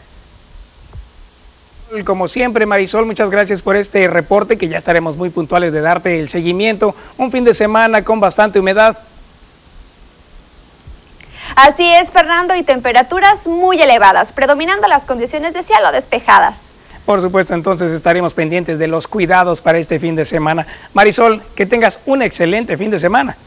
Como 2.04 2.28
siempre, 2.28 2.66
Marisol, 2.66 3.06
muchas 3.06 3.30
gracias 3.30 3.62
por 3.62 3.76
este 3.76 4.08
reporte 4.08 4.58
que 4.58 4.68
ya 4.68 4.78
estaremos 4.78 5.18
muy 5.18 5.30
puntuales 5.30 5.72
de 5.72 5.82
darte 5.82 6.20
el 6.20 6.30
seguimiento. 6.30 6.96
Un 7.18 7.32
fin 7.32 7.44
de 7.44 7.54
semana 7.54 8.04
con 8.04 8.20
bastante 8.20 8.60
humedad. 8.60 8.98
Así 11.56 11.88
es, 11.88 12.12
Fernando, 12.12 12.56
y 12.56 12.64
temperaturas 12.64 13.48
muy 13.48 13.82
elevadas, 13.82 14.32
predominando 14.32 14.88
las 14.88 15.06
condiciones 15.06 15.54
de 15.54 15.64
cielo 15.64 15.92
despejadas. 15.92 16.65
Por 17.06 17.22
supuesto, 17.22 17.54
entonces 17.54 17.92
estaremos 17.92 18.34
pendientes 18.34 18.80
de 18.80 18.88
los 18.88 19.08
cuidados 19.08 19.62
para 19.62 19.78
este 19.78 20.00
fin 20.00 20.16
de 20.16 20.26
semana. 20.26 20.66
Marisol, 20.94 21.44
que 21.56 21.66
tengas 21.66 22.00
un 22.06 22.24
excelente 22.24 22.78
fin 22.78 22.90
de 22.90 22.98
semana. 22.98 23.38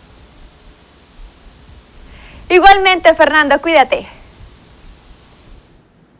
Igualmente, 2.48 3.14
Fernando, 3.14 3.60
cuídate. 3.60 4.06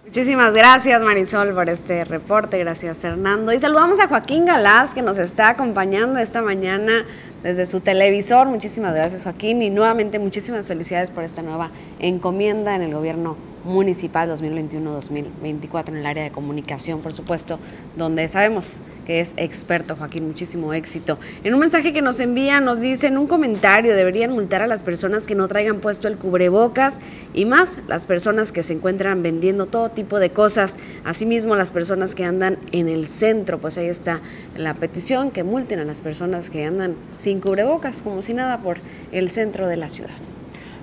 Muchísimas 0.09 0.55
gracias 0.55 1.03
Marisol 1.03 1.53
por 1.53 1.69
este 1.69 2.03
reporte, 2.03 2.59
gracias 2.59 2.97
Fernando. 2.99 3.53
Y 3.53 3.61
saludamos 3.61 4.01
a 4.01 4.09
Joaquín 4.09 4.47
Galás 4.47 4.95
que 4.95 5.03
nos 5.03 5.19
está 5.19 5.51
acompañando 5.51 6.19
esta 6.19 6.41
mañana 6.41 7.05
desde 7.43 7.67
su 7.67 7.81
televisor. 7.81 8.47
Muchísimas 8.47 8.95
gracias 8.95 9.25
Joaquín 9.25 9.61
y 9.61 9.69
nuevamente 9.69 10.19
muchísimas 10.19 10.67
felicidades 10.67 11.11
por 11.11 11.25
esta 11.25 11.43
nueva 11.43 11.71
encomienda 11.99 12.75
en 12.75 12.83
el 12.83 12.95
gobierno 12.95 13.37
municipal 13.69 14.31
2021-2024 14.31 15.89
en 15.89 15.97
el 15.99 16.07
área 16.07 16.25
de 16.25 16.31
comunicación, 16.31 17.01
por 17.01 17.13
supuesto, 17.13 17.59
donde 17.97 18.29
sabemos 18.29 18.81
que 19.07 19.21
es 19.21 19.33
experto, 19.39 19.97
Joaquín, 19.97 20.27
muchísimo 20.27 20.75
éxito. 20.75 21.19
En 21.43 21.55
un 21.55 21.61
mensaje 21.61 21.95
que 21.95 22.03
nos 22.03 22.21
envía 22.21 22.61
nos 22.61 22.81
dice 22.81 23.07
en 23.07 23.17
un 23.17 23.27
comentario, 23.27 23.95
deberían 23.95 24.33
multar 24.33 24.61
a 24.61 24.67
las 24.67 24.83
personas 24.83 25.27
que 25.27 25.35
no 25.35 25.49
traigan 25.49 25.81
puesto 25.81 26.09
el 26.09 26.19
cubrebocas 26.19 27.01
y 27.33 27.47
más 27.47 27.79
las 27.89 28.05
personas 28.05 28.53
que 28.53 28.63
se 28.63 28.75
encuentran 28.75 29.23
vendiendo 29.23 29.65
todo 29.65 29.89
tipo 29.91 30.19
de 30.19 30.31
cosas, 30.31 30.77
asimismo 31.05 31.57
las 31.57 31.71
personas 31.71 32.15
que 32.15 32.25
andan 32.25 32.59
en 32.73 32.89
el 32.89 33.07
centro, 33.07 33.59
pues 33.59 33.79
ahí 33.79 33.87
está 33.87 34.21
la 34.57 34.75
petición, 34.75 35.31
que 35.31 35.43
multen 35.43 35.79
a 35.79 35.85
las 35.85 36.03
personas 36.03 36.51
que 36.51 36.65
andan 36.65 36.95
sin 37.17 37.41
cubrebocas, 37.41 38.03
como 38.03 38.21
si 38.21 38.35
nada, 38.35 38.59
por 38.59 38.79
el 39.13 39.31
centro 39.31 39.69
de 39.69 39.79
la 39.79 39.89
ciudad. 39.89 40.28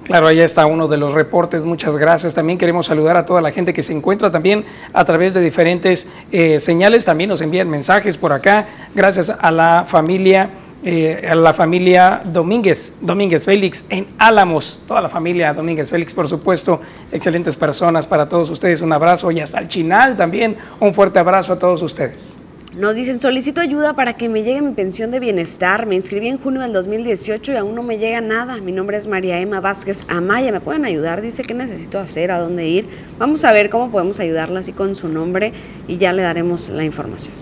Claro, 0.05 0.27
ahí 0.27 0.39
está 0.39 0.67
uno 0.67 0.87
de 0.87 0.97
los 0.97 1.13
reportes. 1.13 1.65
Muchas 1.65 1.97
gracias. 1.97 2.35
También 2.35 2.59
queremos 2.59 2.85
saludar 2.85 3.17
a 3.17 3.25
toda 3.25 3.41
la 3.41 3.51
gente 3.51 3.73
que 3.73 3.81
se 3.81 3.91
encuentra 3.91 4.29
también 4.29 4.63
a 4.93 5.03
través 5.03 5.33
de 5.33 5.41
diferentes 5.41 6.07
eh, 6.31 6.59
señales. 6.59 7.05
También 7.05 7.31
nos 7.31 7.41
envían 7.41 7.67
mensajes 7.67 8.15
por 8.19 8.31
acá. 8.31 8.67
Gracias 8.93 9.31
a 9.31 9.51
la 9.51 9.83
familia. 9.87 10.51
Eh, 10.87 11.27
a 11.27 11.33
la 11.33 11.51
familia 11.51 12.21
Domínguez, 12.23 12.93
Domínguez 13.01 13.45
Félix 13.45 13.85
en 13.89 14.05
Álamos, 14.19 14.81
toda 14.87 15.01
la 15.01 15.09
familia 15.09 15.51
Domínguez 15.51 15.89
Félix, 15.89 16.13
por 16.13 16.27
supuesto, 16.27 16.79
excelentes 17.11 17.55
personas 17.55 18.05
para 18.05 18.29
todos 18.29 18.51
ustedes, 18.51 18.81
un 18.81 18.93
abrazo 18.93 19.31
y 19.31 19.39
hasta 19.39 19.57
el 19.57 19.67
Chinal 19.67 20.15
también, 20.15 20.55
un 20.79 20.93
fuerte 20.93 21.17
abrazo 21.17 21.53
a 21.53 21.57
todos 21.57 21.81
ustedes. 21.81 22.37
Nos 22.77 22.93
dicen, 22.93 23.21
solicito 23.21 23.61
ayuda 23.61 23.93
para 23.93 24.17
que 24.17 24.27
me 24.27 24.43
llegue 24.43 24.61
mi 24.61 24.73
pensión 24.73 25.09
de 25.09 25.21
bienestar. 25.21 25.85
Me 25.85 25.95
inscribí 25.95 26.27
en 26.27 26.37
junio 26.37 26.59
del 26.59 26.73
2018 26.73 27.53
y 27.53 27.55
aún 27.55 27.73
no 27.73 27.83
me 27.83 27.97
llega 27.97 28.19
nada. 28.19 28.57
Mi 28.57 28.73
nombre 28.73 28.97
es 28.97 29.07
María 29.07 29.39
Emma 29.39 29.61
Vázquez 29.61 30.03
Amaya. 30.09 30.51
¿Me 30.51 30.59
pueden 30.59 30.83
ayudar? 30.83 31.21
Dice 31.21 31.43
qué 31.43 31.53
necesito 31.53 31.99
hacer, 31.99 32.31
a 32.31 32.39
dónde 32.39 32.67
ir. 32.67 32.85
Vamos 33.17 33.45
a 33.45 33.53
ver 33.53 33.69
cómo 33.69 33.91
podemos 33.91 34.19
ayudarla 34.19 34.59
así 34.59 34.73
con 34.73 34.93
su 34.93 35.07
nombre 35.07 35.53
y 35.87 35.95
ya 35.95 36.11
le 36.11 36.21
daremos 36.21 36.67
la 36.67 36.83
información. 36.83 37.33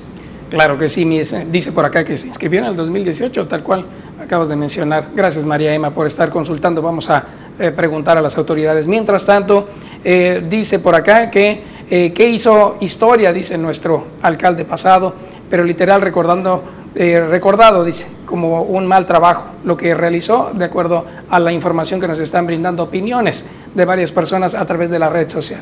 Claro 0.52 0.78
que 0.78 0.88
sí, 0.88 1.04
dice 1.50 1.72
por 1.72 1.86
acá 1.86 2.06
que 2.06 2.16
se 2.16 2.28
inscribió 2.28 2.60
en 2.60 2.68
el 2.68 2.76
2018, 2.76 3.48
tal 3.48 3.64
cual 3.64 3.88
acabas 4.22 4.50
de 4.50 4.56
mencionar. 4.56 5.08
Gracias 5.16 5.48
María 5.48 5.74
Emma 5.74 5.92
por 5.96 6.06
estar 6.06 6.30
consultando. 6.30 6.80
Vamos 6.84 7.10
a 7.10 7.26
eh, 7.58 7.72
preguntar 7.72 8.20
a 8.20 8.22
las 8.22 8.38
autoridades. 8.38 8.86
Mientras 8.86 9.26
tanto, 9.26 9.68
eh, 10.04 10.46
dice 10.48 10.78
por 10.78 10.94
acá 10.94 11.32
que 11.32 11.73
eh, 11.90 12.14
¿Qué 12.14 12.30
hizo 12.30 12.78
historia? 12.80 13.34
Dice 13.34 13.58
nuestro 13.58 14.08
alcalde 14.22 14.66
pasado, 14.66 15.14
pero 15.50 15.64
literal 15.64 16.02
recordando, 16.02 16.64
eh, 16.96 17.20
recordado, 17.20 17.84
dice, 17.84 18.08
como 18.26 18.64
un 18.64 18.88
mal 18.88 19.06
trabajo, 19.06 19.46
lo 19.64 19.78
que 19.78 19.94
realizó 19.94 20.52
de 20.54 20.66
acuerdo 20.66 21.06
a 21.30 21.40
la 21.40 21.52
información 21.52 22.00
que 22.00 22.08
nos 22.08 22.20
están 22.20 22.48
brindando 22.48 22.84
opiniones 22.84 23.46
de 23.74 23.86
varias 23.86 24.12
personas 24.12 24.56
a 24.56 24.66
través 24.66 24.90
de 24.90 25.00
la 25.00 25.10
red 25.10 25.30
social. 25.30 25.62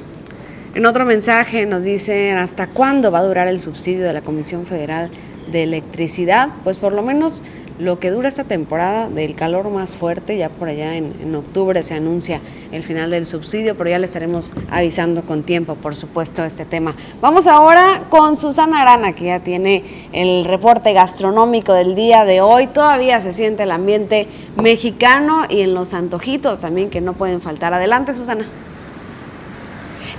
En 0.74 0.86
otro 0.86 1.06
mensaje 1.06 1.66
nos 1.66 1.84
dicen, 1.84 2.38
¿hasta 2.38 2.68
cuándo 2.68 3.12
va 3.12 3.20
a 3.20 3.24
durar 3.24 3.48
el 3.48 3.60
subsidio 3.60 4.06
de 4.06 4.14
la 4.14 4.22
Comisión 4.22 4.66
Federal 4.66 5.10
de 5.52 5.64
Electricidad? 5.64 6.50
Pues 6.64 6.78
por 6.78 6.94
lo 6.94 7.02
menos 7.02 7.44
lo 7.82 8.00
que 8.00 8.12
dura 8.12 8.30
esta 8.30 8.44
temporada 8.44 9.10
del 9.10 9.34
calor 9.36 9.70
más 9.72 9.96
fuerte, 9.96 10.38
ya 10.38 10.50
por 10.50 10.70
allá 10.70 10.96
en, 10.96 11.36
octubre 11.36 11.82
se 11.82 11.96
anuncia 11.96 12.40
el 12.72 12.84
final 12.84 13.10
del 13.10 13.26
subsidio, 13.26 13.76
pero 13.76 13.90
ya 13.90 13.98
le 13.98 14.06
estaremos 14.06 14.54
avisando 14.70 15.24
con 15.24 15.44
tiempo, 15.44 15.76
por 15.76 15.96
supuesto, 15.96 16.44
este 16.44 16.66
tema. 16.66 16.96
Vamos 17.22 17.48
ahora 17.48 18.04
con 18.10 18.38
Susana 18.38 18.82
Arana, 18.82 19.14
que 19.14 19.26
ya 19.26 19.40
tiene 19.40 19.84
el 20.14 20.46
reporte 20.46 20.94
gastronómico 20.94 21.74
del 21.74 21.96
día 21.96 22.24
de 22.24 22.42
hoy. 22.42 22.68
Todavía 22.68 23.20
se 23.20 23.34
siente 23.34 23.64
el 23.64 23.72
ambiente 23.72 24.28
mexicano 24.62 25.46
y 25.50 25.62
en 25.62 25.74
los 25.74 25.96
antojitos 25.96 26.62
también 26.62 26.92
que 26.92 27.02
no 27.02 27.14
pueden 27.14 27.42
faltar. 27.42 27.74
Adelante, 27.74 28.14
Susana. 28.14 28.46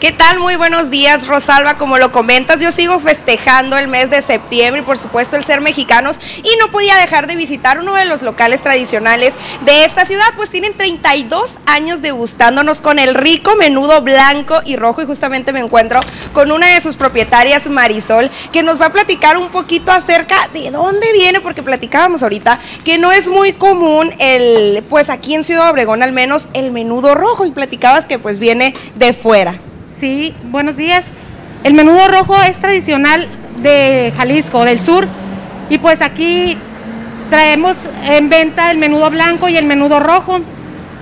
¿Qué 0.03 0.11
tal? 0.11 0.41
Muy 0.41 0.57
buenos 0.57 0.91
días, 0.91 1.29
Rosalba. 1.29 1.79
Como 1.79 1.97
lo 1.97 2.11
comentas, 2.11 2.61
yo 2.61 2.73
sigo 2.73 2.99
festejando 2.99 3.79
el 3.79 3.87
mes 3.87 4.11
de 4.11 4.21
septiembre 4.21 4.83
y 4.83 4.85
por 4.85 4.99
supuesto 4.99 5.37
el 5.37 5.45
ser 5.45 5.61
mexicanos 5.61 6.19
y 6.39 6.57
no 6.59 6.73
podía 6.73 6.97
dejar 6.97 7.29
de 7.29 7.37
visitar 7.37 7.79
uno 7.79 7.95
de 7.95 8.05
los 8.05 8.23
locales 8.23 8.63
tradicionales 8.63 9.35
de 9.65 9.85
esta 9.85 10.05
ciudad, 10.05 10.27
pues 10.35 10.51
tienen 10.51 10.77
32 10.77 11.61
años 11.67 12.03
degustándonos 12.03 12.81
con 12.81 12.99
el 12.99 13.15
rico 13.15 13.55
menudo 13.55 14.03
blanco 14.03 14.61
y 14.65 14.75
rojo 14.75 15.03
y 15.03 15.07
justamente 15.07 15.53
me 15.53 15.61
encuentro 15.61 16.01
con 16.33 16.51
una 16.51 16.75
de 16.75 16.81
sus 16.81 16.97
propietarias, 16.97 17.69
Marisol, 17.69 18.29
que 18.51 18.65
nos 18.65 18.81
va 18.81 18.87
a 18.87 18.93
platicar 18.93 19.37
un 19.37 19.51
poquito 19.51 19.93
acerca 19.93 20.49
de 20.53 20.73
dónde 20.73 21.13
viene, 21.13 21.41
porque 21.41 21.63
platicábamos 21.63 22.25
ahorita 22.25 22.59
que 22.85 22.99
no 22.99 23.13
es 23.13 23.29
muy 23.29 23.53
común 23.53 24.13
el, 24.19 24.83
pues 24.89 25.11
aquí 25.11 25.37
en 25.37 25.45
Ciudad 25.45 25.71
Obregón 25.71 26.03
al 26.03 26.11
menos 26.11 26.49
el 26.55 26.73
menudo 26.73 27.15
rojo 27.15 27.47
y 27.47 27.53
platicabas 27.53 28.07
que 28.07 28.19
pues 28.19 28.41
viene 28.41 28.75
de 28.97 29.13
fuera. 29.13 29.61
Sí, 30.03 30.35
buenos 30.51 30.77
días. 30.77 31.05
El 31.63 31.75
menudo 31.75 32.09
rojo 32.09 32.35
es 32.43 32.59
tradicional 32.59 33.29
de 33.61 34.13
Jalisco, 34.17 34.65
del 34.65 34.81
sur, 34.81 35.07
y 35.71 35.79
pues 35.79 36.03
aquí 36.03 36.57
traemos 37.31 37.77
en 38.03 38.29
venta 38.29 38.73
el 38.73 38.79
menudo 38.79 39.09
blanco 39.11 39.49
y 39.49 39.57
el 39.57 39.65
menudo 39.65 40.01
rojo. 40.01 40.41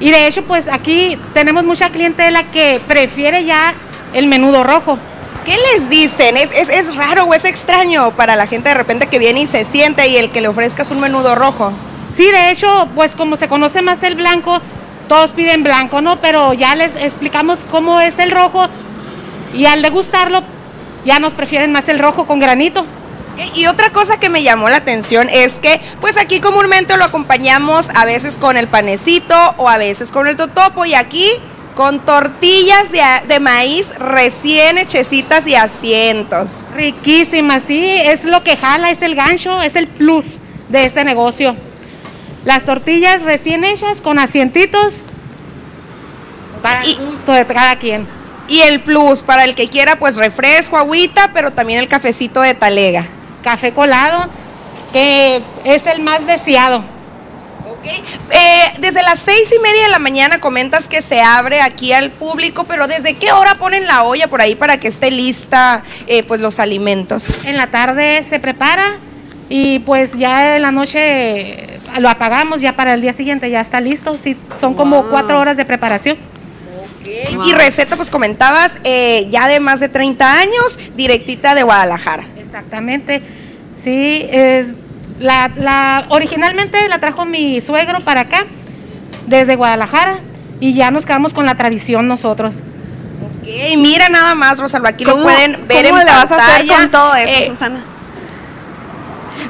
Y 0.00 0.10
de 0.10 0.26
hecho, 0.26 0.44
pues 0.44 0.66
aquí 0.70 1.16
tenemos 1.32 1.64
mucha 1.64 1.88
clientela 1.88 2.42
que 2.50 2.78
prefiere 2.86 3.46
ya 3.46 3.72
el 4.12 4.26
menudo 4.26 4.64
rojo. 4.64 4.98
¿Qué 5.46 5.56
les 5.72 5.88
dicen? 5.88 6.36
¿Es, 6.36 6.52
es, 6.52 6.68
es 6.68 6.94
raro 6.94 7.24
o 7.24 7.32
es 7.32 7.46
extraño 7.46 8.10
para 8.10 8.36
la 8.36 8.46
gente 8.46 8.68
de 8.68 8.74
repente 8.74 9.06
que 9.06 9.18
viene 9.18 9.40
y 9.40 9.46
se 9.46 9.64
siente 9.64 10.08
y 10.08 10.18
el 10.18 10.30
que 10.30 10.42
le 10.42 10.48
ofrezcas 10.48 10.90
un 10.90 11.00
menudo 11.00 11.34
rojo? 11.34 11.72
Sí, 12.14 12.30
de 12.30 12.50
hecho, 12.50 12.86
pues 12.94 13.12
como 13.12 13.36
se 13.36 13.48
conoce 13.48 13.80
más 13.80 14.02
el 14.02 14.14
blanco, 14.14 14.60
todos 15.08 15.30
piden 15.30 15.62
blanco, 15.64 16.02
¿no? 16.02 16.20
Pero 16.20 16.52
ya 16.52 16.76
les 16.76 16.94
explicamos 16.96 17.58
cómo 17.70 17.98
es 17.98 18.18
el 18.18 18.30
rojo 18.30 18.68
y 19.54 19.66
al 19.66 19.82
degustarlo 19.82 20.42
ya 21.04 21.18
nos 21.18 21.34
prefieren 21.34 21.72
más 21.72 21.88
el 21.88 21.98
rojo 21.98 22.26
con 22.26 22.40
granito. 22.40 22.86
Y 23.54 23.66
otra 23.66 23.90
cosa 23.90 24.20
que 24.20 24.28
me 24.28 24.42
llamó 24.42 24.68
la 24.68 24.76
atención 24.76 25.28
es 25.30 25.60
que 25.60 25.80
pues 26.00 26.18
aquí 26.18 26.40
comúnmente 26.40 26.96
lo 26.96 27.04
acompañamos 27.04 27.88
a 27.94 28.04
veces 28.04 28.36
con 28.36 28.56
el 28.56 28.68
panecito 28.68 29.34
o 29.56 29.68
a 29.68 29.78
veces 29.78 30.12
con 30.12 30.26
el 30.26 30.36
totopo 30.36 30.84
y 30.84 30.94
aquí 30.94 31.26
con 31.74 32.00
tortillas 32.00 32.92
de, 32.92 33.00
de, 33.28 33.40
maíz 33.40 33.94
recién 33.98 34.76
hechecitas 34.76 35.46
y 35.46 35.54
asientos. 35.54 36.50
Riquísimas, 36.74 37.62
sí, 37.66 37.82
es 37.82 38.24
lo 38.24 38.42
que 38.42 38.56
jala, 38.56 38.90
es 38.90 39.00
el 39.00 39.14
gancho, 39.14 39.62
es 39.62 39.76
el 39.76 39.86
plus 39.86 40.26
de 40.68 40.84
este 40.84 41.04
negocio. 41.04 41.56
Las 42.44 42.64
tortillas 42.64 43.22
recién 43.22 43.64
hechas 43.64 44.02
con 44.02 44.18
asientitos 44.18 44.92
para 46.60 46.82
el 46.82 46.96
gusto 46.96 47.32
de 47.32 47.46
cada 47.46 47.78
quien. 47.78 48.19
Y 48.50 48.62
el 48.62 48.80
plus 48.80 49.20
para 49.20 49.44
el 49.44 49.54
que 49.54 49.68
quiera, 49.68 49.96
pues 49.96 50.16
refresco, 50.16 50.76
agüita, 50.76 51.30
pero 51.32 51.52
también 51.52 51.78
el 51.78 51.86
cafecito 51.86 52.40
de 52.40 52.54
talega. 52.54 53.06
Café 53.44 53.72
colado, 53.72 54.28
que 54.92 55.40
es 55.62 55.86
el 55.86 56.02
más 56.02 56.26
deseado. 56.26 56.78
Ok. 56.78 57.86
Eh, 58.32 58.72
desde 58.80 59.04
las 59.04 59.20
seis 59.20 59.54
y 59.56 59.60
media 59.60 59.84
de 59.84 59.88
la 59.90 60.00
mañana 60.00 60.40
comentas 60.40 60.88
que 60.88 61.00
se 61.00 61.22
abre 61.22 61.62
aquí 61.62 61.92
al 61.92 62.10
público, 62.10 62.64
pero 62.64 62.88
¿desde 62.88 63.14
qué 63.14 63.30
hora 63.30 63.54
ponen 63.54 63.86
la 63.86 64.02
olla 64.02 64.26
por 64.26 64.40
ahí 64.40 64.56
para 64.56 64.80
que 64.80 64.88
esté 64.88 65.12
lista 65.12 65.84
eh, 66.08 66.24
pues 66.24 66.40
los 66.40 66.58
alimentos? 66.58 67.44
En 67.44 67.56
la 67.56 67.68
tarde 67.68 68.24
se 68.28 68.40
prepara 68.40 68.98
y 69.48 69.78
pues 69.78 70.10
ya 70.18 70.56
en 70.56 70.62
la 70.62 70.72
noche 70.72 71.78
lo 72.00 72.08
apagamos, 72.08 72.60
ya 72.60 72.74
para 72.74 72.94
el 72.94 73.00
día 73.00 73.12
siguiente 73.12 73.48
ya 73.48 73.60
está 73.60 73.80
listo. 73.80 74.14
Sí, 74.14 74.36
son 74.60 74.74
como 74.74 75.04
cuatro 75.04 75.38
horas 75.38 75.56
de 75.56 75.64
preparación. 75.64 76.18
Y 77.04 77.52
receta, 77.52 77.96
pues 77.96 78.10
comentabas, 78.10 78.78
eh, 78.84 79.26
ya 79.30 79.48
de 79.48 79.60
más 79.60 79.80
de 79.80 79.88
30 79.88 80.38
años, 80.38 80.78
directita 80.96 81.54
de 81.54 81.62
Guadalajara. 81.62 82.24
Exactamente, 82.36 83.22
sí, 83.82 84.26
es, 84.30 84.66
la, 85.18 86.06
originalmente 86.10 86.88
la 86.88 86.98
trajo 86.98 87.24
mi 87.24 87.60
suegro 87.62 88.00
para 88.00 88.22
acá, 88.22 88.44
desde 89.26 89.56
Guadalajara, 89.56 90.20
y 90.60 90.74
ya 90.74 90.90
nos 90.90 91.06
quedamos 91.06 91.32
con 91.32 91.46
la 91.46 91.56
tradición 91.56 92.06
nosotros. 92.06 92.56
Ok, 92.56 93.48
mira 93.78 94.08
nada 94.08 94.34
más, 94.34 94.58
Rosalba, 94.58 94.90
aquí 94.90 95.04
lo 95.04 95.22
pueden 95.22 95.66
ver 95.66 95.86
en 95.86 95.96
le 95.96 96.04
pantalla. 96.04 96.24
Vas 96.24 96.32
a 96.32 96.54
hacer 96.54 96.66
con 96.66 96.90
todo 96.90 97.14
eso, 97.14 97.32
Eh, 97.32 97.46
Susana? 97.48 97.84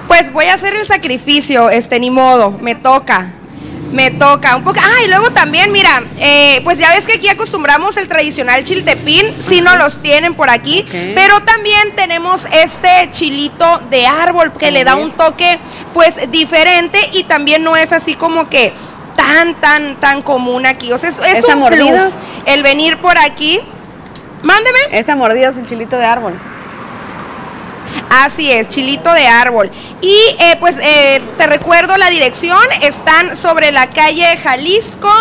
Pues 0.06 0.32
voy 0.32 0.46
a 0.46 0.54
hacer 0.54 0.74
el 0.74 0.86
sacrificio, 0.86 1.70
este, 1.70 1.98
ni 1.98 2.10
modo, 2.10 2.52
me 2.60 2.74
toca. 2.74 3.32
Me 3.92 4.10
toca 4.10 4.56
un 4.56 4.62
poco. 4.62 4.78
Ah, 4.80 5.02
y 5.04 5.08
luego 5.08 5.30
también, 5.30 5.72
mira, 5.72 6.02
eh, 6.18 6.60
pues 6.62 6.78
ya 6.78 6.94
ves 6.94 7.06
que 7.06 7.14
aquí 7.14 7.28
acostumbramos 7.28 7.96
el 7.96 8.08
tradicional 8.08 8.62
chiltepín, 8.62 9.26
si 9.40 9.60
no 9.60 9.76
los 9.76 10.00
tienen 10.00 10.34
por 10.34 10.48
aquí, 10.48 10.86
pero 11.14 11.40
también 11.40 11.92
tenemos 11.96 12.44
este 12.52 13.10
chilito 13.10 13.80
de 13.90 14.06
árbol 14.06 14.52
que 14.52 14.70
le 14.70 14.84
da 14.84 14.96
un 14.96 15.12
toque 15.12 15.58
pues 15.92 16.30
diferente 16.30 16.98
y 17.14 17.24
también 17.24 17.64
no 17.64 17.76
es 17.76 17.92
así 17.92 18.14
como 18.14 18.48
que 18.48 18.72
tan, 19.16 19.54
tan, 19.60 19.98
tan 19.98 20.22
común 20.22 20.66
aquí. 20.66 20.92
O 20.92 20.98
sea, 20.98 21.08
es, 21.08 21.18
es 21.18 21.38
¿Es 21.38 21.44
un 21.44 21.66
plus 21.66 22.14
el 22.46 22.62
venir 22.62 22.98
por 22.98 23.18
aquí. 23.18 23.60
Mándeme. 24.42 24.78
Es 24.92 25.08
a 25.08 25.16
mordidas 25.16 25.58
el 25.58 25.66
chilito 25.66 25.96
de 25.96 26.04
árbol. 26.04 26.38
Así 28.10 28.50
es, 28.50 28.68
chilito 28.68 29.12
de 29.12 29.26
árbol. 29.26 29.70
Y 30.02 30.16
eh, 30.40 30.56
pues 30.58 30.76
eh, 30.82 31.22
te 31.38 31.46
recuerdo 31.46 31.96
la 31.96 32.10
dirección, 32.10 32.60
están 32.82 33.36
sobre 33.36 33.70
la 33.70 33.88
calle 33.88 34.36
Jalisco 34.36 35.12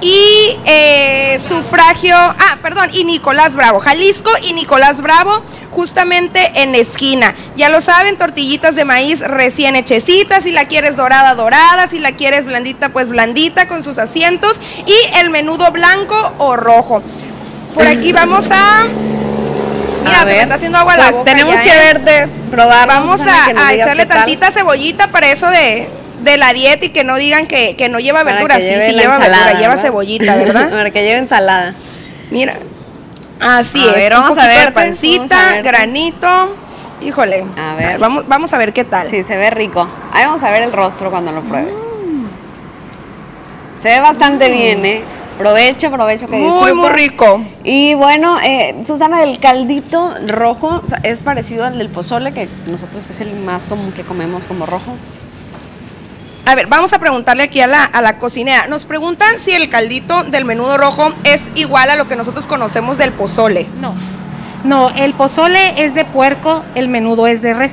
y 0.00 0.56
eh, 0.64 1.38
sufragio, 1.40 2.14
ah, 2.16 2.58
perdón, 2.62 2.90
y 2.92 3.04
Nicolás 3.04 3.56
Bravo, 3.56 3.80
Jalisco 3.80 4.30
y 4.42 4.52
Nicolás 4.52 5.00
Bravo, 5.00 5.42
justamente 5.70 6.52
en 6.54 6.76
esquina. 6.76 7.34
Ya 7.56 7.68
lo 7.68 7.80
saben, 7.80 8.16
tortillitas 8.16 8.76
de 8.76 8.84
maíz 8.84 9.22
recién 9.22 9.74
hechecitas, 9.74 10.44
si 10.44 10.52
la 10.52 10.66
quieres 10.66 10.96
dorada, 10.96 11.34
dorada, 11.34 11.88
si 11.88 11.98
la 11.98 12.12
quieres 12.12 12.46
blandita, 12.46 12.90
pues 12.90 13.08
blandita 13.08 13.66
con 13.66 13.82
sus 13.82 13.98
asientos 13.98 14.60
y 14.86 15.18
el 15.18 15.30
menudo 15.30 15.72
blanco 15.72 16.34
o 16.38 16.56
rojo. 16.56 17.02
Por 17.74 17.86
aquí 17.88 18.12
vamos 18.12 18.50
a... 18.52 18.86
Mira, 20.06 20.18
se 20.20 20.32
me 20.32 20.40
está 20.40 20.54
haciendo 20.54 20.78
agua 20.78 20.96
la 20.96 21.02
Pues 21.04 21.14
boca 21.16 21.30
tenemos 21.32 21.54
ya, 21.54 21.62
que 21.62 21.70
¿eh? 21.70 21.78
verte, 21.78 22.28
probar. 22.50 22.88
Vamos 22.88 23.20
a, 23.20 23.72
echarle 23.74 24.06
tantita 24.06 24.50
cebollita 24.50 25.08
para 25.08 25.30
eso 25.30 25.48
de, 25.48 25.88
de 26.22 26.36
la 26.36 26.52
dieta 26.52 26.86
y 26.86 26.88
que 26.90 27.04
no 27.04 27.16
digan 27.16 27.46
que, 27.46 27.76
que 27.76 27.88
no 27.88 27.98
lleva 27.98 28.24
Para 28.24 28.32
verdura. 28.36 28.56
Sí, 28.60 28.68
sí 28.86 28.92
la 28.92 29.02
lleva 29.02 29.16
ensalada, 29.16 29.44
verdura, 29.46 29.60
lleva 29.60 29.76
cebollita, 29.76 30.36
¿verdad? 30.36 30.70
Para 30.70 30.90
que 30.90 31.02
lleve 31.02 31.18
ensalada. 31.18 31.74
Mira, 32.30 32.54
así 33.40 33.82
A 33.84 33.90
es. 33.90 33.94
ver, 33.94 34.14
un 34.14 34.20
vamos 34.22 34.38
a 34.38 34.42
de 34.42 34.48
verte, 34.48 34.64
vamos 34.64 34.70
a 34.70 34.74
pancita, 34.86 35.50
verte. 35.52 35.62
granito. 35.68 36.56
Híjole. 37.02 37.44
A 37.56 37.74
ver. 37.74 37.98
Vamos, 37.98 38.24
vamos 38.26 38.52
a 38.52 38.58
ver 38.58 38.72
qué 38.72 38.84
tal. 38.84 39.06
Sí, 39.06 39.22
se 39.22 39.36
ve 39.36 39.50
rico. 39.50 39.86
Ahí 40.12 40.24
vamos 40.24 40.42
a 40.42 40.50
ver 40.50 40.62
el 40.62 40.72
rostro 40.72 41.10
cuando 41.10 41.30
lo 41.30 41.42
pruebes. 41.42 41.76
Mm. 41.76 42.26
Se 43.82 43.88
ve 43.88 44.00
bastante 44.00 44.48
bien, 44.50 44.84
¿eh? 44.86 45.02
Provecho, 45.38 45.90
provecho 45.90 46.26
que 46.28 46.36
Muy, 46.36 46.46
disfruten. 46.46 46.76
muy 46.76 46.88
rico. 46.90 47.44
Y 47.64 47.94
bueno, 47.94 48.38
eh, 48.42 48.74
Susana, 48.82 49.22
el 49.22 49.38
caldito 49.38 50.14
rojo 50.26 50.82
es 51.02 51.22
parecido 51.22 51.64
al 51.64 51.78
del 51.78 51.88
pozole, 51.88 52.32
que 52.32 52.48
nosotros 52.70 53.06
que 53.06 53.12
es 53.12 53.20
el 53.20 53.34
más 53.40 53.68
común 53.68 53.92
que 53.92 54.02
comemos 54.02 54.46
como 54.46 54.66
rojo. 54.66 54.94
A 56.46 56.54
ver, 56.54 56.68
vamos 56.68 56.92
a 56.92 56.98
preguntarle 57.00 57.42
aquí 57.42 57.60
a 57.60 57.66
la, 57.66 57.84
a 57.84 58.00
la 58.02 58.18
cocinera. 58.18 58.68
Nos 58.68 58.84
preguntan 58.84 59.38
si 59.38 59.50
el 59.52 59.68
caldito 59.68 60.22
del 60.24 60.44
menudo 60.44 60.78
rojo 60.78 61.12
es 61.24 61.42
igual 61.56 61.90
a 61.90 61.96
lo 61.96 62.06
que 62.06 62.14
nosotros 62.16 62.46
conocemos 62.46 62.98
del 62.98 63.12
pozole. 63.12 63.66
No. 63.80 63.94
No, 64.64 64.90
el 64.90 65.12
pozole 65.14 65.84
es 65.84 65.94
de 65.94 66.04
puerco, 66.04 66.62
el 66.74 66.88
menudo 66.88 67.26
es 67.26 67.42
de 67.42 67.54
res. 67.54 67.72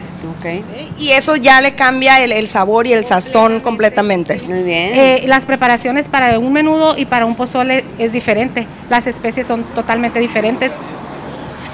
Y 1.00 1.12
eso 1.12 1.36
ya 1.36 1.62
le 1.62 1.74
cambia 1.74 2.22
el, 2.22 2.32
el 2.32 2.50
sabor 2.50 2.86
y 2.86 2.94
el 2.94 3.06
sazón 3.06 3.62
completamente. 3.62 4.40
Muy 4.48 4.64
bien. 4.64 4.92
Eh, 4.94 5.24
las 5.26 5.46
preparaciones 5.46 6.08
para 6.08 6.38
un 6.40 6.52
menudo 6.52 6.98
y 6.98 7.06
para 7.06 7.26
un 7.26 7.36
pozole 7.36 7.86
es 7.98 8.12
diferente. 8.12 8.68
Las 8.90 9.08
especies 9.08 9.48
son 9.48 9.64
totalmente 9.76 10.20
diferentes. 10.20 10.72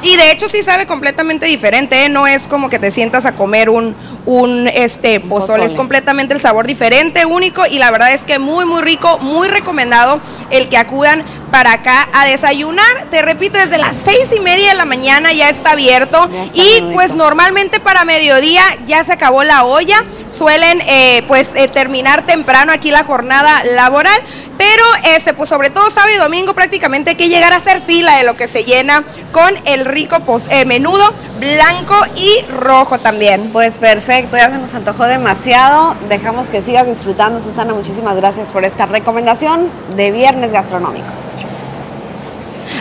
Y 0.01 0.15
de 0.15 0.31
hecho 0.31 0.47
sí 0.49 0.63
sabe 0.63 0.85
completamente 0.85 1.45
diferente, 1.45 2.05
¿eh? 2.05 2.09
no 2.09 2.27
es 2.27 2.47
como 2.47 2.69
que 2.69 2.79
te 2.79 2.91
sientas 2.91 3.25
a 3.25 3.33
comer 3.33 3.69
un, 3.69 3.95
un 4.25 4.67
este 4.67 5.19
pozole, 5.19 5.47
pozole. 5.47 5.65
es 5.65 5.75
completamente 5.75 6.33
el 6.33 6.41
sabor 6.41 6.67
diferente, 6.67 7.25
único 7.25 7.65
y 7.65 7.79
la 7.79 7.91
verdad 7.91 8.13
es 8.13 8.23
que 8.23 8.39
muy 8.39 8.65
muy 8.65 8.81
rico, 8.81 9.17
muy 9.19 9.47
recomendado 9.47 10.21
el 10.49 10.69
que 10.69 10.77
acudan 10.77 11.23
para 11.51 11.73
acá 11.73 12.07
a 12.13 12.25
desayunar, 12.25 13.07
te 13.09 13.21
repito, 13.21 13.57
desde 13.57 13.77
las 13.77 13.95
seis 13.95 14.29
y 14.35 14.39
media 14.39 14.69
de 14.69 14.75
la 14.75 14.85
mañana 14.85 15.33
ya 15.33 15.49
está 15.49 15.71
abierto. 15.71 16.29
Ya 16.31 16.43
está 16.43 16.57
y 16.57 16.93
pues 16.93 17.15
normalmente 17.15 17.79
para 17.79 18.05
mediodía 18.05 18.63
ya 18.85 19.03
se 19.03 19.13
acabó 19.13 19.43
la 19.43 19.65
olla, 19.65 20.05
suelen 20.27 20.81
eh, 20.81 21.23
pues 21.27 21.49
eh, 21.55 21.67
terminar 21.67 22.25
temprano 22.25 22.71
aquí 22.71 22.91
la 22.91 23.03
jornada 23.03 23.63
laboral, 23.63 24.19
pero 24.59 24.83
este 25.15 25.33
pues 25.33 25.47
sobre 25.49 25.69
todo 25.69 25.89
sábado 25.89 26.13
y 26.13 26.17
domingo 26.17 26.53
prácticamente 26.53 27.11
hay 27.11 27.15
que 27.15 27.29
llegar 27.29 27.53
a 27.53 27.55
hacer 27.55 27.81
fila 27.81 28.17
de 28.17 28.25
lo 28.25 28.35
que 28.35 28.47
se 28.47 28.65
llena 28.65 29.05
con 29.31 29.51
el 29.65 29.85
rico 29.85 30.19
pos- 30.19 30.47
eh, 30.51 30.65
menudo 30.65 31.13
blanco 31.39 31.95
y 32.15 32.41
rojo 32.51 32.99
también. 32.99 33.49
Pues 33.53 33.75
perfecto, 33.75 34.35
ya 34.35 34.49
se 34.51 34.57
nos 34.57 34.73
antojó 34.73 35.05
demasiado. 35.05 35.95
Dejamos 36.09 36.49
que 36.49 36.61
sigas 36.61 36.85
disfrutando, 36.87 37.39
Susana. 37.39 37.73
Muchísimas 37.73 38.17
gracias 38.17 38.51
por 38.51 38.65
esta 38.65 38.85
recomendación 38.85 39.69
de 39.95 40.11
Viernes 40.11 40.51
Gastronómico. 40.51 41.07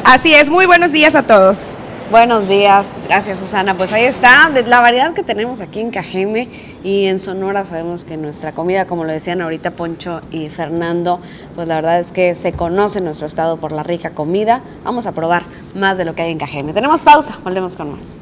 Así 0.04 0.34
es, 0.34 0.50
muy 0.50 0.66
buenos 0.66 0.90
días 0.90 1.14
a 1.14 1.22
todos. 1.22 1.70
Buenos 2.10 2.48
días, 2.48 2.98
gracias 3.06 3.38
Susana. 3.38 3.74
Pues 3.74 3.92
ahí 3.92 4.04
está, 4.04 4.48
la 4.48 4.80
variedad 4.80 5.12
que 5.12 5.22
tenemos 5.22 5.60
aquí 5.60 5.80
en 5.80 5.90
Cajeme 5.90 6.48
y 6.82 7.04
en 7.04 7.18
Sonora 7.18 7.66
sabemos 7.66 8.04
que 8.04 8.16
nuestra 8.16 8.52
comida, 8.52 8.86
como 8.86 9.04
lo 9.04 9.12
decían 9.12 9.42
ahorita 9.42 9.72
Poncho 9.72 10.22
y 10.30 10.48
Fernando, 10.48 11.20
pues 11.54 11.68
la 11.68 11.74
verdad 11.74 12.00
es 12.00 12.10
que 12.10 12.34
se 12.34 12.54
conoce 12.54 13.02
nuestro 13.02 13.26
estado 13.26 13.58
por 13.58 13.72
la 13.72 13.82
rica 13.82 14.10
comida. 14.10 14.62
Vamos 14.84 15.06
a 15.06 15.12
probar 15.12 15.44
más 15.74 15.98
de 15.98 16.06
lo 16.06 16.14
que 16.14 16.22
hay 16.22 16.32
en 16.32 16.38
Cajeme. 16.38 16.72
Tenemos 16.72 17.02
pausa, 17.02 17.38
volvemos 17.44 17.76
con 17.76 17.92
más. 17.92 18.16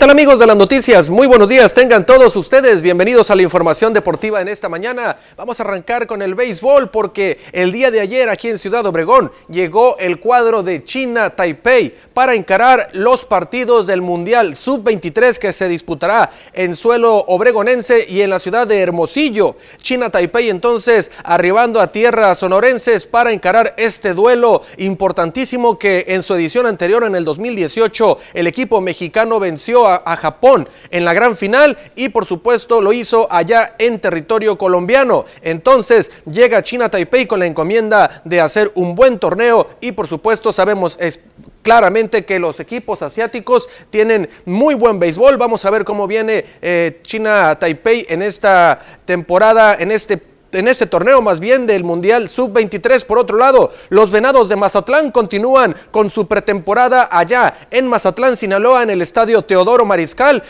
Tal 0.00 0.08
amigos 0.08 0.38
de 0.38 0.46
las 0.46 0.56
noticias? 0.56 1.10
Muy 1.10 1.26
buenos 1.26 1.50
días, 1.50 1.74
tengan 1.74 2.06
todos 2.06 2.34
ustedes 2.34 2.82
bienvenidos 2.82 3.30
a 3.30 3.34
la 3.34 3.42
información 3.42 3.92
deportiva 3.92 4.40
en 4.40 4.48
esta 4.48 4.70
mañana. 4.70 5.18
Vamos 5.36 5.60
a 5.60 5.62
arrancar 5.62 6.06
con 6.06 6.22
el 6.22 6.34
béisbol 6.34 6.88
porque 6.88 7.38
el 7.52 7.70
día 7.70 7.90
de 7.90 8.00
ayer 8.00 8.30
aquí 8.30 8.48
en 8.48 8.56
Ciudad 8.56 8.86
Obregón 8.86 9.30
llegó 9.50 9.98
el 9.98 10.18
cuadro 10.18 10.62
de 10.62 10.84
China 10.84 11.28
Taipei 11.28 11.94
para 12.14 12.34
encarar 12.34 12.88
los 12.94 13.26
partidos 13.26 13.86
del 13.86 14.00
Mundial 14.00 14.54
Sub-23 14.54 15.36
que 15.36 15.52
se 15.52 15.68
disputará 15.68 16.30
en 16.54 16.76
suelo 16.76 17.18
obregonense 17.28 18.06
y 18.08 18.22
en 18.22 18.30
la 18.30 18.38
ciudad 18.38 18.66
de 18.66 18.80
Hermosillo. 18.80 19.56
China 19.76 20.08
Taipei 20.08 20.48
entonces 20.48 21.10
arribando 21.24 21.78
a 21.78 21.92
tierras 21.92 22.38
sonorenses 22.38 23.06
para 23.06 23.32
encarar 23.32 23.74
este 23.76 24.14
duelo 24.14 24.62
importantísimo 24.78 25.78
que 25.78 26.06
en 26.08 26.22
su 26.22 26.34
edición 26.34 26.64
anterior 26.64 27.04
en 27.04 27.16
el 27.16 27.26
2018 27.26 28.18
el 28.32 28.46
equipo 28.46 28.80
mexicano 28.80 29.38
venció 29.38 29.86
a, 29.86 29.89
a 29.96 30.16
Japón 30.16 30.68
en 30.90 31.04
la 31.04 31.12
gran 31.14 31.36
final 31.36 31.76
y 31.96 32.08
por 32.10 32.26
supuesto 32.26 32.80
lo 32.80 32.92
hizo 32.92 33.26
allá 33.30 33.74
en 33.78 33.98
territorio 34.00 34.56
colombiano. 34.58 35.24
Entonces 35.42 36.10
llega 36.30 36.62
China 36.62 36.88
Taipei 36.88 37.26
con 37.26 37.40
la 37.40 37.46
encomienda 37.46 38.22
de 38.24 38.40
hacer 38.40 38.70
un 38.74 38.94
buen 38.94 39.18
torneo 39.18 39.68
y 39.80 39.92
por 39.92 40.06
supuesto 40.06 40.52
sabemos 40.52 40.96
es- 41.00 41.20
claramente 41.62 42.24
que 42.24 42.38
los 42.38 42.58
equipos 42.58 43.02
asiáticos 43.02 43.68
tienen 43.90 44.30
muy 44.46 44.74
buen 44.74 44.98
béisbol. 44.98 45.36
Vamos 45.36 45.64
a 45.66 45.70
ver 45.70 45.84
cómo 45.84 46.06
viene 46.06 46.44
eh, 46.62 47.00
China 47.02 47.58
Taipei 47.58 48.06
en 48.08 48.22
esta 48.22 48.80
temporada, 49.04 49.74
en 49.78 49.92
este 49.92 50.22
en 50.52 50.68
este 50.68 50.86
torneo 50.86 51.22
más 51.22 51.40
bien 51.40 51.66
del 51.66 51.84
Mundial 51.84 52.28
Sub-23. 52.28 53.04
Por 53.04 53.18
otro 53.18 53.38
lado, 53.38 53.72
los 53.88 54.10
Venados 54.10 54.48
de 54.48 54.56
Mazatlán 54.56 55.10
continúan 55.10 55.74
con 55.90 56.10
su 56.10 56.26
pretemporada 56.26 57.08
allá 57.10 57.54
en 57.70 57.86
Mazatlán, 57.86 58.36
Sinaloa, 58.36 58.82
en 58.82 58.90
el 58.90 59.02
estadio 59.02 59.42
Teodoro 59.42 59.84
Mariscal, 59.84 60.42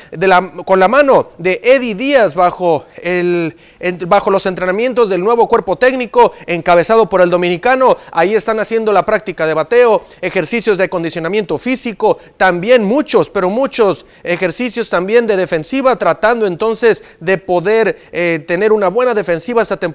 con 0.65 0.81
la 0.81 0.89
mano 0.89 1.31
de 1.39 1.61
Eddie 1.63 1.95
Díaz 1.95 2.35
bajo 2.35 2.87
los 4.31 4.47
entrenamientos 4.47 5.09
del 5.09 5.21
nuevo 5.21 5.49
cuerpo 5.49 5.77
técnico 5.77 6.33
encabezado 6.47 7.09
por 7.09 7.21
el 7.21 7.31
dominicano. 7.31 7.97
Ahí 8.13 8.35
están 8.35 8.61
haciendo 8.61 8.93
la 8.93 9.05
práctica 9.05 9.47
de 9.47 9.55
bateo, 9.55 10.03
ejercicios 10.21 10.79
de 10.79 10.85
acondicionamiento 10.85 11.59
físico, 11.59 12.19
también 12.37 12.85
muchos, 12.85 13.31
pero 13.31 13.51
muchos 13.51 14.07
ejercicios 14.23 14.89
también 14.91 15.27
de 15.27 15.37
defensiva, 15.37 15.97
tratando 15.97 16.47
entonces 16.47 17.03
de 17.21 17.39
poder 17.39 17.99
eh, 18.13 18.45
tener 18.47 18.73
una 18.73 18.89
buena 18.89 19.15
defensiva 19.15 19.63
esta 19.63 19.77
temporada 19.77 19.90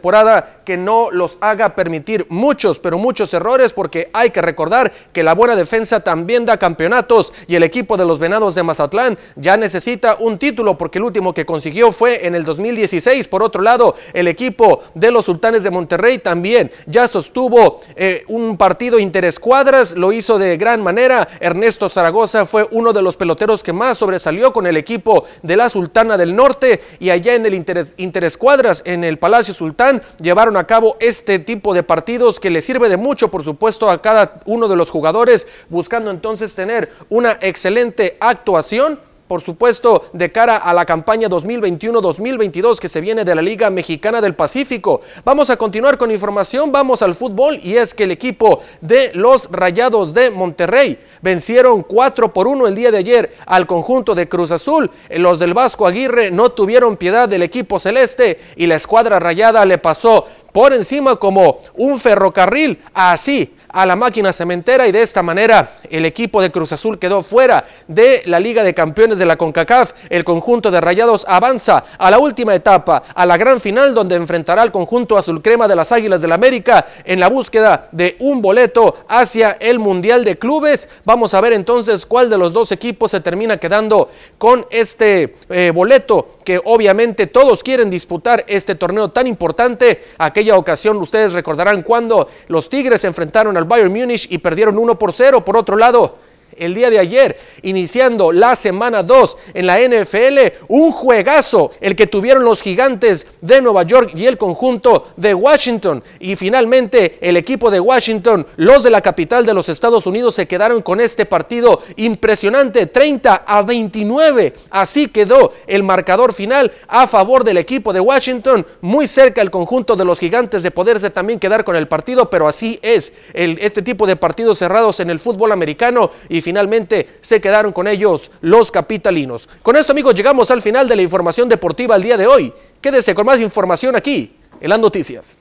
que 0.66 0.78
no 0.78 1.10
los 1.12 1.38
haga 1.42 1.76
permitir 1.76 2.26
muchos, 2.30 2.80
pero 2.80 2.98
muchos 2.98 3.34
errores, 3.34 3.74
porque 3.74 4.10
hay 4.14 4.32
que 4.32 4.42
recordar 4.42 4.92
que 5.14 5.24
la 5.24 5.34
buena 5.34 5.56
defensa 5.56 6.00
también 6.00 6.46
da 6.46 6.58
campeonatos 6.58 7.34
y 7.48 7.56
el 7.56 7.64
equipo 7.64 7.98
de 7.98 8.06
los 8.06 8.20
Venados 8.20 8.56
de 8.56 8.64
Mazatlán 8.64 9.18
ya 9.36 9.58
necesita 9.58 10.18
un 10.20 10.38
título 10.40 10.78
porque 10.78 10.98
el 10.98 11.04
último 11.06 11.34
que 11.34 11.46
consiguió 11.46 11.92
fue 11.92 12.26
en 12.26 12.34
el 12.36 12.44
2016. 12.46 13.28
Por 13.28 13.44
otro 13.44 13.62
lado, 13.62 13.96
el 14.14 14.28
equipo 14.28 14.82
de 14.96 15.12
los 15.12 15.26
Sultanes 15.26 15.64
de 15.64 15.72
Monterrey 15.72 16.18
también 16.18 16.72
ya 16.88 17.08
sostuvo 17.08 17.80
eh, 17.96 18.24
un 18.28 18.58
partido 18.58 18.98
interescuadras, 19.00 19.94
lo 19.96 20.12
hizo 20.12 20.38
de 20.40 20.58
gran 20.58 20.82
manera. 20.82 21.28
Ernesto 21.40 21.90
Zaragoza 21.90 22.46
fue 22.46 22.66
uno 22.72 22.92
de 22.94 23.02
los 23.04 23.18
peloteros 23.18 23.62
que 23.62 23.74
más 23.74 23.98
sobresalió 24.00 24.52
con 24.52 24.66
el 24.66 24.78
equipo 24.78 25.26
de 25.44 25.58
la 25.58 25.70
Sultana 25.70 26.18
del 26.18 26.36
Norte 26.36 26.82
y 27.00 27.12
allá 27.12 27.36
en 27.36 27.46
el 27.46 27.54
interes- 27.54 27.94
interescuadras 27.98 28.82
en 28.86 29.04
el 29.04 29.20
Palacio 29.20 29.54
Sultán 29.54 29.85
llevaron 30.22 30.58
a 30.58 30.68
cabo 30.68 30.98
este 31.00 31.40
tipo 31.40 31.74
de 31.74 31.84
partidos 31.84 32.40
que 32.40 32.50
le 32.50 32.62
sirve 32.62 32.90
de 32.90 32.98
mucho, 32.98 33.30
por 33.30 33.44
supuesto, 33.44 33.90
a 33.90 34.02
cada 34.02 34.40
uno 34.46 34.68
de 34.68 34.76
los 34.76 34.90
jugadores, 34.90 35.48
buscando 35.70 36.12
entonces 36.12 36.56
tener 36.56 36.92
una 37.10 37.38
excelente 37.42 38.18
actuación 38.20 39.00
por 39.28 39.42
supuesto, 39.42 40.10
de 40.14 40.32
cara 40.32 40.58
a 40.58 40.74
la 40.74 40.86
campaña 40.86 41.28
2021-2022 41.28 42.78
que 42.78 42.90
se 42.90 43.02
viene 43.02 43.26
de 43.26 43.34
la 43.34 43.42
Liga 43.42 43.70
Mexicana 43.70 44.22
del 44.22 44.36
Pacífico. 44.36 45.02
Vamos 45.24 45.50
a 45.50 45.58
continuar 45.58 45.98
con 45.98 46.12
información, 46.12 46.72
vamos 46.72 47.02
al 47.02 47.16
fútbol 47.16 47.58
y 47.64 47.78
es 47.78 47.94
que 47.94 48.04
el 48.04 48.12
equipo 48.12 48.62
de 48.82 49.12
los 49.14 49.50
Rayados 49.52 50.14
de 50.14 50.30
Monterrey 50.30 51.00
vencieron 51.22 51.82
4 51.82 52.34
por 52.34 52.48
1 52.48 52.68
el 52.68 52.76
día 52.76 52.92
de 52.92 53.00
ayer 53.00 53.36
al 53.48 53.66
conjunto 53.66 54.14
de 54.14 54.30
Cruz 54.30 54.52
Azul. 54.52 54.92
Los 55.10 55.40
del 55.40 55.54
Vasco 55.54 55.88
Aguirre 55.88 56.30
no 56.30 56.50
tuvieron 56.50 56.98
piedad 56.98 57.28
del 57.28 57.44
equipo 57.44 57.80
celeste 57.80 58.40
y 58.56 58.68
la 58.68 58.76
escuadra 58.76 59.20
rayada 59.20 59.66
le 59.66 59.80
pasó 59.80 60.26
por 60.52 60.72
encima 60.72 61.18
como 61.18 61.60
un 61.76 62.00
ferrocarril, 62.00 62.80
así 62.94 63.56
a 63.76 63.86
la 63.86 63.98
máquina 63.98 64.32
cementera 64.32 64.88
y 64.88 64.94
de 64.94 65.02
esta 65.02 65.22
manera 65.22 65.70
el 65.90 66.06
equipo 66.06 66.42
de 66.42 66.50
Cruz 66.50 66.72
Azul 66.72 66.98
quedó 66.98 67.22
fuera 67.24 67.66
de 67.90 68.24
la 68.26 68.40
Liga 68.40 68.64
de 68.64 68.74
Campeones 68.74 69.20
de 69.20 69.26
la 69.26 69.36
CONCACAF. 69.36 69.92
El 70.10 70.24
conjunto 70.24 70.72
de 70.72 70.80
Rayados 70.80 71.26
avanza 71.28 71.84
a 71.98 72.10
la 72.10 72.18
última 72.18 72.56
etapa, 72.56 73.04
a 73.14 73.26
la 73.26 73.36
gran 73.36 73.60
final 73.60 73.94
donde 73.94 74.16
enfrentará 74.16 74.62
al 74.62 74.72
conjunto 74.72 75.18
azul 75.18 75.42
crema 75.42 75.68
de 75.68 75.76
las 75.76 75.92
Águilas 75.92 76.22
del 76.22 76.30
la 76.30 76.36
América 76.36 76.86
en 77.04 77.20
la 77.20 77.28
búsqueda 77.28 77.90
de 77.92 78.16
un 78.22 78.42
boleto 78.42 79.06
hacia 79.10 79.58
el 79.60 79.80
Mundial 79.80 80.24
de 80.24 80.38
Clubes. 80.38 80.88
Vamos 81.04 81.34
a 81.34 81.42
ver 81.42 81.52
entonces 81.54 82.06
cuál 82.06 82.30
de 82.30 82.38
los 82.38 82.54
dos 82.54 82.72
equipos 82.72 83.12
se 83.12 83.20
termina 83.20 83.58
quedando 83.58 84.10
con 84.38 84.66
este 84.70 85.36
eh, 85.50 85.72
boleto 85.76 86.32
que 86.46 86.62
obviamente 86.64 87.28
todos 87.28 87.64
quieren 87.64 87.90
disputar 87.90 88.46
este 88.48 88.76
torneo 88.76 89.10
tan 89.10 89.28
importante. 89.28 90.04
Aquella 90.18 90.56
ocasión 90.56 90.98
ustedes 90.98 91.34
recordarán 91.34 91.82
cuando 91.82 92.30
los 92.48 92.70
Tigres 92.70 93.04
enfrentaron 93.04 93.58
al 93.58 93.65
Bayern 93.68 93.92
Múnich 93.92 94.28
y 94.30 94.38
perdieron 94.38 94.78
1 94.78 94.98
por 94.98 95.14
0. 95.14 95.44
Por 95.44 95.58
otro 95.58 95.78
lado, 95.78 96.18
el 96.58 96.74
día 96.74 96.90
de 96.90 97.00
ayer, 97.00 97.38
iniciando 97.62 98.32
la 98.32 98.56
semana 98.56 99.04
2 99.04 99.38
en 99.54 99.66
la 99.66 99.80
NFL, 99.80 100.66
un 100.68 100.92
juegazo, 100.92 101.72
el 101.82 101.96
que 101.96 102.08
tuvieron 102.08 102.44
los 102.44 102.62
gigantes 102.62 103.28
de 103.42 103.62
Nueva 103.62 103.84
York 103.84 104.12
y 104.16 104.26
el 104.26 104.38
conjunto 104.38 105.10
de 105.18 105.34
Washington. 105.34 106.04
Y 106.20 106.36
finalmente 106.36 107.18
el 107.22 107.38
equipo 107.38 107.72
de 107.72 107.80
Washington, 107.80 108.46
los 108.58 108.84
de 108.84 108.90
la 108.90 109.02
capital 109.02 109.46
de 109.46 109.54
los 109.54 109.70
Estados 109.70 110.08
Unidos, 110.08 110.36
se 110.36 110.48
quedaron 110.48 110.82
con 110.82 111.02
este 111.02 111.26
partido 111.26 111.82
impresionante, 111.96 112.88
30 112.88 113.44
a 113.46 113.62
29. 113.62 114.54
Así 114.70 115.08
quedó 115.08 115.54
el 115.68 115.84
marcador 115.84 116.34
final 116.34 116.72
a 116.88 117.08
favor 117.08 117.44
del 117.44 117.58
equipo 117.58 117.94
de 117.94 118.00
Washington, 118.00 118.66
muy 118.82 119.08
cerca 119.08 119.42
el 119.42 119.52
conjunto 119.52 119.96
de 119.96 120.06
los 120.06 120.20
gigantes 120.20 120.64
de 120.64 120.72
poderse 120.72 121.10
también 121.10 121.40
quedar 121.40 121.64
con 121.64 121.76
el 121.76 121.88
partido, 121.88 122.30
pero 122.30 122.48
así 122.48 122.80
es 122.82 123.14
el, 123.34 123.58
este 123.62 123.82
tipo 123.82 124.06
de 124.08 124.16
partidos 124.16 124.60
cerrados 124.60 125.00
en 125.00 125.10
el 125.10 125.20
fútbol 125.20 125.52
americano 125.52 126.10
y 126.30 126.42
finalmente 126.46 127.18
se 127.22 127.42
quedaron 127.42 127.72
con 127.72 127.88
ellos 127.88 128.30
los 128.42 128.72
capitalinos. 128.72 129.50
Con 129.64 129.76
esto 129.76 129.94
amigos 129.94 130.14
llegamos 130.14 130.52
al 130.52 130.62
final 130.62 130.88
de 130.88 130.96
la 130.96 131.02
información 131.02 131.50
deportiva 131.50 131.96
el 131.96 132.04
día 132.04 132.18
de 132.18 132.28
hoy. 132.28 132.54
Quédese 132.80 133.16
con 133.16 133.26
más 133.26 133.42
información 133.42 133.96
aquí 133.96 134.38
en 134.62 134.70
las 134.70 134.80
noticias. 134.80 135.40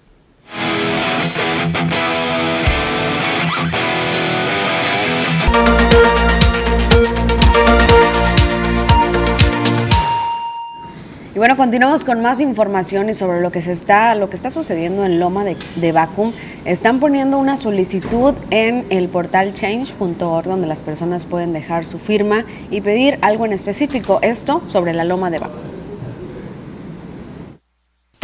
Y 11.34 11.38
bueno, 11.38 11.56
continuamos 11.56 12.04
con 12.04 12.22
más 12.22 12.38
informaciones 12.38 13.18
sobre 13.18 13.40
lo 13.40 13.50
que 13.50 13.60
se 13.60 13.72
está, 13.72 14.14
lo 14.14 14.30
que 14.30 14.36
está 14.36 14.50
sucediendo 14.50 15.04
en 15.04 15.18
Loma 15.18 15.42
de, 15.42 15.56
de 15.74 15.90
Vacuum. 15.90 16.32
Están 16.64 17.00
poniendo 17.00 17.38
una 17.38 17.56
solicitud 17.56 18.34
en 18.50 18.86
el 18.90 19.08
portal 19.08 19.52
change.org 19.52 20.44
donde 20.46 20.68
las 20.68 20.84
personas 20.84 21.24
pueden 21.24 21.52
dejar 21.52 21.86
su 21.86 21.98
firma 21.98 22.44
y 22.70 22.82
pedir 22.82 23.18
algo 23.20 23.46
en 23.46 23.52
específico. 23.52 24.20
Esto 24.22 24.62
sobre 24.66 24.92
la 24.92 25.02
Loma 25.02 25.28
de 25.32 25.40
Vacuum. 25.40 25.83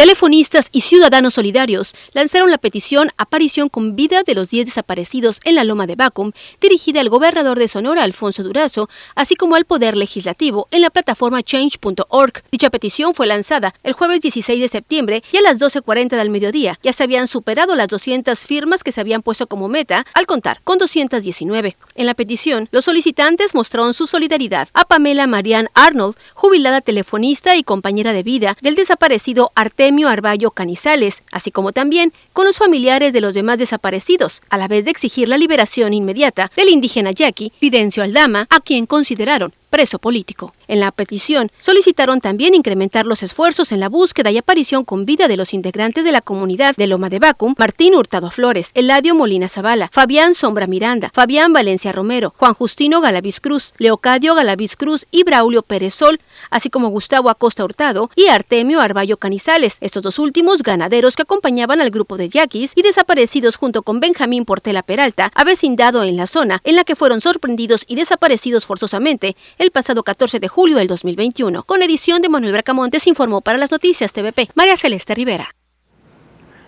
Telefonistas 0.01 0.71
y 0.73 0.81
ciudadanos 0.81 1.35
solidarios 1.35 1.95
lanzaron 2.15 2.51
la 2.51 2.57
petición 2.57 3.11
Aparición 3.19 3.69
con 3.69 3.97
vida 3.97 4.23
de 4.23 4.35
los 4.35 4.49
10 4.49 4.65
desaparecidos 4.65 5.41
en 5.45 5.57
la 5.57 5.63
Loma 5.63 5.87
de 5.87 5.95
Bacum, 5.95 6.33
dirigida 6.59 7.03
al 7.03 7.11
gobernador 7.11 7.59
de 7.59 7.69
Sonora, 7.69 8.03
Alfonso 8.03 8.43
Durazo, 8.43 8.89
así 9.15 9.37
como 9.37 9.57
al 9.57 9.67
Poder 9.67 9.99
Legislativo 9.99 10.69
en 10.71 10.81
la 10.81 10.89
plataforma 10.89 11.43
change.org. 11.43 12.43
Dicha 12.51 12.71
petición 12.71 13.15
fue 13.15 13.27
lanzada 13.27 13.75
el 13.83 13.93
jueves 13.93 14.23
16 14.23 14.59
de 14.59 14.69
septiembre 14.69 15.23
y 15.33 15.37
a 15.37 15.43
las 15.43 15.61
12.40 15.61 16.17
del 16.17 16.31
mediodía. 16.31 16.79
Ya 16.83 16.95
se 16.95 17.03
habían 17.03 17.27
superado 17.27 17.77
las 17.77 17.89
200 17.89 18.41
firmas 18.41 18.83
que 18.83 18.93
se 18.93 19.03
habían 19.03 19.21
puesto 19.21 19.49
como 19.49 19.69
meta, 19.69 20.07
al 20.15 20.25
contar 20.25 20.63
con 20.65 20.79
219. 20.79 21.77
En 21.95 22.07
la 22.07 22.15
petición, 22.15 22.71
los 22.73 22.87
solicitantes 22.87 23.55
mostraron 23.55 23.93
su 23.93 24.07
solidaridad 24.07 24.69
a 24.73 24.87
Pamela 24.87 25.27
Marianne 25.27 25.69
Arnold, 25.75 26.17
jubilada 26.33 26.81
telefonista 26.81 27.55
y 27.57 27.65
compañera 27.65 28.15
de 28.15 28.23
vida 28.23 28.57
del 28.63 28.77
desaparecido 28.77 29.53
Artemio 29.55 29.90
Arballo 30.09 30.53
Canizales, 30.53 31.23
así 31.33 31.51
como 31.51 31.73
también 31.73 32.13
con 32.33 32.47
los 32.47 32.57
familiares 32.57 33.13
de 33.13 33.21
los 33.21 33.35
demás 33.35 33.59
desaparecidos, 33.59 34.43
a 34.49 34.57
la 34.57 34.69
vez 34.69 34.85
de 34.85 34.91
exigir 34.91 35.29
la 35.29 35.39
liberación 35.39 35.93
inmediata 35.93 36.51
del 36.57 36.69
indígena 36.69 37.11
yaqui 37.11 37.53
Fidencio 37.59 38.03
Aldama, 38.03 38.47
a 38.51 38.61
quien 38.61 38.87
consideraron 38.87 39.53
preso 39.71 39.99
político. 39.99 40.53
En 40.69 40.81
la 40.81 40.91
petición 40.91 41.51
solicitaron 41.61 42.21
también 42.21 42.55
incrementar 42.55 43.07
los 43.07 43.23
esfuerzos 43.23 43.73
en 43.73 43.81
la 43.81 43.89
búsqueda 43.89 44.31
y 44.31 44.39
aparición 44.39 44.85
con 44.85 45.07
vida 45.07 45.29
de 45.29 45.37
los 45.37 45.55
integrantes 45.55 46.05
de 46.05 46.13
la 46.13 46.21
comunidad 46.21 46.75
de 46.77 46.87
Loma 46.87 47.09
de 47.09 47.19
Bacum, 47.19 47.55
Martín 47.57 47.95
Hurtado 47.95 48.31
Flores, 48.31 48.71
Eladio 48.75 49.15
Molina 49.15 49.49
Zavala, 49.49 49.89
Fabián 49.93 50.35
Sombra 50.35 50.67
Miranda, 50.67 51.11
Fabián 51.15 51.53
Valencia 51.53 51.93
Romero, 51.93 52.35
Juan 52.37 52.55
Justino 52.55 53.01
Galaviz 53.01 53.41
Cruz, 53.41 53.73
Leocadio 53.79 54.35
Galaviz 54.35 54.77
Cruz 54.77 55.07
y 55.11 55.25
Braulio 55.25 55.63
Pérez 55.63 55.95
Sol, 55.95 56.21
así 56.51 56.71
como 56.71 56.89
Gustavo 56.89 57.31
Acosta 57.31 57.65
Hurtado 57.65 58.11
y 58.17 58.27
Artemio 58.27 58.81
Arballo 58.81 59.17
Canizales, 59.17 59.79
estos 59.81 60.03
dos 60.03 60.19
últimos 60.19 60.63
ganaderos 60.63 61.17
que 61.17 61.23
acompañaban 61.23 61.81
al 61.81 61.91
grupo 61.91 62.17
de 62.17 62.29
yaquis 62.29 62.73
y 62.75 62.83
desaparecidos 62.83 63.57
junto 63.57 63.83
con 63.83 64.01
Benjamín 64.01 64.45
Portela 64.45 64.83
Peralta, 64.83 65.31
avecindado 65.35 66.03
en 66.03 66.17
la 66.17 66.27
zona 66.27 66.61
en 66.65 66.77
la 66.77 66.85
que 66.85 66.97
fueron 66.97 67.21
sorprendidos 67.21 67.85
y 67.87 67.95
desaparecidos 67.95 68.67
forzosamente 68.67 69.37
el 69.61 69.71
pasado 69.73 70.03
14 70.03 70.41
de 70.41 70.49
julio 70.49 70.79
del 70.79 70.89
2021. 70.89 71.65
Con 71.65 71.83
edición 71.83 72.23
de 72.23 72.31
Manuel 72.31 72.53
Bracamontes 72.53 73.07
informó 73.07 73.43
para 73.43 73.59
las 73.59 73.71
noticias 73.71 74.11
TVP 74.11 74.49
María 74.55 74.75
Celeste 74.75 75.15
Rivera. 75.15 75.55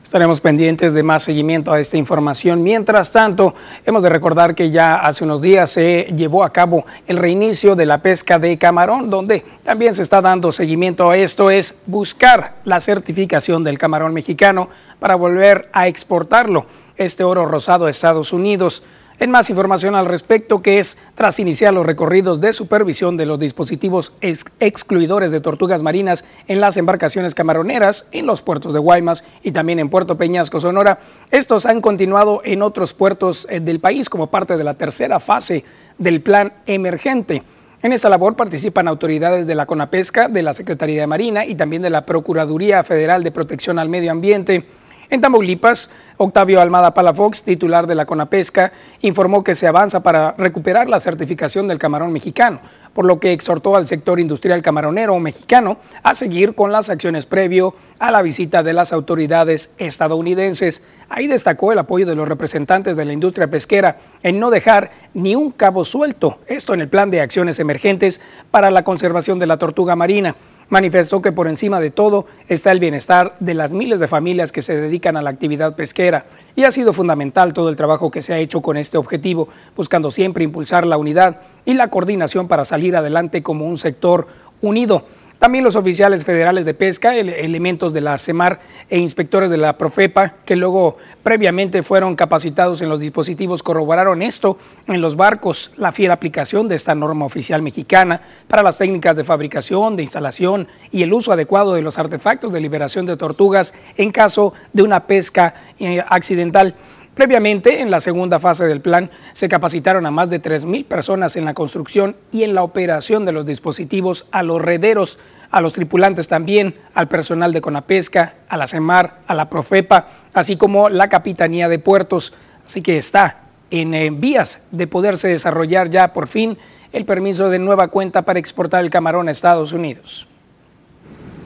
Estaremos 0.05 0.43
pendientes 0.43 0.93
de 0.93 1.03
más 1.03 1.23
seguimiento 1.23 1.73
a 1.73 1.81
esta 1.81 1.97
información. 1.97 2.63
Mientras 2.63 3.11
tanto, 3.11 3.55
hemos 3.87 4.03
de 4.03 4.11
recordar 4.11 4.55
que 4.55 4.71
ya 4.71 4.97
hace 4.97 5.25
unos 5.25 5.41
días 5.41 5.71
se 5.71 6.13
llevó 6.15 6.45
a 6.45 6.51
cabo 6.51 6.85
el 7.07 7.17
reinicio 7.17 7.77
de 7.77 7.87
la 7.87 8.03
pesca 8.03 8.39
de 8.39 8.59
camarón, 8.59 9.09
donde 9.09 9.43
también 9.63 9.95
se 9.95 10.03
está 10.03 10.21
dando 10.21 10.53
seguimiento 10.53 11.09
a 11.09 11.17
esto, 11.17 11.51
es 11.51 11.75
buscar 11.87 12.57
la 12.65 12.81
certificación 12.81 13.65
del 13.65 13.79
camarón 13.79 14.13
mexicano 14.13 14.69
para 14.99 15.15
volver 15.15 15.71
a 15.73 15.89
exportarlo, 15.89 16.67
este 16.97 17.25
oro 17.25 17.47
rosado 17.47 17.87
a 17.87 17.91
Estados 17.91 18.35
Unidos. 18.35 18.83
En 19.23 19.31
más 19.31 19.51
información 19.51 19.95
al 19.95 20.07
respecto, 20.07 20.63
que 20.63 20.81
es 20.81 20.99
tras 21.15 21.39
iniciar 21.39 21.73
los 21.73 21.87
recorridos 21.87 22.41
de 22.41 22.53
supervisión 22.53 23.17
de 23.17 23.25
los 23.25 23.39
dispositivos 23.39 24.13
ex 24.21 24.47
excluidores 24.59 25.31
de 25.31 25.41
tortugas 25.41 25.85
marinas 25.85 26.25
en 26.49 26.61
las 26.61 26.77
embarcaciones 26.77 27.37
camaroneras 27.37 28.09
en 28.11 28.27
los 28.27 28.43
puertos 28.43 28.73
de 28.75 28.81
Guaymas 28.81 29.25
y 29.45 29.53
también 29.53 29.79
en 29.79 29.91
Puerto 29.91 30.19
Peñasco, 30.19 30.59
Sonora, 30.59 30.99
estos 31.31 31.67
han 31.67 31.81
continuado 31.81 32.41
en 32.45 32.63
otros 32.63 32.95
puertos 32.95 33.47
eh, 33.49 33.61
del 33.61 33.79
país 33.79 34.11
como 34.11 34.27
parte 34.27 34.57
de 34.57 34.65
la 34.65 34.75
tercera 34.75 35.21
fase 35.21 35.65
del 35.99 36.21
plan 36.21 36.55
emergente. 36.67 37.45
En 37.81 37.93
esta 37.93 38.09
labor 38.09 38.35
participan 38.35 38.89
autoridades 38.89 39.47
de 39.47 39.55
la 39.55 39.67
CONAPESCA, 39.67 40.31
de 40.31 40.43
la 40.43 40.53
Secretaría 40.53 41.01
de 41.01 41.07
Marina 41.07 41.47
y 41.47 41.55
también 41.55 41.83
de 41.83 41.91
la 41.91 42.07
Procuraduría 42.07 42.83
Federal 42.83 43.23
de 43.23 43.31
Protección 43.31 43.79
al 43.79 43.89
Medio 43.89 44.11
Ambiente. 44.11 44.67
En 45.13 45.21
Tamaulipas, 45.21 45.91
Octavio 46.17 46.63
Almada 46.63 46.95
Palafox, 46.95 47.43
titular 47.43 47.87
de 47.87 47.95
la 47.95 48.07
CONAPESCA, 48.07 48.73
informó 49.03 49.45
que 49.45 49.55
se 49.55 49.67
avanza 49.67 50.03
para 50.03 50.33
recuperar 50.39 50.89
la 50.89 51.01
certificación 51.01 51.69
del 51.69 51.79
camarón 51.79 52.15
mexicano, 52.15 52.63
por 52.95 53.05
lo 53.05 53.21
que 53.21 53.35
exhortó 53.35 53.77
al 53.77 53.87
sector 53.87 54.21
industrial 54.21 54.63
camaronero 54.63 55.19
mexicano 55.19 55.77
a 56.03 56.15
seguir 56.15 56.55
con 56.55 56.73
las 56.73 56.89
acciones 56.89 57.27
previo 57.27 57.75
a 57.99 58.11
la 58.11 58.23
visita 58.23 58.63
de 58.63 58.73
las 58.73 58.95
autoridades 58.95 59.69
estadounidenses. 59.77 60.83
Ahí 61.11 61.27
destacó 61.27 61.73
el 61.73 61.79
apoyo 61.81 62.07
de 62.07 62.15
los 62.15 62.27
representantes 62.27 62.97
de 62.97 63.05
la 63.05 63.13
industria 63.13 63.51
pesquera 63.51 63.99
en 64.23 64.41
no 64.41 64.49
dejar 64.49 64.93
ni 65.13 65.37
un 65.37 65.51
cabo 65.51 65.85
suelto, 65.85 66.39
esto 66.47 66.73
en 66.73 66.81
el 66.81 66.89
plan 66.89 67.11
de 67.11 67.21
acciones 67.21 67.61
emergentes 67.61 68.23
para 68.51 68.71
la 68.71 68.83
conservación 68.83 69.39
de 69.39 69.47
la 69.47 69.59
tortuga 69.59 69.95
marina 69.95 70.37
manifestó 70.69 71.21
que 71.23 71.33
por 71.33 71.49
encima 71.49 71.81
de 71.81 71.91
todo 71.91 72.27
está 72.49 72.73
el 72.73 72.81
bienestar 72.81 73.37
de 73.41 73.55
las 73.55 73.73
miles 73.73 74.01
de 74.01 74.09
familias 74.09 74.53
que 74.53 74.63
se 74.63 74.77
dedican 74.77 75.17
a 75.17 75.23
la 75.23 75.31
actividad 75.31 75.77
pesquera 75.77 76.27
y 76.57 76.65
ha 76.65 76.71
sido 76.71 76.93
fundamental 76.93 77.53
todo 77.53 77.69
el 77.69 77.77
trabajo 77.77 78.11
que 78.11 78.23
se 78.23 78.35
ha 78.35 78.39
hecho 78.39 78.61
con 78.63 78.77
este 78.77 78.99
objetivo, 78.99 79.49
buscando 79.77 80.11
siempre 80.11 80.45
impulsar 80.45 80.87
la 80.87 80.97
unidad 80.97 81.41
y 81.65 81.75
la 81.75 81.89
coordinación 81.89 82.49
para 82.49 82.65
salir 82.65 82.97
adelante 82.97 83.43
como 83.43 83.67
un 83.67 83.79
sector 83.79 84.27
unido. 84.61 85.05
También 85.43 85.65
los 85.65 85.75
oficiales 85.75 86.25
federales 86.25 86.65
de 86.65 86.73
pesca, 86.73 87.17
elementos 87.17 87.93
de 87.93 88.01
la 88.01 88.17
CEMAR 88.17 88.61
e 88.89 89.01
inspectores 89.01 89.51
de 89.51 89.57
la 89.57 89.77
Profepa, 89.77 90.37
que 90.45 90.55
luego 90.55 90.99
previamente 91.25 91.83
fueron 91.83 92.15
capacitados 92.15 92.81
en 92.81 92.89
los 92.89 93.01
dispositivos, 93.01 93.65
corroboraron 93.65 94.23
esto 94.23 94.57
en 94.87 95.01
los 95.01 95.17
barcos, 95.17 95.73
la 95.77 95.91
fiel 95.91 96.13
aplicación 96.13 96.69
de 96.69 96.77
esta 96.77 96.95
norma 96.95 97.25
oficial 97.25 97.61
mexicana 97.61 98.21
para 98.47 98.63
las 98.63 98.79
técnicas 98.79 99.17
de 99.17 99.25
fabricación, 99.25 99.97
de 99.97 100.05
instalación 100.05 100.69
y 100.93 101.03
el 101.03 101.13
uso 101.13 101.33
adecuado 101.33 101.75
de 101.75 101.83
los 101.83 101.99
artefactos 101.99 102.53
de 102.53 102.61
liberación 102.61 103.05
de 103.05 103.17
tortugas 103.17 103.75
en 103.97 104.13
caso 104.13 104.53
de 104.73 104.85
una 104.85 105.09
pesca 105.09 105.55
eh, 105.81 106.05
accidental. 106.07 106.77
Previamente, 107.15 107.83
en 107.83 107.91
la 107.91 108.01
segunda 108.01 108.41
fase 108.41 108.65
del 108.65 108.81
plan, 108.81 109.11
se 109.35 109.47
capacitaron 109.47 110.07
a 110.07 110.11
más 110.11 110.31
de 110.31 110.41
3.000 110.41 110.87
personas 110.87 111.37
en 111.37 111.45
la 111.45 111.53
construcción 111.53 112.17
y 112.33 112.43
en 112.43 112.55
la 112.55 112.63
operación 112.63 113.27
de 113.27 113.33
los 113.33 113.45
dispositivos 113.45 114.27
a 114.31 114.43
los 114.43 114.63
rederos, 114.63 115.19
a 115.51 115.61
los 115.61 115.75
tripulantes 115.75 116.27
también, 116.27 116.75
al 116.95 117.09
personal 117.09 117.53
de 117.53 117.61
Conapesca, 117.61 118.37
a 118.49 118.57
la 118.57 118.67
CEMAR, 118.67 119.21
a 119.27 119.35
la 119.35 119.51
Profepa, 119.51 120.07
así 120.33 120.57
como 120.57 120.89
la 120.89 121.09
Capitanía 121.09 121.69
de 121.69 121.79
Puertos. 121.79 122.33
Así 122.65 122.81
que 122.81 122.97
está 122.97 123.43
en 123.71 123.93
eh, 123.93 124.09
vías 124.11 124.63
de 124.71 124.87
poderse 124.87 125.29
desarrollar 125.29 125.91
ya 125.91 126.15
por 126.15 126.27
fin 126.29 126.57
el 126.93 127.05
permiso 127.05 127.51
de 127.51 127.59
nueva 127.59 127.89
cuenta 127.89 128.23
para 128.23 128.39
exportar 128.39 128.83
el 128.83 128.91
camarón 128.91 129.29
a 129.29 129.33
Estados 129.33 129.75
Unidos. 129.75 130.29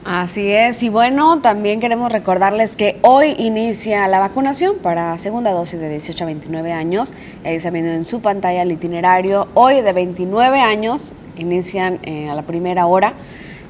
Así 0.08 0.52
es, 0.52 0.84
y 0.84 0.88
bueno, 0.88 1.40
también 1.40 1.80
queremos 1.80 2.12
recordarles 2.12 2.76
que 2.76 2.96
hoy 3.02 3.34
inicia 3.38 4.06
la 4.06 4.20
vacunación 4.20 4.76
para 4.80 5.18
segunda 5.18 5.50
dosis 5.50 5.80
de 5.80 5.88
18 5.88 6.22
a 6.22 6.26
29 6.28 6.72
años. 6.72 7.12
Ahí 7.44 7.56
están 7.56 7.72
viendo 7.72 7.90
en 7.90 8.04
su 8.04 8.20
pantalla 8.20 8.62
el 8.62 8.70
itinerario. 8.70 9.48
Hoy 9.54 9.80
de 9.80 9.92
29 9.92 10.60
años 10.60 11.12
inician 11.36 11.98
eh, 12.04 12.28
a 12.28 12.36
la 12.36 12.42
primera 12.42 12.86
hora 12.86 13.14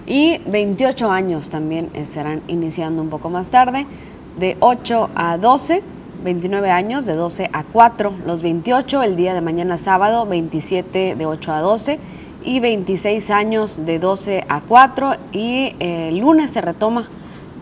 y 0.07 0.43
28 0.47 1.11
años 1.11 1.49
también 1.49 1.89
estarán 1.95 2.43
iniciando 2.49 3.01
un 3.01 3.09
poco 3.09 3.31
más 3.31 3.49
tarde, 3.49 3.87
de 4.39 4.59
8 4.61 5.09
a 5.15 5.39
12. 5.39 5.83
29 6.23 6.71
años 6.71 7.07
de 7.07 7.15
12 7.15 7.51
a 7.53 7.63
4, 7.63 8.13
los 8.27 8.43
28 8.43 9.03
el 9.03 9.17
día 9.17 9.33
de 9.33 9.43
mañana 9.43 9.79
sábado, 9.79 10.27
27 10.27 11.15
de 11.15 11.27
8 11.27 11.53
a 11.53 11.61
12 11.61 11.99
y 12.47 12.61
26 12.61 13.29
años 13.31 13.85
de 13.85 13.99
12 13.99 14.45
a 14.49 14.61
4 14.61 15.17
y 15.33 15.75
eh, 15.81 16.09
el 16.09 16.19
lunes 16.19 16.53
se 16.53 16.61
retoma, 16.61 17.11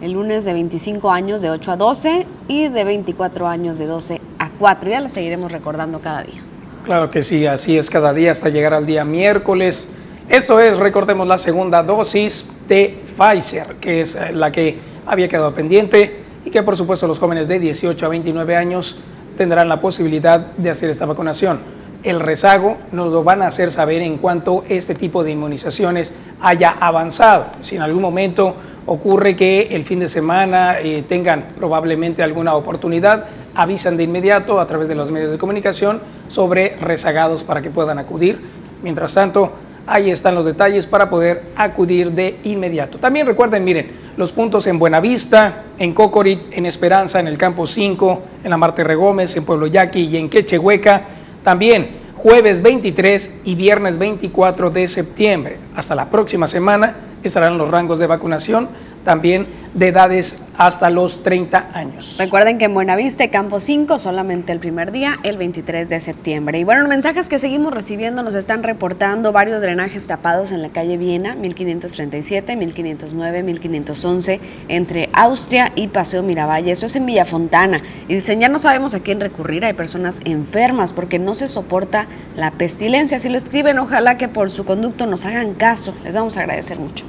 el 0.03 0.13
lunes 0.13 0.45
de 0.45 0.53
25 0.53 1.11
años 1.11 1.41
de 1.41 1.51
8 1.51 1.73
a 1.73 1.77
12 1.77 2.27
y 2.49 2.69
de 2.69 2.85
24 2.85 3.49
años 3.49 3.79
de 3.79 3.87
12 3.87 4.21
a 4.39 4.51
4. 4.51 4.91
Ya 4.91 5.01
la 5.01 5.09
seguiremos 5.09 5.51
recordando 5.51 6.01
cada 6.01 6.23
día. 6.23 6.43
Claro 6.85 7.11
que 7.11 7.23
sí, 7.23 7.47
así 7.47 7.79
es 7.79 7.89
cada 7.89 8.13
día 8.13 8.31
hasta 8.31 8.51
llegar 8.51 8.75
al 8.75 8.85
día 8.85 9.07
miércoles. 9.07 9.89
Esto 10.29 10.61
es, 10.61 10.77
recordemos, 10.77 11.27
la 11.27 11.39
segunda 11.39 11.83
dosis 11.83 12.47
de 12.69 13.03
Pfizer, 13.05 13.77
que 13.77 14.03
es 14.03 14.15
eh, 14.15 14.33
la 14.35 14.53
que 14.53 14.79
había 15.07 15.29
quedado 15.29 15.55
pendiente 15.55 16.21
y 16.45 16.51
que 16.51 16.63
por 16.63 16.77
supuesto 16.77 17.07
los 17.07 17.19
jóvenes 17.19 17.49
de 17.49 17.59
18 17.59 18.05
a 18.05 18.09
29 18.11 18.55
años 18.55 18.99
tendrán 19.35 19.67
la 19.67 19.81
posibilidad 19.81 20.41
de 20.41 20.69
hacer 20.69 20.91
esta 20.91 21.07
vacunación 21.07 21.84
el 22.05 22.21
rezago 22.21 22.77
nos 22.93 23.13
lo 23.13 23.25
van 23.25 23.43
a 23.43 23.47
hacer 23.47 23.71
saber 23.71 24.03
en 24.03 24.19
cuanto 24.19 24.63
este 24.69 24.95
tipo 24.95 25.25
de 25.25 25.33
inmunizaciones 25.33 26.13
haya 26.41 26.71
avanzado. 26.71 27.47
Si 27.61 27.77
en 27.77 27.83
algún 27.83 28.03
momento 28.03 28.55
ocurre 28.87 29.35
que 29.35 29.69
el 29.71 29.85
fin 29.85 30.01
de 30.01 30.09
semana 30.09 30.79
eh, 30.79 31.03
tengan 31.09 31.49
probablemente 31.57 32.23
alguna 32.23 32.55
oportunidad, 32.55 33.25
avisan 33.55 33.97
de 33.97 34.03
inmediato 34.03 34.61
a 34.61 34.67
través 34.67 34.87
de 34.87 34.95
los 34.95 35.11
medios 35.11 35.31
de 35.31 35.39
comunicación 35.39 36.03
sobre 36.29 36.77
rezagados 36.77 37.43
para 37.43 37.63
que 37.63 37.71
puedan 37.71 37.99
acudir. 37.99 38.39
Mientras 38.83 39.15
tanto, 39.15 39.53
ahí 39.87 40.11
están 40.11 40.35
los 40.35 40.45
detalles 40.45 40.87
para 40.87 41.09
poder 41.09 41.43
acudir 41.57 42.13
de 42.13 42.39
inmediato. 42.45 42.99
También 42.99 43.27
recuerden, 43.27 43.65
miren, 43.65 43.91
los 44.19 44.31
puntos 44.33 44.67
en 44.67 44.79
Buenavista, 44.79 45.65
en 45.79 45.95
Cocorit, 45.95 46.41
en 46.51 46.67
Esperanza, 46.67 47.19
en 47.19 47.29
el 47.29 47.39
Campo 47.39 47.67
5, 47.67 48.23
en 48.45 48.51
la 48.51 48.59
Marte 48.59 48.85
Regómez, 48.85 49.35
en 49.39 49.47
Pueblo 49.47 49.67
Yaqui 49.67 50.03
y 50.03 50.19
en 50.19 50.29
Quechehueca 50.29 51.05
también 51.45 52.03
jueves 52.17 52.63
23 52.63 53.31
y 53.45 53.55
viernes 53.55 53.99
24 53.99 54.71
de 54.71 54.89
septiembre. 54.89 55.59
Hasta 55.77 55.95
la 55.95 56.11
próxima 56.11 56.49
semana 56.49 56.97
estarán 57.23 57.59
los 57.59 57.69
rangos 57.69 57.99
de 57.99 58.07
vacunación 58.07 58.71
también 59.05 59.47
de 59.75 59.89
edades 59.89 60.41
hasta 60.57 60.89
los 60.89 61.23
30 61.23 61.71
años. 61.75 62.17
Recuerden 62.19 62.59
que 62.59 62.67
en 62.67 62.75
Buenavista, 62.75 63.29
Campo 63.29 63.59
5, 63.59 63.99
solamente 63.99 64.53
el 64.53 64.61
primer 64.61 64.93
día, 64.93 65.19
el 65.25 65.37
23 65.37 65.89
de 65.89 66.01
septiembre. 66.01 66.59
Y 66.59 66.65
bueno, 66.65 66.87
mensajes 66.87 67.29
que 67.29 67.39
seguimos 67.39 67.75
recibiendo 67.75 68.23
nos 68.23 68.35
están 68.35 68.63
reportando 68.63 69.33
varios 69.33 69.61
drenajes 69.61 70.07
tapados 70.07 70.53
en 70.53 70.63
la 70.63 70.69
calle 70.69 70.97
Viena, 70.97 71.35
1537, 71.35 72.57
1509, 72.57 73.43
1511, 73.43 74.41
entre 74.69 75.11
Austria 75.13 75.73
y 75.75 75.89
Paseo 75.89 76.23
Miravalle. 76.23 76.71
Eso 76.71 76.87
es 76.87 76.97
en 76.97 77.07
Villafontana. 77.07 77.83
Y 78.09 78.15
dicen, 78.15 78.41
ya 78.41 78.49
no 78.49 78.59
sabemos 78.59 78.95
a 78.95 79.01
quién 79.01 79.21
recurrir, 79.21 79.65
hay 79.65 79.73
personas 79.73 80.21
enfermas 80.25 80.93
porque 80.93 81.19
no 81.19 81.35
se 81.35 81.49
soporta 81.49 82.07
la 82.37 82.53
pestilencia. 82.53 83.19
Si 83.19 83.29
lo 83.29 83.37
escriben, 83.37 83.79
ojalá 83.79 84.17
que 84.17 84.29
por 84.29 84.51
su 84.51 84.65
conducto 84.65 85.07
nos 85.07 85.25
hagan 85.25 85.55
caso. 85.55 85.95
Les 86.05 86.15
vamos 86.15 86.37
a 86.37 86.41
agradecer 86.41 86.79
mucho. 86.79 87.05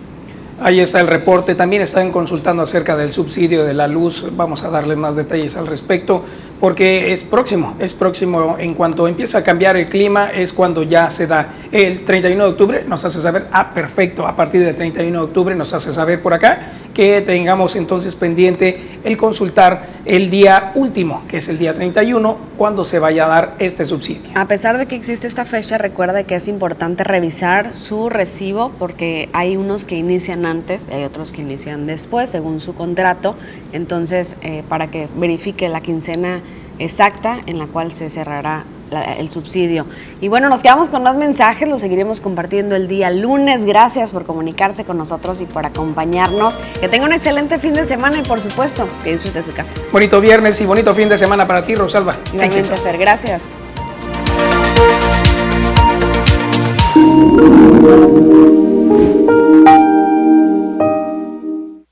Ahí 0.61 0.79
está 0.79 1.01
el 1.01 1.07
reporte. 1.07 1.53
También 1.53 1.81
están 1.81 2.11
consultando 2.11 2.63
acerca 2.63 2.95
del 2.95 3.11
subsidio 3.11 3.65
de 3.65 3.73
la 3.73 3.87
luz. 3.87 4.25
Vamos 4.37 4.63
a 4.63 4.69
darle 4.69 4.95
más 4.95 5.17
detalles 5.17 5.57
al 5.57 5.67
respecto 5.67 6.23
porque 6.61 7.11
es 7.11 7.25
próximo, 7.25 7.75
es 7.79 7.93
próximo. 7.93 8.55
En 8.57 8.73
cuanto 8.73 9.07
empieza 9.07 9.39
a 9.39 9.43
cambiar 9.43 9.75
el 9.75 9.87
clima 9.87 10.31
es 10.31 10.53
cuando 10.53 10.83
ya 10.83 11.09
se 11.09 11.27
da. 11.27 11.49
El 11.71 12.05
31 12.05 12.43
de 12.43 12.49
octubre 12.49 12.85
nos 12.87 13.03
hace 13.03 13.19
saber, 13.19 13.47
ah, 13.51 13.73
perfecto, 13.73 14.25
a 14.25 14.35
partir 14.35 14.63
del 14.63 14.73
31 14.75 15.19
de 15.19 15.25
octubre 15.25 15.55
nos 15.55 15.73
hace 15.73 15.91
saber 15.91 16.21
por 16.21 16.33
acá 16.33 16.71
que 16.93 17.21
tengamos 17.21 17.75
entonces 17.75 18.15
pendiente 18.15 18.99
el 19.03 19.17
consultar 19.17 19.87
el 20.05 20.29
día 20.29 20.71
último, 20.75 21.23
que 21.27 21.37
es 21.37 21.49
el 21.49 21.57
día 21.57 21.73
31, 21.73 22.37
cuando 22.57 22.85
se 22.85 22.99
vaya 22.99 23.25
a 23.25 23.27
dar 23.27 23.55
este 23.59 23.83
subsidio. 23.83 24.31
A 24.35 24.47
pesar 24.47 24.77
de 24.77 24.85
que 24.85 24.95
existe 24.95 25.27
esta 25.27 25.43
fecha, 25.43 25.77
recuerda 25.77 26.23
que 26.23 26.35
es 26.35 26.47
importante 26.47 27.03
revisar 27.03 27.73
su 27.73 28.09
recibo 28.09 28.71
porque 28.79 29.29
hay 29.33 29.57
unos 29.57 29.85
que 29.85 29.95
inician 29.95 30.44
antes 30.45 30.87
y 30.89 30.95
hay 30.95 31.03
otros 31.03 31.31
que 31.31 31.41
inician 31.41 31.87
después, 31.87 32.29
según 32.29 32.59
su 32.59 32.73
contrato. 32.73 33.35
Entonces, 33.73 34.37
eh, 34.41 34.63
para 34.67 34.91
que 34.91 35.07
verifique 35.15 35.69
la 35.69 35.81
quincena 35.81 36.41
exacta 36.79 37.39
en 37.45 37.57
la 37.57 37.67
cual 37.67 37.91
se 37.91 38.09
cerrará 38.09 38.65
el 39.17 39.29
subsidio. 39.29 39.85
Y 40.21 40.27
bueno, 40.27 40.49
nos 40.49 40.61
quedamos 40.61 40.89
con 40.89 41.03
más 41.03 41.17
mensajes, 41.17 41.67
los 41.67 41.81
seguiremos 41.81 42.21
compartiendo 42.21 42.75
el 42.75 42.87
día 42.87 43.09
lunes. 43.09 43.65
Gracias 43.65 44.11
por 44.11 44.25
comunicarse 44.25 44.85
con 44.85 44.97
nosotros 44.97 45.41
y 45.41 45.45
por 45.45 45.65
acompañarnos. 45.65 46.57
Que 46.79 46.87
tenga 46.87 47.05
un 47.05 47.13
excelente 47.13 47.59
fin 47.59 47.73
de 47.73 47.85
semana 47.85 48.17
y 48.17 48.21
por 48.21 48.39
supuesto 48.39 48.87
que 49.03 49.11
disfrute 49.11 49.41
su 49.41 49.53
café. 49.53 49.71
Bonito 49.91 50.21
viernes 50.21 50.59
y 50.61 50.65
bonito 50.65 50.93
fin 50.93 51.09
de 51.09 51.17
semana 51.17 51.47
para 51.47 51.63
ti, 51.63 51.75
Rosalba. 51.75 52.15
Igualmente, 52.33 52.77
Fer, 52.77 52.97
gracias. 52.97 53.41